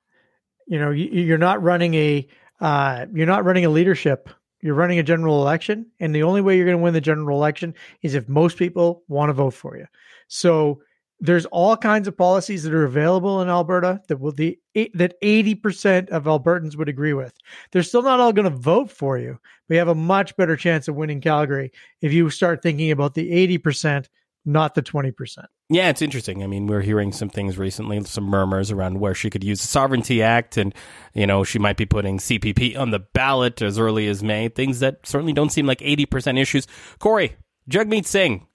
You 0.68 0.78
know, 0.78 0.90
you're 0.90 1.38
not 1.38 1.60
running 1.60 1.94
a 1.94 2.28
uh, 2.60 3.06
you're 3.12 3.26
not 3.26 3.44
running 3.44 3.64
a 3.64 3.68
leadership 3.70 4.30
you're 4.64 4.74
running 4.74 4.98
a 4.98 5.02
general 5.02 5.42
election, 5.42 5.84
and 6.00 6.14
the 6.14 6.22
only 6.22 6.40
way 6.40 6.56
you're 6.56 6.64
going 6.64 6.78
to 6.78 6.82
win 6.82 6.94
the 6.94 7.00
general 7.02 7.36
election 7.36 7.74
is 8.00 8.14
if 8.14 8.30
most 8.30 8.56
people 8.56 9.02
want 9.08 9.28
to 9.28 9.34
vote 9.34 9.52
for 9.52 9.76
you. 9.76 9.84
So 10.26 10.80
there's 11.20 11.46
all 11.46 11.76
kinds 11.76 12.08
of 12.08 12.16
policies 12.16 12.64
that 12.64 12.74
are 12.74 12.84
available 12.84 13.40
in 13.40 13.48
Alberta 13.48 14.02
that 14.08 14.18
will 14.18 14.32
the 14.32 14.58
that 14.74 15.20
80% 15.22 16.10
of 16.10 16.24
Albertans 16.24 16.76
would 16.76 16.88
agree 16.88 17.14
with. 17.14 17.32
They're 17.72 17.82
still 17.82 18.02
not 18.02 18.20
all 18.20 18.32
going 18.32 18.50
to 18.50 18.56
vote 18.56 18.90
for 18.90 19.16
you. 19.16 19.38
We 19.68 19.76
have 19.76 19.88
a 19.88 19.94
much 19.94 20.36
better 20.36 20.56
chance 20.56 20.88
of 20.88 20.96
winning 20.96 21.20
Calgary 21.20 21.72
if 22.02 22.12
you 22.12 22.28
start 22.30 22.62
thinking 22.62 22.90
about 22.90 23.14
the 23.14 23.30
80% 23.58 24.06
not 24.44 24.74
the 24.74 24.82
20%. 24.82 25.46
Yeah, 25.70 25.88
it's 25.88 26.02
interesting. 26.02 26.42
I 26.42 26.46
mean, 26.46 26.66
we're 26.66 26.82
hearing 26.82 27.12
some 27.12 27.30
things 27.30 27.56
recently, 27.56 28.02
some 28.04 28.24
murmurs 28.24 28.70
around 28.70 29.00
where 29.00 29.14
she 29.14 29.30
could 29.30 29.42
use 29.42 29.60
the 29.60 29.66
Sovereignty 29.66 30.22
Act, 30.22 30.58
and 30.58 30.74
you 31.14 31.26
know 31.26 31.42
she 31.42 31.58
might 31.58 31.78
be 31.78 31.86
putting 31.86 32.18
CPP 32.18 32.78
on 32.78 32.90
the 32.90 32.98
ballot 32.98 33.62
as 33.62 33.78
early 33.78 34.06
as 34.06 34.22
May. 34.22 34.48
Things 34.48 34.80
that 34.80 35.06
certainly 35.06 35.32
don't 35.32 35.50
seem 35.50 35.66
like 35.66 35.80
eighty 35.80 36.04
percent 36.04 36.36
issues. 36.36 36.66
Corey 36.98 37.36
Jagmeet 37.70 38.04
Singh, 38.04 38.46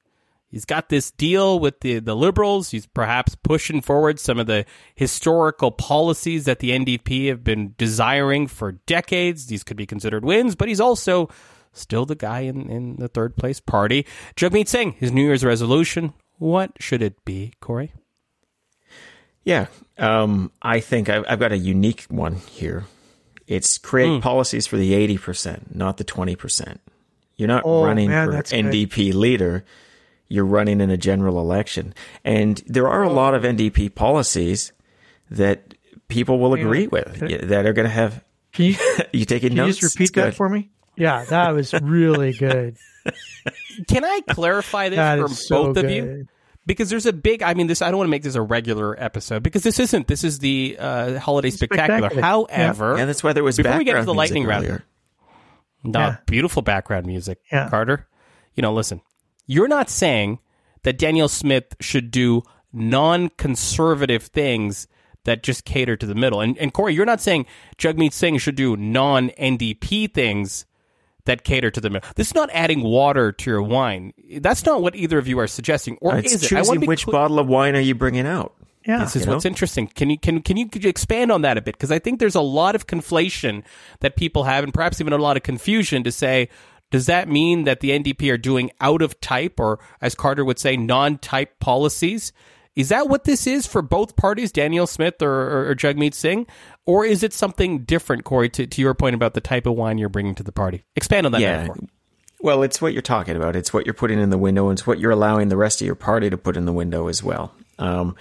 he's 0.50 0.66
got 0.66 0.90
this 0.90 1.12
deal 1.12 1.60
with 1.60 1.80
the 1.82 2.00
the 2.00 2.16
Liberals. 2.16 2.72
He's 2.72 2.86
perhaps 2.88 3.36
pushing 3.36 3.82
forward 3.82 4.20
some 4.20 4.40
of 4.40 4.48
the 4.48 4.66
historical 4.96 5.72
policies 5.72 6.46
that 6.46 6.60
the 6.60 6.72
NDP 6.72 7.30
have 7.30 7.44
been 7.44 7.76
desiring 7.78 8.48
for 8.48 8.74
decades. 8.74 9.48
These 9.48 9.64
could 9.64 9.78
be 9.78 9.86
considered 9.86 10.26
wins, 10.26 10.56
but 10.56 10.68
he's 10.68 10.82
also 10.82 11.30
still 11.72 12.06
the 12.06 12.16
guy 12.16 12.42
in, 12.42 12.70
in 12.70 12.96
the 12.98 13.08
third 13.08 13.38
place 13.38 13.60
party. 13.60 14.06
Jagmeet 14.36 14.68
Singh, 14.68 14.94
his 14.94 15.12
New 15.12 15.24
Year's 15.24 15.46
resolution 15.46 16.14
what 16.40 16.72
should 16.80 17.02
it 17.02 17.24
be, 17.26 17.54
Corey? 17.60 17.94
Yeah, 19.44 19.68
um, 19.98 20.52
I 20.62 20.80
think 20.80 21.10
I've, 21.10 21.26
I've, 21.28 21.40
got 21.40 21.52
a 21.52 21.58
unique 21.58 22.06
one 22.10 22.36
here. 22.36 22.86
It's 23.46 23.78
create 23.78 24.10
mm. 24.10 24.22
policies 24.22 24.66
for 24.66 24.78
the 24.78 24.94
80%, 25.18 25.76
not 25.76 25.98
the 25.98 26.04
20%. 26.04 26.80
You're 27.36 27.48
not 27.48 27.64
oh, 27.66 27.84
running 27.86 28.10
man, 28.10 28.32
for 28.32 28.38
NDP 28.38 29.12
good. 29.12 29.16
leader. 29.16 29.66
You're 30.30 30.46
running 30.46 30.80
in 30.80 30.90
a 30.90 30.98
general 30.98 31.40
election. 31.40 31.94
And 32.24 32.62
there 32.68 32.88
are 32.88 33.04
a 33.04 33.12
lot 33.12 33.34
of 33.34 33.44
NDP 33.44 33.96
policies 33.96 34.72
that 35.32 35.74
people 36.08 36.40
will 36.40 36.54
agree 36.54 36.88
with 36.88 37.20
that 37.20 37.66
are 37.66 37.74
going 37.74 37.88
to 37.88 37.94
have. 37.94 38.24
Can 38.52 38.66
you, 38.66 38.76
you 39.14 39.26
taking 39.26 39.50
can 39.50 39.58
notes? 39.58 39.78
you 39.78 39.82
just 39.82 40.00
repeat 40.00 40.16
that 40.16 40.34
for 40.34 40.50
me? 40.50 40.72
Yeah, 40.96 41.24
that 41.26 41.52
was 41.52 41.72
really 41.72 42.34
good. 42.34 42.78
Can 43.88 44.04
I 44.04 44.22
clarify 44.28 44.90
this 44.90 45.22
for 45.22 45.36
so 45.36 45.66
both 45.66 45.76
good. 45.76 45.86
of 45.86 45.92
you? 45.92 46.28
Because 46.66 46.90
there's 46.90 47.06
a 47.06 47.14
big, 47.14 47.44
I 47.44 47.54
mean, 47.54 47.68
this, 47.68 47.84
I 47.84 47.90
don't 47.90 47.98
want 48.00 48.08
to 48.08 48.12
make 48.12 48.24
this 48.24 48.34
a 48.34 48.42
regular 48.42 49.00
episode 49.02 49.44
because 49.44 49.62
this 49.62 49.80
isn't, 49.80 50.08
this 50.08 50.24
is 50.24 50.40
the 50.40 50.78
uh, 50.80 51.20
holiday 51.20 51.52
spectacular. 51.52 52.10
spectacular. 52.10 52.22
However, 52.22 52.98
yeah. 52.98 53.06
that's 53.06 53.24
why 53.24 53.34
there 53.34 53.44
was 53.44 53.58
before 53.58 53.78
we 53.78 53.84
get 53.84 54.00
to 54.00 54.04
the 54.04 54.14
lightning 54.16 54.46
round, 54.46 54.82
no, 55.84 56.00
yeah. 56.00 56.18
beautiful 56.26 56.64
background 56.64 57.06
music, 57.06 57.40
yeah. 57.52 57.70
Carter. 57.70 58.08
You 58.56 58.62
know, 58.62 58.74
listen, 58.74 59.02
you're 59.50 59.68
not 59.68 59.90
saying 59.90 60.38
that 60.84 61.00
Danielle 61.00 61.28
Smith 61.28 61.76
should 61.82 62.12
do 62.12 62.44
non 62.72 63.30
conservative 63.30 64.24
things 64.24 64.88
that 65.26 65.42
just 65.42 65.66
cater 65.66 65.98
to 65.98 66.06
the 66.06 66.14
middle. 66.14 66.40
And, 66.40 66.56
and 66.60 66.72
Corey, 66.72 66.94
you're 66.94 67.06
not 67.06 67.20
saying 67.20 67.48
Jagmeet 67.78 68.14
Singh 68.14 68.38
should 68.38 68.56
do 68.56 68.78
non 68.78 69.30
NDP 69.32 70.14
things 70.14 70.66
that 71.26 71.44
cater 71.44 71.72
to 71.72 71.82
the 71.82 71.90
middle. 71.90 72.08
This 72.16 72.28
is 72.28 72.36
not 72.36 72.52
adding 72.54 72.84
water 72.84 73.32
to 73.32 73.50
your 73.50 73.64
wine. 73.64 74.14
That's 74.38 74.66
not 74.66 74.84
what 74.84 74.96
either 74.96 75.18
of 75.18 75.28
you 75.28 75.40
are 75.40 75.48
suggesting, 75.48 75.98
or 76.00 76.18
it's 76.20 76.32
is 76.32 76.44
it? 76.44 76.48
Choosing 76.48 76.86
which 76.86 77.06
cl- 77.06 77.12
bottle 77.12 77.40
of 77.40 77.48
wine 77.48 77.76
are 77.76 77.82
you 77.82 77.96
bringing 77.96 78.28
out? 78.28 78.54
Yeah, 78.86 79.00
this 79.00 79.16
is 79.16 79.28
what's 79.28 79.46
know? 79.46 79.50
interesting. 79.50 79.88
Can 79.88 80.12
you 80.12 80.20
can 80.20 80.42
can 80.44 80.58
you 80.58 80.70
expand 80.84 81.32
on 81.32 81.42
that 81.42 81.58
a 81.58 81.62
bit? 81.62 81.76
Because 81.76 81.92
I 81.92 81.98
think 82.00 82.20
there's 82.20 82.36
a 82.36 82.42
lot 82.42 82.76
of 82.76 82.86
conflation 82.86 83.64
that 84.00 84.16
people 84.16 84.44
have, 84.44 84.64
and 84.64 84.74
perhaps 84.74 85.02
even 85.02 85.12
a 85.12 85.18
lot 85.18 85.38
of 85.38 85.44
confusion 85.44 86.04
to 86.04 86.12
say. 86.12 86.50
Does 86.92 87.06
that 87.06 87.28
mean 87.28 87.66
that 87.66 87.82
the 87.82 87.92
NDP 87.92 88.32
are 88.32 88.38
doing 88.38 88.72
out 88.82 89.02
of 89.02 89.20
type, 89.22 89.60
or 89.60 89.80
as 90.02 90.16
Carter 90.16 90.44
would 90.44 90.60
say, 90.60 90.76
non-type 90.76 91.60
policies? 91.60 92.34
Is 92.76 92.90
that 92.90 93.10
what 93.10 93.26
this 93.26 93.46
is 93.46 93.68
for 93.68 93.82
both 93.82 94.16
parties, 94.16 94.52
Danielle 94.52 94.88
Smith 94.88 95.22
or, 95.22 95.30
or, 95.30 95.70
or 95.70 95.76
Jagmeet 95.76 96.14
Singh? 96.14 96.48
Or 96.86 97.06
is 97.06 97.24
it 97.24 97.34
something 97.34 97.80
different, 97.80 98.24
Corey, 98.24 98.50
to, 98.50 98.66
to 98.66 98.82
your 98.82 98.94
point 98.94 99.16
about 99.16 99.34
the 99.34 99.42
type 99.42 99.66
of 99.66 99.74
wine 99.74 99.98
you're 99.98 100.10
bringing 100.10 100.34
to 100.36 100.44
the 100.44 100.52
party? 100.52 100.84
Expand 100.96 101.26
on 101.26 101.34
that 101.34 101.42
yeah. 101.42 101.58
Metaphor. 101.64 101.88
Well, 102.42 102.64
it's 102.64 102.82
what 102.82 102.94
you're 102.94 103.02
talking 103.02 103.36
about. 103.36 103.56
It's 103.56 103.74
what 103.74 103.86
you're 103.86 103.94
putting 103.94 104.20
in 104.20 104.30
the 104.30 104.38
window. 104.38 104.70
And 104.70 104.80
it's 104.80 104.88
what 104.88 105.00
you're 105.00 105.12
allowing 105.12 105.50
the 105.50 105.58
rest 105.58 105.82
of 105.82 105.86
your 105.86 105.96
party 105.96 106.30
to 106.30 106.38
put 106.38 106.56
in 106.56 106.66
the 106.66 106.72
window 106.72 107.08
as 107.08 107.22
well. 107.22 107.54
Um, 107.78 108.16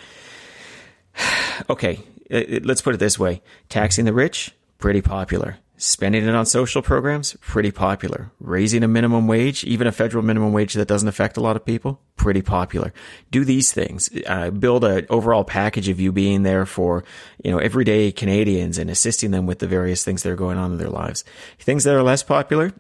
okay, 1.71 2.01
let's 2.29 2.83
put 2.83 2.95
it 2.95 2.99
this 2.99 3.19
way 3.19 3.43
taxing 3.69 4.05
the 4.05 4.13
rich, 4.13 4.53
pretty 4.79 5.03
popular. 5.03 5.59
Spending 5.81 6.27
it 6.27 6.35
on 6.35 6.45
social 6.45 6.83
programs, 6.83 7.37
pretty 7.41 7.71
popular. 7.71 8.33
Raising 8.41 8.83
a 8.83 8.89
minimum 8.89 9.29
wage, 9.29 9.63
even 9.63 9.87
a 9.87 9.93
federal 9.93 10.25
minimum 10.25 10.53
wage 10.53 10.75
that 10.75 10.89
doesn't 10.89 11.09
affect 11.09 11.37
a 11.37 11.41
lot 11.41 11.55
of 11.55 11.65
people, 11.65 12.01
pretty 12.17 12.43
popular. 12.43 12.93
Do 13.31 13.45
these 13.45 13.73
things. 13.73 14.11
Uh, 14.27 14.51
build 14.51 14.83
an 14.83 15.07
overall 15.09 15.45
package 15.45 15.89
of 15.89 16.01
you 16.01 16.11
being 16.11 16.43
there 16.43 16.67
for, 16.67 17.05
you 17.45 17.53
know, 17.53 17.59
everyday 17.59 18.11
Canadians 18.11 18.77
and 18.77 18.91
assisting 18.91 19.31
them 19.31 19.47
with 19.47 19.61
the 19.61 19.69
various 19.69 20.05
things 20.05 20.25
that 20.25 20.33
are 20.33 20.37
going 20.37 20.59
on 20.59 20.73
in 20.73 20.79
their 20.79 20.91
lives. 20.91 21.23
Things 21.61 21.85
that 21.85 21.95
are 21.95 22.03
less 22.03 22.25
popular, 22.25 22.73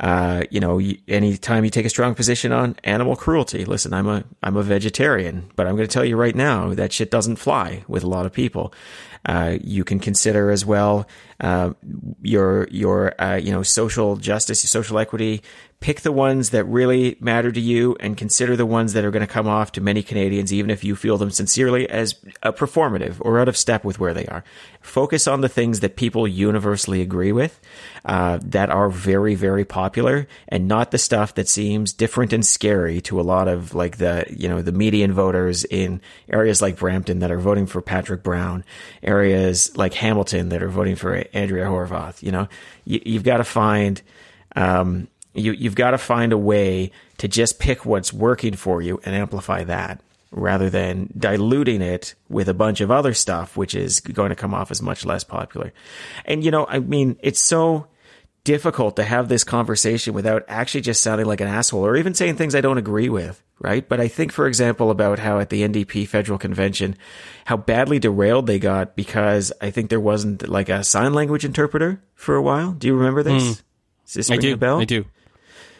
uh, 0.00 0.44
you 0.50 0.60
know, 0.60 0.80
anytime 1.08 1.64
you 1.64 1.70
take 1.70 1.86
a 1.86 1.90
strong 1.90 2.14
position 2.14 2.52
on 2.52 2.76
animal 2.84 3.16
cruelty, 3.16 3.64
listen, 3.64 3.92
I'm 3.92 4.08
a, 4.08 4.24
I'm 4.42 4.56
a 4.56 4.62
vegetarian, 4.62 5.50
but 5.56 5.66
I'm 5.66 5.76
going 5.76 5.88
to 5.88 5.92
tell 5.92 6.04
you 6.04 6.16
right 6.16 6.34
now 6.34 6.74
that 6.74 6.92
shit 6.92 7.10
doesn't 7.10 7.36
fly 7.36 7.84
with 7.88 8.02
a 8.02 8.08
lot 8.08 8.26
of 8.26 8.32
people. 8.32 8.72
Uh, 9.24 9.58
you 9.62 9.82
can 9.82 9.98
consider 9.98 10.50
as 10.50 10.64
well 10.64 11.06
uh, 11.40 11.72
your 12.22 12.68
your 12.70 13.20
uh, 13.20 13.36
you 13.36 13.50
know 13.50 13.62
social 13.62 14.16
justice, 14.16 14.60
social 14.60 14.98
equity, 14.98 15.42
pick 15.80 16.00
the 16.00 16.12
ones 16.12 16.50
that 16.50 16.64
really 16.64 17.16
matter 17.20 17.52
to 17.52 17.60
you 17.60 17.96
and 18.00 18.16
consider 18.16 18.56
the 18.56 18.64
ones 18.64 18.94
that 18.94 19.04
are 19.04 19.10
going 19.10 19.26
to 19.26 19.26
come 19.26 19.46
off 19.46 19.72
to 19.72 19.80
many 19.80 20.02
Canadians, 20.02 20.52
even 20.52 20.70
if 20.70 20.82
you 20.82 20.96
feel 20.96 21.18
them 21.18 21.30
sincerely 21.30 21.88
as 21.88 22.14
a 22.42 22.52
performative 22.52 23.16
or 23.20 23.38
out 23.38 23.48
of 23.48 23.56
step 23.56 23.84
with 23.84 23.98
where 23.98 24.14
they 24.14 24.26
are. 24.26 24.42
Focus 24.80 25.28
on 25.28 25.42
the 25.42 25.48
things 25.50 25.80
that 25.80 25.96
people 25.96 26.26
universally 26.26 27.02
agree 27.02 27.30
with, 27.30 27.60
uh, 28.06 28.38
that 28.42 28.70
are 28.70 28.88
very, 28.88 29.34
very 29.34 29.64
popular 29.64 30.26
and 30.48 30.66
not 30.66 30.92
the 30.92 30.98
stuff 30.98 31.34
that 31.34 31.48
seems 31.48 31.92
different 31.92 32.32
and 32.32 32.46
scary 32.46 33.00
to 33.02 33.20
a 33.20 33.22
lot 33.22 33.46
of 33.46 33.74
like 33.74 33.98
the, 33.98 34.24
you 34.30 34.48
know, 34.48 34.62
the 34.62 34.72
median 34.72 35.12
voters 35.12 35.64
in 35.64 36.00
areas 36.28 36.62
like 36.62 36.78
Brampton 36.78 37.18
that 37.18 37.30
are 37.30 37.38
voting 37.38 37.66
for 37.66 37.82
Patrick 37.82 38.22
Brown, 38.22 38.64
areas 39.02 39.76
like 39.76 39.92
Hamilton 39.92 40.48
that 40.48 40.62
are 40.62 40.70
voting 40.70 40.96
for 40.96 41.22
Andrea 41.34 41.66
Horwath. 41.66 42.22
You 42.22 42.32
know, 42.32 42.48
you, 42.84 43.14
have 43.14 43.24
got 43.24 43.38
to 43.38 43.44
find, 43.44 44.00
um, 44.54 45.08
you, 45.36 45.52
you've 45.52 45.74
got 45.74 45.92
to 45.92 45.98
find 45.98 46.32
a 46.32 46.38
way 46.38 46.90
to 47.18 47.28
just 47.28 47.58
pick 47.58 47.84
what's 47.84 48.12
working 48.12 48.54
for 48.54 48.82
you 48.82 49.00
and 49.04 49.14
amplify 49.14 49.64
that 49.64 50.00
rather 50.30 50.68
than 50.68 51.08
diluting 51.16 51.80
it 51.80 52.14
with 52.28 52.48
a 52.48 52.54
bunch 52.54 52.80
of 52.80 52.90
other 52.90 53.14
stuff, 53.14 53.56
which 53.56 53.74
is 53.74 54.00
going 54.00 54.30
to 54.30 54.36
come 54.36 54.54
off 54.54 54.70
as 54.70 54.82
much 54.82 55.04
less 55.04 55.24
popular. 55.24 55.72
And, 56.24 56.44
you 56.44 56.50
know, 56.50 56.66
I 56.68 56.80
mean, 56.80 57.16
it's 57.20 57.40
so 57.40 57.86
difficult 58.44 58.94
to 58.96 59.02
have 59.02 59.28
this 59.28 59.42
conversation 59.42 60.14
without 60.14 60.44
actually 60.46 60.80
just 60.80 61.02
sounding 61.02 61.26
like 61.26 61.40
an 61.40 61.48
asshole 61.48 61.84
or 61.84 61.96
even 61.96 62.14
saying 62.14 62.36
things 62.36 62.54
I 62.54 62.60
don't 62.60 62.78
agree 62.78 63.08
with, 63.08 63.42
right? 63.58 63.86
But 63.86 64.00
I 64.00 64.06
think, 64.06 64.30
for 64.30 64.46
example, 64.46 64.90
about 64.90 65.18
how 65.18 65.40
at 65.40 65.50
the 65.50 65.62
NDP 65.62 66.06
federal 66.06 66.38
convention, 66.38 66.96
how 67.44 67.56
badly 67.56 67.98
derailed 67.98 68.46
they 68.46 68.60
got 68.60 68.94
because 68.94 69.52
I 69.60 69.70
think 69.70 69.90
there 69.90 70.00
wasn't 70.00 70.48
like 70.48 70.68
a 70.68 70.84
sign 70.84 71.12
language 71.12 71.44
interpreter 71.44 72.00
for 72.14 72.36
a 72.36 72.42
while. 72.42 72.72
Do 72.72 72.86
you 72.86 72.94
remember 72.94 73.22
this? 73.22 73.42
Mm. 73.42 73.62
this 74.14 74.30
I 74.30 74.36
do. 74.36 74.56
I 74.60 74.84
do. 74.84 75.06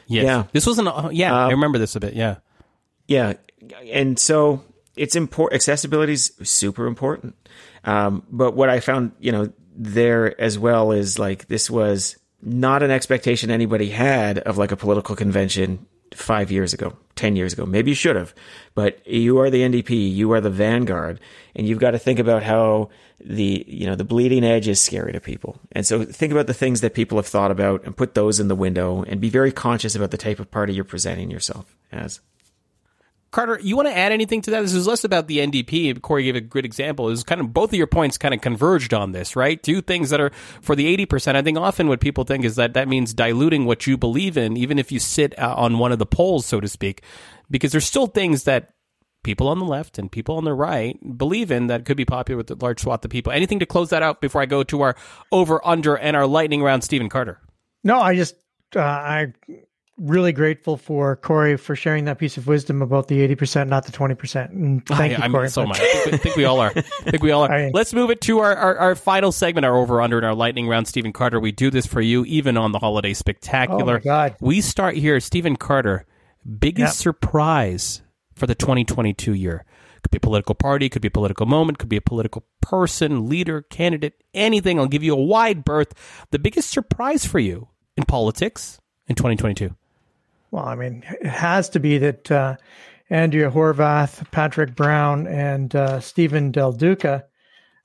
Yes. 0.07 0.25
Yeah. 0.25 0.45
This 0.53 0.67
wasn't, 0.67 0.89
uh, 0.89 1.11
yeah, 1.13 1.35
uh, 1.35 1.49
I 1.49 1.51
remember 1.51 1.79
this 1.79 1.97
a 1.97 2.01
bit. 2.01 2.15
Yeah. 2.15 2.37
Yeah. 3.07 3.35
And 3.91 4.19
so 4.19 4.65
it's 4.97 5.17
important. 5.17 5.57
Accessibility 5.57 6.15
is 6.15 6.33
super 6.43 6.87
important. 6.87 7.35
Um, 7.85 8.25
but 8.31 8.55
what 8.55 8.69
I 8.69 8.81
found, 8.81 9.13
you 9.21 9.33
know, 9.33 9.53
there 9.77 10.41
as 10.41 10.59
well 10.59 10.93
is 10.93 11.19
like 11.19 11.49
this 11.49 11.71
was 11.71 12.17
not 12.43 12.83
an 12.83 12.91
expectation 12.91 13.51
anybody 13.51 13.91
had 13.91 14.39
of 14.39 14.59
like 14.59 14.73
a 14.73 14.77
political 14.77 15.17
convention 15.17 15.87
five 16.15 16.51
years 16.51 16.73
ago, 16.73 16.97
10 17.17 17.37
years 17.37 17.53
ago. 17.53 17.67
Maybe 17.67 17.91
you 17.91 17.95
should 17.95 18.17
have, 18.17 18.35
but 18.75 19.07
you 19.07 19.39
are 19.39 19.51
the 19.51 19.63
NDP, 19.63 20.15
you 20.15 20.33
are 20.33 20.41
the 20.41 20.51
vanguard, 20.51 21.21
and 21.55 21.67
you've 21.67 21.79
got 21.79 21.93
to 21.93 21.99
think 21.99 22.19
about 22.19 22.43
how 22.43 22.91
the, 23.21 23.65
you 23.67 23.87
know, 23.87 23.95
the 23.95 24.05
bleeding 24.05 24.45
edge 24.45 24.69
is 24.69 24.81
scary 24.81 25.13
to 25.13 25.21
people. 25.21 25.59
And 25.73 25.87
so 25.87 26.05
think 26.05 26.33
about 26.33 26.47
the 26.47 26.55
things 26.55 26.81
that 26.81 26.95
people 26.95 27.19
have 27.19 27.27
thought 27.27 27.51
about 27.51 27.85
and 27.85 27.97
put 27.97 28.15
those 28.15 28.41
in 28.41 28.49
the 28.49 28.55
window 28.55 29.03
and 29.03 29.21
be 29.21 29.31
very 29.31 29.53
conscious 29.53 29.95
about 29.95 30.11
the 30.11 30.19
type 30.19 30.39
of 30.39 30.51
party 30.51 30.75
you're 30.75 30.85
presenting 30.85 31.31
yourself 31.31 31.75
as. 31.93 32.21
Carter, 33.33 33.59
you 33.63 33.77
want 33.77 33.89
to 33.89 33.97
add 33.97 34.13
anything 34.13 34.41
to 34.43 34.51
that? 34.53 34.63
This 34.63 34.73
is 34.73 34.87
less 34.87 35.05
about 35.05 35.27
the 35.27 35.39
NDP. 35.39 36.01
Corey 36.01 36.25
gave 36.25 36.37
a 36.37 36.41
good 36.41 36.65
example. 36.65 37.09
Is 37.09 37.23
kind 37.23 37.41
of 37.41 37.53
both 37.53 37.71
of 37.71 37.75
your 37.75 37.87
points 37.87 38.17
kind 38.17 38.33
of 38.33 38.41
converged 38.41 38.95
on 38.95 39.13
this, 39.13 39.37
right? 39.37 39.63
Do 39.63 39.81
things 39.83 40.11
that 40.11 40.21
are 40.21 40.31
for 40.61 40.75
the 40.75 40.87
eighty 40.87 41.07
percent. 41.07 41.37
I 41.37 41.43
think 41.43 41.59
often 41.59 41.89
what 41.89 42.01
people 42.01 42.25
think 42.25 42.45
is 42.45 42.57
that 42.57 42.75
that 42.75 42.89
means 42.89 43.13
diluting 43.13 43.67
what 43.67 43.87
you 43.87 43.97
believe 43.97 44.37
in, 44.39 44.57
even 44.57 44.79
if 44.79 44.91
you 44.91 44.99
sit 44.99 45.39
uh, 45.39 45.55
on 45.57 45.79
one 45.79 45.93
of 45.93 45.99
the 45.99 46.07
poles, 46.07 46.47
so 46.47 46.61
to 46.61 46.69
speak, 46.69 47.03
because 47.51 47.73
there's 47.73 47.85
still 47.85 48.07
things 48.07 48.45
that 48.45 48.71
people 49.23 49.49
on 49.49 49.59
the 49.59 49.65
left 49.65 49.99
and 49.99 50.11
people 50.11 50.37
on 50.37 50.45
the 50.45 50.55
right 50.55 50.97
believe 51.19 51.51
in 51.51 51.67
that 51.67 51.85
could 51.85 51.97
be 51.97 52.05
popular 52.05 52.37
with 52.37 52.51
a 52.51 52.55
large 52.55 52.81
swath 52.81 53.05
of 53.05 53.11
people. 53.11 53.33
Anything 53.33 53.59
to 53.59 53.67
close 53.67 53.91
that 53.91 54.03
out 54.03 54.21
before 54.21 54.41
I 54.41 54.47
go 54.47 54.63
to 54.63 54.83
our 54.83 54.97
over 55.33 55.61
under 55.67 55.97
and 55.97 56.17
our 56.17 56.27
lightning 56.29 56.63
round, 56.63 56.85
Stephen 56.85 57.09
Carter? 57.09 57.41
No, 57.83 58.01
I 58.01 58.15
just 58.15 58.37
uh, 58.75 58.81
I 58.81 59.33
really 59.99 60.33
grateful 60.33 60.77
for 60.77 61.17
Corey 61.17 61.57
for 61.57 61.75
sharing 61.75 62.05
that 62.05 62.19
piece 62.19 62.37
of 62.37 62.47
wisdom 62.47 62.83
about 62.83 63.09
the 63.09 63.27
80%, 63.35 63.69
not 63.69 63.87
the 63.87 63.93
20%. 63.93 64.51
And 64.51 64.85
thank 64.87 65.13
you, 65.13 65.31
Corey. 65.31 65.45
I'm 65.45 65.51
so 65.51 65.67
much. 65.67 65.81
I 65.81 65.85
think, 65.85 66.15
I 66.15 66.17
think, 66.19 66.37
we 66.37 66.45
all 66.45 66.61
are. 66.61 66.73
I 66.77 66.81
think 67.11 67.23
we 67.23 67.31
all 67.31 67.45
are. 67.45 67.71
Let's 67.75 67.95
move 67.95 68.11
it 68.11 68.21
to 68.23 68.41
our, 68.41 68.55
our, 68.55 68.77
our, 68.77 68.95
final 68.95 69.33
segment, 69.33 69.65
our 69.65 69.77
over 69.77 70.03
under 70.03 70.19
and 70.19 70.27
our 70.27 70.35
lightning 70.35 70.69
round. 70.69 70.87
Stephen 70.87 71.13
Carter, 71.13 71.41
we 71.41 71.53
do 71.53 71.71
this 71.71 71.87
for 71.87 72.01
you 72.01 72.25
even 72.27 72.57
on 72.57 72.73
the 72.73 72.79
holiday 72.79 73.15
spectacular. 73.15 73.95
Oh 73.95 73.97
my 73.97 74.01
God. 74.01 74.37
We 74.41 74.61
start 74.61 74.97
here. 74.97 75.19
Stephen 75.21 75.57
Carter, 75.57 76.07
biggest 76.59 76.99
yep. 76.99 77.03
surprise 77.03 78.03
for 78.35 78.47
the 78.47 78.55
2022 78.55 79.33
year? 79.33 79.65
Could 80.03 80.11
be 80.11 80.19
a 80.19 80.21
political 80.21 80.55
party, 80.55 80.89
could 80.89 81.03
be 81.03 81.09
a 81.09 81.11
political 81.11 81.47
moment, 81.47 81.79
could 81.79 81.89
be 81.89 81.97
a 81.97 82.03
political 82.03 82.45
person, 82.61 83.29
leader, 83.29 83.63
candidate, 83.63 84.23
anything. 84.35 84.79
I'll 84.79 84.87
give 84.87 85.03
you 85.03 85.15
a 85.15 85.23
wide 85.23 85.65
berth. 85.65 85.95
The 86.31 86.39
biggest 86.39 86.71
surprise 86.71 87.27
for 87.27 87.39
you 87.39 87.69
in 87.97 88.05
politics 88.05 88.79
in 89.09 89.17
2022? 89.17 89.75
Well, 90.57 90.65
I 90.65 90.75
mean, 90.75 91.05
it 91.21 91.27
has 91.27 91.69
to 91.71 91.81
be 91.81 91.99
that 91.99 92.31
uh, 92.31 92.57
Andrea 93.11 93.51
Horwath, 93.51 94.31
Patrick 94.31 94.75
Brown, 94.75 95.27
and 95.27 95.77
uh, 95.77 96.01
Steven 96.01 96.51
Del 96.51 96.73
Duca 96.73 97.27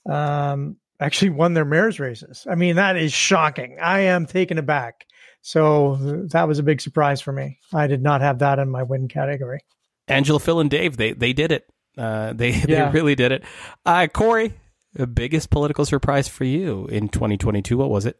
um, 0.10 0.78
actually 0.98 1.32
won 1.32 1.54
their 1.54 1.66
mayor's 1.66 2.00
races. 2.00 2.48
I 2.50 2.56
mean, 2.56 2.78
that 2.78 2.96
is 2.96 3.12
shocking. 3.12 3.78
I 3.82 4.00
am 4.00 4.26
taken 4.26 4.58
aback. 4.58 5.06
So 5.42 5.98
that 6.32 6.48
was 6.48 6.60
a 6.60 6.64
big 6.64 6.80
surprise 6.80 7.20
for 7.20 7.34
me. 7.34 7.60
I 7.74 7.88
did 7.88 8.02
not 8.02 8.22
have 8.22 8.40
that 8.40 8.58
in 8.58 8.70
my 8.70 8.84
win 8.84 9.10
category. 9.10 9.60
Angela, 10.08 10.40
Phil, 10.40 10.62
and 10.62 10.70
Dave, 10.70 10.96
they 10.96 11.12
they 11.12 11.34
did 11.34 11.52
it. 11.52 11.70
Uh, 11.98 12.32
they 12.32 12.52
yeah. 12.70 12.86
they 12.86 12.92
really 12.92 13.16
did 13.16 13.34
it. 13.34 13.44
Uh, 13.86 14.08
Corey, 14.08 14.54
the 14.94 15.08
biggest 15.08 15.50
political 15.50 15.84
surprise 15.84 16.30
for 16.30 16.46
you 16.46 16.88
in 16.88 17.10
2022, 17.10 17.76
what 17.76 17.90
was 17.90 18.06
it? 18.06 18.18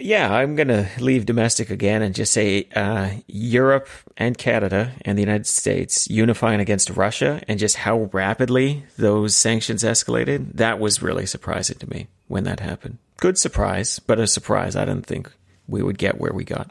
Yeah, 0.00 0.32
I'm 0.32 0.56
going 0.56 0.68
to 0.68 0.88
leave 0.98 1.26
domestic 1.26 1.70
again 1.70 2.00
and 2.00 2.14
just 2.14 2.32
say 2.32 2.68
uh, 2.74 3.10
Europe 3.26 3.88
and 4.16 4.36
Canada 4.36 4.92
and 5.02 5.18
the 5.18 5.22
United 5.22 5.46
States 5.46 6.08
unifying 6.08 6.58
against 6.58 6.90
Russia 6.90 7.42
and 7.46 7.58
just 7.58 7.76
how 7.76 8.08
rapidly 8.12 8.84
those 8.96 9.36
sanctions 9.36 9.84
escalated. 9.84 10.54
That 10.54 10.78
was 10.78 11.02
really 11.02 11.26
surprising 11.26 11.78
to 11.78 11.90
me 11.90 12.08
when 12.28 12.44
that 12.44 12.60
happened. 12.60 12.98
Good 13.18 13.36
surprise, 13.36 13.98
but 13.98 14.18
a 14.18 14.26
surprise 14.26 14.74
I 14.74 14.86
didn't 14.86 15.06
think 15.06 15.30
we 15.68 15.82
would 15.82 15.98
get 15.98 16.18
where 16.18 16.32
we 16.32 16.44
got. 16.44 16.70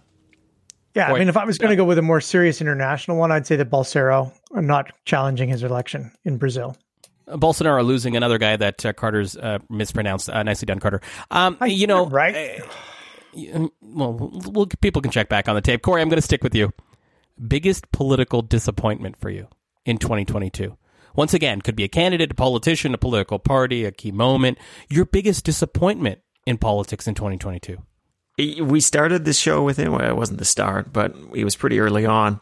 Yeah, 0.96 1.14
I 1.14 1.20
mean, 1.20 1.30
if 1.30 1.38
I 1.38 1.46
was 1.46 1.60
going 1.60 1.70
to 1.70 1.76
go 1.76 1.86
with 1.86 2.00
a 2.00 2.02
more 2.02 2.20
serious 2.20 2.62
international 2.62 3.18
one, 3.18 3.32
I'd 3.32 3.46
say 3.46 3.56
that 3.58 3.70
Bolsonaro 3.70 4.34
not 4.52 4.92
challenging 5.06 5.50
his 5.50 5.62
election 5.62 6.12
in 6.26 6.38
Brazil. 6.38 6.76
Bolsonaro 7.28 7.86
losing 7.86 8.18
another 8.18 8.40
guy 8.40 8.56
that 8.56 8.84
uh, 8.84 8.94
Carter's 8.94 9.38
uh, 9.38 9.60
mispronounced. 9.70 10.30
Uh, 10.30 10.42
nicely 10.42 10.66
done, 10.66 10.80
Carter. 10.80 11.02
Um, 11.30 11.58
you 11.66 11.86
know, 11.86 12.08
right? 12.08 12.62
Mm, 13.36 13.70
well, 13.82 14.32
well, 14.52 14.68
people 14.82 15.02
can 15.02 15.12
check 15.12 15.30
back 15.30 15.48
on 15.48 15.56
the 15.56 15.62
tape. 15.62 15.82
Corey, 15.82 16.02
I'm 16.02 16.10
going 16.10 16.18
to 16.18 16.22
stick 16.22 16.44
with 16.44 16.56
you. 16.56 16.72
Biggest 17.48 17.92
political 17.92 18.42
disappointment 18.42 19.18
for 19.18 19.30
you 19.30 19.48
in 19.86 19.98
2022? 19.98 20.78
Once 21.16 21.34
again, 21.34 21.62
could 21.62 21.76
be 21.76 21.84
a 21.84 21.90
candidate, 21.90 22.32
a 22.32 22.36
politician, 22.36 22.94
a 22.94 22.98
political 22.98 23.40
party, 23.40 23.86
a 23.86 23.92
key 23.92 24.12
moment. 24.12 24.58
Your 24.90 25.06
biggest 25.06 25.44
disappointment 25.44 26.20
in 26.46 26.58
politics 26.58 27.08
in 27.08 27.16
2022? 27.16 27.78
We 28.64 28.80
started 28.80 29.26
the 29.26 29.34
show 29.34 29.64
with 29.64 29.78
him. 29.78 29.92
Well, 29.92 30.10
it 30.10 30.16
wasn't 30.16 30.40
the 30.40 30.46
start, 30.46 30.94
but 30.94 31.14
he 31.34 31.44
was 31.44 31.56
pretty 31.56 31.80
early 31.80 32.06
on. 32.06 32.40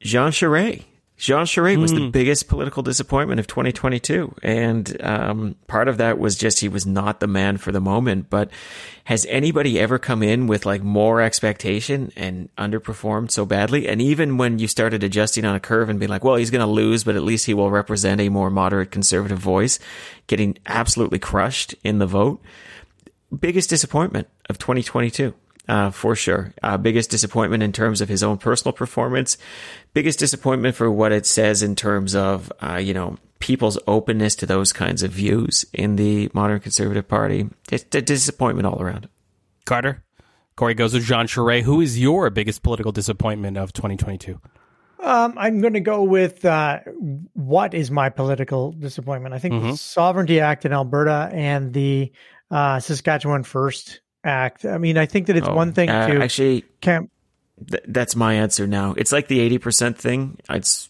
Jean 0.00 0.32
Charest. 0.32 0.84
Jean 1.20 1.44
Charest 1.44 1.76
was 1.76 1.92
the 1.92 2.00
hmm. 2.00 2.10
biggest 2.10 2.48
political 2.48 2.82
disappointment 2.82 3.40
of 3.40 3.46
2022. 3.46 4.34
And 4.42 5.02
um, 5.02 5.54
part 5.66 5.86
of 5.86 5.98
that 5.98 6.18
was 6.18 6.34
just 6.34 6.60
he 6.60 6.68
was 6.70 6.86
not 6.86 7.20
the 7.20 7.26
man 7.26 7.58
for 7.58 7.72
the 7.72 7.80
moment. 7.80 8.30
But 8.30 8.50
has 9.04 9.26
anybody 9.26 9.78
ever 9.78 9.98
come 9.98 10.22
in 10.22 10.46
with 10.46 10.64
like 10.64 10.82
more 10.82 11.20
expectation 11.20 12.10
and 12.16 12.48
underperformed 12.56 13.30
so 13.30 13.44
badly? 13.44 13.86
And 13.86 14.00
even 14.00 14.38
when 14.38 14.58
you 14.58 14.66
started 14.66 15.04
adjusting 15.04 15.44
on 15.44 15.54
a 15.54 15.60
curve 15.60 15.90
and 15.90 16.00
being 16.00 16.08
like, 16.08 16.24
well, 16.24 16.36
he's 16.36 16.50
going 16.50 16.66
to 16.66 16.72
lose, 16.72 17.04
but 17.04 17.16
at 17.16 17.22
least 17.22 17.44
he 17.44 17.52
will 17.52 17.70
represent 17.70 18.18
a 18.22 18.30
more 18.30 18.48
moderate 18.48 18.90
conservative 18.90 19.38
voice, 19.38 19.78
getting 20.26 20.56
absolutely 20.64 21.18
crushed 21.18 21.74
in 21.84 21.98
the 21.98 22.06
vote. 22.06 22.40
Biggest 23.38 23.68
disappointment 23.68 24.26
of 24.48 24.56
2022 24.56 25.34
uh, 25.70 25.90
for 25.90 26.16
sure. 26.16 26.52
Uh, 26.64 26.76
biggest 26.76 27.10
disappointment 27.10 27.62
in 27.62 27.72
terms 27.72 28.00
of 28.00 28.08
his 28.08 28.24
own 28.24 28.38
personal 28.38 28.72
performance. 28.72 29.38
Biggest 29.94 30.18
disappointment 30.18 30.74
for 30.74 30.90
what 30.90 31.12
it 31.12 31.26
says 31.26 31.62
in 31.62 31.76
terms 31.76 32.16
of, 32.16 32.52
uh, 32.60 32.74
you 32.74 32.92
know, 32.92 33.16
people's 33.38 33.78
openness 33.86 34.34
to 34.34 34.46
those 34.46 34.72
kinds 34.72 35.04
of 35.04 35.12
views 35.12 35.64
in 35.72 35.94
the 35.94 36.28
modern 36.34 36.58
conservative 36.58 37.06
party. 37.06 37.48
It's 37.70 37.84
a 37.94 38.02
disappointment 38.02 38.66
all 38.66 38.82
around. 38.82 39.08
Carter, 39.64 40.02
Corey 40.56 40.74
goes 40.74 40.92
with 40.92 41.04
Jean 41.04 41.26
Charest. 41.26 41.62
Who 41.62 41.80
is 41.80 42.00
your 42.00 42.28
biggest 42.30 42.64
political 42.64 42.90
disappointment 42.90 43.56
of 43.56 43.72
2022? 43.72 44.40
Um, 44.98 45.34
I'm 45.38 45.60
going 45.60 45.74
to 45.74 45.80
go 45.80 46.02
with 46.02 46.44
uh, 46.44 46.80
what 47.34 47.74
is 47.74 47.92
my 47.92 48.10
political 48.10 48.72
disappointment. 48.72 49.36
I 49.36 49.38
think 49.38 49.54
mm-hmm. 49.54 49.70
the 49.70 49.76
Sovereignty 49.76 50.40
Act 50.40 50.64
in 50.64 50.72
Alberta 50.72 51.30
and 51.32 51.72
the 51.72 52.10
uh, 52.50 52.80
Saskatchewan 52.80 53.44
First 53.44 54.00
act. 54.24 54.64
I 54.64 54.78
mean, 54.78 54.98
I 54.98 55.06
think 55.06 55.26
that 55.26 55.36
it's 55.36 55.48
oh, 55.48 55.54
one 55.54 55.72
thing 55.72 55.88
uh, 55.88 56.08
to 56.08 56.22
actually 56.22 56.64
camp. 56.80 57.10
Th- 57.70 57.82
that's 57.88 58.16
my 58.16 58.34
answer 58.34 58.66
now. 58.66 58.94
It's 58.96 59.12
like 59.12 59.28
the 59.28 59.40
eighty 59.40 59.58
percent 59.58 59.98
thing. 59.98 60.38
It's 60.48 60.88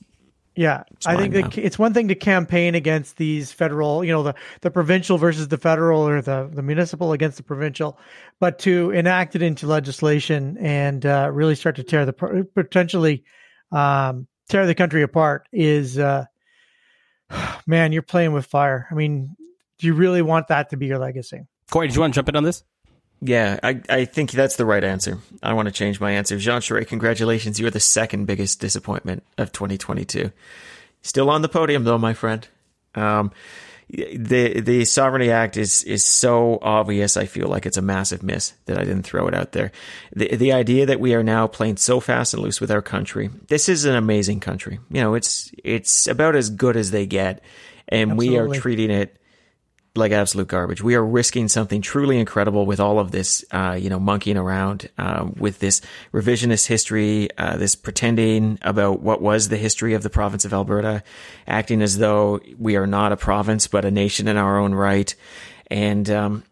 yeah, 0.57 0.83
it's 0.91 1.07
I 1.07 1.17
think 1.17 1.57
it's 1.57 1.79
one 1.79 1.95
thing 1.95 2.09
to 2.09 2.15
campaign 2.15 2.75
against 2.75 3.17
these 3.17 3.53
federal, 3.53 4.05
you 4.05 4.13
know, 4.13 4.25
the, 4.25 4.35
the 4.61 4.71
provincial 4.71 5.17
versus 5.17 5.49
the 5.49 5.57
federal 5.57 6.07
or 6.07 6.21
the, 6.21 6.51
the 6.53 6.61
municipal 6.61 7.13
against 7.13 7.37
the 7.37 7.43
provincial, 7.43 7.99
but 8.41 8.59
to 8.61 8.91
enact 8.91 9.37
it 9.37 9.43
into 9.43 9.67
legislation 9.67 10.59
and 10.59 11.07
uh, 11.07 11.31
really 11.33 11.55
start 11.55 11.77
to 11.77 11.83
tear 11.83 12.05
the 12.05 12.13
potentially 12.55 13.25
um, 13.73 14.27
tear 14.49 14.67
the 14.67 14.75
country 14.75 15.03
apart 15.03 15.49
is, 15.53 15.99
uh, 15.99 16.25
man, 17.67 17.93
you're 17.93 18.03
playing 18.03 18.33
with 18.33 18.47
fire. 18.47 18.89
I 18.91 18.95
mean, 18.95 19.37
do 19.79 19.87
you 19.87 19.95
really 19.95 20.21
want 20.21 20.49
that 20.49 20.71
to 20.71 20.77
be 20.77 20.87
your 20.87 20.99
legacy? 20.99 21.47
Corey, 21.71 21.89
do 21.89 21.95
you 21.95 22.01
want 22.01 22.13
to 22.13 22.19
jump 22.19 22.29
in 22.29 22.37
on 22.37 22.45
this? 22.45 22.65
Yeah, 23.23 23.61
I, 23.63 23.81
I 23.89 24.05
think 24.07 24.31
that's 24.31 24.57
the 24.57 24.65
right 24.65 24.83
answer. 24.83 25.19
I 25.43 25.53
want 25.53 25.67
to 25.67 25.73
change 25.73 26.01
my 26.01 26.13
answer. 26.13 26.39
Jean 26.39 26.61
Charest, 26.61 26.89
congratulations. 26.89 27.61
You're 27.61 27.71
the 27.71 27.81
second 27.81 28.27
biggest 28.27 28.61
disappointment 28.61 29.23
of 29.37 29.53
2022. 29.53 30.33
Still 31.03 31.29
on 31.29 31.43
the 31.43 31.49
podium, 31.49 31.85
though, 31.85 31.99
my 31.99 32.15
friend. 32.15 32.47
Um, 32.95 33.31
the 33.91 34.61
the 34.61 34.85
Sovereignty 34.85 35.31
Act 35.31 35.57
is 35.57 35.83
is 35.85 36.05
so 36.05 36.59
obvious. 36.63 37.17
I 37.17 37.27
feel 37.27 37.49
like 37.49 37.67
it's 37.67 37.77
a 37.77 37.83
massive 37.83 38.23
miss 38.23 38.53
that 38.67 38.79
I 38.79 38.85
didn't 38.85 39.03
throw 39.03 39.27
it 39.27 39.35
out 39.35 39.53
there. 39.53 39.73
The 40.15 40.37
the 40.37 40.53
idea 40.53 40.87
that 40.87 41.01
we 41.01 41.15
are 41.15 41.23
now 41.23 41.47
playing 41.47 41.77
so 41.77 41.99
fast 41.99 42.33
and 42.33 42.43
loose 42.43 42.61
with 42.61 42.71
our 42.71 42.83
country. 42.83 43.31
This 43.49 43.69
is 43.69 43.85
an 43.85 43.97
amazing 43.97 44.41
country. 44.41 44.79
You 44.91 45.01
know, 45.01 45.15
it's 45.15 45.51
it's 45.65 46.07
about 46.07 46.37
as 46.37 46.51
good 46.51 46.77
as 46.77 46.93
they 46.93 47.07
get, 47.07 47.43
and 47.89 48.13
Absolutely. 48.13 48.29
we 48.29 48.39
are 48.39 48.61
treating 48.61 48.91
it 48.91 49.17
like 49.97 50.13
absolute 50.13 50.49
garbage. 50.49 50.83
We 50.83 50.95
are 50.95 51.05
risking 51.05 51.49
something 51.49 51.83
truly 51.83 52.19
incredible 52.19 52.65
with 52.65 52.79
all 52.79 52.99
of 52.99 53.11
this, 53.11 53.45
uh, 53.51 53.77
you 53.79 53.91
know, 53.91 53.99
monkeying 53.99 54.37
around 54.37 54.89
uh, 54.99 55.29
with 55.37 55.59
this 55.59 55.81
revisionist 56.13 56.67
history, 56.67 57.29
uh, 57.37 57.57
this 57.57 57.75
pretending 57.75 58.59
about 58.63 59.01
what 59.01 59.21
was 59.21 59.49
the 59.49 59.57
history 59.57 59.95
of 59.95 60.03
the 60.03 60.11
province 60.11 60.45
of 60.45 60.53
Alberta, 60.53 61.03
acting 61.47 61.83
as 61.83 61.99
though 61.99 62.41
we 62.57 62.77
are 62.77 62.87
not 62.87 63.11
a 63.13 63.17
province 63.17 63.67
but 63.67 63.85
a 63.85 63.91
nation 63.91 64.29
in 64.29 64.37
our 64.37 64.59
own 64.59 64.75
right, 64.75 65.15
and 65.71 66.09
um, 66.11 66.45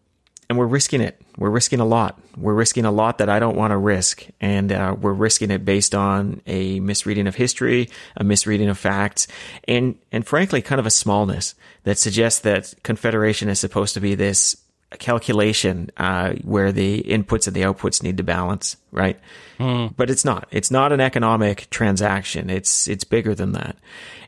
and 0.49 0.57
we're 0.57 0.65
risking 0.65 0.99
it. 0.99 1.21
We're 1.37 1.51
risking 1.51 1.79
a 1.79 1.85
lot. 1.85 2.19
We're 2.35 2.55
risking 2.55 2.83
a 2.83 2.91
lot 2.91 3.19
that 3.19 3.29
I 3.29 3.39
don't 3.39 3.55
want 3.55 3.71
to 3.71 3.77
risk, 3.77 4.25
and 4.41 4.71
uh, 4.71 4.95
we're 4.99 5.13
risking 5.13 5.51
it 5.51 5.63
based 5.63 5.93
on 5.93 6.41
a 6.47 6.79
misreading 6.79 7.27
of 7.27 7.35
history, 7.35 7.89
a 8.17 8.23
misreading 8.23 8.67
of 8.67 8.77
facts, 8.77 9.27
and 9.67 9.97
and 10.11 10.25
frankly, 10.25 10.61
kind 10.61 10.79
of 10.79 10.87
a 10.87 10.91
smallness 10.91 11.53
that 11.83 11.99
suggests 11.99 12.41
that 12.41 12.73
confederation 12.83 13.47
is 13.47 13.59
supposed 13.59 13.93
to 13.93 13.99
be 13.99 14.15
this 14.15 14.57
calculation 14.97 15.91
uh, 15.97 16.33
where 16.43 16.71
the 16.71 17.03
inputs 17.03 17.45
and 17.45 17.55
the 17.55 17.61
outputs 17.61 18.01
need 18.01 18.17
to 18.17 18.23
balance, 18.23 18.75
right? 18.91 19.19
Mm. 19.59 19.93
But 19.95 20.09
it's 20.09 20.25
not. 20.25 20.47
It's 20.49 20.71
not 20.71 20.91
an 20.91 20.99
economic 20.99 21.69
transaction. 21.69 22.49
It's 22.49 22.87
it's 22.87 23.03
bigger 23.03 23.35
than 23.35 23.51
that, 23.51 23.77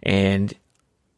and 0.04 0.54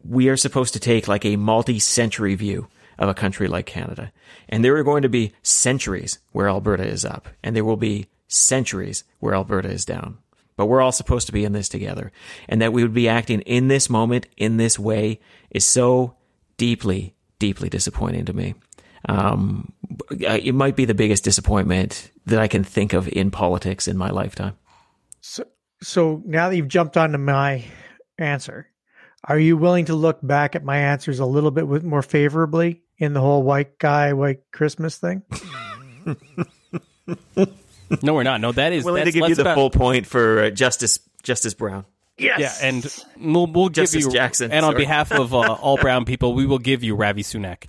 we 0.08 0.30
are 0.30 0.38
supposed 0.38 0.74
to 0.74 0.80
take 0.80 1.10
like 1.10 1.26
a 1.26 1.36
multi-century 1.36 2.36
view 2.36 2.68
of 3.00 3.10
a 3.10 3.14
country 3.14 3.48
like 3.48 3.66
Canada. 3.66 4.12
And 4.50 4.64
there 4.64 4.76
are 4.78 4.84
going 4.84 5.04
to 5.04 5.10
be 5.10 5.34
centuries 5.42 6.20
where 6.32 6.48
Alberta 6.48 6.86
is 6.86 7.06
up, 7.06 7.28
and 7.44 7.56
there 7.56 7.66
will 7.66 7.78
be 7.78 8.08
centuries 8.28 9.04
where 9.20 9.34
Alberta 9.34 9.70
is 9.70 9.86
down. 9.86 10.18
But 10.56 10.68
we're 10.68 10.82
all 10.82 10.92
supposed 10.92 11.28
to 11.28 11.34
be 11.34 11.46
in 11.46 11.54
this 11.54 11.70
together. 11.70 12.12
And 12.48 12.62
that 12.62 12.74
we 12.74 12.84
would 12.84 12.94
be 12.94 13.10
acting 13.10 13.42
in 13.42 13.68
this 13.68 13.90
moment, 13.90 14.28
in 14.38 14.58
this 14.58 14.78
way, 14.78 15.20
is 15.50 15.66
so 15.66 16.16
deeply, 16.58 17.16
deeply 17.40 17.70
disappointing 17.70 18.26
to 18.26 18.34
me. 18.34 18.54
Um, 19.10 19.74
it 20.12 20.56
might 20.56 20.76
be 20.76 20.86
the 20.86 20.94
biggest 20.94 21.24
disappointment 21.24 22.12
that 22.26 22.40
I 22.40 22.48
can 22.48 22.64
think 22.64 22.94
of 22.94 23.08
in 23.10 23.32
politics 23.32 23.88
in 23.88 23.98
my 23.98 24.10
lifetime. 24.10 24.56
So, 25.22 25.46
so 25.82 26.22
now 26.26 26.50
that 26.50 26.56
you've 26.56 26.68
jumped 26.68 26.98
onto 26.98 27.18
my 27.18 27.66
answer, 28.18 28.70
are 29.24 29.40
you 29.40 29.58
willing 29.58 29.86
to 29.86 29.96
look 29.96 30.20
back 30.22 30.56
at 30.56 30.64
my 30.64 30.78
answers 30.78 31.20
a 31.20 31.26
little 31.26 31.52
bit 31.52 31.68
with 31.68 31.84
more 31.84 32.02
favorably 32.02 32.82
in 32.98 33.14
the 33.14 33.22
whole 33.22 33.44
white 33.44 33.78
guy, 33.78 34.14
white 34.14 34.40
Christmas 34.52 34.98
thing? 34.98 35.24
no, 38.02 38.14
we're 38.14 38.24
not. 38.24 38.42
No, 38.42 38.52
that 38.52 38.74
is 38.74 38.84
willing 38.84 39.06
to 39.06 39.12
give 39.12 39.30
you 39.30 39.36
the 39.36 39.42
about... 39.42 39.56
full 39.56 39.70
point 39.70 40.06
for 40.06 40.44
uh, 40.44 40.50
Justice 40.50 41.00
Justice 41.24 41.54
Brown. 41.54 41.86
Yes. 42.18 42.62
Yeah, 42.62 42.68
and 42.68 43.04
we'll, 43.20 43.48
we'll 43.48 43.70
give 43.70 43.94
you 43.96 44.12
Jackson, 44.12 44.52
and 44.52 44.64
sorry. 44.64 44.76
on 44.76 44.80
behalf 44.80 45.12
of 45.12 45.34
uh, 45.34 45.40
all 45.62 45.78
brown 45.78 46.06
people, 46.06 46.34
we 46.34 46.46
will 46.46 46.60
give 46.60 46.84
you 46.84 46.96
Ravi 46.96 47.24
Sunak. 47.24 47.66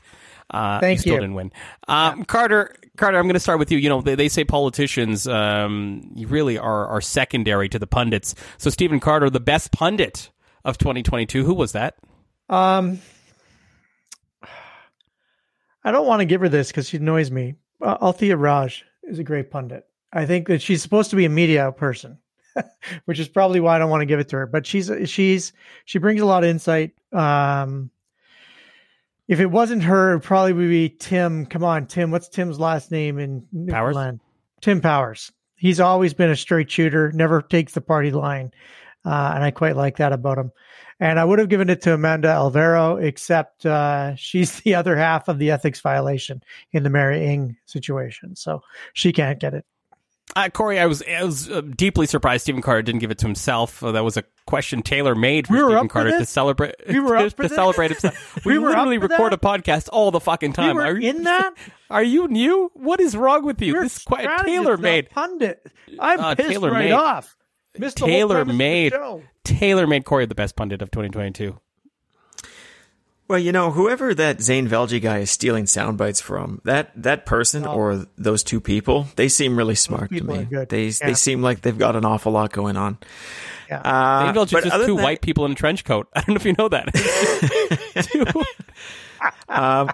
Uh, 0.51 0.81
Thank 0.81 0.99
you. 0.99 1.01
Still 1.01 1.17
didn't 1.17 1.35
win. 1.35 1.51
Um, 1.89 2.19
yeah. 2.19 2.25
Carter, 2.25 2.77
Carter, 2.97 3.17
I'm 3.17 3.25
going 3.25 3.35
to 3.35 3.41
start 3.41 3.59
with 3.59 3.73
you. 3.73 3.79
You 3.79 3.89
know, 3.89 4.03
they, 4.03 4.15
they 4.15 4.29
say 4.29 4.45
politicians 4.45 5.27
um, 5.27 6.13
really 6.17 6.59
are 6.59 6.87
are 6.89 7.01
secondary 7.01 7.69
to 7.71 7.79
the 7.79 7.87
pundits. 7.87 8.35
So 8.59 8.69
Stephen 8.71 9.01
Carter, 9.01 9.31
the 9.31 9.41
best 9.41 9.73
pundit 9.73 10.31
of 10.65 10.79
2022, 10.79 11.45
who 11.45 11.55
was 11.55 11.73
that? 11.73 11.97
Um, 12.49 13.01
I 15.85 15.93
don't 15.93 16.07
want 16.07 16.21
to 16.21 16.27
give 16.27 16.41
her 16.41 16.49
this 16.49 16.69
because 16.69 16.89
she 16.89 16.97
annoys 16.97 17.31
me. 17.31 17.55
Uh, 17.81 17.97
Althea 18.01 18.37
Raj 18.37 18.85
is 19.03 19.19
a 19.19 19.25
great 19.25 19.51
pundit. 19.51 19.87
I 20.13 20.27
think 20.27 20.49
that 20.49 20.63
she's 20.63 20.83
supposed 20.83 21.11
to 21.11 21.17
be 21.17 21.25
a 21.25 21.31
media 21.31 21.71
person, 21.73 22.19
which 23.05 23.19
is 23.19 23.29
probably 23.29 23.61
why 23.61 23.77
I 23.77 23.79
don't 23.79 23.91
want 23.91 24.03
to 24.03 24.07
give 24.07 24.21
it 24.21 24.29
to 24.31 24.37
her. 24.37 24.47
But 24.47 24.67
she's 24.67 24.91
she's 25.07 25.53
she 25.85 25.99
brings 25.99 26.21
a 26.21 26.27
lot 26.27 26.45
of 26.45 26.51
insight. 26.51 26.93
Um, 27.13 27.91
if 29.27 29.41
it 29.41 29.47
wasn't 29.47 29.83
her, 29.83 30.15
it 30.15 30.21
probably 30.21 30.53
would 30.53 30.69
be 30.69 30.89
Tim. 30.89 31.47
Come 31.47 31.65
on, 31.65 31.87
Tim. 31.87 32.11
What's 32.11 32.29
Tim's 32.29 32.61
last 32.61 32.91
name 32.91 33.19
in 33.19 33.41
Powers? 33.69 33.95
Newfoundland? 33.95 34.21
Tim 34.61 34.81
Powers. 34.81 35.33
He's 35.57 35.81
always 35.81 36.15
been 36.15 36.31
a 36.31 36.37
straight 36.37 36.71
shooter, 36.71 37.11
never 37.13 37.41
takes 37.41 37.73
the 37.73 37.81
party 37.81 38.11
line. 38.11 38.53
Uh, 39.05 39.33
and 39.35 39.45
I 39.45 39.51
quite 39.51 39.77
like 39.77 39.99
that 39.99 40.13
about 40.13 40.39
him. 40.39 40.51
And 41.01 41.19
I 41.21 41.25
would 41.25 41.39
have 41.41 41.49
given 41.49 41.69
it 41.71 41.83
to 41.83 41.95
Amanda 41.95 42.29
Alvaro, 42.29 42.97
except 42.97 43.67
uh, 43.67 44.15
she's 44.17 44.61
the 44.61 44.75
other 44.77 44.97
half 44.97 45.29
of 45.29 45.39
the 45.39 45.51
ethics 45.51 45.81
violation 45.81 46.43
in 46.73 46.83
the 46.85 46.91
Mary 46.91 47.25
Ng 47.27 47.57
situation. 47.67 48.37
So 48.37 48.63
she 48.93 49.13
can't 49.13 49.39
get 49.41 49.55
it. 49.55 49.65
Uh, 50.37 50.49
Corey, 50.49 50.81
I 50.81 50.87
was 50.87 51.03
I 51.03 51.23
was 51.23 51.51
uh, 51.51 51.61
deeply 51.61 52.07
surprised 52.07 52.43
Stephen 52.45 52.63
Carter 52.63 52.81
didn't 52.81 53.01
give 53.03 53.11
it 53.11 53.19
to 53.19 53.27
himself. 53.27 53.85
Uh, 53.85 53.93
that 53.93 54.03
was 54.05 54.17
a 54.17 54.25
question 54.47 54.83
tailor 54.83 55.15
made 55.15 55.47
for 55.47 55.53
We 55.53 55.59
Stephen 55.73 55.89
Carter 55.89 56.19
to 56.19 56.25
celebrate. 56.25 56.75
We 56.89 56.99
were 56.99 57.17
up 57.19 57.35
to, 57.35 57.43
to 57.43 57.49
celebrate 57.55 57.91
himself. 57.91 58.41
We, 58.47 58.59
We 58.59 58.65
literally 58.67 58.97
record 58.99 59.33
that? 59.33 59.45
a 59.45 59.47
podcast 59.47 59.91
all 59.93 60.11
the 60.11 60.21
fucking 60.21 60.55
time. 60.55 60.69
we 60.77 60.83
were 60.83 60.89
are 60.89 60.99
you, 60.99 61.11
in 61.11 61.25
that. 61.25 61.53
Are 61.91 62.03
you 62.03 62.27
new? 62.29 62.71
What 62.73 63.01
is 63.01 63.15
wrong 63.15 63.45
with 63.45 63.61
you? 63.61 63.75
You're 63.75 63.83
this 63.83 63.99
is 63.99 64.05
quite 64.05 64.27
tailor 64.45 64.79
made. 64.79 65.11
pundit. 65.11 65.71
I'm 66.01 66.19
Uh, 66.19 66.35
pissed 66.35 66.49
tailor-made. 66.49 66.93
off. 66.93 67.37
Missed 67.79 67.97
the 67.97 68.03
whole 68.03 68.09
Tailor 68.11 68.41
of 68.41 68.49
the 68.49 68.53
made. 68.55 68.93
show. 68.93 69.23
Tailor 69.45 69.87
made 69.87 70.05
Corey 70.05 70.27
the 70.27 70.35
best 70.35 70.57
pundit 70.57 70.81
of 70.83 70.91
2022. 70.91 71.59
Well, 73.27 73.39
you 73.39 73.53
know, 73.53 73.71
whoever 73.71 74.15
that 74.15 74.43
Zain 74.43 74.69
Velji 74.69 75.01
guy 75.01 75.19
is 75.21 75.31
stealing 75.31 75.67
sound 75.67 75.97
bites 75.97 76.21
from, 76.21 76.61
that 76.65 76.91
that 76.95 77.25
person 77.25 77.67
or 77.67 78.07
those 78.19 78.43
two 78.43 78.61
people, 78.61 79.07
they 79.17 79.29
seem 79.29 79.57
really 79.57 79.75
smart 79.75 80.11
to 80.11 80.23
me. 80.23 80.47
They 80.69 80.89
Yeah. 80.89 80.95
they 81.07 81.15
seem 81.15 81.41
like 81.41 81.63
they've 81.63 81.77
got 81.79 81.97
an 81.97 82.05
awful 82.05 82.33
lot 82.33 82.53
going 82.53 82.77
on. 82.77 82.99
Yeah. 83.71 83.79
Uh, 83.81 84.27
Dave 84.27 84.35
Velch 84.35 84.59
is 84.59 84.65
just 84.71 84.87
two 84.87 84.97
that- 84.97 85.03
white 85.03 85.21
people 85.23 85.47
in 85.47 85.53
a 85.53 85.55
trench 85.55 85.85
coat. 85.85 86.07
I 86.15 86.21
don't 86.21 86.29
know 86.31 86.35
if 86.37 86.45
you 86.45 86.55
know 86.59 86.69
that. 86.69 88.05
Two- 88.13 88.43
Um, 89.49 89.91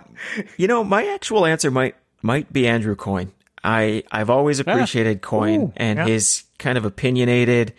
you 0.57 0.67
know, 0.67 0.83
my 0.83 1.07
actual 1.07 1.47
answer 1.47 1.71
might 1.71 1.95
might 2.21 2.53
be 2.53 2.67
Andrew 2.67 2.97
Coyne. 2.97 3.31
I 3.63 4.03
I've 4.11 4.29
always 4.31 4.59
appreciated 4.59 5.23
Coyne 5.23 5.61
Ooh, 5.61 5.73
and 5.77 5.99
yeah. 6.01 6.07
his 6.07 6.43
kind 6.61 6.79
of 6.79 6.85
opinionated 6.85 7.73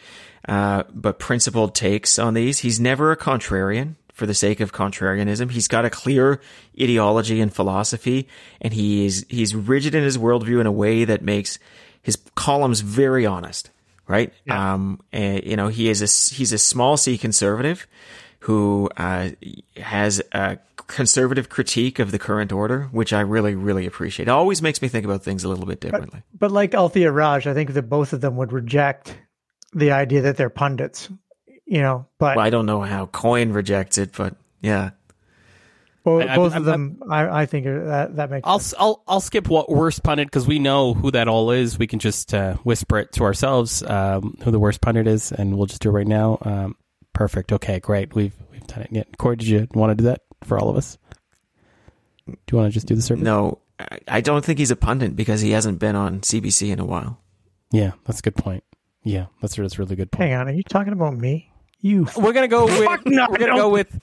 uh, 0.50 0.84
but 0.94 1.20
principled 1.20 1.74
takes 1.74 2.20
on 2.20 2.34
these. 2.34 2.60
He's 2.60 2.80
never 2.80 3.12
a 3.12 3.18
contrarian 3.18 3.96
for 4.14 4.26
the 4.26 4.34
sake 4.34 4.60
of 4.60 4.74
contrarianism. 4.74 5.52
He's 5.52 5.70
got 5.70 5.86
a 5.86 5.90
clear 5.90 6.42
ideology 6.80 7.40
and 7.40 7.54
philosophy, 7.54 8.28
and 8.60 8.74
he 8.74 9.06
is 9.06 9.26
he's 9.30 9.56
rigid 9.56 9.96
in 9.96 10.04
his 10.04 10.18
worldview 10.18 10.60
in 10.60 10.68
a 10.68 10.72
way 10.72 11.06
that 11.06 11.22
makes 11.22 11.60
his 12.02 12.18
columns 12.36 12.82
very 12.82 13.26
honest. 13.26 13.70
Right? 14.08 14.34
Um, 14.50 15.00
and, 15.14 15.42
you 15.46 15.56
know, 15.56 15.70
he 15.70 15.88
is 15.88 16.02
a 16.02 16.36
he's 16.36 16.52
a 16.52 16.58
small 16.58 16.98
C 16.98 17.18
conservative 17.18 17.88
who 18.40 18.90
uh, 18.98 19.30
has 19.78 20.22
a 20.34 20.58
conservative 20.92 21.50
critique 21.50 22.00
of 22.00 22.12
the 22.12 22.20
current 22.20 22.52
order, 22.52 22.84
which 22.92 23.14
I 23.14 23.22
really, 23.22 23.56
really 23.56 23.86
appreciate. 23.86 24.28
It 24.28 24.32
always 24.32 24.62
makes 24.62 24.82
me 24.82 24.88
think 24.88 25.06
about 25.06 25.24
things 25.24 25.44
a 25.44 25.50
little 25.50 25.66
bit 25.66 25.80
differently. 25.82 26.22
But 26.38 26.52
like 26.52 26.74
Althea 26.76 27.12
Raj, 27.12 27.48
I 27.48 27.54
think 27.54 27.74
that 27.74 27.84
both 27.90 28.14
of 28.14 28.22
them 28.22 28.36
would 28.38 28.52
reject 28.52 29.18
the 29.74 29.92
idea 29.92 30.22
that 30.22 30.38
they're 30.38 30.50
pundits. 30.50 31.10
You 31.66 31.82
know, 31.82 32.06
but 32.20 32.36
Well, 32.36 32.46
I 32.46 32.50
don't 32.50 32.66
know 32.66 32.82
how 32.82 33.06
Coyne 33.06 33.54
rejects 33.54 33.98
it, 33.98 34.12
but 34.18 34.36
yeah. 34.62 34.90
bo- 36.04 36.20
I- 36.20 36.34
I- 36.34 36.36
both 36.36 36.52
I'm- 36.54 36.62
of 36.62 36.66
them, 36.66 37.02
I, 37.10 37.42
I 37.42 37.46
think 37.46 37.66
that 37.66 38.18
that 38.18 38.30
makes 38.30 38.46
I'll 38.46 38.60
sense. 38.60 38.74
I'll 38.78 39.04
I'll 39.08 39.22
skip 39.22 39.48
what 39.48 39.70
worst 39.70 40.04
pundit 40.04 40.28
because 40.28 40.46
we 40.46 40.60
know 40.60 40.94
who 40.94 41.12
that 41.12 41.28
all 41.30 41.52
is. 41.52 41.80
We 41.80 41.88
can 41.88 42.00
just 42.00 42.34
uh, 42.34 42.56
whisper 42.64 43.00
it 43.00 43.14
to 43.14 43.24
ourselves 43.24 43.84
um, 43.84 44.36
who 44.44 44.52
the 44.52 44.60
worst 44.60 44.82
pundit 44.82 45.08
is, 45.08 45.32
and 45.32 45.58
we'll 45.58 45.68
just 45.68 45.82
do 45.82 45.90
it 45.90 45.94
right 45.94 46.08
now. 46.08 46.40
Um, 46.42 46.76
perfect. 47.14 47.54
Okay, 47.54 47.80
great. 47.80 48.14
We've 48.16 48.36
we've 48.52 48.68
done 48.68 48.82
it. 48.82 48.90
Yeah. 48.92 49.04
Corey, 49.18 49.38
did 49.38 49.48
you 49.48 49.68
want 49.74 49.92
to 49.92 49.96
do 49.96 50.04
that 50.10 50.22
for 50.44 50.58
all 50.60 50.70
of 50.70 50.78
us? 50.78 50.98
Do 52.28 52.36
you 52.52 52.58
want 52.58 52.70
to 52.72 52.74
just 52.74 52.88
do 52.88 52.96
the 52.96 53.02
survey? 53.02 53.22
No, 53.24 53.60
I- 53.80 54.00
I 54.08 54.22
don't 54.22 54.44
think 54.46 54.60
he's 54.60 54.72
a 54.72 54.76
pundit 54.76 55.16
because 55.16 55.42
he 55.42 55.52
hasn't 55.52 55.80
been 55.80 55.96
on 55.96 56.22
CBC 56.22 56.72
in 56.72 56.80
a 56.80 56.86
while. 56.86 57.20
Yeah, 57.72 57.92
that's 58.06 58.20
a 58.20 58.22
good 58.22 58.36
point. 58.36 58.64
Yeah, 59.04 59.28
that's 59.42 59.56
that's 59.56 59.76
a 59.76 59.78
really 59.80 59.96
good 59.96 60.12
point. 60.12 60.30
Hang 60.30 60.40
on, 60.40 60.48
are 60.48 60.52
you 60.54 60.64
talking 60.64 60.94
about 60.94 61.16
me? 61.18 61.52
You 61.80 62.08
We're 62.16 62.34
gonna 62.34 62.48
go 62.48 62.66
with 62.66 62.84
Fuck 62.86 63.02
no, 63.08 63.28
we're 63.30 63.38
gonna 63.40 63.56
go 63.56 63.70
with 63.70 64.00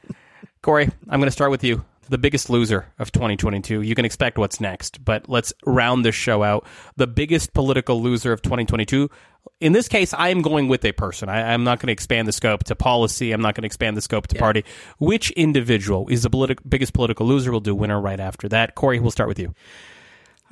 Corey. 0.62 0.88
I'm 1.08 1.20
gonna 1.20 1.30
start 1.30 1.50
with 1.52 1.62
you. 1.62 1.84
The 2.14 2.18
biggest 2.18 2.48
loser 2.48 2.86
of 3.00 3.10
2022. 3.10 3.82
You 3.82 3.96
can 3.96 4.04
expect 4.04 4.38
what's 4.38 4.60
next, 4.60 5.04
but 5.04 5.28
let's 5.28 5.52
round 5.66 6.04
this 6.04 6.14
show 6.14 6.44
out. 6.44 6.64
The 6.94 7.08
biggest 7.08 7.54
political 7.54 8.00
loser 8.00 8.32
of 8.32 8.40
2022. 8.40 9.10
In 9.58 9.72
this 9.72 9.88
case, 9.88 10.14
I 10.14 10.28
am 10.28 10.40
going 10.40 10.68
with 10.68 10.84
a 10.84 10.92
person. 10.92 11.28
I, 11.28 11.52
I'm 11.52 11.64
not 11.64 11.80
going 11.80 11.88
to 11.88 11.92
expand 11.92 12.28
the 12.28 12.32
scope 12.32 12.62
to 12.66 12.76
policy. 12.76 13.32
I'm 13.32 13.40
not 13.40 13.56
going 13.56 13.62
to 13.62 13.66
expand 13.66 13.96
the 13.96 14.00
scope 14.00 14.28
to 14.28 14.36
party. 14.36 14.64
Which 14.98 15.32
individual 15.32 16.06
is 16.08 16.22
the 16.22 16.30
politi- 16.30 16.56
biggest 16.68 16.92
political 16.92 17.26
loser? 17.26 17.50
We'll 17.50 17.58
do 17.58 17.74
winner 17.74 18.00
right 18.00 18.20
after 18.20 18.48
that. 18.50 18.76
Corey, 18.76 19.00
we'll 19.00 19.10
start 19.10 19.28
with 19.28 19.40
you. 19.40 19.52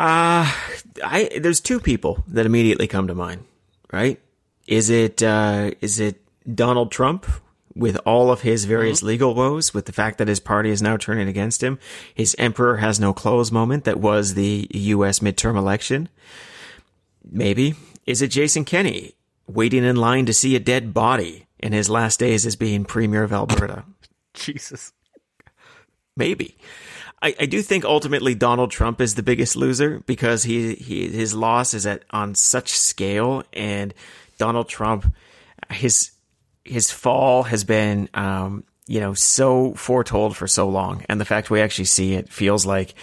Uh, 0.01 0.53
I 1.05 1.31
there's 1.41 1.61
two 1.61 1.79
people 1.79 2.25
that 2.27 2.45
immediately 2.45 2.89
come 2.89 3.07
to 3.07 3.15
mind, 3.15 3.45
right? 3.93 4.19
Is 4.67 4.91
it 4.91 5.23
uh, 5.23 5.71
is 5.81 6.01
it 6.01 6.21
Donald 6.57 6.91
Trump 6.91 7.25
with 7.75 7.97
all 8.05 8.31
of 8.31 8.43
his 8.43 8.65
various 8.65 8.99
mm-hmm. 8.99 9.09
legal 9.09 9.35
woes, 9.35 9.73
with 9.73 9.87
the 9.87 9.93
fact 9.93 10.19
that 10.19 10.29
his 10.29 10.41
party 10.41 10.71
is 10.71 10.83
now 10.83 10.97
turning 10.97 11.29
against 11.29 11.63
him, 11.63 11.79
his 12.15 12.37
emperor 12.39 12.79
has 12.79 13.01
no 13.01 13.13
clothes 13.13 13.53
moment 13.53 13.85
that 13.85 14.01
was 14.01 14.35
the 14.35 14.69
U.S. 14.71 15.21
midterm 15.21 15.57
election? 15.57 16.09
Maybe 17.25 17.75
is 18.07 18.23
it 18.23 18.29
Jason 18.29 18.65
Kenney 18.65 19.15
waiting 19.47 19.85
in 19.85 19.97
line 19.97 20.27
to 20.27 20.33
see 20.33 20.57
a 20.57 20.61
dead 20.61 20.93
body 20.93 21.47
in 21.59 21.73
his 21.73 21.89
last 21.89 22.19
days 22.19 22.45
as 22.47 22.57
being 22.57 22.85
premier 22.85 23.23
of 23.23 23.33
Alberta? 23.33 23.85
Jesus. 24.35 24.93
Maybe. 26.17 26.57
I, 27.23 27.35
I 27.39 27.47
do 27.47 27.63
think 27.63 27.85
ultimately 27.85 28.35
Donald 28.35 28.71
Trump 28.71 29.01
is 29.01 29.15
the 29.15 29.23
biggest 29.23 29.57
loser 29.57 30.01
because 30.07 30.43
he, 30.43 30.75
he 30.75 31.09
his 31.09 31.35
loss 31.35 31.75
is 31.75 31.87
at 31.87 32.03
on 32.11 32.35
such 32.35 32.71
scale 32.71 33.45
and 33.53 33.95
Donald 34.39 34.69
Trump 34.69 35.15
his 35.71 36.12
his 36.65 36.91
fall 36.91 37.45
has 37.45 37.65
been 37.65 38.09
um, 38.15 38.65
you 38.87 39.01
know 39.01 39.15
so 39.15 39.75
foretold 39.75 40.37
for 40.37 40.47
so 40.47 40.69
long 40.69 41.05
and 41.09 41.21
the 41.21 41.25
fact 41.25 41.51
we 41.51 41.61
actually 41.61 41.85
see 41.85 42.15
it 42.15 42.29
feels 42.29 42.67
like 42.67 42.95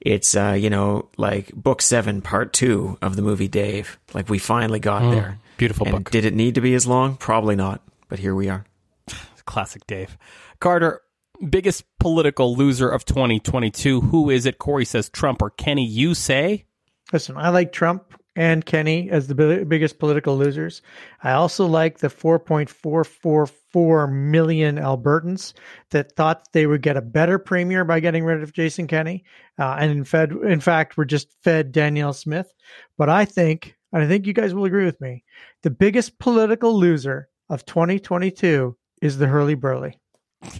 it's 0.00 0.36
uh, 0.36 0.56
you 0.58 0.70
know 0.70 1.08
like 1.16 1.52
book 1.54 1.82
7 1.82 2.22
part 2.22 2.52
2 2.52 2.98
of 3.02 3.16
the 3.16 3.22
movie 3.22 3.48
Dave 3.48 3.98
like 4.12 4.28
we 4.28 4.38
finally 4.38 4.80
got 4.80 5.10
there 5.10 5.38
beautiful 5.56 5.86
and 5.86 6.04
book. 6.04 6.10
did 6.10 6.24
it 6.24 6.34
need 6.34 6.54
to 6.56 6.60
be 6.60 6.74
as 6.74 6.86
long 6.86 7.16
probably 7.16 7.56
not 7.56 7.80
but 8.08 8.18
here 8.18 8.34
we 8.34 8.48
are 8.48 8.64
Classic 9.46 9.86
Dave. 9.86 10.16
Carter, 10.60 11.00
biggest 11.48 11.84
political 11.98 12.56
loser 12.56 12.88
of 12.88 13.04
2022. 13.04 14.00
Who 14.00 14.30
is 14.30 14.46
it? 14.46 14.58
Corey 14.58 14.84
says 14.84 15.08
Trump 15.08 15.42
or 15.42 15.50
Kenney. 15.50 15.86
You 15.86 16.14
say? 16.14 16.64
Listen, 17.12 17.36
I 17.36 17.50
like 17.50 17.72
Trump 17.72 18.14
and 18.36 18.64
Kenney 18.64 19.10
as 19.10 19.26
the 19.26 19.34
bi- 19.34 19.64
biggest 19.64 19.98
political 19.98 20.36
losers. 20.36 20.82
I 21.22 21.32
also 21.32 21.66
like 21.66 21.98
the 21.98 22.08
4.444 22.08 24.12
million 24.12 24.76
Albertans 24.76 25.52
that 25.90 26.14
thought 26.16 26.48
they 26.52 26.66
would 26.66 26.82
get 26.82 26.96
a 26.96 27.02
better 27.02 27.38
premier 27.38 27.84
by 27.84 28.00
getting 28.00 28.24
rid 28.24 28.42
of 28.42 28.52
Jason 28.52 28.86
Kenney, 28.86 29.24
uh, 29.58 29.76
and 29.78 29.90
in 29.90 30.04
fed, 30.04 30.32
in 30.32 30.60
fact, 30.60 30.96
were 30.96 31.04
just 31.04 31.28
fed 31.42 31.72
Danielle 31.72 32.12
Smith. 32.12 32.52
But 32.98 33.08
I 33.08 33.24
think, 33.24 33.76
and 33.92 34.02
I 34.02 34.08
think 34.08 34.26
you 34.26 34.32
guys 34.32 34.54
will 34.54 34.64
agree 34.64 34.84
with 34.84 35.00
me, 35.00 35.24
the 35.62 35.70
biggest 35.70 36.18
political 36.18 36.78
loser 36.78 37.28
of 37.48 37.64
2022 37.66 38.76
is 39.02 39.18
the 39.18 39.26
Hurley 39.26 39.54
Burley. 39.54 39.98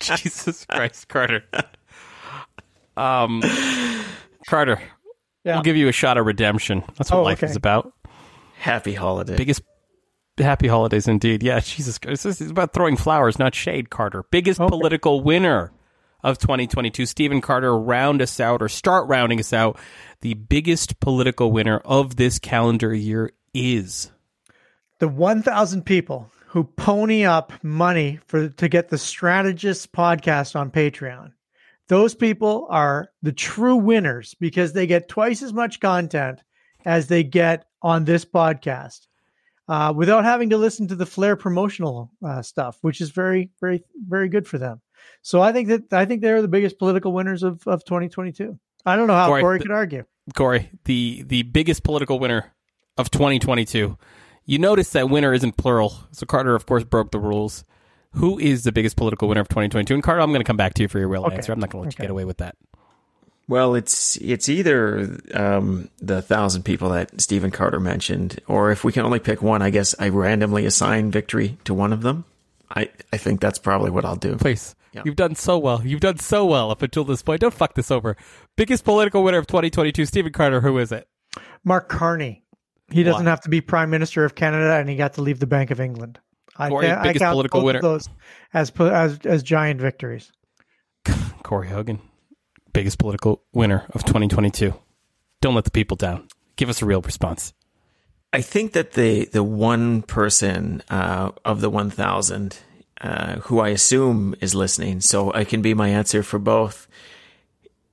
Jesus 0.00 0.66
Christ, 0.66 1.08
Carter. 1.08 1.44
Um, 2.96 3.42
Carter, 4.48 4.80
Yeah. 5.44 5.54
we'll 5.54 5.62
give 5.62 5.76
you 5.76 5.88
a 5.88 5.92
shot 5.92 6.18
of 6.18 6.26
redemption. 6.26 6.82
That's 6.98 7.10
what 7.10 7.18
Oh, 7.20 7.22
life 7.22 7.38
okay. 7.42 7.50
is 7.50 7.56
about. 7.56 7.92
happy 8.58 8.94
holiday 8.94 9.36
Biggest 9.36 9.62
happy 10.38 10.68
holidays 10.68 11.08
indeed. 11.08 11.42
Yeah, 11.42 11.60
Jesus 11.60 11.98
Christ. 11.98 12.24
This 12.24 12.40
is 12.40 12.50
about 12.50 12.72
throwing 12.72 12.96
flowers, 12.96 13.38
not 13.38 13.54
shade, 13.54 13.90
Carter. 13.90 14.24
Biggest 14.30 14.60
Okay. 14.60 14.68
political 14.70 15.20
winner 15.22 15.72
of 16.24 16.38
2022. 16.38 17.04
Stephen 17.06 17.40
Carter, 17.40 17.76
round 17.76 18.22
us 18.22 18.38
out 18.40 18.62
or 18.62 18.68
start 18.68 19.08
rounding 19.08 19.40
us 19.40 19.52
out. 19.52 19.78
The 20.20 20.34
biggest 20.34 21.00
political 21.00 21.50
winner 21.52 21.78
of 21.84 22.16
this 22.16 22.38
calendar 22.38 22.94
year 22.94 23.32
is. 23.54 24.10
the 25.00 25.08
1000 25.08 25.84
people 25.84 26.30
who 26.48 26.62
pony 26.62 27.24
up 27.24 27.52
money 27.62 28.20
for 28.26 28.48
to 28.48 28.68
get 28.68 28.88
the 28.88 28.96
strategist 28.98 29.90
podcast 29.92 30.54
on 30.54 30.70
patreon 30.70 31.32
Those 31.88 32.14
people 32.14 32.66
are 32.70 33.08
the 33.22 33.32
true 33.32 33.76
winners 33.76 34.34
because 34.40 34.72
they 34.72 34.86
get 34.86 35.08
twice 35.08 35.42
as 35.42 35.52
much 35.52 35.80
content 35.80 36.40
as 36.84 37.06
they 37.06 37.22
get 37.22 37.66
on 37.82 38.04
this 38.04 38.24
podcast 38.24 39.06
uh, 39.68 39.92
without 39.94 40.24
having 40.24 40.50
to 40.50 40.56
listen 40.56 40.88
to 40.88 40.96
the 40.96 41.06
Flair 41.06 41.36
promotional 41.36 42.10
uh, 42.24 42.42
stuff, 42.42 42.78
which 42.82 43.00
is 43.00 43.10
very, 43.10 43.50
very, 43.60 43.82
very 44.08 44.28
good 44.28 44.46
for 44.46 44.58
them. 44.58 44.80
So 45.22 45.40
I 45.40 45.52
think 45.52 45.68
that 45.68 45.92
I 45.92 46.04
think 46.04 46.20
they're 46.20 46.42
the 46.42 46.48
biggest 46.48 46.78
political 46.78 47.12
winners 47.12 47.42
of, 47.42 47.66
of 47.66 47.84
2022. 47.84 48.58
I 48.84 48.96
don't 48.96 49.06
know 49.06 49.14
how 49.14 49.28
Corey, 49.28 49.42
Corey 49.42 49.60
could 49.60 49.70
argue. 49.70 50.04
Corey, 50.34 50.70
the 50.84 51.22
the 51.26 51.42
biggest 51.42 51.82
political 51.82 52.18
winner 52.18 52.52
of 52.96 53.10
2022. 53.10 53.96
You 54.44 54.58
notice 54.58 54.90
that 54.90 55.08
winner 55.08 55.32
isn't 55.32 55.56
plural. 55.56 55.94
So 56.12 56.26
Carter, 56.26 56.54
of 56.54 56.66
course, 56.66 56.84
broke 56.84 57.10
the 57.10 57.20
rules. 57.20 57.64
Who 58.14 58.38
is 58.38 58.64
the 58.64 58.72
biggest 58.72 58.96
political 58.96 59.28
winner 59.28 59.40
of 59.40 59.48
2022? 59.48 59.94
And 59.94 60.02
Carter, 60.02 60.20
I'm 60.20 60.30
going 60.30 60.40
to 60.40 60.44
come 60.44 60.56
back 60.56 60.74
to 60.74 60.82
you 60.82 60.88
for 60.88 60.98
your 60.98 61.08
real 61.08 61.24
okay. 61.24 61.36
answer. 61.36 61.52
I'm 61.52 61.60
not 61.60 61.70
going 61.70 61.82
to 61.82 61.86
let 61.88 61.94
okay. 61.94 62.02
you 62.02 62.08
get 62.08 62.10
away 62.10 62.24
with 62.24 62.38
that. 62.38 62.56
Well, 63.48 63.74
it's 63.74 64.16
it's 64.18 64.48
either 64.48 65.18
um, 65.34 65.90
the 65.98 66.22
thousand 66.22 66.62
people 66.62 66.90
that 66.90 67.20
Stephen 67.20 67.50
Carter 67.50 67.80
mentioned, 67.80 68.40
or 68.46 68.70
if 68.70 68.84
we 68.84 68.92
can 68.92 69.04
only 69.04 69.18
pick 69.18 69.42
one, 69.42 69.62
I 69.62 69.70
guess 69.70 69.94
I 69.98 70.10
randomly 70.10 70.64
assign 70.64 71.10
victory 71.10 71.58
to 71.64 71.74
one 71.74 71.92
of 71.92 72.02
them. 72.02 72.24
I, 72.70 72.88
I 73.12 73.16
think 73.18 73.40
that's 73.40 73.58
probably 73.58 73.90
what 73.90 74.04
I'll 74.04 74.16
do. 74.16 74.36
Please. 74.36 74.74
Yeah. 74.92 75.02
You've 75.04 75.16
done 75.16 75.34
so 75.34 75.58
well. 75.58 75.84
You've 75.84 76.00
done 76.00 76.18
so 76.18 76.44
well 76.44 76.70
up 76.70 76.82
until 76.82 77.04
this 77.04 77.22
point. 77.22 77.40
Don't 77.40 77.52
fuck 77.52 77.74
this 77.74 77.90
over. 77.90 78.16
Biggest 78.56 78.84
political 78.84 79.24
winner 79.24 79.38
of 79.38 79.46
2022, 79.46 80.06
Stephen 80.06 80.32
Carter. 80.32 80.60
Who 80.60 80.78
is 80.78 80.92
it? 80.92 81.08
Mark 81.64 81.88
Carney. 81.88 82.44
He 82.90 83.02
doesn't 83.02 83.26
have 83.26 83.40
to 83.42 83.48
be 83.48 83.62
Prime 83.62 83.88
Minister 83.88 84.24
of 84.24 84.34
Canada, 84.34 84.74
and 84.74 84.88
he 84.88 84.96
got 84.96 85.14
to 85.14 85.22
leave 85.22 85.40
the 85.40 85.46
Bank 85.46 85.70
of 85.70 85.80
England. 85.80 86.20
Corey, 86.56 86.90
I, 86.90 87.02
biggest 87.02 87.22
I 87.22 87.26
count 87.26 87.34
political 87.34 87.64
winner. 87.64 87.80
those 87.80 88.08
as 88.52 88.70
as 88.78 89.18
as 89.24 89.42
giant 89.42 89.80
victories. 89.80 90.30
Corey 91.42 91.68
Hogan, 91.68 92.00
biggest 92.72 92.98
political 92.98 93.42
winner 93.52 93.86
of 93.90 94.04
2022. 94.04 94.74
Don't 95.40 95.54
let 95.54 95.64
the 95.64 95.70
people 95.70 95.96
down. 95.96 96.28
Give 96.56 96.68
us 96.68 96.82
a 96.82 96.86
real 96.86 97.00
response. 97.00 97.52
I 98.32 98.40
think 98.40 98.72
that 98.72 98.92
the 98.92 99.26
the 99.26 99.42
one 99.42 100.02
person 100.02 100.82
uh, 100.88 101.32
of 101.44 101.60
the 101.60 101.68
1,000 101.70 102.58
uh, 103.00 103.36
who 103.40 103.60
I 103.60 103.68
assume 103.70 104.34
is 104.40 104.54
listening, 104.54 105.00
so 105.00 105.32
I 105.32 105.44
can 105.44 105.60
be 105.60 105.74
my 105.74 105.88
answer 105.88 106.22
for 106.22 106.38
both, 106.38 106.86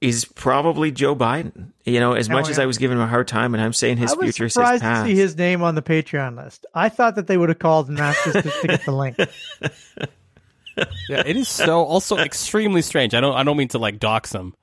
is 0.01 0.25
probably 0.25 0.91
Joe 0.91 1.15
Biden. 1.15 1.71
You 1.85 1.99
know, 1.99 2.13
as 2.13 2.29
much 2.29 2.49
as 2.49 2.59
I 2.59 2.65
was 2.65 2.77
giving 2.77 2.97
him 2.97 3.03
a 3.03 3.07
hard 3.07 3.27
time, 3.27 3.53
and 3.53 3.63
I'm 3.63 3.73
saying 3.73 3.97
his 3.97 4.13
future 4.13 4.45
is 4.45 4.53
surprised 4.53 4.83
to 4.83 5.03
see 5.03 5.15
his 5.15 5.37
name 5.37 5.61
on 5.61 5.75
the 5.75 5.81
Patreon 5.81 6.37
list. 6.37 6.65
I 6.73 6.89
thought 6.89 7.15
that 7.15 7.27
they 7.27 7.37
would 7.37 7.49
have 7.49 7.59
called 7.59 7.89
and 7.89 7.99
asked 7.99 8.27
us 8.27 8.43
to, 8.43 8.61
to 8.61 8.67
get 8.67 8.85
the 8.85 8.91
link. 8.91 9.17
yeah, 11.09 11.23
it 11.25 11.35
is 11.35 11.47
so 11.47 11.83
also 11.83 12.17
extremely 12.17 12.81
strange. 12.81 13.13
I 13.13 13.21
don't 13.21 13.35
I 13.35 13.43
don't 13.43 13.57
mean 13.57 13.69
to 13.69 13.79
like 13.79 13.99
dox 13.99 14.33
him. 14.33 14.55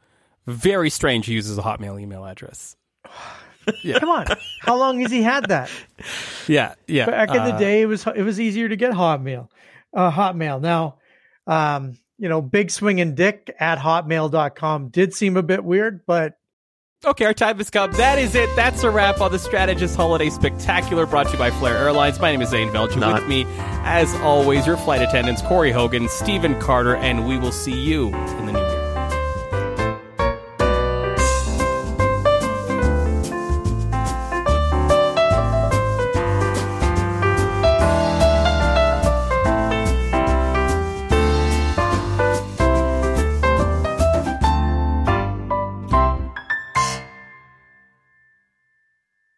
Very 0.46 0.90
strange. 0.90 1.26
He 1.26 1.34
uses 1.34 1.58
a 1.58 1.62
Hotmail 1.62 2.00
email 2.00 2.24
address. 2.24 2.76
Yeah. 3.82 3.98
Come 3.98 4.08
on, 4.10 4.26
how 4.60 4.76
long 4.76 5.00
has 5.00 5.10
he 5.10 5.22
had 5.22 5.48
that? 5.48 5.70
Yeah, 6.48 6.74
yeah. 6.86 7.06
Back 7.06 7.30
in 7.30 7.42
the 7.42 7.54
uh, 7.54 7.58
day, 7.58 7.82
it 7.82 7.86
was 7.86 8.06
it 8.06 8.22
was 8.22 8.38
easier 8.38 8.68
to 8.68 8.76
get 8.76 8.92
Hotmail 8.92 9.48
uh, 9.96 10.10
Hotmail. 10.12 10.60
Now, 10.60 10.96
um, 11.46 11.96
you 12.18 12.28
know, 12.28 12.40
big 12.40 12.70
swinging 12.70 13.14
dick 13.14 13.54
at 13.58 13.78
hotmail.com 13.78 14.88
did 14.88 15.14
seem 15.14 15.36
a 15.36 15.42
bit 15.42 15.64
weird, 15.64 16.00
but. 16.06 16.38
Okay, 17.04 17.26
our 17.26 17.34
time 17.34 17.58
has 17.58 17.68
come. 17.68 17.92
That 17.92 18.18
is 18.18 18.34
it. 18.34 18.48
That's 18.56 18.82
a 18.82 18.90
wrap 18.90 19.20
on 19.20 19.30
the 19.30 19.38
Strategist 19.38 19.96
Holiday 19.96 20.30
Spectacular 20.30 21.04
brought 21.04 21.26
to 21.26 21.32
you 21.32 21.38
by 21.38 21.50
Flair 21.50 21.76
Airlines. 21.76 22.18
My 22.18 22.32
name 22.32 22.40
is 22.40 22.48
Zain 22.48 22.72
Belcher. 22.72 22.98
Not. 22.98 23.20
With 23.20 23.28
me, 23.28 23.44
as 23.84 24.14
always, 24.16 24.66
your 24.66 24.78
flight 24.78 25.02
attendants, 25.02 25.42
Corey 25.42 25.72
Hogan, 25.72 26.08
Stephen 26.08 26.58
Carter, 26.58 26.96
and 26.96 27.28
we 27.28 27.38
will 27.38 27.52
see 27.52 27.78
you 27.78 28.06
in 28.06 28.46
the 28.46 28.52
new 28.52 28.58
year. 28.58 28.75